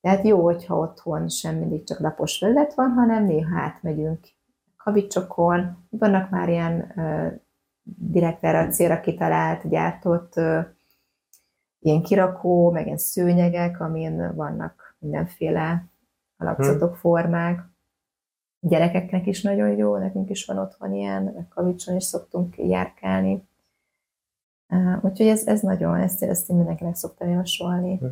Tehát 0.00 0.26
jó, 0.26 0.44
hogyha 0.44 0.78
otthon 0.78 1.28
sem 1.28 1.56
mindig 1.56 1.84
csak 1.84 1.98
lapos 1.98 2.38
felület 2.38 2.74
van, 2.74 2.90
hanem 2.90 3.24
néha 3.24 3.60
átmegyünk 3.60 4.18
kavicsokon. 4.76 5.86
Vannak 5.90 6.30
már 6.30 6.48
ilyen 6.48 6.92
direkt 7.86 8.44
erre 8.44 8.58
a 8.58 8.68
célra 8.68 9.00
kitalált, 9.00 9.68
gyártott 9.68 10.34
ilyen 11.78 12.02
kirakó, 12.02 12.70
meg 12.70 12.84
ilyen 12.84 12.98
szőnyegek, 12.98 13.80
amin 13.80 14.34
vannak 14.34 14.96
mindenféle 14.98 15.84
alapzatok, 16.36 16.90
hmm. 16.90 16.98
formák. 16.98 17.60
Gyerekeknek 18.60 19.26
is 19.26 19.42
nagyon 19.42 19.76
jó, 19.76 19.96
nekünk 19.96 20.30
is 20.30 20.44
van 20.44 20.58
otthon 20.58 20.94
ilyen, 20.94 21.22
meg 21.22 21.48
kavicson 21.48 21.96
is 21.96 22.04
szoktunk 22.04 22.56
járkálni. 22.56 23.48
Úgyhogy 25.00 25.26
ez, 25.26 25.46
ez 25.46 25.60
nagyon, 25.60 25.94
ezt, 25.94 26.22
ezt 26.22 26.50
én 26.50 26.56
mindenkinek 26.56 26.94
szoktam 26.94 27.28
javasolni. 27.28 27.96
Hm. 27.96 28.06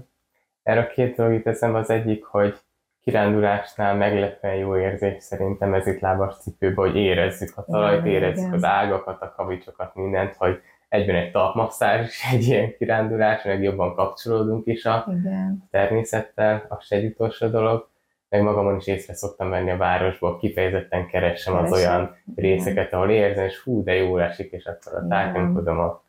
Erre 0.63 0.87
két 0.87 1.17
dolog 1.17 1.33
itt 1.33 1.47
eszembe 1.47 1.79
az 1.79 1.91
egyik, 1.91 2.25
hogy 2.25 2.64
kirándulásnál 3.05 3.95
meglepően 3.95 4.55
jó 4.55 4.77
érzés 4.77 5.23
szerintem 5.23 5.75
ez 5.75 5.87
itt 5.87 6.01
lábas 6.01 6.35
cipőben, 6.39 6.85
hogy 6.85 6.97
érezzük 6.97 7.57
a 7.57 7.65
talajt, 7.65 8.05
érezzük 8.05 8.47
igen. 8.47 8.53
az 8.53 8.65
ágakat, 8.65 9.23
a 9.23 9.33
kavicsokat, 9.37 9.95
mindent, 9.95 10.35
hogy 10.35 10.61
egyben 10.89 11.17
egy 11.17 11.31
talpmasszázs 11.31 12.07
is 12.07 12.25
egy 12.33 12.43
ilyen 12.43 12.77
kirándulás, 12.77 13.45
meg 13.45 13.63
jobban 13.63 13.95
kapcsolódunk 13.95 14.67
is 14.67 14.85
a 14.85 15.07
Igen. 15.09 15.69
természettel, 15.71 16.67
a 16.69 16.81
se 16.81 16.97
egy 16.97 17.05
utolsó 17.05 17.47
dolog. 17.47 17.89
Meg 18.29 18.43
magamon 18.43 18.77
is 18.77 18.87
észre 18.87 19.15
szoktam 19.15 19.51
venni 19.51 19.71
a 19.71 19.77
városból, 19.77 20.39
kifejezetten 20.39 21.07
keresem 21.07 21.57
az 21.57 21.73
olyan 21.73 22.17
részeket, 22.37 22.93
ahol 22.93 23.11
érzem, 23.11 23.45
és 23.45 23.59
hú, 23.59 23.83
de 23.83 23.95
jó 23.95 24.19
esik, 24.19 24.53
és 24.53 24.65
akkor 24.65 25.03
a 25.03 25.07
tákonykodom 25.09 25.79
a, 25.79 26.03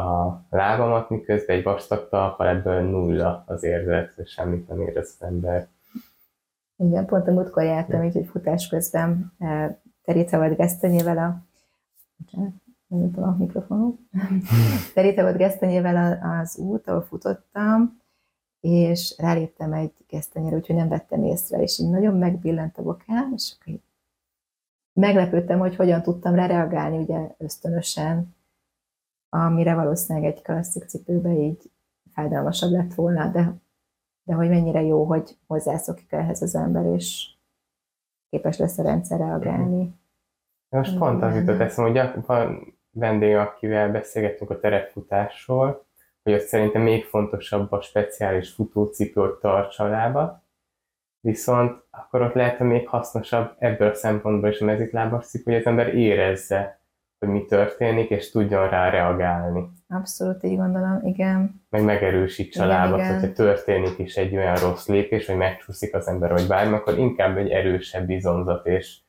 a 0.00 0.40
lábamat, 0.50 1.10
miközben 1.10 1.56
egy 1.56 1.62
vastag 1.62 2.08
talpal 2.08 2.48
ebből 2.48 2.80
nulla 2.80 3.44
az 3.46 3.64
érzet, 3.64 4.12
és 4.16 4.30
semmit 4.30 4.68
nem 4.68 4.80
érez 4.80 5.16
az 5.18 5.26
ember. 5.26 5.68
Igen, 6.76 7.06
pont 7.06 7.28
a 7.28 7.32
múltkor 7.32 7.62
jártam 7.62 8.02
így, 8.02 8.12
hogy 8.12 8.26
futás 8.26 8.68
közben 8.68 9.32
eh, 9.38 9.76
terítve 10.02 10.38
vagy 10.38 10.56
gesztenyével 10.56 11.18
a 11.18 11.42
nem 12.86 13.24
a 13.24 13.36
mikrofonok. 13.38 13.98
Terítve 14.94 15.22
volt 15.22 15.36
gesztenyével 15.36 16.18
az 16.40 16.58
út, 16.58 16.88
ahol 16.88 17.02
futottam, 17.02 18.00
és 18.60 19.14
ráléptem 19.18 19.72
egy 19.72 19.92
gesztenyére, 20.08 20.56
úgyhogy 20.56 20.76
nem 20.76 20.88
vettem 20.88 21.24
észre, 21.24 21.62
és 21.62 21.78
így 21.78 21.90
nagyon 21.90 22.18
megbillent 22.18 22.78
a 22.78 22.82
bokám, 22.82 23.32
és 23.36 23.54
akkor 23.58 23.74
meglepődtem, 24.92 25.58
hogy 25.58 25.76
hogyan 25.76 26.02
tudtam 26.02 26.34
rá 26.34 26.46
reagálni, 26.46 26.96
ugye 26.96 27.34
ösztönösen, 27.38 28.34
amire 29.28 29.74
valószínűleg 29.74 30.32
egy 30.32 30.42
klasszik 30.42 30.84
cipőbe 30.84 31.32
így 31.32 31.70
fájdalmasabb 32.12 32.70
lett 32.70 32.94
volna, 32.94 33.30
de, 33.30 33.54
de 34.24 34.34
hogy 34.34 34.48
mennyire 34.48 34.82
jó, 34.82 35.04
hogy 35.04 35.36
hozzászokik 35.46 36.12
ehhez 36.12 36.42
az 36.42 36.54
ember, 36.54 36.86
és 36.86 37.28
képes 38.30 38.58
lesz 38.58 38.78
a 38.78 38.82
rendszer 38.82 39.18
reagálni. 39.18 39.94
Most 40.68 40.98
pont 40.98 41.22
az 41.22 41.34
jutott 41.34 41.60
eszembe, 41.60 42.02
hogy 42.02 42.24
van 42.26 42.74
vendég, 42.90 43.34
akivel 43.34 43.90
beszélgettünk 43.90 44.50
a 44.50 44.60
terepfutásról, 44.60 45.84
hogy 46.22 46.32
ott 46.32 46.40
szerintem 46.40 46.82
még 46.82 47.04
fontosabb 47.04 47.72
a 47.72 47.80
speciális 47.80 48.50
futócipő, 48.50 49.20
hogy 49.20 49.34
tartsa 49.34 49.84
a 49.84 49.88
lábat, 49.88 50.42
viszont 51.20 51.82
akkor 51.90 52.22
ott 52.22 52.34
lehet, 52.34 52.56
hogy 52.56 52.66
még 52.66 52.88
hasznosabb 52.88 53.54
ebből 53.58 53.88
a 53.88 53.94
szempontból 53.94 54.50
is 54.50 54.60
a 54.60 54.64
mezitlábas 54.64 55.26
cipő, 55.26 55.52
hogy 55.52 55.60
az 55.60 55.66
ember 55.66 55.94
érezze, 55.94 56.78
hogy 57.24 57.32
mi 57.32 57.44
történik, 57.44 58.10
és 58.10 58.30
tudjon 58.30 58.68
rá 58.68 58.90
reagálni. 58.90 59.68
Abszolút 59.88 60.44
így 60.44 60.56
gondolom, 60.56 61.00
igen. 61.02 61.62
Meg 61.70 61.84
megerősítse 61.84 62.62
a 62.62 62.66
lábat, 62.66 62.98
igen. 62.98 63.12
hogyha 63.12 63.32
történik 63.32 63.98
is 63.98 64.16
egy 64.16 64.36
olyan 64.36 64.56
rossz 64.56 64.86
lépés, 64.86 65.26
hogy 65.26 65.36
megcsúszik 65.36 65.94
az 65.94 66.08
ember, 66.08 66.30
vagy 66.30 66.46
bármi, 66.46 66.74
akkor 66.74 66.98
inkább 66.98 67.36
egy 67.36 67.48
erősebb 67.48 68.10
izomzat 68.10 68.66
és 68.66 69.02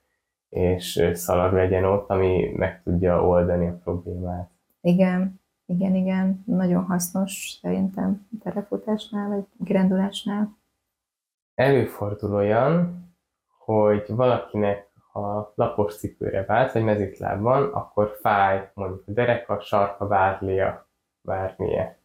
és 0.56 1.10
szalag 1.14 1.54
legyen 1.54 1.84
ott, 1.84 2.10
ami 2.10 2.52
meg 2.56 2.82
tudja 2.84 3.28
oldani 3.28 3.68
a 3.68 3.80
problémát. 3.84 4.50
Igen, 4.82 5.42
igen, 5.66 5.96
igen, 5.96 6.44
nagyon 6.46 6.84
hasznos 6.84 7.58
szerintem 7.62 8.28
terefutásnál, 8.44 9.30
vagy 9.30 9.44
grendulásnál. 9.58 10.58
Előfordul 11.56 12.34
olyan, 12.34 13.04
hogy 13.58 14.04
valakinek 14.08 14.85
ha 15.16 15.52
lapos 15.56 15.98
cipőre 15.98 16.46
vált, 16.46 16.72
vagy 16.72 16.84
mezitláb 16.84 17.46
akkor 17.46 18.18
fáj 18.22 18.72
mondjuk 18.74 19.04
a 19.08 19.12
dereka, 19.12 19.60
sarka, 19.60 20.08
vádlia, 20.08 20.88
bármilyen. 21.22 21.98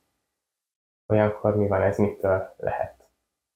Olyankor 1.07 1.57
mi 1.57 1.69
van 1.69 1.83
ez, 1.83 1.99
mitől 1.99 2.55
lehet? 2.57 3.01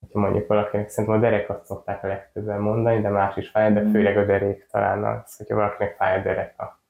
hogyha 0.04 0.20
mondjuk 0.20 0.46
valakinek 0.46 0.88
szerintem 0.88 1.18
a 1.18 1.22
derekat 1.22 1.64
szokták 1.64 2.04
a 2.04 2.06
legtöbben 2.06 2.60
mondani, 2.60 3.00
de 3.00 3.08
más 3.08 3.36
is 3.36 3.48
fáj, 3.48 3.72
de 3.72 3.82
mm. 3.82 3.90
főleg 3.90 4.16
a 4.16 4.24
derék 4.24 4.66
talán 4.66 5.04
az, 5.04 5.36
hogyha 5.36 5.54
valakinek 5.54 5.96
fáj 5.96 6.18
a 6.18 6.22
dereka. 6.22 6.82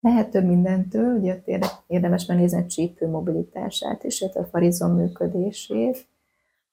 Lehet 0.00 0.30
több 0.30 0.44
mindentől, 0.44 1.18
ugye 1.18 1.40
érdemes 1.86 2.26
megnézni 2.26 2.62
a 2.62 2.66
csípő 2.66 3.08
mobilitását 3.08 4.04
és 4.04 4.24
a 4.34 4.44
farizom 4.44 4.92
működését. 4.92 6.06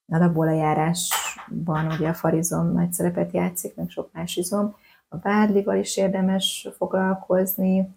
A 0.08 0.18
labolajárásban 0.18 1.92
ugye 1.92 2.10
a 2.10 2.14
farizom 2.14 2.72
nagy 2.72 2.94
szerepet 2.94 3.32
játszik, 3.32 3.76
meg 3.76 3.90
sok 3.90 4.10
más 4.14 4.36
izom. 4.36 4.76
A 5.08 5.18
vádlival 5.18 5.78
is 5.78 5.98
érdemes 5.98 6.68
foglalkozni. 6.78 7.96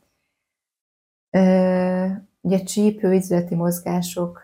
Ugye 2.41 2.63
csípő, 2.65 3.15
izületi 3.15 3.55
mozgások 3.55 4.41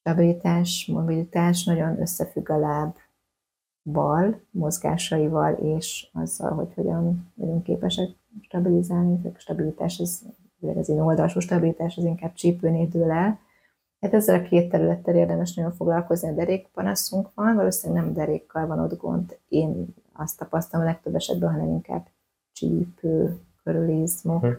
stabilitás, 0.00 0.86
mobilitás 0.92 1.64
nagyon 1.64 2.00
összefügg 2.00 2.50
a 2.50 2.58
láb 2.58 2.96
bal 3.82 4.40
mozgásaival, 4.50 5.52
és 5.52 6.08
azzal, 6.12 6.52
hogy 6.52 6.74
hogyan 6.74 7.32
vagyunk 7.34 7.62
képesek 7.62 8.08
stabilizálni. 8.40 9.20
A 9.34 9.38
stabilitás, 9.38 9.98
ez, 9.98 10.20
az 10.74 10.88
én 10.88 11.00
oldalsó 11.00 11.40
stabilitás, 11.40 11.96
az 11.96 12.04
inkább 12.04 12.32
csípőnél 12.32 12.86
dől 12.86 13.10
el. 13.10 13.38
Hát 14.04 14.14
ezzel 14.14 14.40
a 14.40 14.42
két 14.42 14.68
területtel 14.70 15.14
érdemes 15.14 15.54
nagyon 15.54 15.72
foglalkozni, 15.72 16.28
a 16.28 16.32
derékpanaszunk 16.32 17.28
van, 17.34 17.54
valószínűleg 17.54 18.02
nem 18.02 18.12
derékkal 18.12 18.66
van 18.66 18.78
ott 18.78 18.96
gond. 18.96 19.38
Én 19.48 19.94
azt 20.12 20.38
tapasztalom 20.38 20.86
a 20.86 20.88
legtöbb 20.88 21.14
esetben, 21.14 21.50
hanem 21.50 21.68
inkább 21.68 22.06
csípő, 22.52 23.40
körülizmok. 23.62 24.40
Hm. 24.40 24.50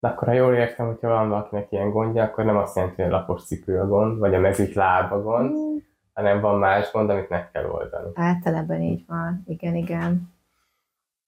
De 0.00 0.08
akkor, 0.08 0.28
ha 0.28 0.34
jól 0.34 0.54
értem, 0.54 0.86
hogyha 0.86 1.08
van 1.08 1.28
valakinek 1.28 1.72
ilyen 1.72 1.90
gondja, 1.90 2.22
akkor 2.22 2.44
nem 2.44 2.56
azt 2.56 2.76
jelenti, 2.76 3.02
hogy 3.02 3.12
a 3.12 3.14
lapos 3.14 3.44
cipő 3.44 3.80
a 3.80 3.86
gond, 3.86 4.18
vagy 4.18 4.34
a 4.34 4.40
mezit 4.40 4.74
láb 4.74 5.12
a 5.12 5.22
gond, 5.22 5.50
Mm, 5.50 5.76
hanem 6.12 6.40
van 6.40 6.58
más 6.58 6.92
gond, 6.92 7.10
amit 7.10 7.28
meg 7.28 7.50
kell 7.50 7.64
oldani. 7.64 8.10
Általában 8.14 8.80
így 8.80 9.04
van, 9.06 9.42
igen, 9.46 9.74
igen. 9.74 10.32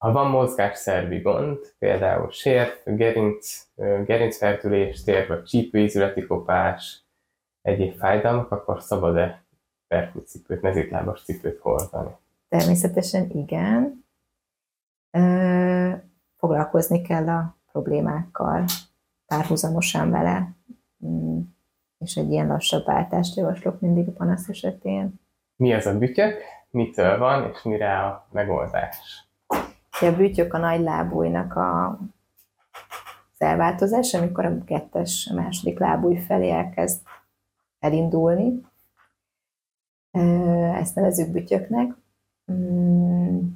Ha 0.02 0.12
van 0.12 0.30
mozgásszervi 0.30 1.18
gond, 1.18 1.58
például 1.78 2.30
sért, 2.30 2.96
gerinc, 2.96 3.66
gerincfertülés, 4.04 5.02
tér 5.02 5.28
vagy 5.28 5.44
csípőízületi 5.44 6.26
kopás, 6.26 7.04
egyéb 7.60 7.96
fájdalmak, 7.96 8.50
akkor 8.50 8.82
szabad-e 8.82 9.44
perkutcipőt, 9.86 10.62
mezitlábas 10.62 11.24
cipőt 11.24 11.58
hordani? 11.58 12.10
Természetesen 12.48 13.30
igen. 13.30 14.04
Foglalkozni 16.36 17.02
kell 17.02 17.28
a 17.28 17.56
problémákkal 17.72 18.64
párhuzamosan 19.26 20.10
vele, 20.10 20.56
Mm, 21.06 21.40
és 21.98 22.16
egy 22.16 22.30
ilyen 22.30 22.46
lassabb 22.46 22.84
váltást 22.84 23.36
javaslok 23.36 23.80
mindig 23.80 24.08
a 24.08 24.12
panasz 24.12 24.48
esetén. 24.48 25.20
Mi 25.56 25.74
az 25.74 25.86
a 25.86 25.98
bütyök, 25.98 26.42
mitől 26.70 27.18
van, 27.18 27.50
és 27.50 27.62
mire 27.62 27.98
a 27.98 28.26
megoldás? 28.30 29.21
A 30.02 30.16
bűtyök 30.16 30.54
a 30.54 30.58
nagy 30.58 30.80
lábújnak 30.80 31.54
a, 31.54 31.88
az 33.32 33.38
elváltozás, 33.38 34.14
amikor 34.14 34.44
a 34.44 34.64
kettes, 34.64 35.28
a 35.30 35.34
második 35.34 35.78
lábúj 35.78 36.16
felé 36.16 36.50
elkezd 36.50 37.00
elindulni. 37.78 38.66
Ezt 40.74 40.94
nevezzük 40.94 41.30
bütyöknek. 41.30 41.94
Mm, 42.52 43.46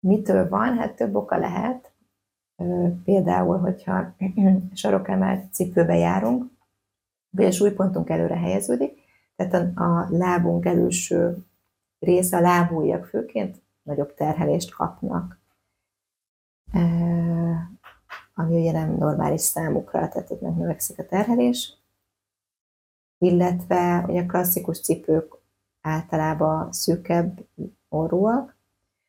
Mitől 0.00 0.48
van? 0.48 0.78
Hát 0.78 0.96
több 0.96 1.14
oka 1.14 1.36
lehet. 1.36 1.92
Például, 3.04 3.58
hogyha 3.58 4.14
sarokemelt 4.74 5.52
cipőbe 5.52 5.96
járunk, 5.96 6.50
a 7.36 7.50
súlypontunk 7.50 8.10
előre 8.10 8.36
helyeződik, 8.36 8.98
tehát 9.36 9.54
a, 9.54 9.82
a 9.82 10.06
lábunk 10.10 10.64
előső 10.64 11.36
része, 11.98 12.36
a 12.36 12.40
lábújak 12.40 13.04
főként 13.04 13.64
nagyobb 13.86 14.14
terhelést 14.14 14.74
kapnak, 14.74 15.38
ami 18.34 18.60
ugye 18.60 18.72
nem 18.72 18.96
normális 18.98 19.40
számukra, 19.40 20.08
tehát 20.08 20.30
ott 20.30 20.40
megnövekszik 20.40 20.98
a 20.98 21.06
terhelés, 21.06 21.78
illetve 23.18 24.04
ugye 24.08 24.22
a 24.22 24.26
klasszikus 24.26 24.80
cipők 24.80 25.34
általában 25.80 26.72
szűkebb 26.72 27.46
orrúak, 27.88 28.56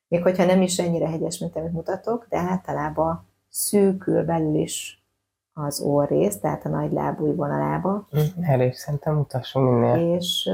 még 0.07 0.21
hogyha 0.21 0.45
nem 0.45 0.61
is 0.61 0.79
ennyire 0.79 1.09
hegyes, 1.09 1.37
mint 1.37 1.55
amit 1.55 1.71
mutatok, 1.71 2.25
de 2.29 2.37
általában 2.37 3.25
szűkül 3.49 4.23
belül 4.23 4.55
is 4.55 5.05
az 5.53 5.79
orrész, 5.79 6.39
tehát 6.39 6.65
a 6.65 6.69
nagy 6.69 6.91
lábúj 6.91 7.35
vonalába, 7.35 8.07
Elég 8.41 8.73
szerintem 8.73 9.15
mutassunk 9.15 9.79
minél. 9.79 10.15
és 10.15 10.49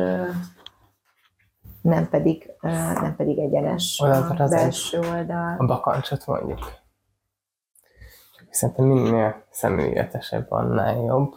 nem 1.83 2.09
pedig, 2.09 2.51
nem 3.01 3.15
pedig 3.15 3.37
egyenes 3.39 3.99
Oldalra 3.99 4.43
a 4.43 4.47
belső 4.47 4.99
A 4.99 5.17
oldal. 5.17 5.65
bakancsot 5.65 6.25
mondjuk. 6.25 6.59
Szerintem 8.49 8.85
minél 8.85 9.43
szemléletesebb, 9.49 10.51
annál 10.51 10.95
jobb. 10.95 11.33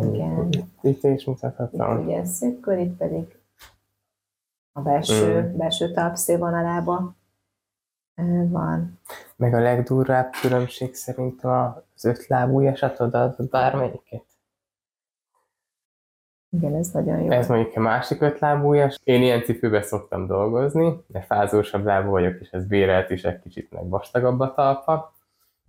Igen. 0.00 0.48
Itt, 0.50 0.64
itt 0.82 1.04
is 1.04 1.20
Itt 1.20 1.26
mutathatom. 1.26 1.98
ugye 2.04 2.24
szűkül, 2.24 2.78
itt 2.78 2.96
pedig 2.96 3.38
a 4.72 4.80
belső, 4.80 5.40
Mm. 5.42 5.56
belső 5.56 5.90
talpszél 5.92 6.38
vonalába 6.38 7.14
ö, 8.14 8.48
van. 8.48 9.00
Meg 9.36 9.54
a 9.54 9.60
legdurvább 9.60 10.30
különbség 10.40 10.94
szerintem 10.94 11.50
az 11.94 12.04
öt 12.04 12.26
lábú 12.26 12.60
esetod 12.60 13.14
az 13.14 13.34
bármelyiket. 13.50 14.24
Igen, 16.50 16.74
ez 16.74 16.88
nagyon 16.88 17.20
jó. 17.20 17.30
Ez 17.30 17.48
mondjuk 17.48 17.76
a 17.76 17.80
másik 17.80 18.20
öt 18.20 18.38
lábújas. 18.38 19.00
Én 19.04 19.22
ilyen 19.22 19.42
cipőbe 19.42 19.82
szoktam 19.82 20.26
dolgozni, 20.26 21.04
de 21.06 21.20
fázósabb 21.20 21.84
lábú 21.84 22.10
vagyok, 22.10 22.40
és 22.40 22.50
ez 22.50 22.66
bérelt 22.66 23.10
is 23.10 23.24
egy 23.24 23.40
kicsit 23.40 23.70
meg 23.70 23.88
vastagabb 23.88 24.40
a 24.40 24.52
talpa. 24.52 25.12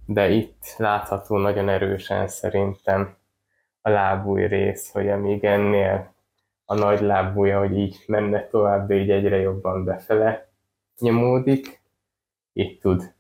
De 0.05 0.29
itt 0.29 0.75
látható 0.77 1.37
nagyon 1.37 1.69
erősen 1.69 2.27
szerintem 2.27 3.15
a 3.81 3.89
lábúj 3.89 4.47
rész, 4.47 4.91
hogy 4.91 5.09
amíg 5.09 5.43
ennél 5.43 6.13
a 6.65 6.73
nagy 6.73 7.01
lábúja, 7.01 7.59
hogy 7.59 7.77
így 7.77 8.03
menne 8.07 8.47
tovább, 8.47 8.87
de 8.87 8.95
így 8.95 9.09
egyre 9.09 9.37
jobban 9.37 9.83
befele 9.83 10.49
nyomódik, 10.99 11.81
itt 12.53 12.81
tud 12.81 13.13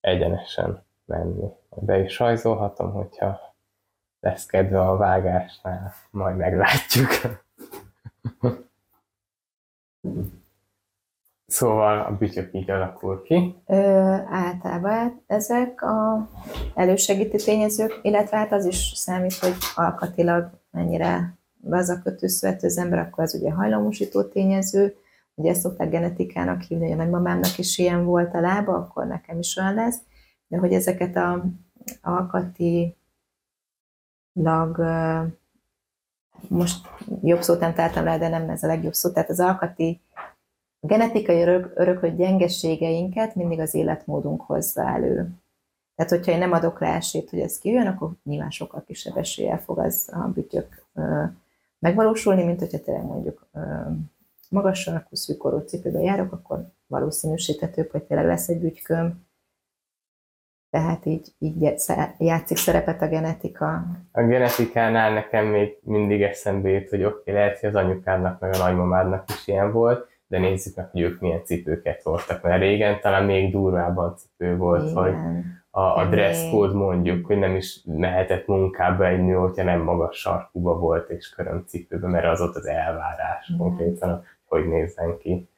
egyenesen 0.00 0.84
menni. 1.04 1.48
Be 1.70 1.98
is 1.98 2.18
rajzolhatom, 2.18 2.92
hogyha 2.92 3.45
lesz 4.26 4.46
kedve 4.46 4.80
a 4.80 4.96
vágásnál, 4.96 5.92
majd 6.10 6.36
meglátjuk. 6.36 7.08
Szóval 11.46 11.98
a 12.00 12.16
bütyök 12.16 12.54
így 12.54 12.70
alakul 12.70 13.22
ki. 13.22 13.56
Ö, 13.66 13.76
általában 14.30 15.22
ezek 15.26 15.82
a 15.82 16.28
elősegítő 16.74 17.36
tényezők, 17.36 17.98
illetve 18.02 18.36
hát 18.36 18.52
az 18.52 18.64
is 18.64 18.92
számít, 18.94 19.34
hogy 19.34 19.54
alkatilag 19.74 20.50
mennyire 20.70 21.34
gazdag 21.60 22.02
kötőszövető 22.02 22.66
az 22.66 22.78
ember, 22.78 22.98
akkor 22.98 23.24
az 23.24 23.34
ugye 23.34 23.50
hajlamosító 23.52 24.22
tényező, 24.22 24.96
ugye 25.34 25.50
ezt 25.50 25.60
szokták 25.60 25.90
genetikának 25.90 26.60
hívni, 26.60 26.84
hogy 26.84 27.00
a 27.00 27.02
nagymamámnak 27.02 27.58
is 27.58 27.78
ilyen 27.78 28.04
volt 28.04 28.34
a 28.34 28.40
lába, 28.40 28.74
akkor 28.74 29.06
nekem 29.06 29.38
is 29.38 29.56
olyan 29.56 29.74
lesz, 29.74 29.98
de 30.46 30.58
hogy 30.58 30.72
ezeket 30.72 31.16
a 31.16 31.44
alkatilag, 32.02 32.96
ö, 34.78 35.22
most 36.48 36.86
jobb 37.22 37.42
szót 37.42 37.60
nem 37.60 37.74
találtam 37.74 38.04
rá, 38.04 38.18
de 38.18 38.28
nem 38.28 38.48
ez 38.48 38.62
a 38.62 38.66
legjobb 38.66 38.94
szó, 38.94 39.10
tehát 39.10 39.30
az 39.30 39.40
alkati 39.40 40.00
genetikai 40.80 41.40
örök, 41.40 41.72
örökölt 41.74 42.16
gyengeségeinket 42.16 43.34
mindig 43.34 43.60
az 43.60 43.74
életmódunk 43.74 44.40
hozza 44.40 44.82
elő. 44.82 45.30
Tehát, 45.94 46.12
hogyha 46.12 46.32
én 46.32 46.38
nem 46.38 46.52
adok 46.52 46.78
rá 46.78 46.96
esélyt, 46.96 47.30
hogy 47.30 47.40
ez 47.40 47.58
kijöjjön, 47.58 47.86
akkor 47.86 48.10
nyilván 48.24 48.50
sokkal 48.50 48.84
kisebb 48.86 49.16
eséllyel 49.16 49.60
fog 49.60 49.78
az 49.78 50.10
a 50.12 50.28
bütyök 50.28 50.86
megvalósulni, 51.78 52.44
mint 52.44 52.58
hogyha 52.58 52.80
tényleg 52.80 53.04
mondjuk 53.04 53.46
ö, 53.52 53.60
magas 54.48 54.80
sarkú, 54.80 55.16
szűkorú 55.16 55.58
cipőben 55.58 56.02
járok, 56.02 56.32
akkor 56.32 56.66
valószínűsítetőbb, 56.86 57.90
hogy 57.90 58.02
tényleg 58.02 58.26
lesz 58.26 58.48
egy 58.48 58.60
bütyköm. 58.60 59.25
Tehát 60.76 61.06
így, 61.06 61.28
így 61.38 61.72
játszik 62.18 62.56
szerepet 62.56 63.02
a 63.02 63.06
genetika. 63.06 63.82
A 64.12 64.22
genetikánál 64.22 65.12
nekem 65.12 65.46
még 65.46 65.78
mindig 65.82 66.22
eszembe 66.22 66.68
jut, 66.68 66.88
hogy 66.88 67.04
oké, 67.04 67.16
okay, 67.20 67.34
lehet, 67.34 67.58
hogy 67.58 67.68
az 67.68 67.74
anyukádnak 67.74 68.40
meg 68.40 68.54
a 68.54 68.58
nagymamádnak 68.58 69.24
is 69.28 69.46
ilyen 69.48 69.72
volt, 69.72 70.08
de 70.26 70.38
nézzük 70.38 70.76
meg, 70.76 70.88
hogy 70.90 71.00
ők 71.00 71.20
milyen 71.20 71.44
cipőket 71.44 72.02
hordtak, 72.02 72.42
mert 72.42 72.60
régen 72.60 73.00
talán 73.00 73.24
még 73.24 73.52
durvábban 73.52 74.16
cipő 74.16 74.56
volt, 74.56 74.92
hogy 74.92 75.08
Igen. 75.08 75.62
a, 75.70 75.80
a 75.80 75.94
Igen. 75.96 76.10
dress 76.10 76.50
code 76.50 76.74
mondjuk, 76.74 77.26
hogy 77.26 77.38
nem 77.38 77.54
is 77.54 77.80
mehetett 77.84 78.46
munkába 78.46 79.06
egy 79.06 79.24
nő, 79.24 79.34
hogyha 79.34 79.62
nem 79.62 79.80
magas 79.80 80.16
sarkúba 80.16 80.78
volt 80.78 81.10
és 81.10 81.28
körömcipőbe, 81.28 82.08
mert 82.08 82.26
az 82.26 82.40
ott 82.40 82.54
az 82.54 82.66
elvárás 82.66 83.48
Igen. 83.48 83.60
konkrétan, 83.60 84.24
hogy 84.44 84.68
nézzen 84.68 85.18
ki. 85.18 85.48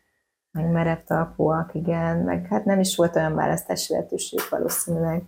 Meg 0.50 0.70
merev 0.70 0.98
talpúak, 1.06 1.74
igen, 1.74 2.16
meg 2.16 2.46
hát 2.46 2.64
nem 2.64 2.80
is 2.80 2.96
volt 2.96 3.16
olyan 3.16 3.34
választási 3.34 3.92
lehetőségük 3.92 4.48
valószínűleg. 4.48 5.22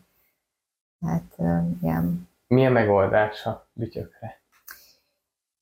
Hát, 1.01 1.35
igen. 1.81 2.29
Milyen 2.47 2.73
megoldása 2.73 3.69
bütyökre? 3.73 4.41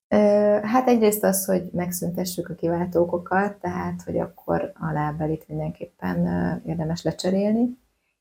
Ö, 0.09 0.39
Hát 0.63 0.89
egyrészt 0.89 1.25
az, 1.25 1.45
hogy 1.45 1.71
megszüntessük 1.73 2.49
a 2.49 2.55
kiváltókokat, 2.55 3.55
tehát, 3.55 4.03
hogy 4.03 4.19
akkor 4.19 4.73
a 4.81 4.93
lábbelit 4.93 5.49
mindenképpen 5.49 6.27
érdemes 6.67 7.03
lecserélni, 7.03 7.79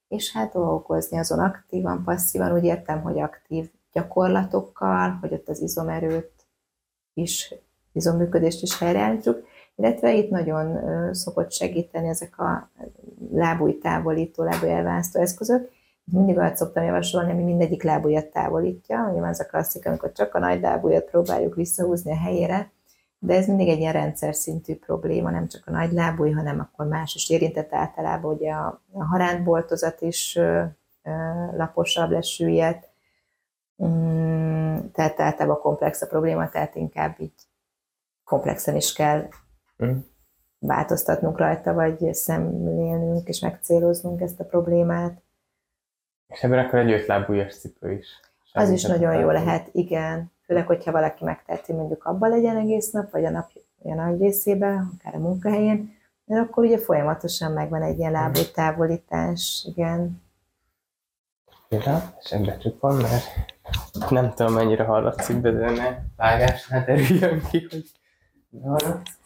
és 0.08 0.32
hát 0.34 0.54
dolgozni 0.54 1.18
azon 1.18 1.40
aktívan, 1.40 2.04
passzívan, 2.04 2.54
úgy 2.54 2.64
értem, 2.64 3.02
hogy 3.02 3.20
aktív 3.20 3.70
gyakorlatokkal, 3.92 5.18
hogy 5.22 5.34
ott 5.34 5.50
az 5.50 5.62
izomerőt 5.62 6.32
is, 7.14 7.54
izomműködést 7.92 8.62
is 8.62 8.80
helyreállítjuk, 8.80 9.48
illetve 9.78 10.14
itt 10.14 10.30
nagyon 10.30 10.80
szokott 11.14 11.52
segíteni 11.52 12.08
ezek 12.08 12.40
a 12.40 12.70
lábúj 13.32 13.78
távolító, 13.78 14.44
lábúj 14.44 14.70
elválasztó 14.70 15.20
eszközök. 15.20 15.70
Mindig 16.04 16.38
olyat 16.38 16.56
szoktam 16.56 16.84
javasolni, 16.84 17.32
ami 17.32 17.44
mindegyik 17.44 17.84
lábújat 17.84 18.26
távolítja. 18.26 19.10
Nyilván 19.12 19.30
ez 19.30 19.40
a 19.40 19.45
klasszik, 19.45 19.88
amikor 19.88 20.12
csak 20.12 20.36
a 20.36 20.40
nagy 20.40 20.62
lábújat 20.62 21.10
próbáljuk 21.10 21.56
visszahúzni 21.56 22.12
a 22.12 22.18
helyére, 22.18 22.72
de 23.20 23.34
ez 23.34 23.48
mindig 23.48 23.68
egy 23.68 23.80
ilyen 23.80 23.94
rendszer 23.94 24.36
szintű 24.36 24.76
probléma, 24.76 25.30
nem 25.30 25.48
csak 25.48 25.62
a 25.66 25.72
nagy 25.72 25.91
lábúj, 25.91 26.32
hanem 26.32 26.60
akkor 26.60 26.88
más 26.88 27.16
is 27.16 27.30
érintett 27.30 27.74
általában, 27.74 28.34
ugye 28.34 28.52
a, 28.52 28.82
a 28.91 29.04
harántboltozat 29.04 30.02
is 30.02 30.36
ö, 30.36 30.64
ö, 31.04 31.12
laposabb, 31.58 32.12
lesüllyedt, 32.12 32.90
mm, 33.84 34.78
tehát 34.94 35.20
általában 35.20 35.60
komplex 35.60 36.02
a 36.02 36.08
probléma, 36.08 36.49
tehát 36.49 36.76
inkább 36.76 37.16
így 37.20 37.34
komplexen 38.24 38.76
is 38.76 38.94
kell 38.94 39.28
Mm. 39.86 39.98
változtatnunk 40.60 41.38
rajta, 41.38 41.74
vagy 41.74 42.14
szemlélnünk 42.14 43.28
és 43.28 43.40
megcéloznunk 43.40 44.22
ezt 44.22 44.40
a 44.40 44.45
problémát. 44.45 45.22
És 46.28 46.44
ebben 46.44 46.66
akkor 46.66 46.80
egy 46.80 46.91
ötlábújas 46.91 47.60
cipő 47.60 47.91
is. 47.91 48.08
Az 48.54 48.70
is 48.70 48.84
nagyon 48.84 49.20
jó 49.20 49.30
lehet, 49.30 49.70
igen. 49.72 50.32
Főleg, 50.45 50.68
hogyha 50.68 50.91
valaki 50.91 51.24
megteheti, 51.24 51.74
mondjuk 51.74 52.04
abban 52.06 52.30
legyen 52.30 52.58
egész 52.58 52.91
nap, 52.91 53.12
vagy 53.12 53.26
a 53.26 53.30
nap 53.30 53.52
a 53.84 53.94
nagy 53.94 54.20
részében, 54.20 54.91
akár 54.98 55.16
a 55.16 55.20
munkahelyén, 55.20 55.95
mert 56.26 56.49
akkor 56.49 56.64
ugye 56.64 56.78
folyamatosan 56.78 57.52
megvan 57.52 57.82
egy 57.82 57.98
ilyen 57.98 58.12
lábú 58.12 58.40
távolítás, 58.54 59.68
igen. 59.70 60.22
Ja, 61.70 62.16
és 62.20 62.32
ebben 62.32 62.60
csak 62.60 62.80
van, 62.80 62.95
mert 62.95 63.24
nem 64.10 64.34
tudom 64.34 64.54
mennyire 64.54 64.84
hallatszik, 64.84 65.38
de 65.38 65.52
ne 65.52 65.98
vágásnál 66.16 66.86
derüljön 66.86 67.41
ki, 67.49 67.68
hogy 67.70 67.86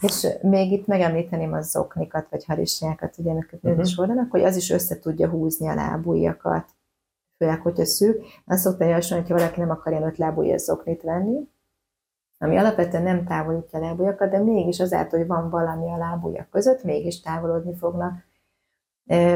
és 0.02 0.28
még 0.42 0.72
itt 0.72 0.88
megemlíteném 0.88 1.54
az 1.54 1.70
zoknikat, 1.70 2.30
vagy 2.30 2.46
harisnyákat, 2.46 3.18
ugye, 3.18 3.32
amiket 3.32 3.64
uh-huh. 3.64 3.86
is 3.86 3.96
hordanak, 3.96 4.32
hogy 4.32 4.44
az 4.44 4.56
is 4.56 4.70
össze 4.70 5.00
tudja 5.00 5.30
húzni 5.30 5.68
a 5.68 5.76
lábújakat, 5.76 6.70
főleg, 7.38 7.62
hogyha 7.62 7.86
szűk. 7.86 8.24
Azt 8.46 8.62
szokta 8.62 8.86
javasolni, 8.86 9.24
hogyha 9.24 9.38
valaki 9.38 9.60
nem 9.60 9.70
akar 9.70 9.92
ilyen 9.92 10.08
öt 10.08 10.18
lábújas 10.18 10.62
zoknit 10.62 11.02
venni, 11.02 11.50
ami 12.38 12.58
alapvetően 12.58 13.04
nem 13.04 13.26
távolítja 13.26 13.80
a 13.80 13.82
lábújakat, 13.82 14.30
de 14.30 14.40
mégis 14.40 14.80
azáltal, 14.80 15.20
hogy 15.20 15.28
van 15.28 15.50
valami 15.50 15.92
a 15.92 15.98
lábújak 15.98 16.50
között, 16.50 16.84
mégis 16.84 17.20
távolodni 17.20 17.76
fognak. 17.76 18.14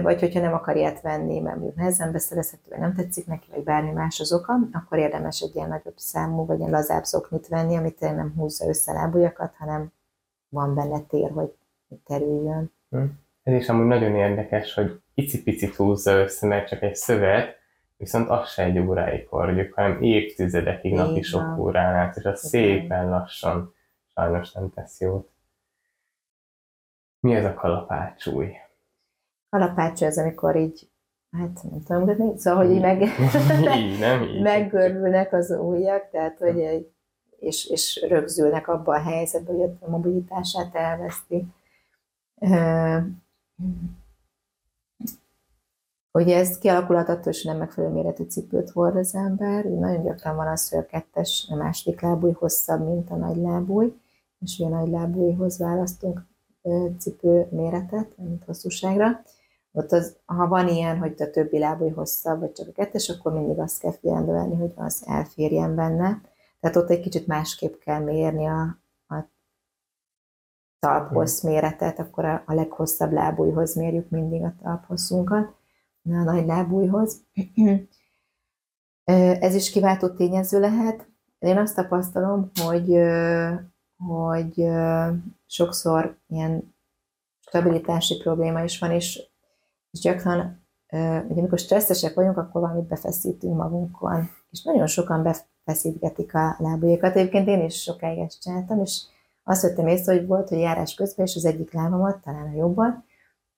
Vagy 0.01 0.19
hogyha 0.19 0.39
nem 0.39 0.53
akar 0.53 0.75
ilyet 0.75 1.01
venni, 1.01 1.39
mert 1.39 1.55
mondjuk 1.55 1.75
nehezen 1.75 2.11
beszerezhető, 2.11 2.63
vagy 2.69 2.79
nem 2.79 2.93
tetszik 2.93 3.27
neki, 3.27 3.47
vagy 3.51 3.63
bármi 3.63 3.91
más 3.91 4.19
az 4.19 4.33
oka, 4.33 4.53
akkor 4.71 4.97
érdemes 4.97 5.41
egy 5.41 5.55
ilyen 5.55 5.67
nagyobb 5.67 5.97
számú, 5.97 6.45
vagy 6.45 6.59
ilyen 6.59 6.71
lazább 6.71 7.03
szoknit 7.03 7.47
venni, 7.47 7.75
amit 7.75 7.99
nem 7.99 8.33
húzza 8.37 8.67
össze 8.67 8.91
a 8.91 8.95
lábújakat, 8.95 9.53
hanem 9.57 9.91
van 10.49 10.75
benne 10.75 10.99
tér, 10.99 11.31
hogy 11.31 11.53
terüljön. 12.05 12.71
Hm. 12.89 13.03
Ez 13.43 13.53
is 13.53 13.69
amúgy 13.69 13.85
nagyon 13.85 14.15
érdekes, 14.15 14.73
hogy 14.73 15.01
icipicit 15.13 15.75
húzza 15.75 16.11
össze, 16.11 16.47
mert 16.47 16.67
csak 16.67 16.81
egy 16.81 16.95
szövet, 16.95 17.55
viszont 17.97 18.29
az 18.29 18.49
se 18.49 18.63
egy 18.63 18.79
óráig 18.79 19.27
hordjuk, 19.27 19.73
hanem 19.73 20.01
évtizedekig 20.01 20.93
napi 20.93 21.21
sok 21.21 21.57
órán 21.57 21.95
át, 21.95 22.15
és 22.15 22.23
az 22.23 22.53
Igen. 22.53 22.79
szépen 22.79 23.09
lassan 23.09 23.73
sajnos 24.13 24.51
nem 24.51 24.69
tesz 24.69 24.99
jót. 24.99 25.29
Mi 27.19 27.35
ez 27.35 27.45
a 27.45 27.53
kalapácsúj? 27.53 28.53
Kalapácsúj 29.49 30.07
az, 30.07 30.17
amikor 30.17 30.55
így, 30.55 30.89
hát 31.31 31.63
nem 31.63 31.83
tudom, 31.83 32.05
de 32.05 32.37
szóval, 32.37 32.65
hogy 32.65 32.75
így, 32.75 32.81
meg, 32.81 33.01
így, 33.77 33.99
nem 33.99 34.23
így. 34.23 34.41
meggörbülnek 34.41 35.33
az 35.33 35.51
ujjak, 35.51 36.09
tehát, 36.09 36.37
hogy 36.37 36.59
egy, 36.59 36.91
és, 37.39 37.65
és 37.65 38.05
rögzülnek 38.09 38.67
abba 38.67 38.93
a 38.93 39.01
helyzetbe, 39.01 39.51
hogy 39.51 39.71
a 39.79 39.89
mobilitását 39.89 40.75
elveszti. 40.75 41.45
Ugye 46.11 46.37
ez 46.37 46.57
kialakulhat 46.57 47.09
attól, 47.09 47.23
hogy 47.23 47.41
nem 47.43 47.57
megfelelő 47.57 47.93
méretű 47.93 48.23
cipőt 48.23 48.69
hord 48.69 48.95
az 48.95 49.15
ember. 49.15 49.65
Nagyon 49.65 50.03
gyakran 50.03 50.35
van 50.35 50.47
az, 50.47 50.69
hogy 50.69 50.79
a 50.79 50.85
kettes, 50.85 51.47
a 51.49 51.55
második 51.55 52.01
lábúj 52.01 52.31
hosszabb, 52.31 52.87
mint 52.87 53.09
a 53.09 53.15
nagy 53.15 53.37
lábúj, 53.37 53.93
és 54.39 54.59
ugye 54.59 54.75
a 54.75 54.79
nagy 54.79 54.89
lábújhoz 54.89 55.57
választunk 55.57 56.25
cipő 56.97 57.47
méretet, 57.51 58.17
mint 58.17 58.43
hosszúságra. 58.43 59.21
Ott 59.77 59.91
az, 59.91 60.15
ha 60.25 60.47
van 60.47 60.67
ilyen, 60.67 60.97
hogy 60.97 61.21
a 61.21 61.29
többi 61.29 61.59
lábúj 61.59 61.89
hosszabb, 61.89 62.39
vagy 62.39 62.51
csak 62.51 62.67
a 62.67 62.71
kettes, 62.71 63.09
akkor 63.09 63.33
mindig 63.33 63.59
azt 63.59 63.79
kell 63.79 63.91
figyelembe 63.91 64.31
venni, 64.31 64.55
hogy 64.55 64.73
az 64.75 65.03
elférjen 65.07 65.75
benne. 65.75 66.21
Tehát 66.59 66.75
ott 66.75 66.89
egy 66.89 66.99
kicsit 66.99 67.27
másképp 67.27 67.79
kell 67.79 67.99
mérni 67.99 68.45
a, 68.45 68.61
a 69.07 69.29
talphossz 70.79 71.41
méretet, 71.41 71.99
akkor 71.99 72.25
a, 72.25 72.43
a 72.45 72.53
leghosszabb 72.53 73.11
lábújhoz 73.11 73.75
mérjük 73.75 74.09
mindig 74.09 74.43
a 74.43 74.55
talphosszunkat 74.61 75.55
a 76.03 76.23
nagy 76.23 76.45
lábújhoz. 76.45 77.21
Ez 79.39 79.55
is 79.55 79.71
kiváltó 79.71 80.09
tényező 80.09 80.59
lehet. 80.59 81.07
Én 81.39 81.57
azt 81.57 81.75
tapasztalom, 81.75 82.51
hogy, 82.61 82.97
hogy 83.97 84.67
sokszor 85.45 86.17
ilyen 86.27 86.75
stabilitási 87.39 88.17
probléma 88.17 88.63
is 88.63 88.79
van, 88.79 88.91
és, 88.91 89.33
és 89.95 90.01
gyakran, 90.01 90.63
ugye 91.27 91.39
amikor 91.39 91.57
stresszesek 91.57 92.13
vagyunk, 92.13 92.37
akkor 92.37 92.61
valamit 92.61 92.87
befeszítünk 92.87 93.55
magunkon, 93.55 94.29
és 94.49 94.63
nagyon 94.63 94.87
sokan 94.87 95.23
befeszítgetik 95.23 96.35
a 96.35 96.55
lábujjakat. 96.59 97.15
Egyébként 97.15 97.47
én 97.47 97.63
is 97.63 97.81
sokáig 97.81 98.19
ezt 98.19 98.41
csináltam, 98.41 98.81
és 98.81 99.01
azt 99.43 99.61
vettem 99.61 99.87
észre, 99.87 100.13
hogy 100.13 100.27
volt, 100.27 100.49
hogy 100.49 100.59
járás 100.59 100.93
közben, 100.93 101.25
és 101.25 101.35
az 101.35 101.45
egyik 101.45 101.73
lábamat, 101.73 102.21
talán 102.21 102.47
a 102.47 102.55
jobban, 102.55 103.05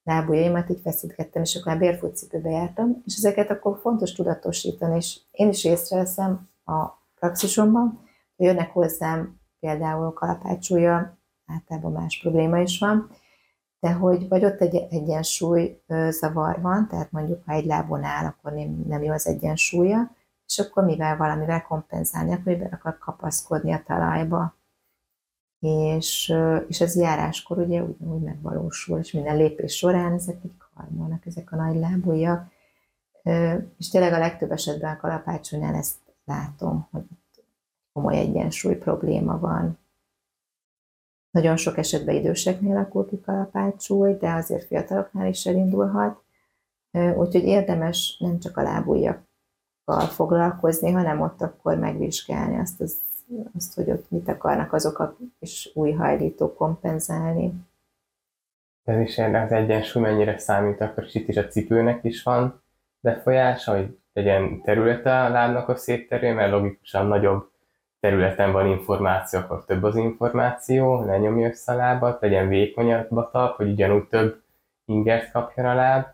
lábujjaimat 0.04 0.70
így 0.70 0.82
feszítgettem, 0.84 1.42
és 1.42 1.56
akkor 1.56 1.72
már 1.72 1.82
bérfutcipőbe 1.82 2.50
jártam, 2.50 3.02
és 3.06 3.16
ezeket 3.16 3.50
akkor 3.50 3.78
fontos 3.82 4.14
tudatosítani, 4.14 4.96
és 4.96 5.20
én 5.32 5.50
is 5.50 5.64
észreveszem 5.64 6.50
a 6.66 6.86
praxisomban, 7.20 8.00
hogy 8.36 8.46
jönnek 8.46 8.72
hozzám 8.72 9.40
például 9.60 10.14
kalapácsúja, 10.14 11.18
általában 11.46 11.92
más 11.92 12.20
probléma 12.22 12.60
is 12.60 12.80
van, 12.80 13.10
de 13.80 13.92
hogy 13.92 14.28
vagy 14.28 14.46
ott 14.46 14.62
egy 14.62 14.76
egyensúly 14.90 15.82
zavar 16.10 16.62
van, 16.62 16.88
tehát 16.88 17.12
mondjuk 17.12 17.44
ha 17.46 17.54
egy 17.54 17.66
lábon 17.66 18.04
áll, 18.04 18.26
akkor 18.26 18.52
nem, 18.52 18.84
nem 18.88 19.04
jó 19.04 19.14
az 19.14 19.28
egyensúlya, 19.28 20.12
és 20.46 20.60
akkor 20.60 20.84
mivel 20.84 21.18
valamivel 21.18 21.62
kompenzálni, 21.62 22.34
akkor 22.34 22.58
be 22.58 22.70
akar 22.72 22.98
kapaszkodni 22.98 23.72
a 23.72 23.84
talajba 23.88 24.56
és, 25.60 26.34
és 26.68 26.82
ez 26.82 26.96
járáskor 26.96 27.58
ugye 27.58 27.82
ugyanúgy 27.82 28.22
megvalósul, 28.22 29.00
és 29.00 29.12
minden 29.12 29.38
lépés 29.38 29.78
során 29.78 30.14
ezek 30.14 30.44
így 30.44 30.58
karmolnak, 30.74 31.26
ezek 31.26 31.52
a 31.52 31.56
nagy 31.56 31.76
lábújak, 31.76 32.52
és 33.78 33.90
tényleg 33.90 34.14
a 34.14 34.18
legtöbb 34.18 34.52
esetben 34.52 34.96
a 34.96 35.00
kalapácsonál 35.00 35.76
ezt 35.76 35.96
látom, 36.26 36.88
hogy 36.92 37.04
komoly 37.94 38.18
egyensúly 38.18 38.76
probléma 38.76 39.40
van. 39.40 39.78
Nagyon 41.38 41.56
sok 41.56 41.78
esetben 41.78 42.16
időseknél 42.16 42.76
alakul 42.76 43.08
ki 43.08 43.22
kalapácsúj, 43.22 44.14
de 44.14 44.32
azért 44.32 44.68
fiataloknál 44.68 45.28
is 45.28 45.46
elindulhat. 45.46 46.24
Úgyhogy 46.92 47.44
érdemes 47.44 48.18
nem 48.20 48.40
csak 48.40 48.58
a 48.58 48.62
lábújakkal 48.62 50.00
foglalkozni, 50.10 50.92
hanem 50.92 51.22
ott 51.22 51.42
akkor 51.42 51.78
megvizsgálni 51.78 52.58
azt 52.58 52.82
az 52.82 52.96
azt, 53.56 53.74
hogy 53.74 53.92
ott 53.92 54.10
mit 54.10 54.28
akarnak 54.28 54.74
azok 54.74 55.18
és 55.40 55.72
új 55.74 55.92
hajlító 55.92 56.54
kompenzálni. 56.54 57.54
Ez 58.84 59.00
is 59.00 59.18
az 59.18 59.52
egyensúly 59.52 60.02
mennyire 60.02 60.38
számít, 60.38 60.82
akkor 60.82 61.06
itt 61.12 61.28
is 61.28 61.38
a 61.38 61.48
cipőnek 61.48 62.04
is 62.04 62.24
van 62.24 62.62
befolyása, 63.00 63.76
hogy 63.76 63.98
legyen 64.14 64.62
területe 64.62 65.24
a 65.24 65.30
lábnak 65.30 65.70
a 65.70 65.76
szétterül, 65.76 66.34
mert 66.34 66.52
logikusan 66.52 67.08
nagyobb 67.08 67.52
területen 68.08 68.52
van 68.52 68.68
információ, 68.68 69.40
akkor 69.40 69.66
több 69.66 69.84
az 69.84 69.96
információ, 69.96 71.04
ne 71.04 71.18
nyomja 71.18 71.48
össze 71.48 71.72
a 71.72 71.76
lábat, 71.76 72.22
legyen 72.22 72.48
vékonyabb 72.48 73.18
a 73.18 73.30
talp, 73.32 73.56
hogy 73.56 73.72
ugyanúgy 73.72 74.08
több 74.08 74.42
ingert 74.86 75.32
kapjon 75.32 75.66
a 75.66 75.74
láb. 75.74 76.06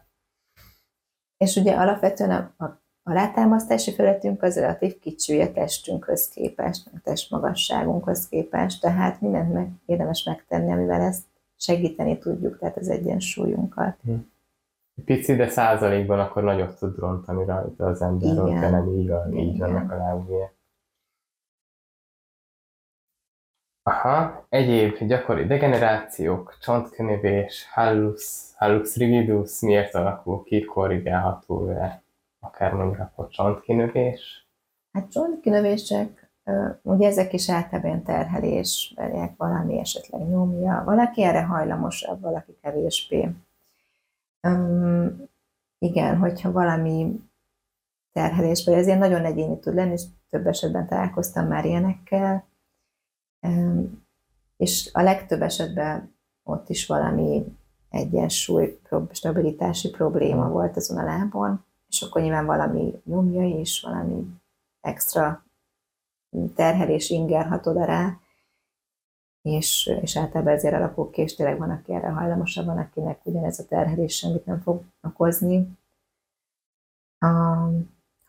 És 1.38 1.56
ugye 1.56 1.76
alapvetően 1.76 2.32
a, 2.32 2.64
a 2.64 2.82
a 3.06 3.14
látámasztási 3.14 3.94
felületünk 3.94 4.44
az 4.44 4.56
relatív 4.56 5.00
kicsi 5.00 5.42
a 5.42 5.52
testünkhöz 5.52 6.28
képest, 6.28 6.90
a 6.94 7.00
testmagasságunkhoz 7.04 8.28
képest, 8.28 8.82
tehát 8.82 9.22
mindent 9.22 9.54
meg, 9.54 9.70
érdemes 9.86 10.24
megtenni, 10.24 10.72
amivel 10.72 11.02
ezt 11.02 11.24
segíteni 11.58 12.18
tudjuk, 12.18 12.60
tehát 12.60 12.78
az 12.78 12.90
egyensúlyunkat. 12.90 13.96
Hm. 14.04 14.14
Pici, 15.06 15.36
de 15.36 15.50
százalékban 15.50 16.20
akkor 16.20 16.44
nagyot 16.44 16.80
tud 16.80 16.98
rontani 16.98 17.46
rajta 17.46 17.86
az 17.86 18.02
ember, 18.02 18.38
hogyha 18.38 18.70
nem 18.70 18.88
így 18.88 19.08
van, 19.08 19.34
így 19.38 19.58
vannak 19.58 19.92
a 19.92 19.96
lábújja. 19.96 20.52
Aha, 23.86 24.46
egyéb 24.50 24.98
gyakori 24.98 25.46
degenerációk, 25.46 26.58
csontkönyvés, 26.62 27.70
hallux, 27.72 28.52
hallux 28.58 28.98
rigidus 28.98 29.60
miért 29.60 29.94
alakul 29.96 30.44
ki, 30.44 30.64
korrigálható 30.64 31.68
-e? 31.68 32.04
akár 32.40 32.74
mondjuk 32.74 33.00
akkor 33.00 33.28
csontkinövés? 33.28 34.48
Hát 34.92 35.12
csontkinövések, 35.12 36.32
ugye 36.82 37.08
ezek 37.08 37.34
is 37.34 37.50
általában 37.50 38.04
terhelés, 38.04 38.94
beliek 38.96 39.34
valami 39.38 39.80
esetleg 39.80 40.28
nyomja, 40.28 40.82
valaki 40.86 41.24
erre 41.24 41.44
hajlamosabb, 41.44 42.22
valaki 42.22 42.58
kevésbé. 42.62 43.30
Um, 44.48 45.30
igen, 45.78 46.18
hogyha 46.18 46.52
valami 46.52 47.20
terhelés, 48.12 48.66
vagy 48.66 48.74
ezért 48.74 49.00
nagyon 49.00 49.26
egyéni 49.26 49.60
tud 49.60 49.74
lenni, 49.74 49.92
és 49.92 50.04
több 50.30 50.48
esetben 50.48 50.88
találkoztam 50.88 51.48
már 51.48 51.66
ilyenekkel, 51.66 52.46
és 54.58 54.90
a 54.94 55.02
legtöbb 55.02 55.42
esetben 55.42 56.16
ott 56.44 56.70
is 56.70 56.86
valami 56.86 57.58
egyensúly, 57.90 58.80
stabilitási 59.12 59.90
probléma 59.90 60.50
volt 60.50 60.76
azon 60.76 60.98
a 60.98 61.04
lábon, 61.04 61.66
és 61.88 62.02
akkor 62.02 62.22
nyilván 62.22 62.46
valami 62.46 63.02
nyomja 63.06 63.60
és 63.60 63.82
valami 63.82 64.28
extra 64.82 65.44
terhelés 66.56 67.10
ingerhat 67.10 67.66
oda 67.66 67.86
rá, 67.86 68.18
és, 69.42 69.92
és 70.02 70.18
általában 70.18 70.54
ezért 70.54 70.74
alakul 70.74 71.10
ki, 71.10 71.22
és 71.22 71.36
tényleg 71.36 71.58
van, 71.58 71.70
aki 71.70 71.94
erre 71.94 72.10
hajlamosabb, 72.10 72.66
van, 72.66 72.78
akinek 72.78 73.26
ugyanez 73.26 73.60
a 73.60 73.66
terhelés 73.66 74.16
semmit 74.16 74.46
nem 74.46 74.62
fog 74.62 74.84
okozni. 75.02 75.78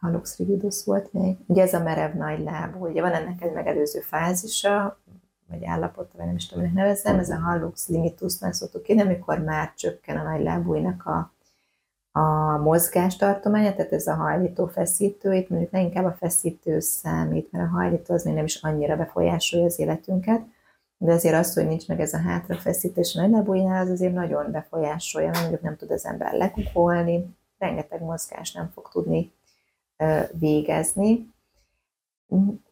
A 0.04 0.06
hallux 0.06 0.36
rigidus 0.38 0.84
volt 0.84 1.12
még. 1.12 1.36
Ugye 1.46 1.62
ez 1.62 1.74
a 1.74 1.82
merev 1.82 2.14
nagy 2.14 2.38
lábú. 2.38 2.86
Ugye 2.86 3.00
van 3.00 3.12
ennek 3.12 3.42
egy 3.42 3.52
megelőző 3.52 4.00
fázisa, 4.00 4.98
vagy 5.48 5.64
állapota, 5.64 6.10
vagy 6.16 6.26
nem 6.26 6.34
is 6.36 6.46
tudom, 6.46 6.64
hogy 6.64 6.74
nevezzem, 6.74 7.18
ez 7.18 7.30
a 7.30 7.38
hallux 7.38 7.88
limitusnak 7.88 8.52
szoktuk 8.52 8.88
én, 8.88 9.00
amikor 9.00 9.38
már 9.38 9.74
csökken 9.74 10.16
a 10.16 10.22
nagy 10.22 10.42
lábújnak 10.42 11.06
a, 11.06 11.32
a 12.20 12.58
mozgástartománya, 12.58 13.74
tehát 13.74 13.92
ez 13.92 14.06
a 14.06 14.14
hajlító 14.14 14.66
feszítő, 14.66 15.34
itt 15.34 15.48
mondjuk 15.48 15.72
leginkább 15.72 16.04
a 16.04 16.16
feszítő 16.18 16.80
számít, 16.80 17.52
mert 17.52 17.64
a 17.64 17.76
hajlító 17.76 18.14
az 18.14 18.24
még 18.24 18.34
nem 18.34 18.44
is 18.44 18.56
annyira 18.62 18.96
befolyásolja 18.96 19.66
az 19.66 19.78
életünket, 19.78 20.42
de 20.98 21.12
azért 21.12 21.34
az, 21.34 21.54
hogy 21.54 21.66
nincs 21.66 21.88
meg 21.88 22.00
ez 22.00 22.12
a 22.12 22.18
hátrafeszítés 22.18 23.16
a 23.16 23.20
nagylábújnál, 23.20 23.82
az 23.82 23.90
azért 23.90 24.14
nagyon 24.14 24.50
befolyásolja, 24.50 25.30
mondjuk 25.40 25.62
nem 25.62 25.76
tud 25.76 25.90
az 25.90 26.04
ember 26.06 26.32
lekukolni, 26.32 27.36
rengeteg 27.58 28.02
mozgás 28.02 28.52
nem 28.52 28.70
fog 28.74 28.88
tudni 28.92 29.32
végezni. 30.32 31.32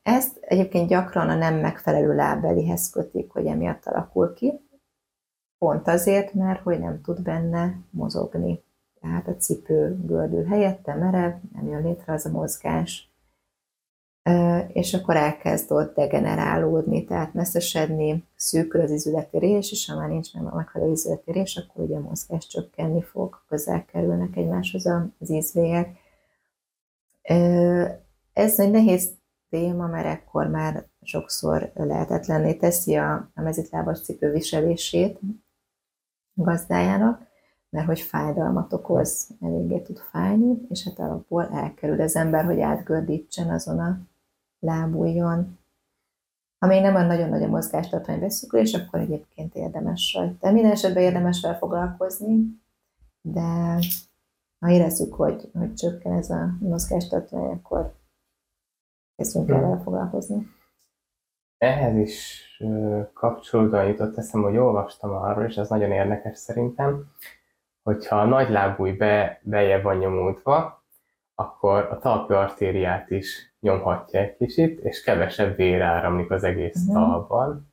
Ezt 0.03 0.36
egyébként 0.40 0.89
gyakran 0.89 1.28
a 1.28 1.35
nem 1.35 1.55
megfelelő 1.55 2.15
lábbelihez 2.15 2.90
kötik, 2.90 3.31
hogy 3.31 3.47
emiatt 3.47 3.86
alakul 3.86 4.35
ki, 4.35 4.61
pont 5.59 5.89
azért, 5.89 6.35
mert 6.35 6.62
hogy 6.62 6.78
nem 6.78 7.01
tud 7.01 7.23
benne 7.23 7.78
mozogni. 7.90 8.62
Tehát 9.01 9.28
a 9.28 9.36
cipő 9.36 9.99
gördül 10.07 10.44
helyette, 10.44 10.94
merev, 10.94 11.32
nem 11.53 11.69
jön 11.69 11.82
létre 11.82 12.12
az 12.12 12.27
a 12.27 12.31
mozgás, 12.31 13.12
és 14.69 14.94
akkor 14.94 15.16
elkezd 15.16 15.73
ott 15.73 15.94
degenerálódni, 15.94 17.05
tehát 17.05 17.35
messzesedni, 17.35 18.24
szűkül 18.36 18.81
az 18.81 18.90
izületérés, 18.90 19.73
és 19.73 19.90
ha 19.90 19.97
már 19.97 20.09
nincs 20.09 20.35
meg 20.35 20.47
a 20.47 20.55
megfelelő 20.55 20.90
izületérés, 20.90 21.57
akkor 21.57 21.85
ugye 21.85 21.97
a 21.97 22.01
mozgás 22.01 22.47
csökkenni 22.47 23.03
fog, 23.03 23.43
közel 23.49 23.85
kerülnek 23.85 24.36
egymáshoz 24.36 24.86
az 25.19 25.31
ízvégek. 25.31 25.97
Ez 28.32 28.59
egy 28.59 28.70
nehéz 28.70 29.11
téma, 29.49 29.86
mert 29.86 30.07
ekkor 30.07 30.47
már 30.47 30.86
sokszor 31.01 31.70
lehetetlenné 31.74 32.55
teszi 32.55 32.94
a, 32.94 33.31
a 33.35 33.40
mezitlábas 33.40 34.03
cipő 34.03 34.44
gazdájának, 36.35 37.27
mert 37.70 37.86
hogy 37.86 38.01
fájdalmat 38.01 38.73
okoz, 38.73 39.28
eléggé 39.40 39.78
tud 39.78 39.99
fájni, 39.99 40.66
és 40.69 40.85
hát 40.85 40.99
alapból 40.99 41.49
elkerül 41.53 42.01
az 42.01 42.16
ember, 42.16 42.44
hogy 42.44 42.61
átgördítsen 42.61 43.51
azon 43.51 43.78
a 43.78 43.99
lábújon. 44.59 45.59
Ha 46.59 46.66
még 46.66 46.82
nem 46.82 46.93
van 46.93 47.07
nagyon 47.07 47.28
nagy 47.28 47.43
a 47.43 47.49
mozgástartalmi 47.49 48.20
beszűkülés, 48.20 48.74
akkor 48.74 49.01
egyébként 49.01 49.55
érdemes 49.55 50.15
rajta. 50.15 50.51
Minden 50.51 50.70
esetben 50.70 51.03
érdemes 51.03 51.40
vele 51.40 51.57
foglalkozni, 51.57 52.61
de 53.20 53.78
ha 54.62 54.70
érezzük, 54.70 55.14
hogy, 55.14 55.48
hogy 55.52 55.74
csökken 55.74 56.12
ez 56.12 56.30
a 56.30 56.56
mozgástartalmi, 56.60 57.52
akkor 57.52 57.94
kezdjünk 59.16 59.48
el 59.48 59.56
hmm. 59.56 59.68
vele 59.68 59.82
foglalkozni. 59.82 60.47
Ehhez 61.59 61.97
is 61.97 62.43
kapcsolódóan 63.12 63.86
jutott 63.86 64.16
eszem, 64.16 64.43
hogy 64.43 64.56
olvastam 64.56 65.10
arról, 65.10 65.44
és 65.44 65.56
ez 65.56 65.68
nagyon 65.68 65.90
érdekes 65.90 66.39
szerintem, 66.39 67.10
hogyha 67.82 68.20
a 68.20 68.24
nagy 68.24 68.51
lábúj 68.51 68.93
be, 68.93 69.40
beje 69.43 69.80
van 69.80 69.97
nyomódva, 69.97 70.84
akkor 71.34 71.89
a 71.90 71.98
talpi 71.98 72.32
artériát 72.32 73.10
is 73.10 73.55
nyomhatja 73.60 74.20
egy 74.20 74.36
kicsit, 74.36 74.80
és 74.80 75.02
kevesebb 75.02 75.56
vér 75.56 75.80
áramlik 75.80 76.30
az 76.30 76.44
egész 76.44 76.86
uh-huh. 76.86 76.94
talpban, 76.94 77.72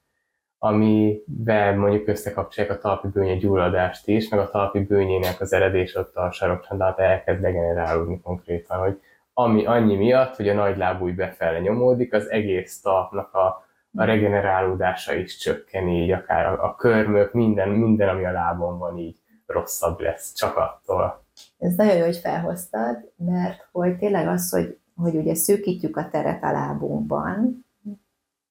amivel 0.59 1.75
mondjuk 1.75 2.07
összekapcsolják 2.07 2.73
a 2.73 2.79
talpi 2.79 3.07
bőnye 3.07 3.35
gyulladást 3.35 4.07
is, 4.07 4.29
meg 4.29 4.39
a 4.39 4.49
talpi 4.49 4.79
bőnyének 4.79 5.41
az 5.41 5.53
eredés 5.53 5.95
ott 5.95 6.15
a 6.15 6.31
sarokcsandát 6.31 6.99
elkezd 6.99 7.41
degenerálódni 7.41 8.21
konkrétan, 8.21 8.79
hogy 8.79 9.01
ami 9.33 9.65
annyi 9.65 9.95
miatt, 9.95 10.35
hogy 10.35 10.49
a 10.49 10.53
nagy 10.53 10.77
lábúj 10.77 11.11
befele 11.11 11.59
nyomódik, 11.59 12.13
az 12.13 12.29
egész 12.29 12.81
talpnak 12.81 13.33
a, 13.33 13.45
a 13.93 14.03
regenerálódása 14.03 15.13
is 15.13 15.37
csökken 15.37 15.87
így, 15.87 16.11
akár 16.11 16.45
a, 16.45 16.63
a 16.63 16.75
körmök, 16.75 17.33
minden, 17.33 17.69
minden, 17.69 18.09
ami 18.09 18.25
a 18.25 18.31
lábon 18.31 18.77
van 18.77 18.97
így 18.97 19.17
rosszabb 19.45 19.99
lesz 19.99 20.33
csak 20.33 20.57
attól. 20.57 21.23
Ez 21.57 21.75
nagyon 21.75 21.95
jó, 21.95 22.03
hogy 22.03 22.17
felhoztad, 22.17 23.11
mert 23.15 23.67
hogy 23.71 23.97
tényleg 23.97 24.27
az, 24.27 24.51
hogy, 24.51 24.77
hogy 24.95 25.15
ugye 25.15 25.35
szűkítjük 25.35 25.97
a 25.97 26.09
teret 26.09 26.43
a 26.43 26.51
lábunkban, 26.51 27.65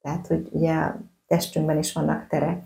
tehát 0.02 0.26
hogy 0.26 0.48
ugye 0.50 0.92
testünkben 1.28 1.78
is 1.78 1.92
vannak 1.92 2.26
terek, 2.26 2.64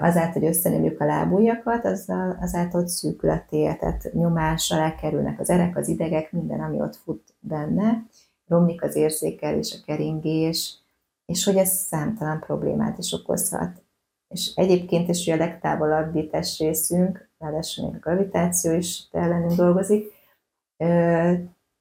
azáltal, 0.00 0.32
hogy 0.32 0.44
összenyomjuk 0.44 1.00
a 1.00 1.04
lábújakat, 1.04 1.84
azzal, 1.84 2.38
azáltal, 2.40 2.80
hogy 2.80 2.88
szűkül 2.88 3.30
a 3.30 3.44
tér, 3.48 3.76
tehát 3.76 4.12
nyomásra 4.12 4.76
elkerülnek 4.76 5.40
az 5.40 5.50
erek, 5.50 5.76
az 5.76 5.88
idegek, 5.88 6.32
minden, 6.32 6.60
ami 6.60 6.80
ott 6.80 6.96
fut 6.96 7.34
benne, 7.38 8.06
romlik 8.46 8.82
az 8.82 8.96
érzékelés, 8.96 9.74
a 9.74 9.84
keringés, 9.86 10.78
és 11.26 11.44
hogy 11.44 11.56
ez 11.56 11.70
számtalan 11.70 12.40
problémát 12.40 12.98
is 12.98 13.12
okozhat. 13.12 13.82
És 14.28 14.52
egyébként 14.54 15.08
is 15.08 15.22
ugye 15.22 15.34
a 15.34 15.36
legtávolabbi 15.36 16.26
testrészünk, 16.26 17.30
ráadásul 17.38 17.86
még 17.86 17.94
a 17.94 17.98
gravitáció 17.98 18.72
is 18.72 19.08
ellenünk 19.12 19.52
dolgozik, 19.52 20.12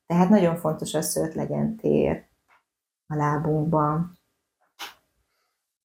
tehát 0.06 0.30
nagyon 0.30 0.56
fontos 0.56 0.94
az, 0.94 1.14
hogy 1.14 1.36
legyen 1.36 1.76
tér 1.76 2.26
a 3.08 3.16
lábunkban. 3.16 4.19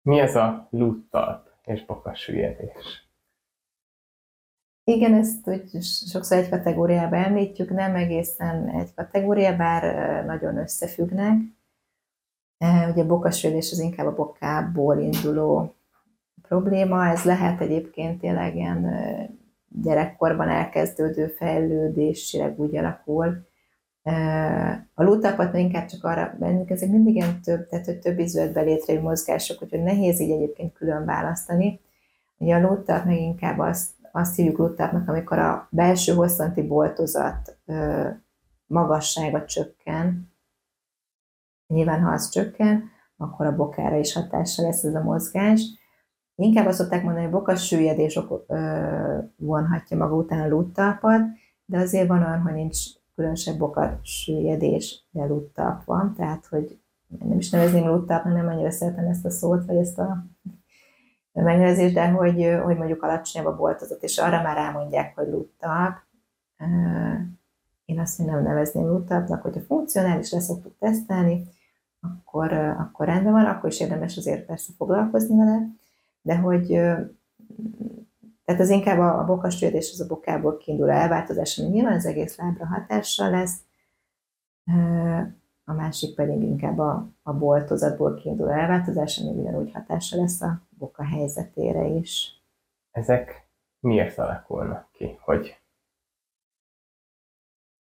Mi 0.04 0.20
ez 0.20 0.36
a 0.36 0.68
lúttalp 0.70 1.50
és 1.66 1.86
bokasüllyedés? 1.86 3.08
Igen, 4.84 5.14
ezt 5.14 5.48
úgy 5.48 5.84
sokszor 5.84 6.38
egy 6.38 6.50
kategóriába 6.50 7.16
említjük, 7.16 7.70
nem 7.70 7.96
egészen 7.96 8.70
egy 8.70 8.94
kategória, 8.94 9.56
bár 9.56 10.26
nagyon 10.26 10.58
összefüggnek. 10.58 11.42
Ugye 12.60 13.02
a 13.02 13.06
bokasülés 13.06 13.72
az 13.72 13.80
inkább 13.80 14.06
a 14.06 14.16
bokából 14.16 14.98
induló 14.98 15.76
probléma. 16.42 17.08
Ez 17.08 17.24
lehet 17.24 17.62
egyébként 17.62 18.20
tényleg 18.20 18.56
ilyen 18.56 18.88
gyerekkorban 19.68 20.50
elkezdődő 20.50 21.28
fejlődésileg 21.28 22.60
úgy 22.60 22.76
alakul. 22.76 23.48
A 24.94 25.04
lútapat 25.04 25.56
inkább 25.56 25.86
csak 25.86 26.04
arra, 26.04 26.36
bennünk 26.40 26.70
ezek 26.70 26.90
mindig 26.90 27.16
ilyen 27.16 27.42
több, 27.42 27.68
tehát 27.68 27.86
hogy 27.86 28.00
több 28.00 28.20
izületbe 28.20 28.62
létrejű 28.62 29.00
mozgások, 29.00 29.62
úgyhogy 29.62 29.84
nehéz 29.84 30.20
így 30.20 30.32
egyébként 30.32 30.74
külön 30.74 31.06
választani. 31.06 31.80
Ugye 32.38 32.56
a 32.56 32.62
lúttap 32.62 33.06
meg 33.06 33.20
inkább 33.20 33.60
azt, 33.60 33.90
azt 34.12 34.36
hívjuk 34.36 34.58
lúttapnak, 34.58 35.08
amikor 35.08 35.40
a 35.40 35.68
belső 35.72 36.14
hosszanti 36.14 36.62
boltozat 36.62 37.58
magassága 38.66 39.46
csökken. 39.46 40.32
Nyilván, 41.68 42.02
ha 42.02 42.12
az 42.12 42.30
csökken, 42.30 42.92
akkor 43.18 43.46
a 43.46 43.56
bokára 43.56 43.98
is 43.98 44.14
hatással 44.14 44.66
lesz 44.66 44.84
ez 44.84 44.96
a 44.96 45.04
mozgás 45.04 45.62
Inkább 46.36 46.66
azt 46.66 46.78
szokták 46.78 47.04
mondani, 47.04 47.24
hogy 47.24 47.34
bokas 47.34 47.68
süllyedés 47.68 48.20
vonhatja 49.36 49.98
maga 49.98 50.16
után 50.16 50.40
a 50.40 50.48
lúttalpat, 50.48 51.22
de 51.66 51.78
azért 51.78 52.08
van 52.08 52.24
olyan, 52.24 52.42
hogy 52.42 52.54
nincs 52.54 52.78
különösebb 53.16 53.58
bokas 53.58 53.92
süllyedés, 54.04 55.04
lúttalp 55.12 55.84
van, 55.84 56.14
tehát 56.16 56.46
hogy 56.46 56.80
nem 57.20 57.38
is 57.38 57.50
nevezném 57.50 57.88
lúttalpnak, 57.88 58.34
nem 58.34 58.48
annyira 58.48 58.72
szeretem 58.72 59.06
ezt 59.06 59.26
a 59.26 59.30
szót, 59.30 59.66
vagy 59.66 59.76
ezt 59.76 60.00
a 60.00 60.26
megnevezést, 61.32 61.94
de 61.94 62.08
hogy, 62.08 62.58
hogy 62.64 62.78
mondjuk 62.78 63.04
alacsonyabb 63.04 63.54
a 63.54 63.56
boltozat, 63.56 64.04
és 64.04 64.18
arra 64.18 64.42
már 64.42 64.58
elmondják, 64.58 65.16
hogy 65.16 65.28
lúttalp. 65.28 65.96
Én 67.86 68.00
azt 68.00 68.18
még 68.18 68.28
nem 68.28 68.44
nevezném 68.44 68.88
lúttalpnak, 68.88 69.42
hogyha 69.42 69.62
funkcionális 69.62 70.32
lesz, 70.32 70.44
szoktuk 70.44 70.78
tesztelni, 70.80 71.48
akkor, 72.02 72.54
akkor 72.54 73.06
rendben 73.06 73.34
van, 73.34 73.46
akkor 73.46 73.70
is 73.70 73.80
érdemes 73.80 74.18
azért 74.18 74.46
persze 74.46 74.72
foglalkozni 74.78 75.38
vele, 75.38 75.68
de 76.22 76.38
hogy 76.38 76.80
tehát 78.46 78.62
az 78.62 78.70
inkább 78.70 79.00
a, 79.00 79.20
a 79.20 79.26
bokastőd 79.26 79.74
az 79.74 80.02
a 80.02 80.08
bokából 80.08 80.58
kiindul 80.58 80.92
elváltozás, 80.92 81.58
ami 81.60 81.70
nyilván 81.70 81.94
az 81.94 82.06
egész 82.06 82.38
lábra 82.38 82.66
hatással 82.66 83.30
lesz, 83.30 83.62
a 85.66 85.74
másik 85.74 86.16
pedig 86.16 86.42
inkább 86.42 86.80
a, 86.80 87.10
a 87.22 87.34
boltozatból 87.34 88.14
kiindul 88.14 88.52
elváltozás, 88.52 89.18
ami 89.18 89.40
ugyanúgy 89.40 89.72
hatással 89.74 90.20
lesz 90.20 90.42
a 90.42 90.62
boka 90.70 91.04
helyzetére 91.04 91.86
is. 91.86 92.42
Ezek 92.92 93.50
miért 93.80 94.18
alakulnak 94.18 94.92
ki? 94.92 95.18
Hogy? 95.22 95.62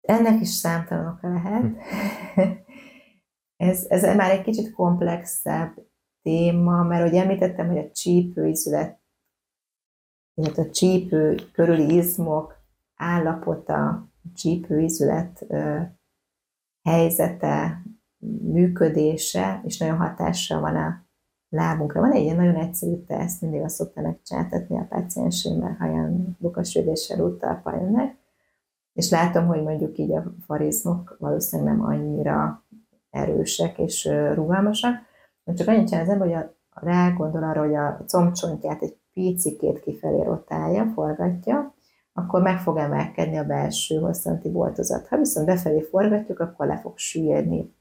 Ennek 0.00 0.40
is 0.40 0.48
számtalan 0.48 1.06
oka 1.06 1.28
lehet. 1.28 1.62
Hm. 1.62 2.40
ez, 3.68 3.86
ez 3.88 4.16
már 4.16 4.30
egy 4.30 4.42
kicsit 4.42 4.72
komplexebb 4.72 5.74
téma, 6.22 6.82
mert 6.82 7.02
hogy 7.02 7.18
említettem, 7.18 7.66
hogy 7.68 7.78
a 7.78 7.90
csípőizület, 7.90 8.99
illetve 10.34 10.62
a 10.62 10.70
csípő 10.70 11.34
körüli 11.52 11.94
izmok 11.94 12.58
állapota, 12.96 14.08
csípőizület 14.34 15.46
helyzete, 16.82 17.82
működése, 18.42 19.60
és 19.64 19.78
nagyon 19.78 19.96
hatással 19.96 20.60
van 20.60 20.76
a 20.76 21.04
lábunkra. 21.48 22.00
Van 22.00 22.12
egy 22.12 22.22
ilyen 22.22 22.36
nagyon 22.36 22.54
egyszerű 22.54 22.96
teszt, 22.96 23.40
mindig 23.40 23.60
azt 23.60 23.74
szokta 23.74 24.00
megcsináltatni 24.00 24.78
a 24.78 24.86
páciensemmel, 24.88 25.76
ha 25.78 25.86
ilyen 25.86 26.36
lukasődéssel 26.40 27.20
úttalpa 27.20 27.76
jönnek, 27.76 28.16
és 28.92 29.10
látom, 29.10 29.46
hogy 29.46 29.62
mondjuk 29.62 29.98
így 29.98 30.12
a 30.12 30.34
farizmok 30.46 31.16
valószínűleg 31.18 31.76
nem 31.76 31.84
annyira 31.84 32.64
erősek 33.10 33.78
és 33.78 34.08
rugalmasak, 34.34 34.94
csak 35.54 35.68
annyit 35.68 35.88
csinál 35.88 36.02
az 36.02 36.08
ember, 36.08 36.26
hogy 36.26 36.36
a, 36.36 36.54
rágondol 36.70 37.42
arra, 37.42 37.60
hogy 37.60 37.74
a 37.74 38.04
combcsontját 38.06 38.82
egy 38.82 38.99
picikét 39.12 39.80
kifelé 39.80 40.22
rotálja, 40.22 40.92
forgatja, 40.94 41.74
akkor 42.12 42.42
meg 42.42 42.58
fog 42.58 42.76
emelkedni 42.76 43.36
a 43.36 43.44
belső 43.44 43.96
hosszanti 43.96 44.50
boltozat. 44.50 45.08
Ha 45.08 45.16
viszont 45.16 45.46
befelé 45.46 45.80
forgatjuk, 45.80 46.38
akkor 46.38 46.66
le 46.66 46.78
fog 46.78 46.98
süllyedni. 46.98 47.74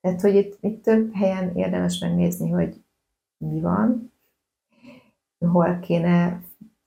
Tehát, 0.00 0.20
hogy 0.20 0.34
itt, 0.34 0.58
itt 0.60 0.82
több 0.82 1.14
helyen 1.14 1.56
érdemes 1.56 1.98
megnézni, 1.98 2.50
hogy 2.50 2.84
mi 3.36 3.60
van, 3.60 4.12
hol 5.38 5.78
kéne 5.78 6.42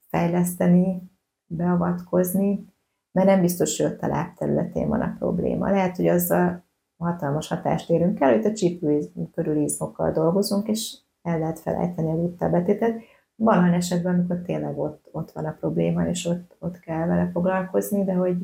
fejleszteni, 0.08 1.02
beavatkozni, 1.46 2.74
mert 3.12 3.26
nem 3.26 3.40
biztos, 3.40 3.80
hogy 3.80 3.92
ott 3.92 4.00
a 4.00 4.06
láb 4.06 4.34
területén 4.34 4.88
van 4.88 5.00
a 5.00 5.14
probléma. 5.18 5.70
Lehet, 5.70 5.96
hogy 5.96 6.06
azzal 6.06 6.64
hatalmas 6.96 7.48
hatást 7.48 7.90
érünk 7.90 8.20
el, 8.20 8.34
hogy 8.36 8.44
a 8.44 8.52
csípő 8.52 9.00
körül 9.34 9.56
izmokkal 9.56 10.12
dolgozunk, 10.12 10.68
és 10.68 10.96
el 11.22 11.38
lehet 11.38 11.58
felejteni 11.58 12.10
a 12.10 12.14
lúttabetétet. 12.14 13.00
Van 13.36 13.58
olyan 13.58 13.74
esetben, 13.74 14.14
amikor 14.14 14.42
tényleg 14.42 14.78
ott, 14.78 15.08
ott 15.10 15.32
van 15.32 15.44
a 15.44 15.52
probléma, 15.52 16.08
és 16.08 16.24
ott, 16.24 16.56
ott 16.58 16.80
kell 16.80 17.06
vele 17.06 17.30
foglalkozni, 17.30 18.04
de 18.04 18.14
hogy, 18.14 18.36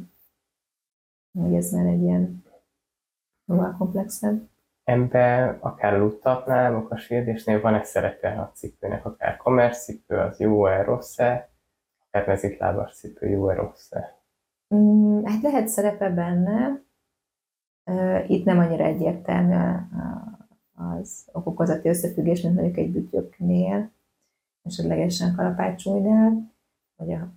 hogy 1.39 1.55
ez 1.55 1.73
már 1.73 1.87
egy 1.87 2.03
ilyen 2.03 2.45
jóval 3.45 3.77
komplexebb. 3.79 4.49
Ebben 4.85 5.59
akár 5.61 5.99
luttatnál, 5.99 6.87
a 6.89 6.97
sérdésnél 6.97 7.61
van-e 7.61 7.83
szerepe 7.83 8.29
a 8.29 8.51
cipőnek, 8.55 9.07
akár 9.07 9.77
cipő, 9.77 10.17
az 10.17 10.41
jó-e, 10.41 10.83
rossz-e, 10.83 11.51
akár 12.07 12.27
mezitlábas 12.27 12.95
cipő, 12.95 13.29
jó-e, 13.29 13.55
rossz-e? 13.55 14.21
Mm, 14.75 15.25
hát 15.25 15.43
lehet 15.43 15.69
szerepe 15.69 16.11
benne, 16.11 16.83
itt 18.27 18.45
nem 18.45 18.59
annyira 18.59 18.85
egyértelmű 18.85 19.55
az 20.75 21.29
okokozati 21.33 21.89
összefüggés, 21.89 22.41
mint 22.43 22.55
mondjuk 22.55 22.77
egy 22.77 22.93
bütyöknél, 22.93 23.91
esetlegesen 24.63 25.35
kalapácsújnál, 25.35 26.53
vagy 26.97 27.13
a 27.13 27.29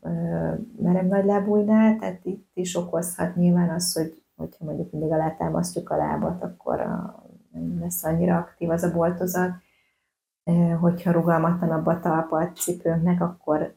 merev 0.82 1.06
nagylábújnál, 1.06 1.98
tehát 1.98 2.26
itt 2.26 2.50
is 2.54 2.76
okozhat 2.76 3.36
nyilván 3.36 3.70
az, 3.70 3.94
hogy 3.94 4.24
hogyha 4.36 4.66
mondjuk 4.66 4.92
mindig 4.92 5.12
alátámasztjuk 5.12 5.90
a 5.90 5.98
lábat, 5.98 6.44
akkor 6.44 6.80
a, 6.80 7.24
nem 7.52 7.80
lesz 7.80 8.04
annyira 8.04 8.38
aktív 8.38 8.70
az 8.70 8.84
a 8.84 8.92
boltozat. 8.92 9.52
Hogyha 10.80 11.12
rugalmatlanabb 11.12 11.86
a 11.86 12.00
talpa 12.00 12.38
a 12.38 12.52
cipőnknek, 12.52 13.22
akkor 13.22 13.76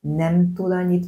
nem 0.00 0.52
tud 0.52 0.72
annyit 0.72 1.06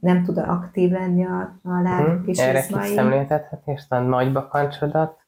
nem 0.00 0.22
tud 0.22 0.38
aktív 0.38 0.90
lenni 0.90 1.24
a, 1.24 1.40
a 1.62 1.80
láb 1.82 2.06
hmm. 2.06 2.22
kis 2.22 2.38
Erre 2.38 2.66
kiszemléltethetni, 2.66 3.72
és 3.72 3.84
a 3.88 3.98
nagy 3.98 4.32
bakancsodat, 4.32 5.18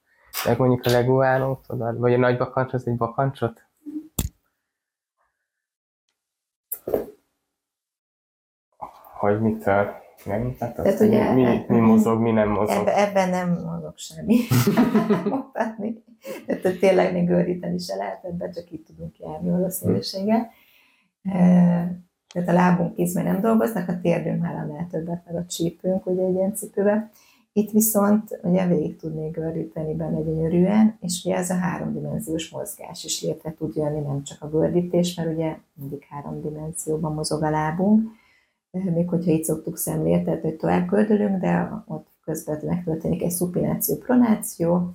meg 0.47 0.59
mondjuk 0.59 0.85
a 0.85 0.91
leguánót, 0.91 1.67
vagy 1.97 2.13
a 2.13 2.19
nagy 2.19 2.37
bakancs 2.37 2.73
az 2.73 2.87
egy 2.87 2.97
bakancsot? 2.97 3.66
Hogy 9.27 9.41
mitől? 9.41 9.87
Megmutatod? 10.27 10.85
Tehát 10.85 11.01
ugye, 11.01 11.33
mi, 11.33 11.43
mi, 11.43 11.65
mi 11.69 11.79
mozog, 11.79 12.21
mi 12.21 12.31
nem 12.31 12.49
mozog? 12.49 12.77
Ebben, 12.77 12.95
ebben 12.95 13.29
nem 13.29 13.51
mozog 13.51 13.93
semmi. 13.97 14.37
Tehát 16.63 16.79
tényleg 16.79 17.13
még 17.13 17.27
gördíteni 17.27 17.79
se 17.79 17.97
lehet, 17.97 18.25
ebben 18.25 18.53
csak 18.53 18.71
itt 18.71 18.87
tudunk 18.87 19.19
járni 19.19 19.51
valószínűséggel. 19.51 20.51
Hmm. 21.23 22.05
Tehát 22.35 22.49
a 22.49 22.53
lábunk 22.53 22.99
izmai 22.99 23.25
nem 23.25 23.41
dolgoznak, 23.41 23.89
a 23.89 24.01
térdünk 24.03 24.43
már 24.43 24.55
annál 24.55 24.87
többet, 24.91 25.23
meg 25.27 25.37
a 25.37 25.47
csípőnk 25.47 26.07
ugye 26.07 26.23
egy 26.23 26.35
ilyen 26.35 26.55
cipőbe. 26.55 27.11
Itt 27.53 27.71
viszont 27.71 28.41
ugye 28.43 28.67
végig 28.67 28.97
tudnék 28.97 29.33
gördíteni 29.33 29.95
benne 29.95 30.21
gyönyörűen, 30.21 30.97
és 31.01 31.23
ugye 31.25 31.37
ez 31.37 31.51
a 31.51 31.55
háromdimenziós 31.55 32.51
mozgás 32.51 33.05
is 33.05 33.23
létre 33.23 33.55
tud 33.55 33.77
jönni, 33.77 34.01
nem 34.01 34.23
csak 34.23 34.43
a 34.43 34.49
gördítés, 34.49 35.15
mert 35.15 35.33
ugye 35.33 35.57
mindig 35.75 36.07
három 36.11 36.41
dimenzióban 36.41 37.15
mozog 37.15 37.43
a 37.43 37.51
lábunk, 37.51 38.11
még 38.85 39.09
hogyha 39.09 39.31
itt 39.31 39.45
szoktuk 39.45 39.77
szemléltetni, 39.77 40.49
hogy 40.49 40.59
tovább 40.59 40.89
gördülünk, 40.89 41.41
de 41.41 41.83
ott 41.87 42.09
közben 42.25 42.61
megtörténik 42.65 43.23
egy 43.23 43.31
szupináció, 43.31 43.97
pronáció, 43.97 44.91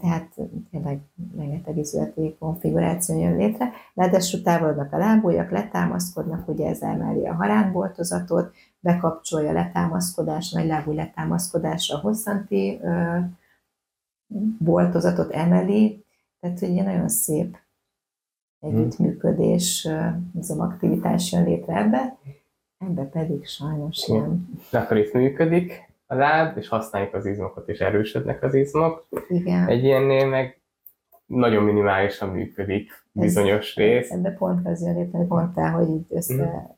tehát 0.00 0.34
tényleg 0.70 1.00
rengeteg 1.36 1.76
izületi 1.76 2.36
konfiguráció 2.38 3.18
jön 3.18 3.36
létre. 3.36 3.70
Ráadásul 3.94 4.42
távolodnak 4.42 4.92
a 4.92 4.98
lábújak, 4.98 5.50
letámaszkodnak, 5.50 6.48
ugye 6.48 6.68
ez 6.68 6.80
emeli 6.80 7.26
a 7.26 7.34
haránboltozatot, 7.34 8.54
bekapcsolja 8.80 9.52
letámaszkodás, 9.52 10.50
nagy 10.50 10.66
lábúj 10.66 10.94
letámaszkodása 10.94 11.96
a 11.96 12.00
hosszanti 12.00 12.80
boltozatot 14.58 15.30
emeli, 15.30 16.04
tehát 16.40 16.62
ugye 16.62 16.82
nagyon 16.82 17.08
szép 17.08 17.58
együttműködés, 18.60 19.88
izomaktivitás 20.38 21.32
jön 21.32 21.44
létre 21.44 21.76
ebbe, 21.76 22.18
ebbe 22.80 23.02
pedig 23.02 23.46
sajnos 23.46 24.06
nem. 24.06 24.48
De 24.70 24.78
akkor 24.78 24.96
itt 24.96 25.12
működik, 25.12 25.88
a 26.06 26.14
láb, 26.14 26.56
és 26.56 26.68
használjuk 26.68 27.14
az 27.14 27.26
izmokat, 27.26 27.68
és 27.68 27.78
erősödnek 27.78 28.42
az 28.42 28.54
izmok. 28.54 29.06
Igen. 29.28 29.68
Egy 29.68 29.84
ilyennél 29.84 30.26
meg 30.26 30.60
nagyon 31.26 31.62
minimálisan 31.62 32.28
működik 32.28 33.04
bizonyos 33.12 33.76
Ez, 33.76 33.84
rész. 33.84 34.10
Ebbe 34.10 34.30
pont 34.30 34.66
az 34.66 34.82
jön 34.82 34.94
létre, 34.94 35.24
mondtál, 35.28 35.70
hogy 35.70 35.88
így 35.88 36.06
össze 36.08 36.68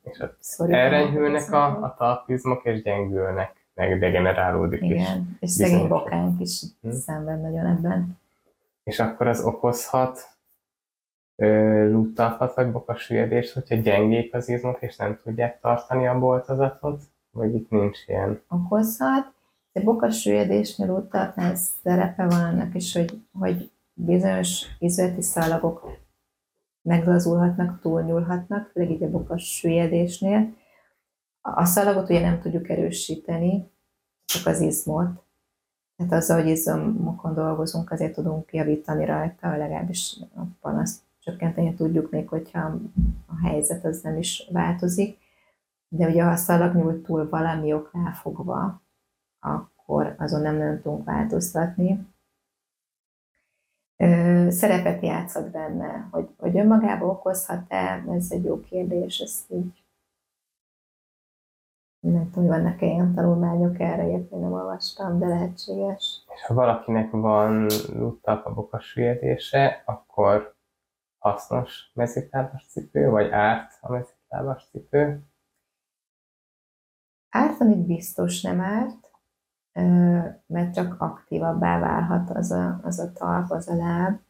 mm. 0.64 0.72
elrenyhülnek 0.72 1.52
a, 1.52 1.64
a 1.64 1.94
talpizmok, 1.98 2.64
és 2.64 2.82
gyengülnek, 2.82 3.52
meg 3.74 3.98
degenerálódik 3.98 4.82
Igen, 4.82 4.98
is. 4.98 5.36
és 5.40 5.50
szegény 5.50 5.88
bokánk 5.88 6.40
is 6.40 6.62
mm. 6.86 6.90
szenved 6.90 7.40
nagyon 7.40 7.66
ebben. 7.66 8.18
És 8.84 8.98
akkor 9.00 9.26
az 9.26 9.44
okozhat 9.44 10.31
lúttalpat 11.36 12.54
vagy 12.54 12.72
bokasüllyedést, 12.72 13.52
hogyha 13.52 13.74
gyengék 13.74 14.34
az 14.34 14.48
izmok, 14.48 14.82
és 14.82 14.96
nem 14.96 15.18
tudják 15.22 15.60
tartani 15.60 16.06
a 16.06 16.18
boltozatot? 16.18 17.02
Vagy 17.30 17.54
itt 17.54 17.70
nincs 17.70 17.98
ilyen? 18.06 18.42
Okozhat. 18.48 19.32
De 19.72 19.82
bokas 19.82 20.26
úttartnál 20.78 21.54
szerepe 21.54 22.26
van 22.26 22.44
annak 22.44 22.74
is, 22.74 22.92
hogy, 22.92 23.22
hogy 23.32 23.70
bizonyos 23.94 24.66
izületi 24.78 25.22
szalagok 25.22 26.00
meglazulhatnak, 26.82 27.80
túlnyúlhatnak, 27.80 28.70
főleg 28.70 28.90
így 28.90 29.02
a 29.02 29.10
bokas 29.10 29.42
süllyedésnél. 29.42 30.54
A 31.40 31.64
szalagot 31.64 32.10
ugye 32.10 32.20
nem 32.20 32.40
tudjuk 32.40 32.68
erősíteni, 32.68 33.70
csak 34.24 34.46
az 34.46 34.60
izmot. 34.60 35.24
Tehát 35.96 36.12
azzal, 36.12 36.40
hogy 36.42 36.50
izomokon 36.50 37.34
dolgozunk, 37.34 37.90
azért 37.90 38.14
tudunk 38.14 38.52
javítani 38.52 39.04
rajta, 39.04 39.56
legalábbis 39.56 40.16
a 40.36 40.40
panaszt 40.60 41.00
csökkenteni 41.24 41.74
tudjuk 41.74 42.10
még, 42.10 42.28
hogyha 42.28 42.60
a 43.26 43.46
helyzet 43.46 43.84
az 43.84 44.00
nem 44.00 44.16
is 44.16 44.48
változik 44.52 45.20
de 45.94 46.06
ugye 46.06 46.22
ha 46.22 46.30
a 46.30 46.36
szalag 46.36 46.74
nyúlt 46.74 47.02
túl 47.02 47.28
valami 47.28 47.72
oknál 47.72 48.12
fogva, 48.12 48.82
akkor 49.40 50.14
azon 50.18 50.40
nem 50.40 50.56
nagyon 50.56 50.80
tudunk 50.80 51.04
változtatni. 51.04 52.06
Szerepet 54.48 55.02
játszhat 55.02 55.50
benne, 55.50 56.08
hogy, 56.10 56.28
hogy 56.38 56.56
önmagába 56.56 57.06
okozhat-e, 57.06 58.04
ez 58.10 58.26
egy 58.30 58.44
jó 58.44 58.60
kérdés, 58.60 59.18
ezt 59.18 59.50
így 59.50 59.82
nem 62.00 62.30
tudom, 62.30 62.48
hogy 62.48 62.58
vannak-e 62.58 62.86
ilyen 62.86 63.14
tanulmányok 63.14 63.80
erre, 63.80 64.06
ilyet 64.06 64.30
még 64.30 64.40
nem 64.40 64.52
olvastam, 64.52 65.18
de 65.18 65.26
lehetséges. 65.26 66.24
És 66.34 66.42
ha 66.42 66.54
valakinek 66.54 67.10
van 67.10 67.66
luttalpabok 67.92 68.72
a 68.72 68.80
süllyedése, 68.80 69.82
akkor 69.86 70.51
hasznos 71.22 71.90
mezitlábas 71.94 72.66
cipő, 72.68 73.10
vagy 73.10 73.30
árt 73.30 73.78
a 73.80 73.92
mezitlábas 73.92 74.68
cipő? 74.70 75.26
Ártani 77.30 77.74
biztos 77.74 78.42
nem 78.42 78.60
árt, 78.60 79.10
mert 80.46 80.74
csak 80.74 81.00
aktívabbá 81.00 81.78
válhat 81.78 82.30
az 82.30 82.50
a, 82.50 82.80
az 82.82 82.98
a 82.98 83.12
talp, 83.12 83.50
az 83.50 83.68
a 83.68 83.74
láb. 83.74 84.20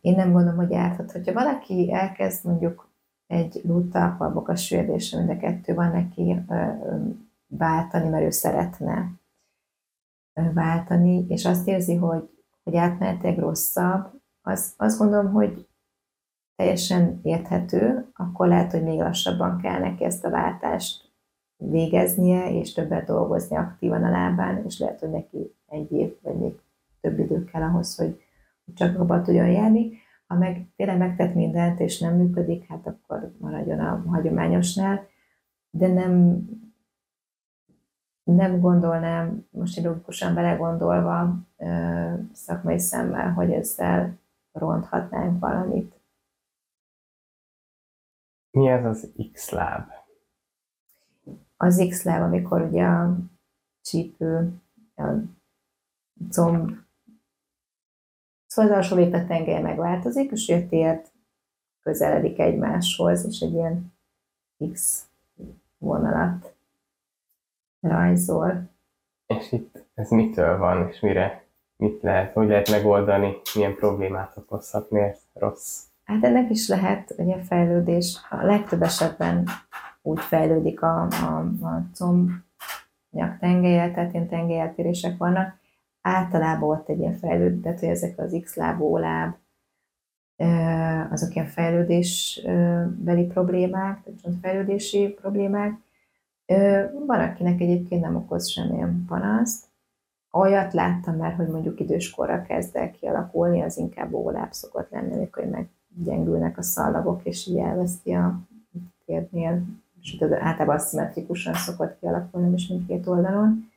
Én 0.00 0.14
nem 0.14 0.32
gondolom, 0.32 0.56
hogy 0.56 0.74
árthat. 0.74 1.12
Hogyha 1.12 1.32
valaki 1.32 1.92
elkezd 1.92 2.46
mondjuk 2.46 2.92
egy 3.26 3.60
lúttalpalbok 3.64 4.48
a 4.48 4.56
sürdésre, 4.56 5.18
mind 5.18 5.30
a 5.30 5.36
kettő 5.36 5.74
van 5.74 5.90
neki 5.90 6.44
váltani, 7.46 8.08
mert 8.08 8.24
ő 8.24 8.30
szeretne 8.30 9.12
váltani, 10.32 11.26
és 11.28 11.44
azt 11.44 11.68
érzi, 11.68 11.94
hogy, 11.94 12.30
hogy 12.62 12.76
átmenetileg 12.76 13.38
rosszabb, 13.38 14.13
az, 14.46 14.74
azt 14.76 14.98
gondolom, 14.98 15.32
hogy 15.32 15.68
teljesen 16.56 17.20
érthető, 17.22 18.10
akkor 18.14 18.48
lehet, 18.48 18.70
hogy 18.70 18.82
még 18.82 18.98
lassabban 18.98 19.58
kell 19.58 19.78
neki 19.78 20.04
ezt 20.04 20.24
a 20.24 20.30
váltást 20.30 21.12
végeznie, 21.56 22.50
és 22.58 22.72
többet 22.72 23.06
dolgozni 23.06 23.56
aktívan 23.56 24.04
a 24.04 24.10
lábán, 24.10 24.64
és 24.64 24.78
lehet, 24.78 25.00
hogy 25.00 25.10
neki 25.10 25.54
egy 25.66 25.92
év, 25.92 26.16
vagy 26.22 26.36
még 26.36 26.52
több 27.00 27.18
idő 27.18 27.44
kell 27.44 27.62
ahhoz, 27.62 27.96
hogy 27.96 28.22
csak 28.74 28.98
abban 29.00 29.22
tudjon 29.22 29.50
járni. 29.50 29.92
Ha 30.26 30.34
meg 30.34 30.68
tényleg 30.76 30.98
megtett 30.98 31.34
mindent, 31.34 31.80
és 31.80 32.00
nem 32.00 32.16
működik, 32.16 32.68
hát 32.68 32.86
akkor 32.86 33.32
maradjon 33.38 33.78
a 33.80 34.04
hagyományosnál. 34.06 35.06
de 35.70 35.88
nem, 35.88 36.42
nem 38.24 38.60
gondolnám, 38.60 39.46
most 39.50 39.78
így 39.78 39.84
logikusan 39.84 40.34
belegondolva 40.34 41.36
szakmai 42.32 42.78
szemmel, 42.78 43.32
hogy 43.32 43.50
ezzel 43.50 44.18
ronthatnánk 44.54 45.40
valamit. 45.40 45.94
Mi 48.50 48.68
ez 48.68 48.84
az 48.84 49.10
X-láb? 49.32 49.92
Az 51.56 51.86
X-láb, 51.88 52.22
amikor 52.22 52.60
ugye 52.60 52.84
a 52.84 53.16
csípő, 53.82 54.60
a 54.96 55.02
comb, 56.30 56.70
szóval 58.46 58.72
az 58.72 58.76
alsó 58.76 59.10
tengelye 59.10 59.60
megváltozik, 59.60 60.30
és 60.30 60.48
a 60.48 60.68
tért 60.68 61.12
közeledik 61.82 62.38
egymáshoz, 62.38 63.26
és 63.26 63.40
egy 63.40 63.52
ilyen 63.52 63.92
X 64.72 65.06
vonalat 65.78 66.54
rajzol. 67.80 68.68
És 69.26 69.52
itt 69.52 69.84
ez 69.94 70.10
mitől 70.10 70.58
van, 70.58 70.88
és 70.88 71.00
mire, 71.00 71.43
mit 71.84 72.02
lehet, 72.02 72.32
hogy 72.32 72.48
lehet 72.48 72.70
megoldani, 72.70 73.36
milyen 73.54 73.74
problémát 73.74 74.36
okozhat, 74.36 74.90
miért 74.90 75.20
rossz? 75.32 75.82
Hát 76.04 76.24
ennek 76.24 76.50
is 76.50 76.68
lehet 76.68 77.14
ugye 77.18 77.42
fejlődés. 77.42 78.20
A 78.30 78.44
legtöbb 78.44 78.82
esetben 78.82 79.48
úgy 80.02 80.20
fejlődik 80.20 80.82
a, 80.82 81.02
a, 81.02 81.38
a 81.60 81.86
combnyak 81.94 83.38
tengelye, 83.40 83.90
tehát 83.90 84.12
ilyen 84.12 84.28
tengelyeltérések 84.28 85.16
vannak. 85.16 85.58
Általában 86.00 86.68
ott 86.68 86.88
egy 86.88 86.98
ilyen 86.98 87.16
fejlődés, 87.16 87.62
tehát 87.62 87.80
hogy 87.80 87.88
ezek 87.88 88.18
az 88.18 88.40
X-láb, 88.42 88.80
O-láb, 88.80 89.34
azok 91.10 91.34
ilyen 91.34 91.46
fejlődésbeli 91.46 93.26
problémák, 93.26 94.02
tehát 94.02 94.20
csontfejlődési 94.22 95.08
problémák. 95.20 95.72
Van, 97.06 97.20
akinek 97.20 97.60
egyébként 97.60 98.02
nem 98.02 98.16
okoz 98.16 98.48
semmilyen 98.48 99.04
panaszt. 99.08 99.72
Olyat 100.36 100.72
láttam 100.72 101.16
már, 101.16 101.34
hogy 101.34 101.46
mondjuk 101.46 101.80
időskorra 101.80 102.42
kezd 102.42 102.76
el 102.76 102.90
kialakulni, 102.90 103.62
az 103.62 103.78
inkább 103.78 104.12
óláb 104.12 104.52
szokott 104.52 104.90
lenni, 104.90 105.12
amikor 105.12 105.44
meggyengülnek 105.44 106.58
a 106.58 106.62
szallagok, 106.62 107.20
és 107.24 107.46
így 107.46 107.58
elveszti 107.58 108.12
a 108.12 108.40
térdnél, 109.06 109.62
és 110.00 110.16
általában 110.20 110.76
aszimmetrikusan 110.76 111.54
szokott 111.54 111.98
kialakulni, 111.98 112.52
és 112.54 112.68
mindkét 112.68 113.06
oldalon. 113.06 113.70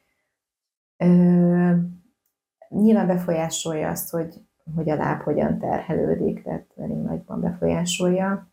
nyilván 2.69 3.07
befolyásolja 3.07 3.89
azt, 3.89 4.09
hogy 4.09 4.33
hogy 4.75 4.89
a 4.89 4.95
láb 4.95 5.21
hogyan 5.21 5.59
terhelődik, 5.59 6.43
tehát 6.43 6.65
elég 6.77 6.97
nagyban 6.97 7.41
befolyásolja. 7.41 8.47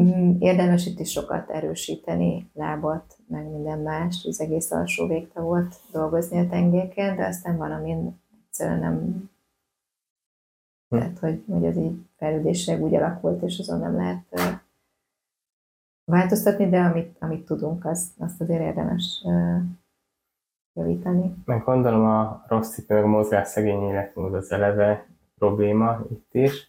Mm, 0.00 0.36
érdemes 0.38 0.86
itt 0.86 0.98
is 0.98 1.10
sokat 1.10 1.50
erősíteni 1.50 2.50
lábat, 2.54 3.18
meg 3.28 3.50
minden 3.50 3.78
más, 3.78 4.24
az 4.28 4.40
egész 4.40 4.70
alsó 4.70 5.06
végtagot 5.06 5.80
dolgozni 5.92 6.38
a 6.38 6.48
tengéken, 6.48 7.16
de 7.16 7.26
aztán 7.26 7.56
van, 7.56 7.72
amin 7.72 8.20
egyszerűen 8.46 8.78
nem 8.78 9.28
hm. 10.88 10.98
tehát, 10.98 11.18
hogy, 11.18 11.44
hogy 11.50 11.66
az 11.66 11.76
így 11.76 12.06
fejlődéssel 12.16 12.80
úgy 12.80 12.94
alakult, 12.94 13.42
és 13.42 13.58
azon 13.58 13.80
nem 13.80 13.96
lehet 13.96 14.24
változtatni, 16.04 16.68
de 16.68 16.80
amit, 16.80 17.16
amit 17.18 17.44
tudunk, 17.44 17.84
az, 17.84 18.10
azt 18.18 18.40
azért 18.40 18.62
érdemes 18.62 19.24
javítani. 20.72 21.34
Meg 21.44 21.64
gondolom 21.64 22.04
a 22.04 22.44
rossz 22.48 22.72
cipő, 22.72 22.94
meg 22.94 23.04
a 23.04 23.06
mozgás 23.06 23.48
szegény 23.48 23.82
életmód 23.82 24.34
az 24.34 24.52
eleve 24.52 25.06
probléma 25.38 26.00
itt 26.10 26.34
is. 26.34 26.66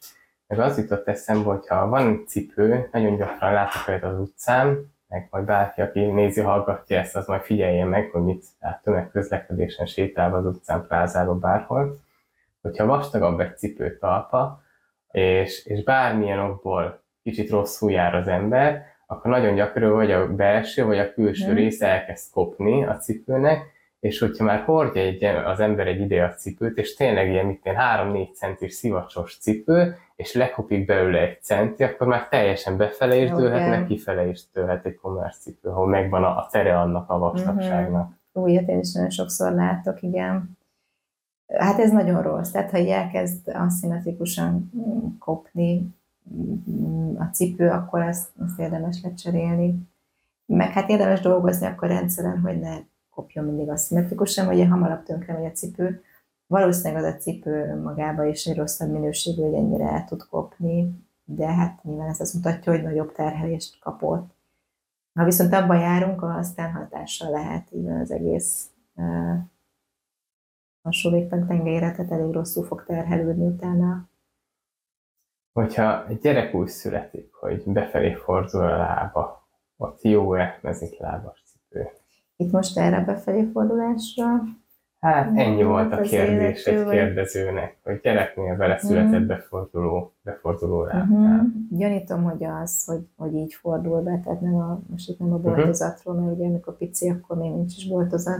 Meg 0.48 0.60
az 0.60 0.78
jutott 0.78 1.08
eszembe, 1.08 1.50
hogyha 1.50 1.88
van 1.88 2.08
egy 2.08 2.28
cipő, 2.28 2.90
nagyon 2.92 3.16
gyakran 3.16 3.54
látok 3.54 3.88
olyat 3.88 4.04
az 4.04 4.20
utcán, 4.20 4.92
meg 5.08 5.28
majd 5.32 5.46
bárki, 5.46 5.82
aki 5.82 6.06
nézi, 6.06 6.42
hallgatja 6.42 7.00
ezt, 7.00 7.16
az 7.16 7.28
majd 7.28 7.42
figyelje 7.42 7.86
meg, 7.86 8.10
hogy 8.12 8.22
mit 8.22 8.46
lát 8.60 8.84
tömegközlekedésen 8.84 9.86
sétálva 9.86 10.38
az 10.38 10.46
utcán, 10.46 10.88
plázába, 10.88 11.36
bárhol. 11.36 12.00
Hogyha 12.62 12.86
vastagabb 12.86 13.40
egy 13.40 13.58
cipő 13.58 13.98
talpa, 13.98 14.62
és, 15.12 15.66
és 15.66 15.84
bármilyen 15.84 16.40
okból 16.40 17.02
kicsit 17.24 17.50
rosszul 17.50 17.92
jár 17.92 18.16
az 18.16 18.28
ember, 18.28 18.86
akkor 19.06 19.32
nagyon 19.32 19.56
gyakran 19.56 19.92
vagy 19.92 20.12
a 20.12 20.34
belső, 20.36 20.86
vagy 20.86 21.00
a 21.00 21.14
külső 21.14 21.52
mm. 21.52 21.56
része 21.56 21.88
elkezd 21.88 22.32
kopni 22.32 22.86
a 22.86 22.98
cipőnek, 22.98 23.77
és 24.00 24.20
hogyha 24.20 24.44
már 24.44 24.64
hordja 24.64 25.02
egy, 25.02 25.24
az 25.24 25.60
ember 25.60 25.88
egy 25.88 26.02
ide 26.02 26.24
a 26.24 26.34
cipőt, 26.34 26.78
és 26.78 26.96
tényleg 26.96 27.30
ilyen, 27.30 27.46
mint 27.46 27.62
3-4 27.64 28.34
centis 28.34 28.74
szivacsos 28.74 29.38
cipő, 29.38 29.96
és 30.16 30.34
lekopik 30.34 30.86
belőle 30.86 31.20
egy 31.20 31.42
centi, 31.42 31.84
akkor 31.84 32.08
már 32.08 32.28
teljesen 32.28 32.78
befele 32.78 33.16
is 33.16 33.30
dőlhet, 33.30 33.70
meg 33.70 33.86
kifele 33.86 34.28
is 34.28 34.42
dőlhet 34.54 34.86
egy 34.86 34.96
kommersz 34.96 35.38
cipő, 35.38 35.70
ahol 35.70 35.88
megvan 35.88 36.24
a, 36.24 36.38
a 36.38 36.48
tere 36.52 36.80
annak 36.80 37.10
a 37.10 37.18
vastagságnak. 37.18 38.10
Uh-huh. 38.32 38.44
Újat 38.44 38.60
hát 38.60 38.70
én 38.70 38.80
is 38.80 38.94
nagyon 38.94 39.10
sokszor 39.10 39.52
látok, 39.52 40.02
igen. 40.02 40.58
Hát 41.48 41.80
ez 41.80 41.92
nagyon 41.92 42.22
rossz, 42.22 42.52
tehát 42.52 42.72
ha 42.72 42.78
elkezd 42.78 43.48
aszimmetrikusan 43.48 44.72
kopni 45.20 45.96
a 47.18 47.24
cipő, 47.24 47.70
akkor 47.70 48.02
ezt, 48.02 48.30
ezt 48.46 48.60
érdemes 48.60 49.02
lecserélni. 49.04 49.76
Meg 50.46 50.72
hát 50.72 50.90
érdemes 50.90 51.20
dolgozni 51.20 51.66
akkor 51.66 51.88
rendszeren, 51.88 52.40
hogy 52.40 52.60
ne 52.60 52.78
kopjon 53.18 53.46
mindig 53.46 53.70
aszimmetrikusan, 53.70 54.46
vagy 54.46 54.68
hamarabb 54.68 55.04
tönkre 55.04 55.34
megy 55.34 55.46
a 55.46 55.52
cipő. 55.52 56.04
Valószínűleg 56.48 57.04
az 57.04 57.14
a 57.14 57.18
cipő 57.18 57.82
magába 57.82 58.26
is 58.26 58.46
egy 58.46 58.58
rosszabb 58.58 58.92
minőségű, 58.92 59.42
hogy 59.42 59.54
ennyire 59.54 59.90
el 59.90 60.06
tud 60.06 60.24
kopni, 60.24 61.06
de 61.24 61.48
hát 61.48 61.84
nyilván 61.84 62.10
ez 62.10 62.20
azt 62.20 62.34
mutatja, 62.34 62.72
hogy 62.72 62.84
nagyobb 62.84 63.12
terhelést 63.12 63.80
kapott. 63.80 64.36
Ha 65.14 65.24
viszont 65.24 65.54
abban 65.54 65.80
járunk, 65.80 66.24
aztán 66.24 66.72
hatással 66.72 67.30
lehet 67.30 67.72
így 67.72 67.88
az 67.88 68.12
egész 68.12 68.70
uh, 68.96 71.12
végtag 71.12 71.48
tengelyre, 71.48 71.92
tehát 71.92 72.12
elég 72.12 72.32
rosszul 72.32 72.64
fog 72.64 72.84
terhelődni 72.86 73.46
utána. 73.46 74.10
Hogyha 75.54 76.08
egy 76.08 76.20
gyerek 76.20 76.54
úgy 76.54 76.68
születik, 76.68 77.34
hogy 77.34 77.64
befelé 77.66 78.14
fordul 78.14 78.62
a 78.62 78.78
lába, 78.78 79.48
ott 79.78 80.02
jó-e 80.02 80.60
lábas 80.98 81.44
cipő? 81.46 81.90
Itt 82.38 82.52
most 82.52 82.78
erre 82.78 83.04
befelé 83.04 83.50
fordulásra. 83.54 84.44
Hát 85.00 85.38
ennyi 85.38 85.64
volt 85.64 85.94
a 85.94 86.02
kérdés 86.02 86.66
egy 86.66 86.84
vagy... 86.84 86.94
kérdezőnek, 86.94 87.78
hogy 87.84 88.00
gyereknél 88.00 88.56
vele 88.56 88.78
született 88.78 89.12
uh-huh. 89.12 89.28
beforduló, 89.28 90.14
beforduló 90.22 90.84
uh-huh. 90.84 91.42
Gyanítom, 91.70 92.24
hogy 92.24 92.44
az, 92.44 92.86
hogy, 92.86 93.08
hogy 93.16 93.34
így 93.34 93.54
fordul 93.54 94.02
be, 94.02 94.20
tehát 94.24 94.42
nem 94.42 94.56
a, 94.56 94.82
most 94.88 95.10
itt 95.10 95.20
nem 95.20 95.34
a 95.34 95.38
mhm. 95.38 95.46
boltozatról, 95.46 96.16
mert 96.16 96.36
ugye 96.36 96.46
amikor 96.46 96.78
pici, 96.78 97.10
akkor 97.10 97.38
még 97.38 97.52
nincs 97.52 97.76
is 97.76 97.88
boltozat. 97.88 98.40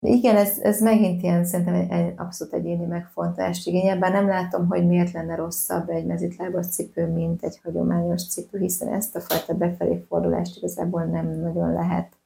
Igen, 0.00 0.36
ez, 0.36 0.58
ez 0.58 0.80
megint 0.80 1.22
ilyen 1.22 1.44
szerintem 1.44 1.74
egy, 1.74 1.90
egy 1.90 2.14
abszolút 2.16 2.54
egyéni 2.54 2.84
megfontolást 2.84 3.66
igényel, 3.66 3.98
bár 3.98 4.12
nem 4.12 4.26
látom, 4.26 4.66
hogy 4.66 4.86
miért 4.86 5.12
lenne 5.12 5.34
rosszabb 5.34 5.88
egy 5.88 6.06
mezitlábas 6.06 6.66
cipő, 6.66 7.06
mint 7.06 7.42
egy 7.42 7.60
hagyományos 7.62 8.28
cipő, 8.28 8.58
hiszen 8.58 8.92
ezt 8.92 9.16
a 9.16 9.20
fajta 9.20 9.54
befelé 9.54 10.04
fordulást 10.08 10.56
igazából 10.56 11.04
nem 11.04 11.26
nagyon 11.26 11.72
lehet 11.72 12.16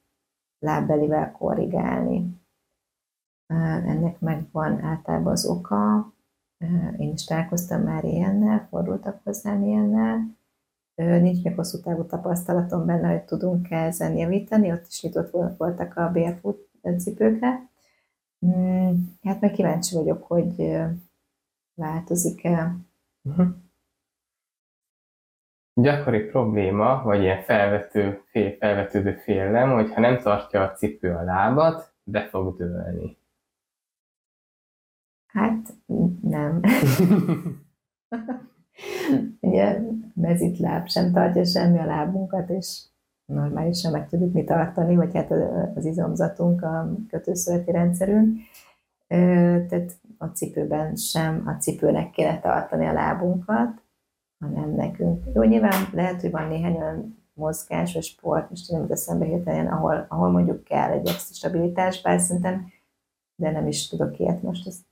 lábbelivel 0.59 1.31
korrigálni. 1.31 2.41
Ennek 3.85 4.19
megvan 4.19 4.81
általában 4.81 5.31
az 5.31 5.45
oka, 5.45 6.13
én 6.97 7.11
is 7.11 7.23
találkoztam 7.23 7.81
már 7.81 8.03
ilyennel, 8.03 8.67
fordultak 8.69 9.21
hozzám 9.23 9.63
ilyennel, 9.63 10.35
nincs 10.95 11.43
még 11.43 11.55
hosszú 11.55 11.79
távú 11.79 12.05
tapasztalatom 12.05 12.85
benne, 12.85 13.11
hogy 13.11 13.23
tudunk 13.23 13.71
-e 13.71 13.75
ezen 13.75 14.17
javítani, 14.17 14.71
ott 14.71 14.85
is 14.87 15.03
nyitott 15.03 15.57
voltak 15.57 15.97
a 15.97 16.11
barefoot 16.11 16.71
cipőkre. 16.91 17.69
Mm, 18.45 18.93
hát 19.21 19.41
meg 19.41 19.51
kíváncsi 19.51 19.95
vagyok, 19.95 20.23
hogy 20.23 20.77
változik-e. 21.73 22.75
Uh-huh. 23.21 23.47
Gyakori 25.73 26.19
probléma, 26.19 27.01
vagy 27.03 27.21
ilyen 27.21 27.41
felvető, 27.41 28.21
fél, 28.25 28.57
felvetődő 28.57 29.13
félelem, 29.13 29.71
hogy 29.71 29.93
ha 29.93 29.99
nem 29.99 30.19
tartja 30.21 30.63
a 30.63 30.71
cipő 30.71 31.15
a 31.15 31.23
lábat, 31.23 31.93
be 32.03 32.27
fog 32.27 32.57
dőlni. 32.57 33.17
Hát 35.25 35.73
nem. 36.21 36.61
Ugye 39.39 39.79
mezitláb 40.13 40.87
sem 40.87 41.11
tartja 41.11 41.45
semmi 41.45 41.77
a 41.77 41.85
lábunkat, 41.85 42.49
és 42.49 42.81
normálisan 43.25 43.91
meg 43.91 44.09
tudjuk 44.09 44.33
mi 44.33 44.43
tartani, 44.43 44.95
vagy 44.95 45.13
hát 45.13 45.31
az 45.75 45.85
izomzatunk, 45.85 46.61
a 46.61 46.89
kötőszöleti 47.09 47.71
rendszerünk. 47.71 48.39
Tehát 49.07 49.91
a 50.17 50.25
cipőben 50.25 50.95
sem 50.95 51.43
a 51.45 51.51
cipőnek 51.51 52.09
kéne 52.09 52.39
tartani 52.39 52.85
a 52.85 52.93
lábunkat, 52.93 53.81
hanem 54.39 54.75
nekünk. 54.75 55.23
Jó, 55.33 55.41
nyilván 55.41 55.87
lehet, 55.91 56.21
hogy 56.21 56.31
van 56.31 56.47
néhány 56.47 56.75
olyan 56.75 57.17
mozgás 57.33 57.93
vagy 57.93 58.03
sport, 58.03 58.49
most 58.49 58.71
nem 58.71 58.85
eszembe 58.89 59.25
hirtelen, 59.25 59.67
ahol, 59.67 60.05
ahol 60.09 60.31
mondjuk 60.31 60.63
kell 60.63 60.91
egy 60.91 61.07
extra 61.07 61.33
stabilitás, 61.33 62.01
bár 62.01 62.19
szerintem, 62.19 62.65
de 63.35 63.51
nem 63.51 63.67
is 63.67 63.87
tudok 63.87 64.19
ilyet 64.19 64.41
most. 64.41 64.67
Ezt... 64.67 64.85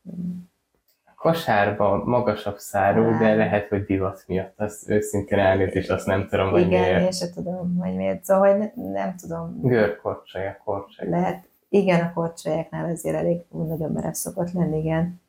kosárban 1.21 2.01
magasabb 2.05 2.57
szárú, 2.57 3.17
de 3.17 3.35
lehet, 3.35 3.67
hogy 3.67 3.85
divat 3.85 4.23
miatt. 4.27 4.53
Az 4.59 4.85
őszintén 4.87 5.39
elnézést, 5.39 5.89
azt 5.89 6.05
nem 6.05 6.27
tudom, 6.27 6.49
hogy 6.49 6.61
Igen, 6.61 6.81
miért. 6.81 7.01
én 7.01 7.11
sem 7.11 7.29
tudom, 7.33 7.77
hogy 7.77 7.95
miért. 7.95 8.23
Szóval, 8.23 8.49
hogy 8.49 8.71
ne, 8.75 8.91
nem 8.91 9.15
tudom, 9.15 9.59
Görkorcsolya, 9.61 10.57
korcsolya. 10.63 11.09
lehet. 11.09 11.49
Igen, 11.69 12.05
a 12.05 12.13
korcsolyáknál 12.13 12.91
azért 12.91 13.15
elég 13.15 13.41
ú, 13.49 13.63
nagyon 13.63 13.91
merev 13.91 14.11
szokott 14.11 14.51
lenni, 14.51 14.77
igen. 14.77 15.21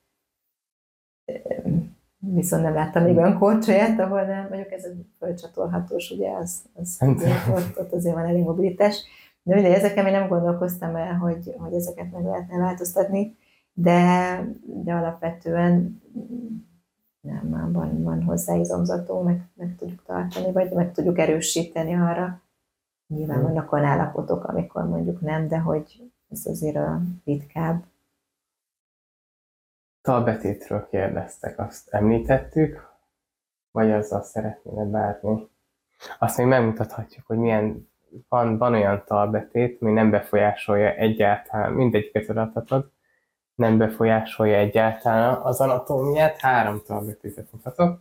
Viszont 2.19 2.63
nem 2.63 2.75
láttam 2.75 3.03
még 3.03 3.17
olyan 3.17 3.39
korcsolyát, 3.39 3.99
ahol 4.01 4.23
nem, 4.23 4.47
mondjuk 4.49 4.73
ez 4.73 4.85
a 4.85 4.91
földcsatolhatós, 5.19 6.11
ugye, 6.11 6.31
az, 6.31 6.63
az 6.75 6.99
ott, 7.57 7.79
ott 7.79 7.93
azért 7.93 8.15
van 8.15 8.27
elég 8.27 8.43
mobilitás. 8.43 9.05
De 9.43 9.55
mindegy, 9.55 9.73
ezeken 9.73 10.05
még 10.05 10.13
nem 10.13 10.29
gondolkoztam 10.29 10.97
el, 10.97 11.15
hogy, 11.15 11.55
hogy 11.59 11.73
ezeket 11.75 12.13
meg 12.13 12.25
lehetne 12.25 12.59
változtatni, 12.59 13.37
de, 13.73 14.41
de 14.65 14.95
alapvetően 14.95 16.03
nem, 17.21 17.47
már 17.47 17.73
van, 17.73 18.03
van 18.03 18.23
hozzá 18.23 18.55
izomzató, 18.55 19.23
meg, 19.23 19.49
meg 19.55 19.77
tudjuk 19.77 20.03
tartani, 20.03 20.53
vagy 20.53 20.73
meg 20.73 20.93
tudjuk 20.93 21.19
erősíteni 21.19 21.95
arra. 21.95 22.43
Nyilván 23.07 23.37
Hmm. 23.37 23.47
vannak 23.47 23.73
olyan 23.73 23.87
állapotok, 23.87 24.45
amikor 24.45 24.89
mondjuk 24.89 25.21
nem, 25.21 25.49
de 25.49 25.59
hogy 25.59 26.13
ez 26.29 26.47
azért 26.47 26.77
a 26.77 27.01
ritkább. 27.25 27.85
Talbetétről 30.01 30.87
kérdeztek, 30.91 31.59
azt 31.59 31.89
említettük, 31.89 32.91
vagy 33.71 33.91
azzal 33.91 34.23
szeretnéne 34.23 34.85
bárni. 34.85 35.49
Azt 36.19 36.39
még 36.39 36.47
megmutathatjuk, 36.47 37.27
hogy 37.27 37.39
milyen, 37.39 37.89
van, 38.29 38.59
van 38.59 38.73
olyan 38.73 39.03
talbetét, 39.07 39.83
ami 39.83 39.93
nem 39.93 40.11
befolyásolja 40.11 40.91
egyáltalán, 40.91 41.73
mindegyiket 41.73 42.29
adathatod, 42.29 42.91
nem 43.55 43.79
befolyásolja 43.79 44.57
egyáltalán 44.57 45.35
az 45.43 45.61
anatómiát. 45.61 46.41
Három 46.41 46.83
talbetétet 46.87 47.53
mutatok. 47.53 48.01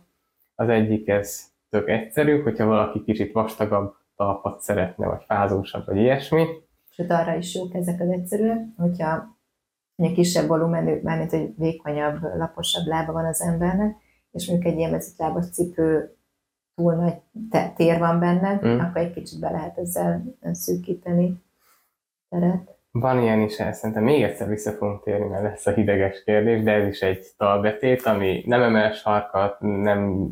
Az 0.54 0.68
egyik 0.68 1.08
ez 1.08 1.50
tök 1.68 1.88
egyszerű, 1.88 2.42
hogyha 2.42 2.66
valaki 2.66 3.02
kicsit 3.04 3.32
vastagabb 3.32 3.94
talpat 4.16 4.60
szeretne, 4.60 5.06
vagy 5.06 5.24
fázósabb, 5.26 5.86
vagy 5.86 5.96
ilyesmi. 5.96 6.46
Sőt, 6.90 7.10
arra 7.10 7.34
is 7.34 7.54
jók 7.54 7.74
ezek 7.74 8.00
az 8.00 8.08
egyszerűek, 8.08 8.58
hogyha 8.76 9.36
egy 9.96 10.12
kisebb 10.12 10.46
volumenű, 10.46 11.00
mármint 11.02 11.32
egy 11.32 11.54
vékonyabb, 11.56 12.22
laposabb 12.22 12.86
lába 12.86 13.12
van 13.12 13.24
az 13.24 13.40
embernek, 13.40 13.96
és 14.30 14.48
mondjuk 14.48 14.72
egy 14.72 14.78
ilyen 14.78 14.90
mezitlábas 14.90 15.50
cipő 15.50 16.16
túl 16.74 16.94
nagy 16.94 17.14
tér 17.76 17.98
van 17.98 18.18
benne, 18.18 18.60
mm. 18.66 18.78
akkor 18.78 19.00
egy 19.00 19.12
kicsit 19.12 19.40
be 19.40 19.50
lehet 19.50 19.78
ezzel 19.78 20.24
szűkíteni 20.52 21.42
teret. 22.28 22.76
Van 22.94 23.22
ilyen 23.22 23.40
is, 23.40 23.58
ezt 23.58 23.78
szerintem 23.78 24.04
még 24.04 24.22
egyszer 24.22 24.48
vissza 24.48 24.70
fogunk 24.70 25.02
térni, 25.02 25.26
mert 25.26 25.42
lesz 25.42 25.66
a 25.66 25.70
hideges 25.70 26.24
kérdés, 26.24 26.62
de 26.62 26.72
ez 26.72 26.86
is 26.86 27.00
egy 27.00 27.26
talbetét, 27.36 28.02
ami 28.02 28.42
nem 28.46 28.62
emel 28.62 28.92
sarkat, 28.92 29.60
nem 29.60 30.28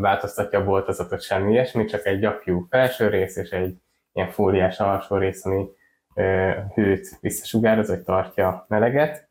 változtatja 0.00 0.58
a 0.58 0.64
boltozatot, 0.64 1.22
semmi 1.22 1.52
ilyesmi, 1.52 1.84
csak 1.84 2.06
egy 2.06 2.18
gyapjú 2.18 2.66
felső 2.70 3.08
rész 3.08 3.36
és 3.36 3.50
egy 3.50 3.76
ilyen 4.12 4.30
fóliás 4.30 4.80
alsó 4.80 5.16
rész, 5.16 5.44
ami 5.44 5.68
ö, 6.14 6.50
hőt 6.74 7.18
visszasugároz, 7.20 7.88
vagy 7.88 8.02
tartja 8.02 8.64
meleget. 8.68 9.28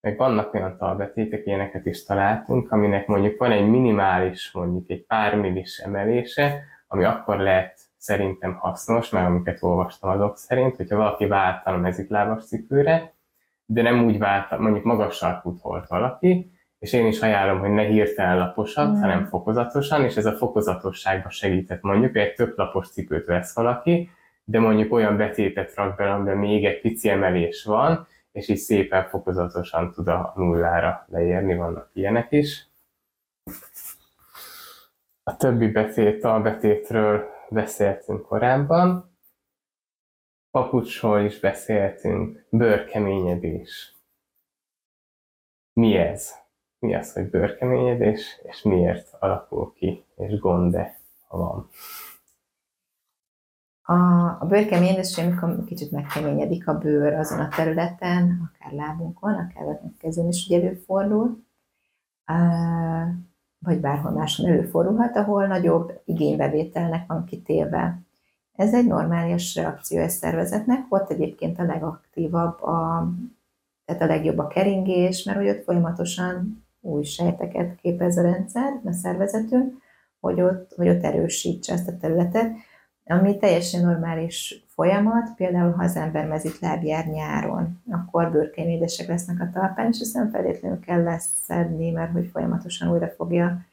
Meg 0.00 0.16
vannak 0.16 0.54
olyan 0.54 0.76
talbetétek, 0.76 1.46
ilyeneket 1.46 1.86
is 1.86 2.04
találtunk, 2.04 2.72
aminek 2.72 3.06
mondjuk 3.06 3.38
van 3.38 3.50
egy 3.50 3.68
minimális, 3.68 4.52
mondjuk 4.52 4.90
egy 4.90 5.06
pár 5.06 5.34
millis 5.34 5.78
emelése, 5.78 6.62
ami 6.88 7.04
akkor 7.04 7.36
lehet 7.36 7.75
szerintem 8.06 8.54
hasznos, 8.54 9.10
mert 9.10 9.26
amiket 9.26 9.62
olvastam 9.62 10.10
azok 10.10 10.36
szerint, 10.36 10.76
hogyha 10.76 10.96
valaki 10.96 11.26
váltan 11.26 11.74
a 11.74 11.76
mezitlábas 11.76 12.44
cipőre, 12.44 13.14
de 13.64 13.82
nem 13.82 14.04
úgy 14.04 14.18
vált, 14.18 14.58
mondjuk 14.58 14.84
magas 14.84 15.16
sarkút 15.16 15.60
volt 15.60 15.88
valaki, 15.88 16.50
és 16.78 16.92
én 16.92 17.06
is 17.06 17.20
ajánlom, 17.20 17.58
hogy 17.58 17.70
ne 17.70 17.82
hirtelen 17.82 18.38
laposat, 18.38 18.88
Mm. 18.88 19.00
hanem 19.00 19.26
fokozatosan, 19.26 20.04
és 20.04 20.16
ez 20.16 20.26
a 20.26 20.36
fokozatosságban 20.36 21.30
segített 21.30 21.82
mondjuk, 21.82 22.12
hogy 22.12 22.20
egy 22.20 22.34
több 22.34 22.52
lapos 22.56 22.88
cipőt 22.88 23.26
vesz 23.26 23.54
valaki, 23.54 24.10
de 24.44 24.60
mondjuk 24.60 24.92
olyan 24.92 25.16
betétet 25.16 25.74
rak 25.74 25.96
bele, 25.96 26.12
amiben 26.12 26.36
még 26.36 26.64
egy 26.64 26.80
pici 26.80 27.08
emelés 27.08 27.64
van, 27.64 28.06
és 28.32 28.48
így 28.48 28.56
szépen 28.56 29.08
fokozatosan 29.08 29.92
tud 29.92 30.08
a 30.08 30.32
nullára 30.36 31.06
leérni, 31.08 31.54
vannak 31.54 31.90
ilyenek 31.92 32.26
is. 32.32 32.68
A 35.22 35.36
többi 35.36 35.66
betét, 35.68 36.24
a 36.24 36.40
betétről 36.40 37.34
beszéltünk 37.50 38.26
korábban. 38.26 39.16
Papucsról 40.50 41.20
is 41.20 41.40
beszéltünk, 41.40 42.46
bőrkeményedés. 42.50 43.94
Mi 45.72 45.96
ez? 45.96 46.34
Mi 46.78 46.94
az, 46.94 47.12
hogy 47.12 47.30
bőrkeményedés, 47.30 48.40
és 48.42 48.62
miért 48.62 49.16
alakul 49.18 49.72
ki, 49.72 50.04
és 50.16 50.38
gond-e, 50.38 51.00
ha 51.28 51.38
van? 51.38 51.68
A, 53.82 53.94
a 54.40 54.46
bőrkeményedés, 54.48 55.18
amikor 55.18 55.64
kicsit 55.64 55.90
megkeményedik 55.90 56.68
a 56.68 56.78
bőr 56.78 57.14
azon 57.14 57.40
a 57.40 57.48
területen, 57.48 58.50
akár 58.52 58.72
lábunkon, 58.72 59.34
akár 59.34 59.66
a 59.66 59.80
kezén 59.98 60.28
is 60.28 60.46
ugye 60.46 60.60
előfordul, 60.60 61.44
vagy 63.66 63.80
bárhol 63.80 64.10
máson 64.10 64.46
előfordulhat, 64.46 65.16
ahol 65.16 65.46
nagyobb 65.46 66.00
igénybevételnek 66.04 67.06
van 67.06 67.24
kitéve. 67.24 68.00
Ez 68.56 68.74
egy 68.74 68.86
normális 68.86 69.54
reakció 69.54 70.02
a 70.02 70.08
szervezetnek, 70.08 70.86
ott 70.88 71.10
egyébként 71.10 71.58
a 71.58 71.64
legaktívabb, 71.64 72.62
a, 72.62 73.08
tehát 73.84 74.02
a 74.02 74.06
legjobb 74.06 74.38
a 74.38 74.46
keringés, 74.46 75.22
mert 75.22 75.38
hogy 75.38 75.48
ott 75.48 75.64
folyamatosan 75.64 76.64
új 76.80 77.02
sejteket 77.02 77.76
képez 77.76 78.16
a 78.16 78.22
rendszer, 78.22 78.80
a 78.84 78.92
szervezetünk, 78.92 79.74
hogy 80.20 80.40
ott, 80.40 80.72
hogy 80.76 80.88
ott 80.88 81.02
erősítse 81.02 81.72
ezt 81.72 81.88
a 81.88 81.96
területet, 81.96 82.52
ami 83.04 83.38
teljesen 83.38 83.84
normális 83.84 84.65
folyamat, 84.76 85.34
például 85.36 85.72
ha 85.72 85.84
az 85.84 85.96
ember 85.96 86.26
mezitláb 86.26 86.82
jár 86.82 87.06
nyáron, 87.06 87.82
akkor 87.90 88.30
bőrkeményedések 88.30 89.08
lesznek 89.08 89.40
a 89.40 89.50
talpán, 89.52 89.88
és 89.88 89.98
ezt 90.00 90.30
feltétlenül 90.30 90.80
kell 90.80 91.02
leszedni, 91.02 91.90
mert 91.90 92.12
hogy 92.12 92.28
folyamatosan 92.32 92.90
újra 92.90 93.08
fogja 93.08 93.64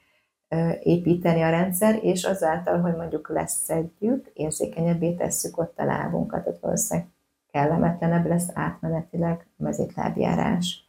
építeni 0.84 1.41
a 1.41 1.49
rendszer, 1.49 1.99
és 2.01 2.23
azáltal, 2.23 2.80
hogy 2.81 2.95
mondjuk 2.95 3.30
leszedjük, 3.30 4.31
érzékenyebbé 4.34 5.13
tesszük 5.13 5.57
ott 5.57 5.80
a 5.80 5.85
lábunkat, 5.85 6.43
tehát 6.43 6.59
valószínűleg 6.59 7.09
kellemetlenebb 7.51 8.27
lesz 8.27 8.49
átmenetileg 8.53 9.47
a 9.57 9.63
mezitlábjárás. 9.63 10.88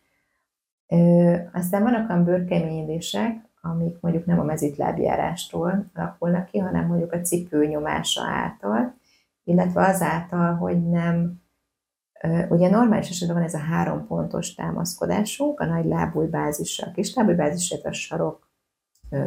Ö, 0.89 1.35
aztán 1.53 1.83
vannak 1.83 2.11
olyan 2.11 2.25
bőrkeményedések, 2.25 3.49
amik 3.63 4.01
mondjuk 4.01 4.27
nem 4.27 4.41
a 4.41 4.45
mezitlábjárástól 4.45 5.85
alakulnak 5.95 6.47
ki, 6.47 6.59
hanem 6.59 6.87
mondjuk 6.87 7.13
a 7.13 7.21
cipő 7.21 7.67
nyomása 7.67 8.23
által, 8.23 8.95
illetve 9.45 9.87
azáltal, 9.87 10.55
hogy 10.55 10.89
nem, 10.89 11.43
ugye 12.49 12.71
normális 12.71 13.09
esetben 13.09 13.37
van 13.37 13.47
ez 13.47 13.55
a 13.55 13.59
három 13.59 14.07
pontos 14.07 14.55
támaszkodásunk, 14.55 15.61
a 15.61 15.65
nagy 15.65 15.85
lábújbázisra, 15.85 16.87
a 16.87 16.91
kis 16.91 17.15
lábújbázisra, 17.15 17.79
a 17.89 17.93
sarok 17.93 18.49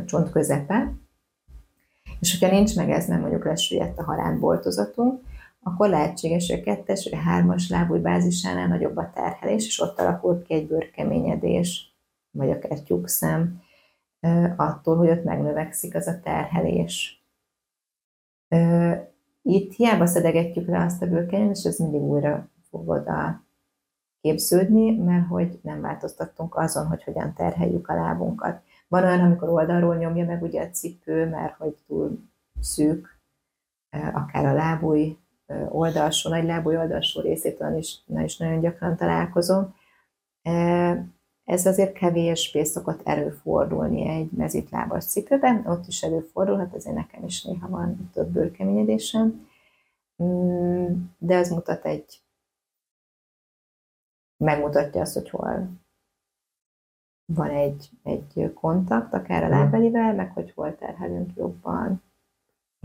csont 0.06 0.30
közepe, 0.30 0.94
és 2.20 2.40
hogyha 2.40 2.56
nincs 2.56 2.76
meg 2.76 2.90
ez, 2.90 3.08
mert 3.08 3.22
mondjuk 3.22 3.46
lesüllyedt 3.46 4.00
a 4.00 4.04
harántboltozatunk, 4.04 5.22
akkor 5.60 5.90
lehetséges, 5.90 6.50
hogy 6.50 6.60
a 6.60 6.64
kettes 6.64 7.04
vagy 7.04 7.20
a 7.20 7.24
hármas 7.24 7.70
lábújbázisánál 7.70 8.68
nagyobb 8.68 8.98
a 8.98 9.12
terhelés, 9.14 9.66
és 9.66 9.80
ott 9.80 10.00
alakul 10.00 10.42
ki 10.42 10.54
egy 10.54 10.68
bőrkeményedés, 10.68 11.96
vagy 12.32 12.50
akár 12.50 12.80
tyúkszem, 12.80 13.62
attól, 14.56 14.98
hogy 14.98 15.10
ott 15.10 15.24
megnövekszik 15.24 15.96
az 15.96 16.08
a 16.08 16.20
terhelés. 16.20 17.26
Itt 19.50 19.74
hiába 19.74 20.06
szedegetjük 20.06 20.68
le 20.68 20.84
azt 20.84 21.02
a 21.02 21.08
bőrkeményedést, 21.08 21.66
és 21.66 21.72
ez 21.72 21.80
mindig 21.80 22.02
újra 22.02 22.50
fog 22.70 22.90
oda 22.90 23.44
képződni, 24.22 24.98
mert 24.98 25.28
hogy 25.28 25.60
nem 25.62 25.82
változtattunk 25.82 26.56
azon, 26.56 26.88
hogy 26.88 27.04
hogyan 27.04 27.34
terheljük 27.34 27.88
a 27.88 27.96
lábunkat. 27.96 28.62
Van 28.88 29.04
olyan, 29.04 29.20
amikor 29.20 29.50
oldalról 29.50 29.96
nyomja 29.96 30.26
meg 30.26 30.44
ugye 30.44 30.62
a 30.62 30.70
cipő, 30.70 31.30
mert 31.30 31.58
hogy 31.58 31.76
túl 31.88 32.20
szűk, 32.62 33.20
ö, 33.92 33.98
akár 34.14 34.46
a 34.46 34.54
lábúj 34.54 35.18
ö, 35.46 35.66
oldalsó, 35.70 36.30
nagy 36.30 36.46
lábúj 36.46 36.78
oldalsó 36.78 37.22
részét 37.22 37.62
olyan 37.62 37.78
is, 37.78 38.02
na 38.06 38.22
is 38.22 38.38
nagyon 38.38 38.60
gyakran 38.60 38.96
találkozom. 38.96 39.76
Ez 41.48 41.66
azért 41.66 41.94
kevésbé 41.94 42.64
szokott 42.64 43.08
előfordulni 43.08 44.08
egy 44.08 44.32
mezitlábas 44.32 45.06
cipőben, 45.06 45.66
ott 45.66 45.88
is 45.88 46.04
előfordulhat, 46.04 46.74
ezért 46.74 46.96
nekem 46.96 47.24
is 47.24 47.44
néha 47.44 47.70
van 47.70 48.10
több 48.14 48.28
bőrkeményedésem. 48.28 49.48
Mm, 50.24 50.94
De 51.18 51.38
az 51.38 51.50
mutat 51.50 51.86
egy, 51.86 52.22
megmutatja 54.38 55.02
azt, 55.02 55.14
hogy 55.14 55.30
hol 55.30 55.70
van 57.26 57.50
egy, 57.50 57.90
egy 58.04 58.52
kontakt, 58.54 59.14
akár 59.14 59.44
a 59.44 59.50
lábelivel, 59.50 60.14
meg 60.14 60.32
hogy 60.32 60.52
hol 60.52 60.76
terhelünk 60.76 61.36
jobban. 61.36 62.02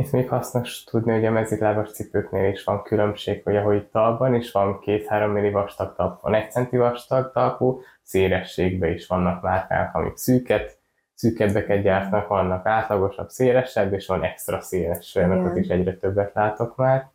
Itt 0.03 0.11
még 0.11 0.29
hasznos 0.29 0.85
tudni, 0.85 1.13
hogy 1.13 1.25
a 1.25 1.31
mezitlábas 1.31 1.93
cipőknél 1.93 2.51
is 2.51 2.65
van 2.65 2.83
különbség, 2.83 3.43
hogy 3.45 3.57
ahogy 3.57 3.89
talban 3.89 4.35
is 4.35 4.53
van 4.53 4.81
két-három 4.81 5.31
milli 5.31 5.51
vastag 5.51 5.95
talp, 5.97 6.21
van 6.21 6.35
egy 6.35 6.51
centi 6.51 6.77
vastag 6.77 7.33
talpú, 7.33 7.81
szélességben 8.03 8.93
is 8.93 9.07
vannak 9.07 9.43
márkák, 9.43 9.95
amik 9.95 10.17
szűket, 10.17 10.79
szűkebbeket 11.15 11.83
gyártnak, 11.83 12.29
vannak 12.29 12.67
átlagosabb, 12.67 13.29
szélesebb, 13.29 13.93
és 13.93 14.07
van 14.07 14.23
extra 14.23 14.61
széles, 14.61 15.15
olyanokat 15.15 15.57
is 15.57 15.69
egyre 15.69 15.97
többet 15.97 16.35
látok 16.35 16.77
már. 16.77 17.11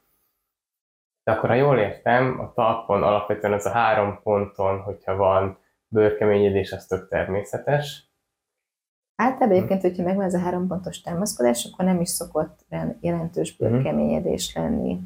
De 1.23 1.31
akkor, 1.31 1.49
ha 1.49 1.55
jól 1.55 1.77
értem, 1.77 2.39
a 2.39 2.53
talpon 2.53 3.03
alapvetően 3.03 3.53
az 3.53 3.65
a 3.65 3.71
három 3.71 4.19
ponton, 4.23 4.79
hogyha 4.79 5.15
van 5.15 5.57
bőrkeményedés, 5.87 6.71
az 6.71 6.85
tök 6.85 7.07
természetes, 7.07 8.06
Általában 9.19 9.57
egyébként, 9.57 9.81
hogyha 9.81 10.03
megvan 10.03 10.25
ez 10.25 10.33
a 10.33 10.39
három 10.39 10.67
pontos 10.67 11.01
támaszkodás, 11.01 11.69
akkor 11.71 11.85
nem 11.85 12.01
is 12.01 12.09
szokott 12.09 12.65
jelentős 12.99 13.57
mhm. 13.57 13.71
bőrkeményedés 13.71 14.55
lenni 14.55 14.99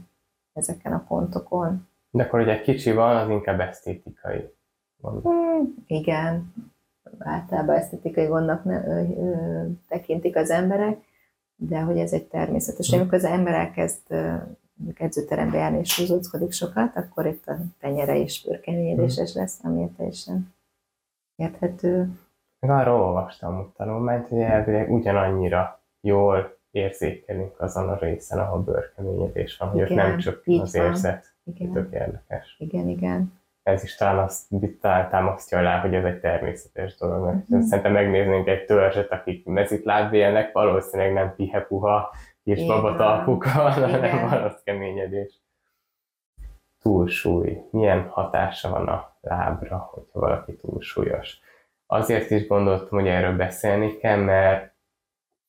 ezeken 0.54 0.94
a 0.94 1.04
pontokon. 1.08 1.88
De 2.10 2.24
akkor 2.24 2.40
ugye 2.40 2.62
kicsi 2.62 2.92
van, 2.92 3.16
az 3.16 3.30
inkább 3.30 3.60
esztétikai. 3.60 4.54
Hmm, 5.02 5.84
igen, 5.88 6.54
általában 7.20 7.76
esztétikai 7.76 8.26
gondnak 8.26 8.64
ne, 8.64 8.86
ö, 8.86 9.02
ö, 9.02 9.66
tekintik 9.88 10.36
az 10.36 10.50
emberek, 10.50 10.98
de 11.56 11.80
hogy 11.80 11.98
ez 11.98 12.14
egy 12.14 12.28
természetes. 12.28 12.90
Hmm. 12.90 13.00
Amikor 13.00 13.18
az 13.18 13.24
ember 13.24 13.54
elkezd 13.54 14.02
edzőterembe 14.94 15.58
járni 15.58 15.80
és 15.80 16.00
húzózkodik 16.00 16.52
sokat, 16.52 16.96
akkor 16.96 17.26
itt 17.26 17.48
a 17.48 17.58
tenyere 17.80 18.16
is 18.16 18.44
bőrkeményedéses 18.44 19.32
hmm. 19.32 19.42
lesz, 19.42 19.60
ami 19.64 19.90
teljesen 19.98 20.54
érthető. 21.36 22.10
Meg 22.68 22.70
arról 22.70 23.02
olvastam 23.02 23.58
a 23.58 23.72
tanulmányt, 23.78 24.28
hogy 24.28 24.40
elvileg 24.40 24.92
ugyanannyira 24.92 25.82
jól 26.02 26.58
érzékelünk 26.72 27.62
azon 27.62 27.90
a 27.90 27.98
részen, 27.98 28.40
ahol 28.40 28.60
bőrkeményedés 28.60 29.58
van, 29.58 29.70
hogy 29.70 29.82
ott 29.82 29.90
nem 29.90 30.18
csak 30.18 30.42
az 30.46 30.74
van. 30.76 30.86
érzet. 30.86 31.34
Igen. 31.44 31.72
Tök 31.72 31.94
érdekes. 31.94 32.56
Igen, 32.60 32.88
igen. 32.88 33.40
Ez 33.64 33.84
is 33.84 33.96
talán 33.96 34.18
azt 34.18 34.46
támasztja 34.82 35.58
alá, 35.58 35.80
hogy 35.80 35.96
ez 35.96 36.04
egy 36.04 36.20
természetes 36.20 36.98
dolog. 36.98 37.26
Mert 37.26 37.38
uh-huh. 37.38 37.62
Szerintem 37.62 37.92
megnéznénk 37.92 38.48
egy 38.48 38.66
törzset, 38.66 39.12
akik 39.12 39.46
mezitlábba 39.46 40.16
élnek, 40.16 40.52
valószínűleg 40.52 41.14
nem 41.14 41.36
pihepuha 41.36 42.14
kis 42.44 42.66
babatalpukkal, 42.66 43.70
hanem 43.70 44.30
van 44.30 44.44
az 44.44 44.62
keményedés. 44.64 45.42
Túlsúly. 46.82 47.62
Milyen 47.72 48.08
hatása 48.08 48.70
van 48.70 48.88
a 48.88 49.16
lábra, 49.22 49.90
hogyha 49.92 50.20
valaki 50.20 50.56
túlsúlyos? 50.56 51.40
Azért 51.94 52.30
is 52.30 52.48
gondoltam, 52.48 53.00
hogy 53.00 53.08
erről 53.08 53.36
beszélni 53.36 53.98
kell, 53.98 54.18
mert 54.18 54.74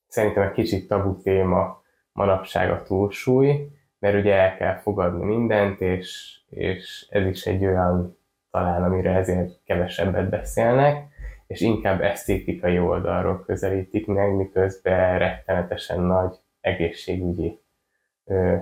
szerintem 0.06 0.42
egy 0.42 0.52
kicsit 0.52 0.88
tabu 0.88 1.16
téma 1.16 1.82
manapság 2.12 2.70
a 2.70 2.82
túlsúly, 2.82 3.68
mert 3.98 4.14
ugye 4.14 4.34
el 4.34 4.56
kell 4.56 4.76
fogadni 4.76 5.24
mindent, 5.24 5.80
és, 5.80 6.38
és 6.48 7.06
ez 7.10 7.26
is 7.26 7.46
egy 7.46 7.64
olyan 7.64 8.18
talán, 8.50 8.82
amire 8.82 9.14
ezért 9.14 9.62
kevesebbet 9.64 10.28
beszélnek, 10.28 11.08
és 11.46 11.60
inkább 11.60 12.00
esztétikai 12.00 12.78
oldalról 12.78 13.44
közelítik 13.44 14.06
meg, 14.06 14.34
miközben 14.34 15.18
rettenetesen 15.18 16.00
nagy 16.00 16.36
egészségügyi 16.60 17.60
ö, 18.24 18.56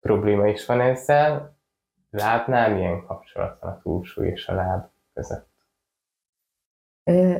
probléma 0.00 0.46
is 0.46 0.66
van 0.66 0.80
ezzel. 0.80 1.58
Lábnál 2.10 2.74
milyen 2.74 3.04
kapcsolat 3.06 3.60
van 3.60 3.70
a 3.70 3.78
túlsúly 3.78 4.28
és 4.28 4.46
a 4.46 4.54
láb 4.54 4.84
között? 5.14 5.49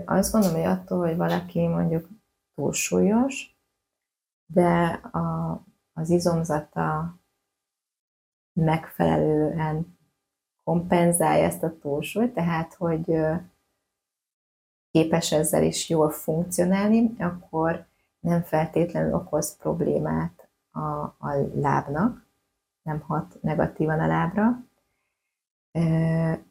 Azt 0.05 0.33
gondolom, 0.33 0.57
hogy 0.57 0.67
attól, 0.67 0.99
hogy 1.07 1.17
valaki 1.17 1.67
mondjuk 1.67 2.09
túlsúlyos, 2.55 3.57
de 4.47 4.87
a, 5.13 5.53
az 5.93 6.11
izomzata 6.11 7.19
megfelelően 8.53 9.99
kompenzálja 10.65 11.45
ezt 11.45 11.63
a 11.63 11.79
túlsúlyt, 11.79 12.35
tehát 12.35 12.75
hogy 12.75 13.17
képes 14.91 15.33
ezzel 15.33 15.63
is 15.63 15.89
jól 15.89 16.11
funkcionálni, 16.11 17.15
akkor 17.19 17.87
nem 18.21 18.43
feltétlenül 18.43 19.15
okoz 19.15 19.57
problémát 19.57 20.49
a, 20.71 20.81
a 21.05 21.51
lábnak, 21.55 22.27
nem 22.83 23.01
hat 23.01 23.43
negatívan 23.43 24.01
a 24.01 24.07
lábra. 24.07 24.65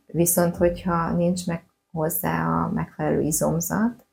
Viszont, 0.06 0.56
hogyha 0.56 1.12
nincs 1.12 1.48
meg 1.48 1.69
hozzá 2.00 2.64
a 2.64 2.72
megfelelő 2.72 3.22
izomzat, 3.22 4.06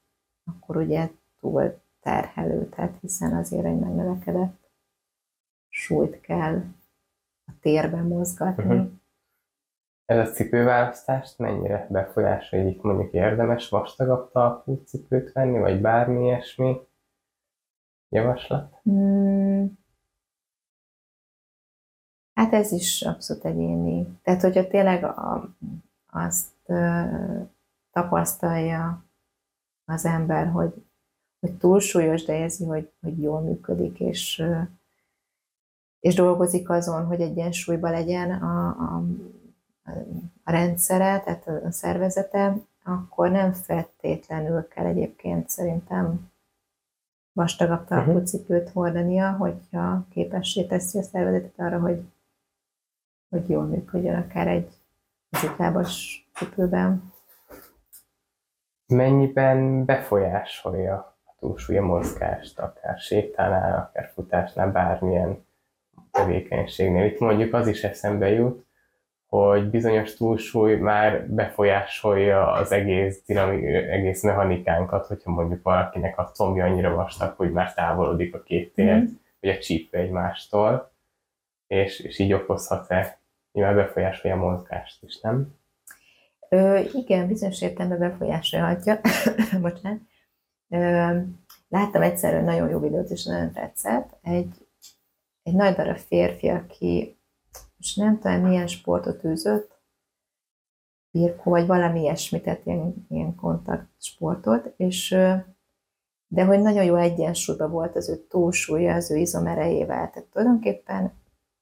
akkor 0.45 0.77
ugye 0.77 1.11
túl 1.41 1.81
terhelő, 2.01 2.69
tehát 2.69 2.99
hiszen 3.01 3.35
azért 3.35 3.65
egy 3.65 3.79
megnövekedett 3.79 4.71
súlyt 5.69 6.21
kell 6.21 6.63
a 7.47 7.53
térben 7.61 8.07
mozgatni. 8.07 8.65
Uh-huh. 8.65 8.91
Ez 10.05 10.29
a 10.29 10.33
cipőválasztást 10.33 11.39
mennyire 11.39 11.87
befolyásolja, 11.91 12.75
mondjuk 12.83 13.13
érdemes 13.13 13.69
vastagabb 13.69 14.31
talpú 14.31 14.83
cipőt 14.85 15.33
venni, 15.33 15.59
vagy 15.59 15.81
bármi 15.81 16.25
ilyesmi 16.25 16.81
javaslat? 18.09 18.81
Hmm. 18.83 19.79
Hát 22.35 22.53
ez 22.53 22.73
is 22.73 23.03
abszolút 23.03 23.45
egyéni. 23.45 24.19
Tehát, 24.23 24.41
hogyha 24.41 24.67
tényleg 24.67 25.05
a, 25.05 25.49
azt 26.07 26.69
tapasztalja 27.97 29.05
az 29.85 30.05
ember, 30.05 30.47
hogy, 30.47 30.85
hogy 31.41 31.57
túlsúlyos, 31.57 32.25
de 32.25 32.39
érzi, 32.39 32.65
hogy, 32.65 32.93
hogy 33.01 33.23
jól 33.23 33.41
működik, 33.41 34.01
és, 34.01 34.43
és 36.01 36.15
dolgozik 36.15 36.71
azon, 36.71 37.07
hogy 37.07 37.21
egyensúlyban 37.21 37.91
legyen 37.91 38.31
a, 38.31 38.67
a, 38.69 39.03
a 40.45 40.51
rendszere, 40.51 41.21
tehát 41.21 41.47
a 41.65 41.71
szervezete, 41.71 42.57
akkor 42.85 43.31
nem 43.31 43.53
feltétlenül 43.53 44.69
kell 44.69 44.87
egyébként 44.87 45.49
szerintem 45.49 46.31
vastagabb 47.33 47.85
talpú 47.85 48.11
uh-huh. 48.11 48.27
cipőt 48.27 48.71
hordania, 48.71 49.33
hogyha 49.33 50.07
képessé 50.11 50.65
teszi 50.65 50.99
a 50.99 51.03
szervezetet 51.03 51.59
arra, 51.59 51.81
hogy, 51.81 52.03
hogy 53.29 53.49
jól 53.49 53.65
működjön 53.65 54.17
akár 54.17 54.49
egy 54.49 54.73
ziklábas 55.41 56.27
cipőben 56.35 57.15
mennyiben 58.87 59.85
befolyásolja 59.85 60.95
a 61.25 61.35
túlsúly 61.39 61.77
a 61.77 61.83
mozgást, 61.83 62.59
akár 62.59 62.99
sétánál, 62.99 63.79
akár 63.79 64.11
futásnál, 64.15 64.73
bármilyen 64.73 65.45
tevékenységnél. 66.11 67.05
Itt 67.05 67.19
mondjuk 67.19 67.55
az 67.55 67.67
is 67.67 67.83
eszembe 67.85 68.29
jut, 68.29 68.67
hogy 69.27 69.71
bizonyos 69.71 70.15
túlsúly 70.15 70.77
már 70.77 71.27
befolyásolja 71.29 72.53
az 72.53 72.73
egész, 72.73 73.23
dinami, 73.27 73.75
egész 73.75 74.23
mechanikánkat, 74.23 75.07
hogyha 75.07 75.31
mondjuk 75.31 75.63
valakinek 75.63 76.19
a 76.19 76.31
combja 76.31 76.65
annyira 76.65 76.95
vastag, 76.95 77.35
hogy 77.37 77.53
már 77.53 77.75
távolodik 77.75 78.35
a 78.35 78.43
két 78.43 78.75
tér, 78.75 78.95
mm. 78.95 79.05
vagy 79.41 79.51
a 79.51 79.59
csíp 79.59 79.95
egymástól, 79.95 80.91
és, 81.67 82.01
és 82.01 82.19
így 82.19 82.33
okozhat-e, 82.33 83.19
nyilván 83.53 83.75
befolyásolja 83.75 84.37
a 84.37 84.51
mozgást 84.51 85.03
is, 85.03 85.21
nem? 85.21 85.55
Ö, 86.49 86.79
igen, 86.93 87.27
bizonyos 87.27 87.63
értelemben 87.63 87.99
befolyásolhatja. 88.11 89.01
Bocsánat. 89.61 90.01
Ö, 90.69 91.19
láttam 91.69 92.03
egyszer 92.03 92.43
nagyon 92.43 92.69
jó 92.69 92.79
videót, 92.79 93.11
és 93.11 93.25
nagyon 93.25 93.53
tetszett. 93.53 94.19
Egy, 94.23 94.69
egy 95.43 95.55
nagy 95.55 95.75
darab 95.75 95.97
férfi, 95.97 96.49
aki 96.49 97.19
most 97.77 97.97
nem 97.97 98.19
tudom, 98.19 98.41
milyen 98.41 98.67
sportot 98.67 99.25
űzött, 99.25 99.77
birkó, 101.11 101.51
vagy 101.51 101.67
valami 101.67 102.01
ilyesmit, 102.01 102.43
tehát 102.43 102.67
ilyen, 102.67 103.07
ilyen 103.09 103.35
kontakt 103.35 103.89
sportot, 103.99 104.75
és 104.77 105.09
de 106.29 106.45
hogy 106.45 106.61
nagyon 106.61 106.85
jó 106.85 106.95
egyensúlyban 106.95 107.71
volt 107.71 107.97
az 107.97 108.09
ő 108.09 108.27
túlsúlya, 108.29 108.95
az 108.95 109.11
ő 109.11 109.17
izomerejével. 109.17 110.11
Tehát 110.11 110.29
tulajdonképpen 110.29 111.13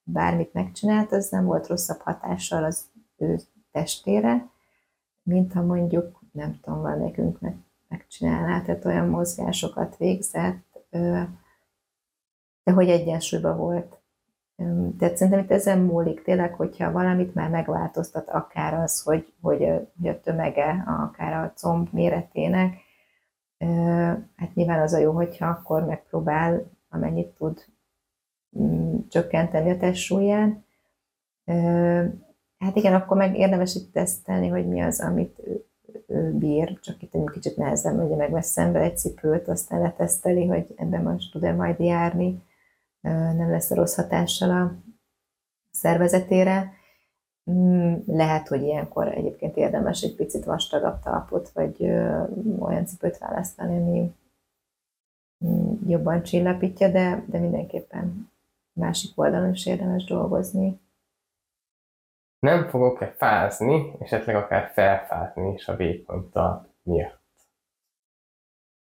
bármit 0.02 0.52
megcsinált, 0.52 1.12
az 1.12 1.31
nem 1.31 1.44
volt 1.44 1.66
rosszabb 1.66 2.01
hatással 2.01 2.65
az 2.65 2.85
ő 3.16 3.39
testére, 3.73 4.51
mint 5.24 5.52
ha 5.52 5.62
mondjuk, 5.62 6.20
nem 6.32 6.59
tudom, 6.62 6.80
van 6.80 6.98
nekünk 6.98 7.40
meg, 7.40 7.56
megcsinálná, 7.88 8.62
tehát 8.62 8.84
olyan 8.84 9.09
mozgásokat 9.09 9.96
végzett, 9.96 10.86
de 12.64 12.72
hogy 12.72 12.88
egyensúlyban 12.88 13.56
volt. 13.56 13.98
Tehát 14.98 15.16
szerintem 15.16 15.38
itt 15.44 15.51
ezen 15.51 15.78
múlik 15.78 16.22
tényleg, 16.22 16.55
hogyha 16.55 16.92
valamit 16.92 17.34
már 17.34 17.51
megváltoztat, 17.51 18.28
akár 18.28 18.74
az, 18.74 19.02
hogy, 19.02 19.32
hogy, 19.40 19.59
hogy 19.98 20.09
a 20.09 20.20
tömege, 20.20 20.84
akár 20.86 21.44
a 21.44 21.52
comb 21.56 21.88
méretének, 21.92 22.76
hát 24.36 24.55
nyilván 24.55 24.80
az 24.80 24.92
a 24.92 24.98
jó, 24.98 25.12
hogyha 25.12 25.46
akkor 25.46 25.84
megpróbál, 25.84 26.70
amennyit 26.88 27.28
tud 27.28 27.64
mm, 28.59 28.96
csökkenteni 29.09 29.70
a 29.70 29.76
testsúlyán, 29.76 30.64
Hát 32.65 32.77
igen, 32.77 32.95
akkor 32.95 33.16
meg 33.16 33.39
érdemes 33.39 33.74
itt 33.74 33.93
tesztelni, 33.93 34.49
hogy 34.49 34.69
mi 34.69 34.81
az, 34.81 35.01
amit 35.01 35.39
ő, 35.47 35.65
ő 36.07 36.32
bír, 36.32 36.78
csak 36.81 37.03
itt 37.03 37.15
egy 37.15 37.31
kicsit 37.32 37.57
nehezem, 37.57 37.97
hogy 38.01 38.16
megvesz 38.16 38.47
szembe 38.47 38.81
egy 38.81 38.99
cipőt, 38.99 39.49
aztán 39.49 39.81
leteszteli, 39.81 40.47
hogy 40.47 40.74
ebben 40.77 41.03
most 41.03 41.32
tud-e 41.32 41.53
majd 41.53 41.81
járni, 41.81 42.43
nem 43.01 43.51
lesz 43.51 43.70
rossz 43.70 43.95
hatással 43.95 44.51
a 44.51 44.74
szervezetére. 45.70 46.73
Mm, 47.51 47.95
lehet, 48.07 48.49
hogy 48.49 48.62
ilyenkor 48.62 49.09
egyébként 49.09 49.57
érdemes 49.57 50.03
egy 50.03 50.15
picit 50.15 50.45
vastagabb 50.45 51.01
talpot, 51.03 51.51
vagy 51.51 51.82
olyan 52.59 52.86
cipőt 52.86 53.19
választani, 53.19 53.77
ami 53.77 54.15
mm, 55.47 55.73
jobban 55.86 56.23
csillapítja, 56.23 56.89
de, 56.89 57.24
de 57.27 57.39
mindenképpen 57.39 58.31
másik 58.73 59.20
oldalon 59.20 59.53
is 59.53 59.66
érdemes 59.66 60.05
dolgozni. 60.05 60.82
Nem 62.45 62.69
fogok-e 62.69 63.15
fázni, 63.16 63.93
esetleg 63.99 64.37
akár 64.37 64.71
felfázni 64.73 65.53
is 65.53 65.69
a 65.69 65.77
vékony 65.77 66.31
talp 66.33 66.66
miatt? 66.83 67.23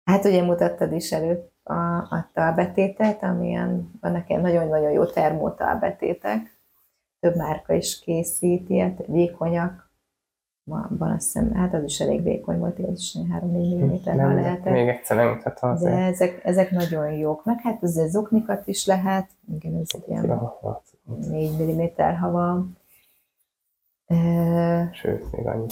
Hát 0.04 0.26
ugye 0.26 0.44
mutattad 0.44 0.92
is 0.92 1.12
előtt 1.12 1.54
a, 1.64 1.96
a 1.98 2.30
talbetétet, 2.34 3.24
amilyen 3.24 3.92
vannak 4.02 4.30
ilyen 4.30 4.42
nagyon-nagyon 4.42 4.92
jó 4.92 5.06
termótalbetétek, 5.06 6.60
több 7.20 7.36
márka 7.36 7.74
is 7.74 8.00
készít 8.00 8.70
ilyet, 8.70 9.06
vékonyak, 9.08 9.92
van, 10.64 11.12
azt 11.12 11.24
hiszem, 11.24 11.54
hát 11.54 11.74
az 11.74 11.84
is 11.84 12.00
elég 12.00 12.24
vékony 12.24 12.60
volt, 12.60 12.80
az 12.80 13.00
is 13.00 13.16
3-4 13.34 13.46
mm 13.46 14.16
nem, 14.18 14.36
lehetett. 14.36 14.74
Még 14.74 14.88
egyszer 14.88 15.18
nem 15.18 15.28
mutatom 15.28 15.76
De 15.76 15.90
ezek, 15.90 16.42
ezek 16.44 16.72
nagyon 16.72 17.12
jók. 17.12 17.46
Meg 17.46 17.62
hát 17.62 17.84
az 17.84 18.10
zoknikat 18.10 18.68
is 18.68 18.86
lehet, 18.86 19.30
igen, 19.54 19.76
ez 19.76 19.88
egy 19.92 20.10
ilyen 20.10 20.52
4 21.30 21.52
mm, 21.62 22.16
ha 22.20 22.32
van. 22.32 22.79
Sőt, 24.92 25.32
még 25.32 25.46
annyi. 25.48 25.68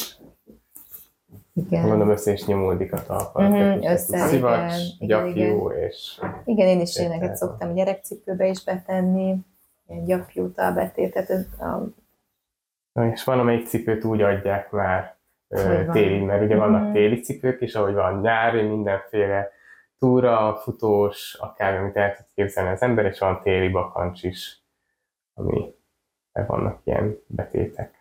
Igen. 1.54 1.88
Mondom, 1.88 2.10
össze 2.10 2.32
is 2.32 2.46
nyomódik 2.46 2.94
a 2.94 3.04
talpa. 3.04 3.42
Mm, 3.42 3.82
össze, 3.82 4.28
Szivacs, 4.28 4.74
igen, 5.00 5.08
gyapjú 5.08 5.70
igen. 5.70 5.84
és... 5.84 6.22
Igen, 6.46 6.68
én 6.68 6.80
is 6.80 6.96
ilyeneket 6.96 7.36
szoktam 7.36 7.74
gyerekcipőbe 7.74 8.48
is 8.48 8.64
betenni, 8.64 9.36
ilyen 9.88 10.06
gyapjú 10.06 10.52
talbetétet. 10.52 11.30
Ez 11.30 11.46
a... 11.60 11.84
Na, 12.92 13.12
és 13.12 13.24
van, 13.24 13.40
amelyik 13.40 13.68
cipőt 13.68 14.04
úgy 14.04 14.22
adják 14.22 14.72
már 14.72 15.16
téli, 15.92 16.20
mert 16.20 16.44
ugye 16.44 16.56
vannak 16.56 16.90
mm. 16.90 16.94
téli 16.94 17.20
cipők 17.20 17.62
is, 17.62 17.76
ahogy 17.76 17.94
van 17.94 18.20
nyári, 18.20 18.62
mindenféle 18.62 19.52
túra, 20.00 20.56
futós, 20.56 21.38
akár 21.40 21.74
amit 21.74 21.96
el 21.96 22.16
tud 22.16 22.26
képzelni 22.36 22.70
az 22.70 22.82
ember, 22.82 23.06
és 23.06 23.20
van 23.20 23.42
téli 23.44 23.70
bakancs 23.70 24.24
is, 24.24 24.62
ami 25.34 25.76
vannak 26.32 26.80
ilyen 26.84 27.18
betétek. 27.28 27.97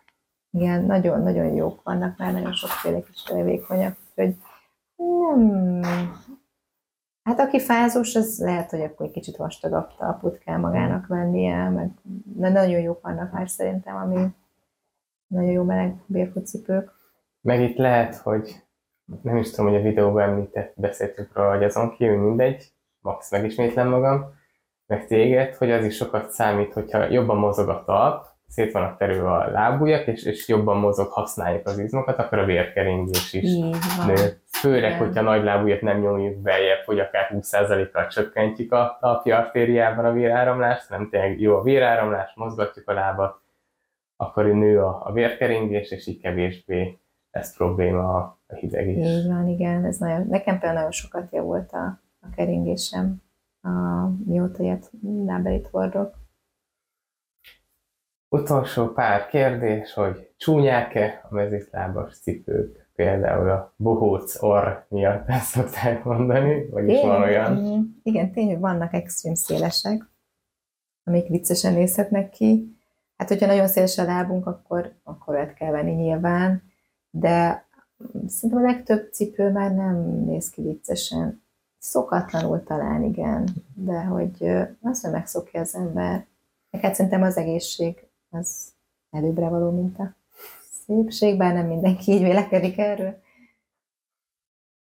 Igen, 0.51 0.83
nagyon, 0.83 1.21
nagyon 1.21 1.53
jók 1.53 1.83
vannak 1.83 2.17
már, 2.17 2.33
nagyon 2.33 2.53
sokféle 2.53 3.01
kis 3.01 3.31
vékonyak, 3.43 3.97
úgyhogy 4.09 4.35
nem... 4.95 5.81
Hát 7.23 7.39
aki 7.39 7.59
fázós, 7.59 8.15
az 8.15 8.39
lehet, 8.39 8.69
hogy 8.69 8.81
akkor 8.81 9.05
egy 9.05 9.11
kicsit 9.11 9.35
vastagabb 9.35 9.95
talput 9.97 10.37
kell 10.37 10.57
magának 10.57 11.07
vennie, 11.07 11.69
meg 11.69 11.91
de 12.23 12.49
nagyon 12.49 12.79
jók 12.79 13.01
vannak 13.01 13.31
már 13.31 13.49
szerintem, 13.49 13.95
ami 13.95 14.27
nagyon 15.27 15.51
jó 15.51 15.63
meleg 15.63 15.95
bérfutcipők. 16.05 16.91
Meg 17.41 17.61
itt 17.61 17.77
lehet, 17.77 18.15
hogy 18.15 18.63
nem 19.21 19.37
is 19.37 19.49
tudom, 19.51 19.71
hogy 19.71 19.79
a 19.79 19.83
videóban 19.83 20.21
említett, 20.21 20.73
beszéltünk 20.75 21.33
róla, 21.33 21.53
hogy 21.53 21.63
azon 21.63 21.91
kívül 21.91 22.17
mindegy, 22.17 22.73
max 22.99 23.31
megismétlem 23.31 23.89
magam, 23.89 24.35
meg 24.85 25.07
téged, 25.07 25.55
hogy 25.55 25.71
az 25.71 25.85
is 25.85 25.95
sokat 25.95 26.29
számít, 26.29 26.73
hogyha 26.73 27.09
jobban 27.09 27.37
mozog 27.37 27.69
a 27.69 27.83
talp, 27.85 28.25
szét 28.47 28.71
vannak 28.71 28.97
terülve 28.97 29.31
a 29.31 29.51
lábujjak, 29.51 30.07
és, 30.07 30.23
és 30.23 30.47
jobban 30.47 30.77
mozog, 30.77 31.07
használjuk 31.07 31.67
az 31.67 31.79
izmokat, 31.79 32.17
akkor 32.17 32.37
a 32.37 32.45
vérkeringés 32.45 33.33
is 33.33 33.55
nő. 34.05 34.15
Főleg, 34.51 34.91
Igen. 34.91 34.97
hogyha 34.97 35.21
nagy 35.21 35.43
lábujjat 35.43 35.81
nem 35.81 35.99
nyomjuk 35.99 36.41
beljebb, 36.41 36.83
hogy 36.85 36.99
akár 36.99 37.31
20%-kal 37.33 38.07
csökkentjük 38.07 38.71
a 38.71 38.97
talpi 38.99 39.31
artériában 39.31 40.05
a 40.05 40.11
véráramlást, 40.11 40.89
nem 40.89 41.09
tényleg 41.09 41.39
jó 41.39 41.55
a 41.55 41.61
véráramlás, 41.61 42.33
mozgatjuk 42.35 42.89
a 42.89 42.93
lábat, 42.93 43.41
akkor 44.15 44.45
nő 44.45 44.81
a, 44.81 45.01
a 45.05 45.11
vérkeringés, 45.11 45.91
és 45.91 46.07
így 46.07 46.21
kevésbé 46.21 46.99
lesz 47.31 47.55
probléma 47.55 48.15
a, 48.15 48.39
a 48.47 48.55
hideg 48.55 48.87
is. 48.87 49.07
Így 49.07 49.27
van, 49.27 49.47
igen. 49.47 49.85
Ez 49.85 49.97
nagyon, 49.97 50.27
nekem 50.27 50.53
például 50.53 50.73
nagyon 50.73 50.91
sokat 50.91 51.31
javult 51.31 51.71
a, 51.71 52.01
a 52.19 52.29
keringésem, 52.35 53.21
a, 53.61 53.69
mióta 54.25 54.63
ilyet 54.63 54.91
lábelit 55.25 55.67
hordok. 55.67 56.15
Utolsó 58.29 58.87
pár 58.87 59.27
kérdés, 59.27 59.93
hogy 59.93 60.29
csúnyák-e 60.37 61.25
a 61.29 61.33
mezitlábas 61.33 62.19
cipők? 62.19 62.89
Például 62.95 63.49
a 63.49 63.73
bohóc 63.75 64.43
orr 64.43 64.67
miatt 64.89 65.27
ezt 65.27 65.45
szokták 65.45 66.03
mondani, 66.03 66.69
vagy 66.69 66.89
is 66.89 67.01
van 67.01 67.21
olyan? 67.21 67.85
Igen, 68.03 68.31
tényleg 68.31 68.59
vannak 68.59 68.93
extrém 68.93 69.33
szélesek, 69.33 70.09
amik 71.03 71.27
viccesen 71.27 71.73
nézhetnek 71.73 72.29
ki. 72.29 72.77
Hát, 73.17 73.27
hogyha 73.27 73.45
nagyon 73.45 73.67
széles 73.67 73.97
a 73.97 74.03
lábunk, 74.03 74.45
akkor, 74.45 74.93
akkor 75.03 75.35
olyat 75.35 75.53
kell 75.53 75.71
venni 75.71 75.91
nyilván, 75.91 76.63
de 77.09 77.65
szerintem 78.27 78.65
a 78.65 78.71
legtöbb 78.71 79.11
cipő 79.11 79.51
már 79.51 79.75
nem 79.75 80.23
néz 80.25 80.49
ki 80.49 80.61
viccesen. 80.61 81.41
Szokatlanul 81.77 82.63
talán 82.63 83.03
igen, 83.03 83.47
de 83.75 83.99
hogy 84.03 84.51
azt, 84.81 85.03
hogy 85.03 85.11
megszokja 85.11 85.59
az 85.59 85.75
ember. 85.75 86.25
Hát 86.81 86.95
szerintem 86.95 87.21
az 87.21 87.37
egészség 87.37 88.06
az 88.37 88.73
előbbre 89.11 89.47
való, 89.49 89.71
mint 89.71 89.99
a 89.99 90.15
szépség, 90.85 91.37
bár 91.37 91.53
nem 91.53 91.67
mindenki 91.67 92.11
így 92.11 92.23
vélekedik 92.23 92.77
erről. 92.77 93.21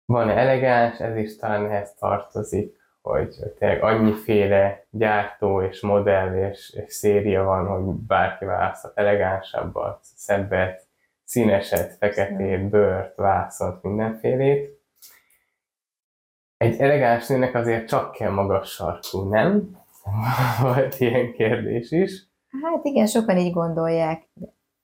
Van 0.05 0.29
elegáns, 0.29 0.99
ez 0.99 1.15
is 1.15 1.35
talán 1.35 1.65
ehhez 1.65 1.93
tartozik, 1.93 2.77
hogy 3.01 3.35
tényleg 3.57 3.83
annyiféle 3.83 4.85
gyártó 4.89 5.61
és 5.61 5.81
modell 5.81 6.49
és, 6.49 6.69
és 6.69 6.93
széria 6.93 7.43
van, 7.43 7.67
hogy 7.67 7.95
bárki 7.95 8.45
választhat 8.45 8.97
elegánsabbat, 8.97 9.99
szebbet, 10.01 10.87
színeset, 11.23 11.93
feketét, 11.93 12.69
bőrt, 12.69 13.15
vászont, 13.15 13.83
mindenfélét. 13.83 14.81
Egy 16.57 16.79
elegáns 16.79 17.27
nőnek 17.27 17.55
azért 17.55 17.87
csak 17.87 18.11
kell 18.11 18.31
magas 18.31 18.69
sarkú, 18.69 19.29
nem? 19.29 19.77
Volt 20.61 20.99
ilyen 20.99 21.33
kérdés 21.33 21.91
is. 21.91 22.26
Hát 22.61 22.85
igen, 22.85 23.05
sokan 23.05 23.37
így 23.37 23.53
gondolják. 23.53 24.27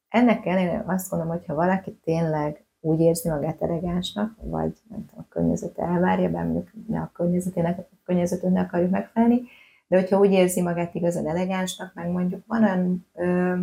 Ennek 0.10 0.46
ellenére 0.46 0.84
azt 0.88 1.10
gondolom, 1.10 1.38
hogy 1.38 1.46
ha 1.46 1.56
valaki 1.56 2.00
tényleg 2.04 2.66
úgy 2.80 3.00
érzi 3.00 3.30
magát 3.30 3.62
elegánsnak, 3.62 4.36
vagy 4.42 4.78
nem 4.90 5.06
tudom, 5.06 5.26
a 5.30 5.34
környezet 5.34 5.78
elvárja, 5.78 6.30
bár 6.30 6.44
mondjuk 6.44 6.70
ne 6.88 7.00
a 7.00 7.12
környezetének, 7.14 7.78
a 7.78 7.86
környezetünknek 8.06 8.66
akarjuk 8.66 8.92
megfelelni, 8.92 9.42
de 9.88 10.00
hogyha 10.00 10.20
úgy 10.20 10.32
érzi 10.32 10.62
magát 10.62 10.96
igazán 10.96 11.28
elegánsnak, 11.28 11.94
meg 11.94 12.10
mondjuk 12.10 12.44
van 12.48 12.64
olyan 12.64 13.06
ö, 13.14 13.56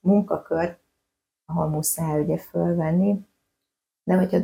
munkakör, 0.00 0.76
ahol 1.46 1.68
muszáj 1.68 2.20
ugye 2.20 2.38
fölvenni, 2.38 3.26
de 4.04 4.14
hogyha 4.14 4.38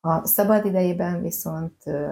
a 0.00 0.26
szabad 0.26 0.64
idejében 0.64 1.22
viszont 1.22 1.74
ö, 1.84 2.10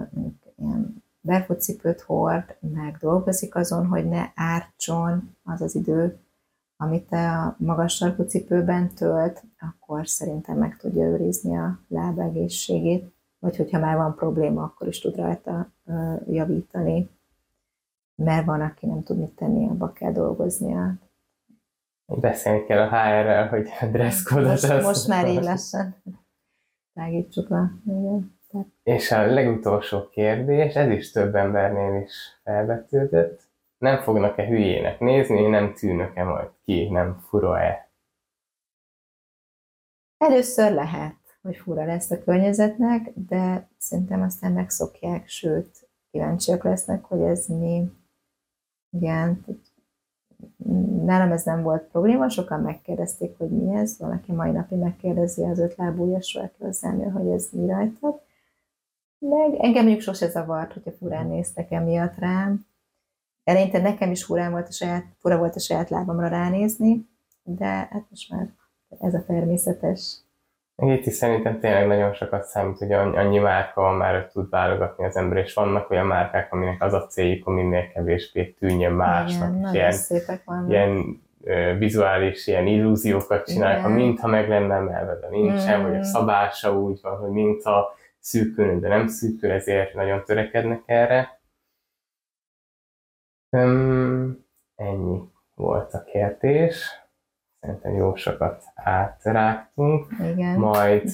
ilyen 0.57 1.00
barefoot 1.21 1.61
cipőt 1.61 2.01
hord, 2.01 2.55
meg 2.59 2.97
dolgozik 2.99 3.55
azon, 3.55 3.85
hogy 3.85 4.09
ne 4.09 4.25
ártson 4.35 5.35
az 5.43 5.61
az 5.61 5.75
idő, 5.75 6.19
amit 6.77 7.11
a 7.11 7.55
magas 7.57 7.95
sarkú 7.95 8.23
cipőben 8.23 8.93
tölt, 8.93 9.43
akkor 9.59 10.07
szerintem 10.07 10.57
meg 10.57 10.77
tudja 10.77 11.03
őrizni 11.03 11.57
a 11.57 11.79
lábegészségét, 11.87 13.13
vagy 13.39 13.55
hogyha 13.55 13.79
már 13.79 13.97
van 13.97 14.15
probléma, 14.15 14.63
akkor 14.63 14.87
is 14.87 14.99
tud 14.99 15.15
rajta 15.15 15.71
javítani, 16.27 17.09
mert 18.15 18.45
van, 18.45 18.61
aki 18.61 18.85
nem 18.85 19.03
tud 19.03 19.17
mit 19.17 19.35
tenni, 19.35 19.67
abba 19.67 19.91
kell 19.91 20.11
dolgoznia. 20.11 20.93
Beszélni 22.05 22.65
kell 22.65 22.79
a 22.79 22.87
HR-rel, 22.87 23.47
hogy 23.47 23.69
a 23.81 23.85
dresszkódot 23.85 24.47
most, 24.47 24.81
most 24.81 25.07
már 25.07 25.27
így 25.27 25.43
lassan 25.43 25.95
tágítsuk 26.93 27.49
le. 27.49 27.71
Igen. 27.85 28.39
És 28.83 29.11
a 29.11 29.25
legutolsó 29.25 30.09
kérdés, 30.09 30.73
ez 30.73 30.89
is 30.89 31.11
több 31.11 31.35
embernél 31.35 32.01
is 32.01 32.39
felvetődött. 32.43 33.41
Nem 33.77 34.01
fognak-e 34.01 34.45
hülyének 34.45 34.99
nézni, 34.99 35.47
nem 35.47 35.73
tűnök-e 35.73 36.23
majd 36.23 36.49
ki, 36.63 36.89
nem 36.89 37.19
fura-e? 37.27 37.89
Először 40.17 40.71
lehet, 40.71 41.15
hogy 41.41 41.55
fura 41.55 41.85
lesz 41.85 42.11
a 42.11 42.23
környezetnek, 42.23 43.11
de 43.13 43.67
szerintem 43.77 44.21
aztán 44.21 44.51
megszokják, 44.51 45.27
sőt, 45.27 45.89
kíváncsiak 46.11 46.63
lesznek, 46.63 47.03
hogy 47.03 47.21
ez 47.21 47.47
mi. 47.47 47.91
Igen, 48.89 49.45
nálam 51.05 51.31
ez 51.31 51.43
nem 51.43 51.61
volt 51.61 51.83
probléma, 51.83 52.29
sokan 52.29 52.61
megkérdezték, 52.61 53.37
hogy 53.37 53.49
mi 53.49 53.75
ez, 53.75 53.97
valaki 53.99 54.31
mai 54.31 54.51
napig 54.51 54.77
megkérdezi 54.77 55.43
az 55.43 55.59
öt 55.59 55.75
lábújasról, 55.75 56.43
aki 56.43 56.63
hozzám 56.63 57.11
hogy 57.11 57.27
ez 57.27 57.47
mi 57.51 57.67
rajtad. 57.67 58.21
Meg 59.29 59.55
engem 59.59 59.83
mondjuk 59.83 60.01
sose 60.01 60.27
zavart, 60.29 60.73
hogyha 60.73 60.91
furán 60.91 61.27
néztek 61.27 61.71
emiatt 61.71 62.17
rám. 62.19 62.65
Eleinte 63.43 63.81
nekem 63.81 64.11
is 64.11 64.23
furán 64.23 64.51
volt 64.51 64.67
a 64.67 64.71
saját, 64.71 65.03
fura 65.19 65.37
volt 65.37 65.55
a 65.55 65.59
saját 65.59 65.89
lábamra 65.89 66.27
ránézni, 66.27 67.05
de 67.43 67.65
hát 67.65 68.05
most 68.09 68.31
már 68.31 68.47
ez 68.99 69.13
a 69.13 69.23
természetes. 69.27 70.17
Itt 70.75 71.05
is 71.05 71.13
szerintem 71.13 71.59
tényleg 71.59 71.87
nagyon 71.87 72.13
sokat 72.13 72.43
számít, 72.43 72.77
hogy 72.77 72.91
annyi 72.91 73.37
márka 73.37 73.81
van 73.81 73.95
már, 73.95 74.13
hogy 74.13 74.27
tud 74.27 74.49
válogatni 74.49 75.05
az 75.05 75.15
ember, 75.15 75.37
és 75.37 75.53
vannak 75.53 75.89
olyan 75.89 76.05
márkák, 76.05 76.53
aminek 76.53 76.83
az 76.83 76.93
a 76.93 77.07
céljuk, 77.07 77.43
hogy 77.43 77.53
minél 77.53 77.91
kevésbé 77.93 78.45
tűnjön 78.45 78.93
másnak. 78.93 79.55
Igen, 79.55 79.73
ilyen, 79.73 79.91
szépek 79.91 80.43
vannak. 80.45 80.69
ilyen 80.69 81.21
ö, 81.43 81.73
vizuális 81.77 82.47
ilyen 82.47 82.67
illúziókat 82.67 83.45
csinálnak, 83.45 83.81
ha 83.81 83.89
mintha 83.89 84.27
meg 84.27 84.49
lenne 84.49 84.75
emelve, 84.75 85.19
de 85.19 85.27
nincsen, 85.29 85.79
mm. 85.79 85.83
vagy 85.83 85.95
a 85.95 86.03
szabása 86.03 86.79
úgy 86.79 86.99
van, 87.01 87.17
hogy 87.17 87.29
mintha 87.29 87.99
szűkül, 88.21 88.79
de 88.79 88.87
nem 88.87 89.07
szűkül, 89.07 89.51
ezért 89.51 89.93
nagyon 89.93 90.23
törekednek 90.23 90.81
erre. 90.85 91.41
Um, 93.49 94.45
ennyi 94.75 95.21
volt 95.55 95.93
a 95.93 96.03
kérdés. 96.03 97.01
Szerintem 97.59 97.95
jó 97.95 98.15
sokat 98.15 98.63
átrágtunk. 98.75 100.07
Igen. 100.19 100.59
Majd 100.59 101.09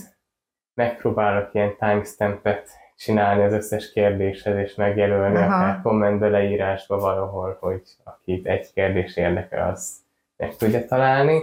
megpróbálok 0.73 1.53
ilyen 1.53 1.75
timestampet 1.77 2.69
csinálni 2.97 3.43
az 3.43 3.53
összes 3.53 3.91
kérdéshez, 3.91 4.57
és 4.57 4.75
megjelölni 4.75 5.35
Aha. 5.35 5.55
akár 5.55 5.81
kommentbe, 5.81 6.27
leírásba 6.29 6.97
valahol, 6.97 7.57
hogy 7.59 7.81
akit 8.03 8.47
egy 8.47 8.73
kérdés 8.73 9.15
érdekel, 9.15 9.69
az 9.69 9.95
meg 10.37 10.55
tudja 10.55 10.85
találni. 10.85 11.41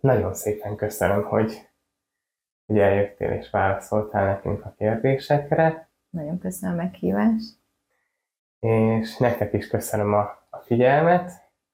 Nagyon 0.00 0.34
szépen 0.34 0.76
köszönöm, 0.76 1.22
hogy, 1.22 1.67
hogy 2.68 2.78
eljöttél 2.78 3.30
és 3.30 3.50
válaszoltál 3.50 4.26
nekünk 4.26 4.64
a 4.64 4.74
kérdésekre. 4.78 5.88
Nagyon 6.10 6.38
köszönöm 6.38 6.78
a 6.78 6.82
meghívást. 6.82 7.56
És 8.60 9.16
nektek 9.16 9.52
is 9.52 9.68
köszönöm 9.68 10.14
a, 10.14 10.46
a 10.50 10.56
figyelmet, 10.56 11.32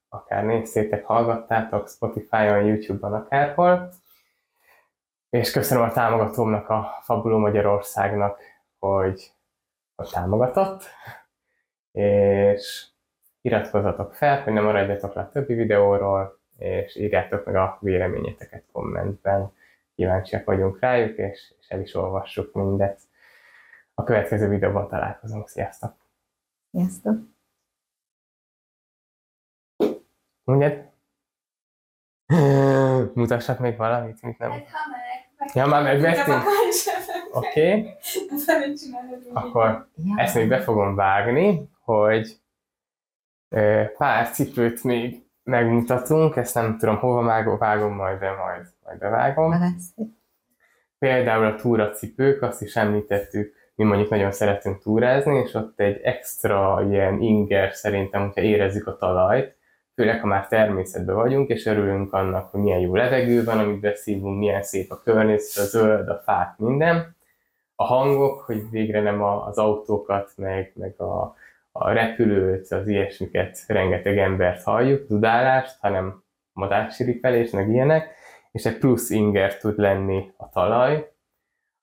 akár 0.09 0.43
néztétek, 0.43 1.05
hallgattátok 1.05 1.89
Spotify-on, 1.89 2.65
YouTube-on, 2.65 3.13
akárhol. 3.13 3.89
És 5.29 5.51
köszönöm 5.51 5.83
a 5.83 5.91
támogatómnak, 5.91 6.69
a 6.69 6.99
Fabuló 7.01 7.37
Magyarországnak, 7.37 8.39
hogy, 8.79 9.31
hogy 9.95 10.09
támogatott. 10.11 10.83
És 11.91 12.85
iratkozzatok 13.41 14.13
fel, 14.13 14.43
hogy 14.43 14.53
ne 14.53 14.61
maradjatok 14.61 15.13
le 15.13 15.21
a 15.21 15.29
többi 15.29 15.53
videóról, 15.53 16.39
és 16.57 16.95
írjátok 16.95 17.45
meg 17.45 17.55
a 17.55 17.77
véleményeteket 17.81 18.63
kommentben. 18.71 19.53
Kíváncsiak 19.95 20.45
vagyunk 20.45 20.79
rájuk, 20.79 21.17
és, 21.17 21.53
és 21.59 21.67
el 21.67 21.81
is 21.81 21.93
olvassuk 21.93 22.53
mindet. 22.53 23.01
A 23.93 24.03
következő 24.03 24.49
videóban 24.49 24.87
találkozunk. 24.87 25.47
Sziasztok! 25.47 25.95
Sziasztok! 26.71 27.17
Mondjad? 30.43 30.91
Mutassak 33.15 33.59
még 33.59 33.77
valamit, 33.77 34.21
mit 34.21 34.37
nem? 34.37 34.51
Hát, 34.51 34.69
ha 34.69 34.89
meg, 34.91 35.15
Ja, 35.53 35.65
már 35.65 35.83
megvettünk? 35.83 36.43
Oké. 37.31 37.79
Okay. 37.79 37.97
Akkor 39.33 39.89
ezt 40.15 40.35
még 40.35 40.47
be 40.47 40.61
fogom 40.61 40.95
vágni, 40.95 41.69
hogy 41.79 42.41
pár 43.97 44.29
cipőt 44.29 44.83
még 44.83 45.24
megmutatunk, 45.45 46.35
ezt 46.35 46.55
nem 46.55 46.77
tudom 46.77 46.97
hova 46.97 47.23
vágom, 47.23 47.57
vágom 47.57 47.93
majd, 47.93 48.19
de 48.19 48.31
majd, 48.31 48.65
majd 48.83 48.97
bevágom. 48.97 49.77
Például 50.99 51.45
a 51.45 51.55
túracipők, 51.55 52.41
azt 52.41 52.61
is 52.61 52.75
említettük, 52.75 53.53
mi 53.75 53.83
mondjuk 53.83 54.09
nagyon 54.09 54.31
szeretünk 54.31 54.81
túrázni, 54.81 55.37
és 55.37 55.53
ott 55.53 55.79
egy 55.79 56.01
extra 56.03 56.85
ilyen 56.89 57.21
inger 57.21 57.73
szerintem, 57.73 58.21
hogyha 58.21 58.41
érezzük 58.41 58.87
a 58.87 58.97
talajt, 58.97 59.55
főleg 59.95 60.21
ha 60.21 60.27
már 60.27 60.47
természetben 60.47 61.15
vagyunk, 61.15 61.49
és 61.49 61.65
örülünk 61.65 62.13
annak, 62.13 62.51
hogy 62.51 62.59
milyen 62.59 62.79
jó 62.79 62.95
levegő 62.95 63.43
van, 63.43 63.59
amit 63.59 63.79
beszívunk, 63.79 64.39
milyen 64.39 64.63
szép 64.63 64.91
a 64.91 65.01
környezet, 65.03 65.63
a 65.63 65.67
zöld, 65.67 66.09
a 66.09 66.21
fák, 66.23 66.57
minden. 66.57 67.15
A 67.75 67.83
hangok, 67.83 68.39
hogy 68.39 68.69
végre 68.69 69.01
nem 69.01 69.23
az 69.23 69.57
autókat, 69.57 70.31
meg, 70.35 70.71
meg 70.75 71.01
a, 71.01 71.35
a 71.77 71.91
repülőt, 71.91 72.71
az 72.71 72.87
ilyesmiket, 72.87 73.63
rengeteg 73.67 74.17
embert 74.17 74.63
halljuk, 74.63 75.07
dudálást, 75.07 75.77
hanem 75.79 76.23
madácsiripelés, 76.53 77.51
meg 77.51 77.69
ilyenek, 77.69 78.15
és 78.51 78.65
egy 78.65 78.77
plusz 78.77 79.09
inger 79.09 79.57
tud 79.57 79.77
lenni 79.77 80.33
a 80.37 80.49
talaj, 80.49 81.11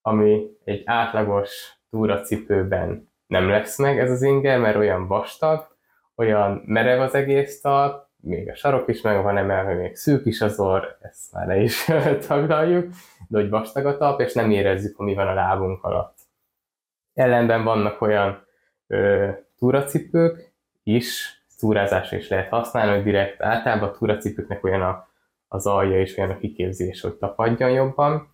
ami 0.02 0.46
egy 0.64 0.82
átlagos 0.84 1.78
túracipőben 1.90 3.10
nem 3.26 3.48
lesz 3.48 3.78
meg 3.78 3.98
ez 3.98 4.10
az 4.10 4.22
inger, 4.22 4.58
mert 4.58 4.76
olyan 4.76 5.06
vastag, 5.06 5.76
olyan 6.16 6.62
merev 6.66 7.00
az 7.00 7.14
egész 7.14 7.60
talp, 7.60 8.06
még 8.16 8.48
a 8.48 8.54
sarok 8.54 8.88
is 8.88 9.00
meg 9.00 9.22
van 9.22 9.36
emelve, 9.36 9.74
még 9.74 9.96
szűk 9.96 10.26
is 10.26 10.40
az 10.40 10.60
orr, 10.60 10.84
ezt 11.00 11.32
már 11.32 11.46
le 11.46 11.56
is 11.56 11.84
taglaljuk, 12.28 12.92
de 13.28 13.38
hogy 13.38 13.50
vastag 13.50 13.86
a 13.86 13.96
talp, 13.96 14.20
és 14.20 14.32
nem 14.32 14.50
érezzük, 14.50 14.96
hogy 14.96 15.06
mi 15.06 15.14
van 15.14 15.28
a 15.28 15.34
lábunk 15.34 15.84
alatt. 15.84 16.18
Ellenben 17.14 17.64
vannak 17.64 18.00
olyan 18.00 18.46
ö, 18.86 19.30
túracipők 19.62 20.52
is, 20.82 21.42
túrázásra 21.58 22.16
is 22.16 22.28
lehet 22.28 22.48
használni, 22.48 22.94
hogy 22.94 23.02
direkt 23.02 23.42
általában 23.42 23.88
a 23.88 23.92
túracipőknek 23.92 24.64
olyan 24.64 24.82
a, 24.82 25.08
az 25.48 25.66
alja 25.66 26.00
és 26.00 26.16
olyan 26.16 26.30
a 26.30 26.38
kiképzés, 26.38 27.00
hogy 27.00 27.12
tapadjon 27.12 27.70
jobban. 27.70 28.28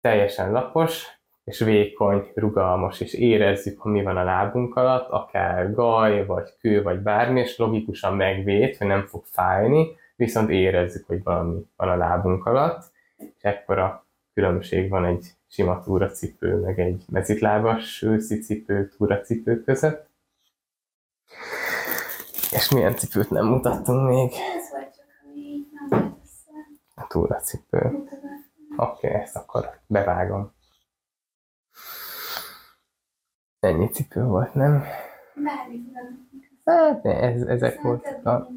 Teljesen 0.00 0.52
lapos, 0.52 1.06
és 1.44 1.58
vékony, 1.58 2.30
rugalmas, 2.34 3.00
és 3.00 3.14
érezzük, 3.14 3.80
hogy 3.80 3.92
mi 3.92 4.02
van 4.02 4.16
a 4.16 4.24
lábunk 4.24 4.76
alatt, 4.76 5.08
akár 5.10 5.72
gaj, 5.74 6.26
vagy 6.26 6.56
kő, 6.60 6.82
vagy 6.82 6.98
bármi, 6.98 7.40
és 7.40 7.56
logikusan 7.58 8.16
megvéd, 8.16 8.76
hogy 8.76 8.86
nem 8.86 9.06
fog 9.06 9.24
fájni, 9.24 9.86
viszont 10.16 10.50
érezzük, 10.50 11.06
hogy 11.06 11.22
valami 11.22 11.60
van 11.76 11.88
a 11.88 11.96
lábunk 11.96 12.46
alatt, 12.46 12.82
és 13.16 13.42
ekkora 13.42 14.06
különbség 14.34 14.88
van 14.88 15.04
egy 15.04 15.26
sima 15.48 15.80
túracipő, 15.80 16.56
meg 16.56 16.80
egy 16.80 17.04
mezitlábas 17.10 18.02
őszi 18.02 18.38
cipő, 18.38 18.88
túracipő 18.96 19.60
között. 19.60 20.10
És 22.50 22.70
milyen 22.70 22.96
cipőt 22.96 23.30
nem 23.30 23.46
mutattunk 23.46 24.08
még? 24.08 24.32
Ez 24.32 24.70
volt 24.70 24.94
csak, 24.96 25.06
ami 25.24 25.66
nem 25.88 26.20
A 26.94 27.06
túracipő. 27.06 27.78
Oké, 28.76 29.06
okay, 29.06 29.20
ezt 29.20 29.36
akkor 29.36 29.80
bevágom. 29.86 30.52
Ennyi 33.60 33.88
cipő 33.88 34.24
volt, 34.24 34.54
nem? 34.54 34.84
Hát, 36.64 37.04
ez, 37.06 37.42
ezek 37.42 37.80
voltak 37.80 38.26
a... 38.26 38.48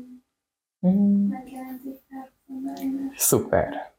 Szuper. 3.15 3.93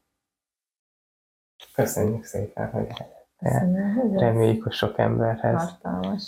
Köszönjük 1.73 2.23
szépen, 2.23 2.71
hogy 2.71 2.87
Reméljük, 4.15 4.63
hogy 4.63 4.71
sok 4.71 4.97
emberhez 4.99 5.79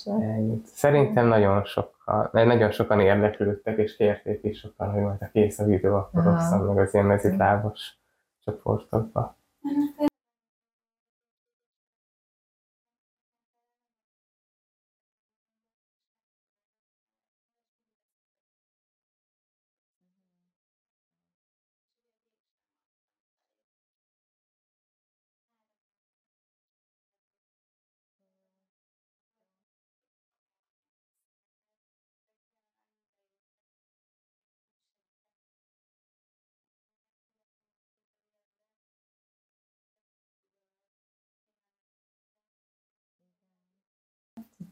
eljut. 0.06 0.65
Szerintem 0.65 1.27
nagyon 1.27 1.64
sokan, 1.64 2.30
nagyon 2.31 2.72
sokan 2.72 2.99
érdeklődtek, 2.99 3.77
és 3.77 3.95
kérték 3.95 4.44
is 4.44 4.60
sokan, 4.60 4.91
hogy 4.91 5.02
majd 5.02 5.22
a 5.22 5.30
kész 5.31 5.60
a 5.60 5.65
videó, 5.65 5.95
akkor 5.95 6.27
osszam 6.27 6.65
meg 6.65 6.77
az 6.77 6.94
ilyen 6.94 7.06
mezitlábos 7.06 7.98
csoportokba. 8.44 9.38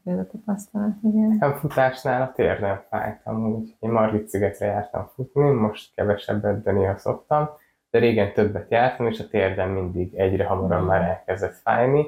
Ez 0.08 0.18
a 0.18 0.26
tapasztalat, 0.26 0.94
igen. 1.02 1.36
A 1.40 1.52
futásnál 1.52 2.22
a 2.22 2.32
tér 2.32 2.60
nem 2.60 2.82
fájt 2.88 3.20
amúgy. 3.24 3.76
Én 3.80 3.90
Margit 3.90 4.28
szigetre 4.28 4.66
jártam 4.66 5.10
futni, 5.14 5.50
most 5.50 5.94
kevesebbet, 5.94 6.62
de 6.62 6.72
néha 6.72 6.96
szoktam, 6.96 7.48
de 7.90 7.98
régen 7.98 8.32
többet 8.32 8.70
jártam, 8.70 9.06
és 9.06 9.20
a 9.20 9.28
térdem 9.28 9.70
mindig 9.70 10.14
egyre 10.14 10.44
hamarabb 10.44 10.86
már 10.86 11.02
elkezdett 11.02 11.54
fájni. 11.54 12.06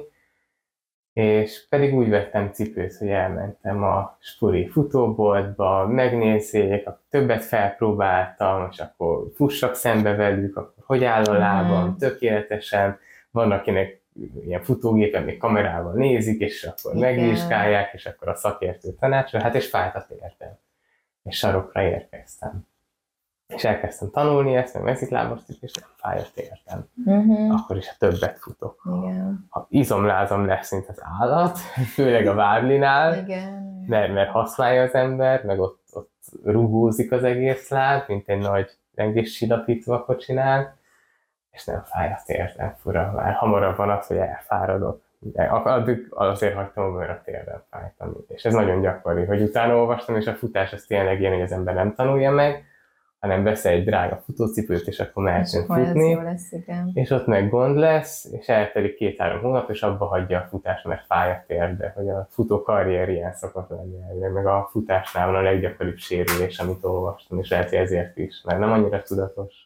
És 1.13 1.67
pedig 1.69 1.95
úgy 1.95 2.09
vettem 2.09 2.51
cipőt, 2.51 2.97
hogy 2.97 3.09
elmentem 3.09 3.83
a 3.83 4.17
spuri 4.19 4.67
futóboltba, 4.67 5.87
megnézzék, 5.87 6.89
többet 7.09 7.43
felpróbáltam, 7.43 8.67
és 8.71 8.79
akkor 8.79 9.27
fussak 9.35 9.75
szembe 9.75 10.15
velük, 10.15 10.57
akkor 10.57 10.83
hogy 10.85 11.03
áll 11.03 11.23
a 11.23 11.37
lábam, 11.37 11.89
mm. 11.89 11.95
tökéletesen. 11.95 12.99
Van, 13.31 13.51
akinek 13.51 14.00
ilyen 14.45 14.63
futógépen 14.63 15.23
még 15.23 15.37
kamerával 15.37 15.93
nézik, 15.93 16.39
és 16.39 16.63
akkor 16.63 16.95
Igen. 16.95 17.15
megvizsgálják, 17.15 17.93
és 17.93 18.05
akkor 18.05 18.27
a 18.27 18.35
szakértő 18.35 18.91
tanácsol, 18.99 19.41
hát 19.41 19.55
és 19.55 19.69
fájt 19.69 19.95
a 19.95 20.05
tértem. 20.07 20.57
És 21.23 21.37
sarokra 21.37 21.81
érkeztem. 21.81 22.69
És 23.47 23.63
elkezdtem 23.63 24.09
tanulni 24.11 24.55
ezt, 24.55 24.73
meg 24.73 24.83
mezitlábast 24.83 25.49
is, 25.49 25.57
és 25.61 25.71
nem 25.73 25.89
fáj 25.95 26.19
a 26.19 26.25
tértem. 26.33 26.87
Uh-huh. 27.05 27.53
Akkor 27.53 27.77
is, 27.77 27.87
ha 27.87 27.95
többet 27.97 28.37
futok. 28.37 28.81
Igen. 29.03 29.45
Ha 29.49 29.67
izomlázam 29.69 30.45
lesz, 30.45 30.71
mint 30.71 30.87
az 30.87 31.01
állat, 31.19 31.57
főleg 31.95 32.27
a 32.27 32.33
vádlinál, 32.33 33.17
Igen. 33.17 33.83
mert, 33.87 34.13
mert 34.13 34.29
használja 34.29 34.81
az 34.81 34.93
ember, 34.93 35.43
meg 35.43 35.59
ott, 35.59 35.83
ott 35.91 36.11
rugózik 36.43 37.11
az 37.11 37.23
egész 37.23 37.69
láb, 37.69 38.03
mint 38.07 38.29
egy 38.29 38.39
nagy 38.39 38.77
lengés 38.95 39.35
silapító 39.35 39.93
a 39.93 40.03
kocsinál, 40.03 40.79
és 41.51 41.65
nem 41.65 41.83
fáj 41.85 42.07
a 42.07 42.19
térden 42.25 42.75
fura. 42.77 43.11
Már 43.15 43.33
hamarabb 43.33 43.77
van 43.77 43.89
az, 43.89 44.07
hogy 44.07 44.17
elfáradok. 44.17 45.01
De 45.19 45.43
addig 45.43 46.07
azért 46.09 46.55
hagytam, 46.55 46.93
mert 46.93 47.09
a 47.09 47.21
térden 47.25 47.63
fájtam. 47.69 48.15
És 48.27 48.45
ez 48.45 48.53
nagyon 48.53 48.81
gyakori, 48.81 49.25
hogy 49.25 49.41
utána 49.41 49.75
olvastam, 49.75 50.15
és 50.15 50.27
a 50.27 50.33
futás 50.33 50.73
az 50.73 50.83
tényleg 50.83 51.19
ilyen, 51.19 51.33
hogy 51.33 51.41
az 51.41 51.51
ember 51.51 51.73
nem 51.73 51.93
tanulja 51.95 52.31
meg, 52.31 52.65
hanem 53.21 53.43
vesz 53.43 53.65
egy 53.65 53.83
drága 53.83 54.21
futócipőt, 54.25 54.87
és 54.87 54.99
akkor 54.99 55.23
mehetünk 55.23 55.65
futni, 55.65 56.15
lesz, 56.15 56.51
igen. 56.51 56.91
és 56.93 57.09
ott 57.09 57.25
meg 57.25 57.49
gond 57.49 57.77
lesz, 57.77 58.25
és 58.31 58.47
eltelik 58.47 58.95
két-három 58.95 59.41
hónap, 59.41 59.69
és 59.69 59.81
abba 59.81 60.05
hagyja 60.05 60.39
a 60.39 60.47
futást, 60.49 60.85
mert 60.85 61.05
fáj 61.05 61.31
a 61.31 61.43
térde, 61.47 61.93
hogy 61.95 62.09
a 62.09 62.27
futó 62.29 62.61
karrier 62.61 63.09
ilyen 63.09 63.33
szokott 63.33 63.69
lenni, 63.69 64.27
meg 64.33 64.45
a 64.45 64.67
futásnál 64.71 65.25
van 65.25 65.35
a 65.35 65.41
leggyakoribb 65.41 65.97
sérülés, 65.97 66.59
amit 66.59 66.83
olvastam, 66.83 67.39
és 67.39 67.49
lehet, 67.49 67.69
hogy 67.69 67.77
ezért 67.77 68.17
is, 68.17 68.41
mert 68.45 68.59
nem 68.59 68.71
annyira 68.71 69.01
tudatos. 69.01 69.60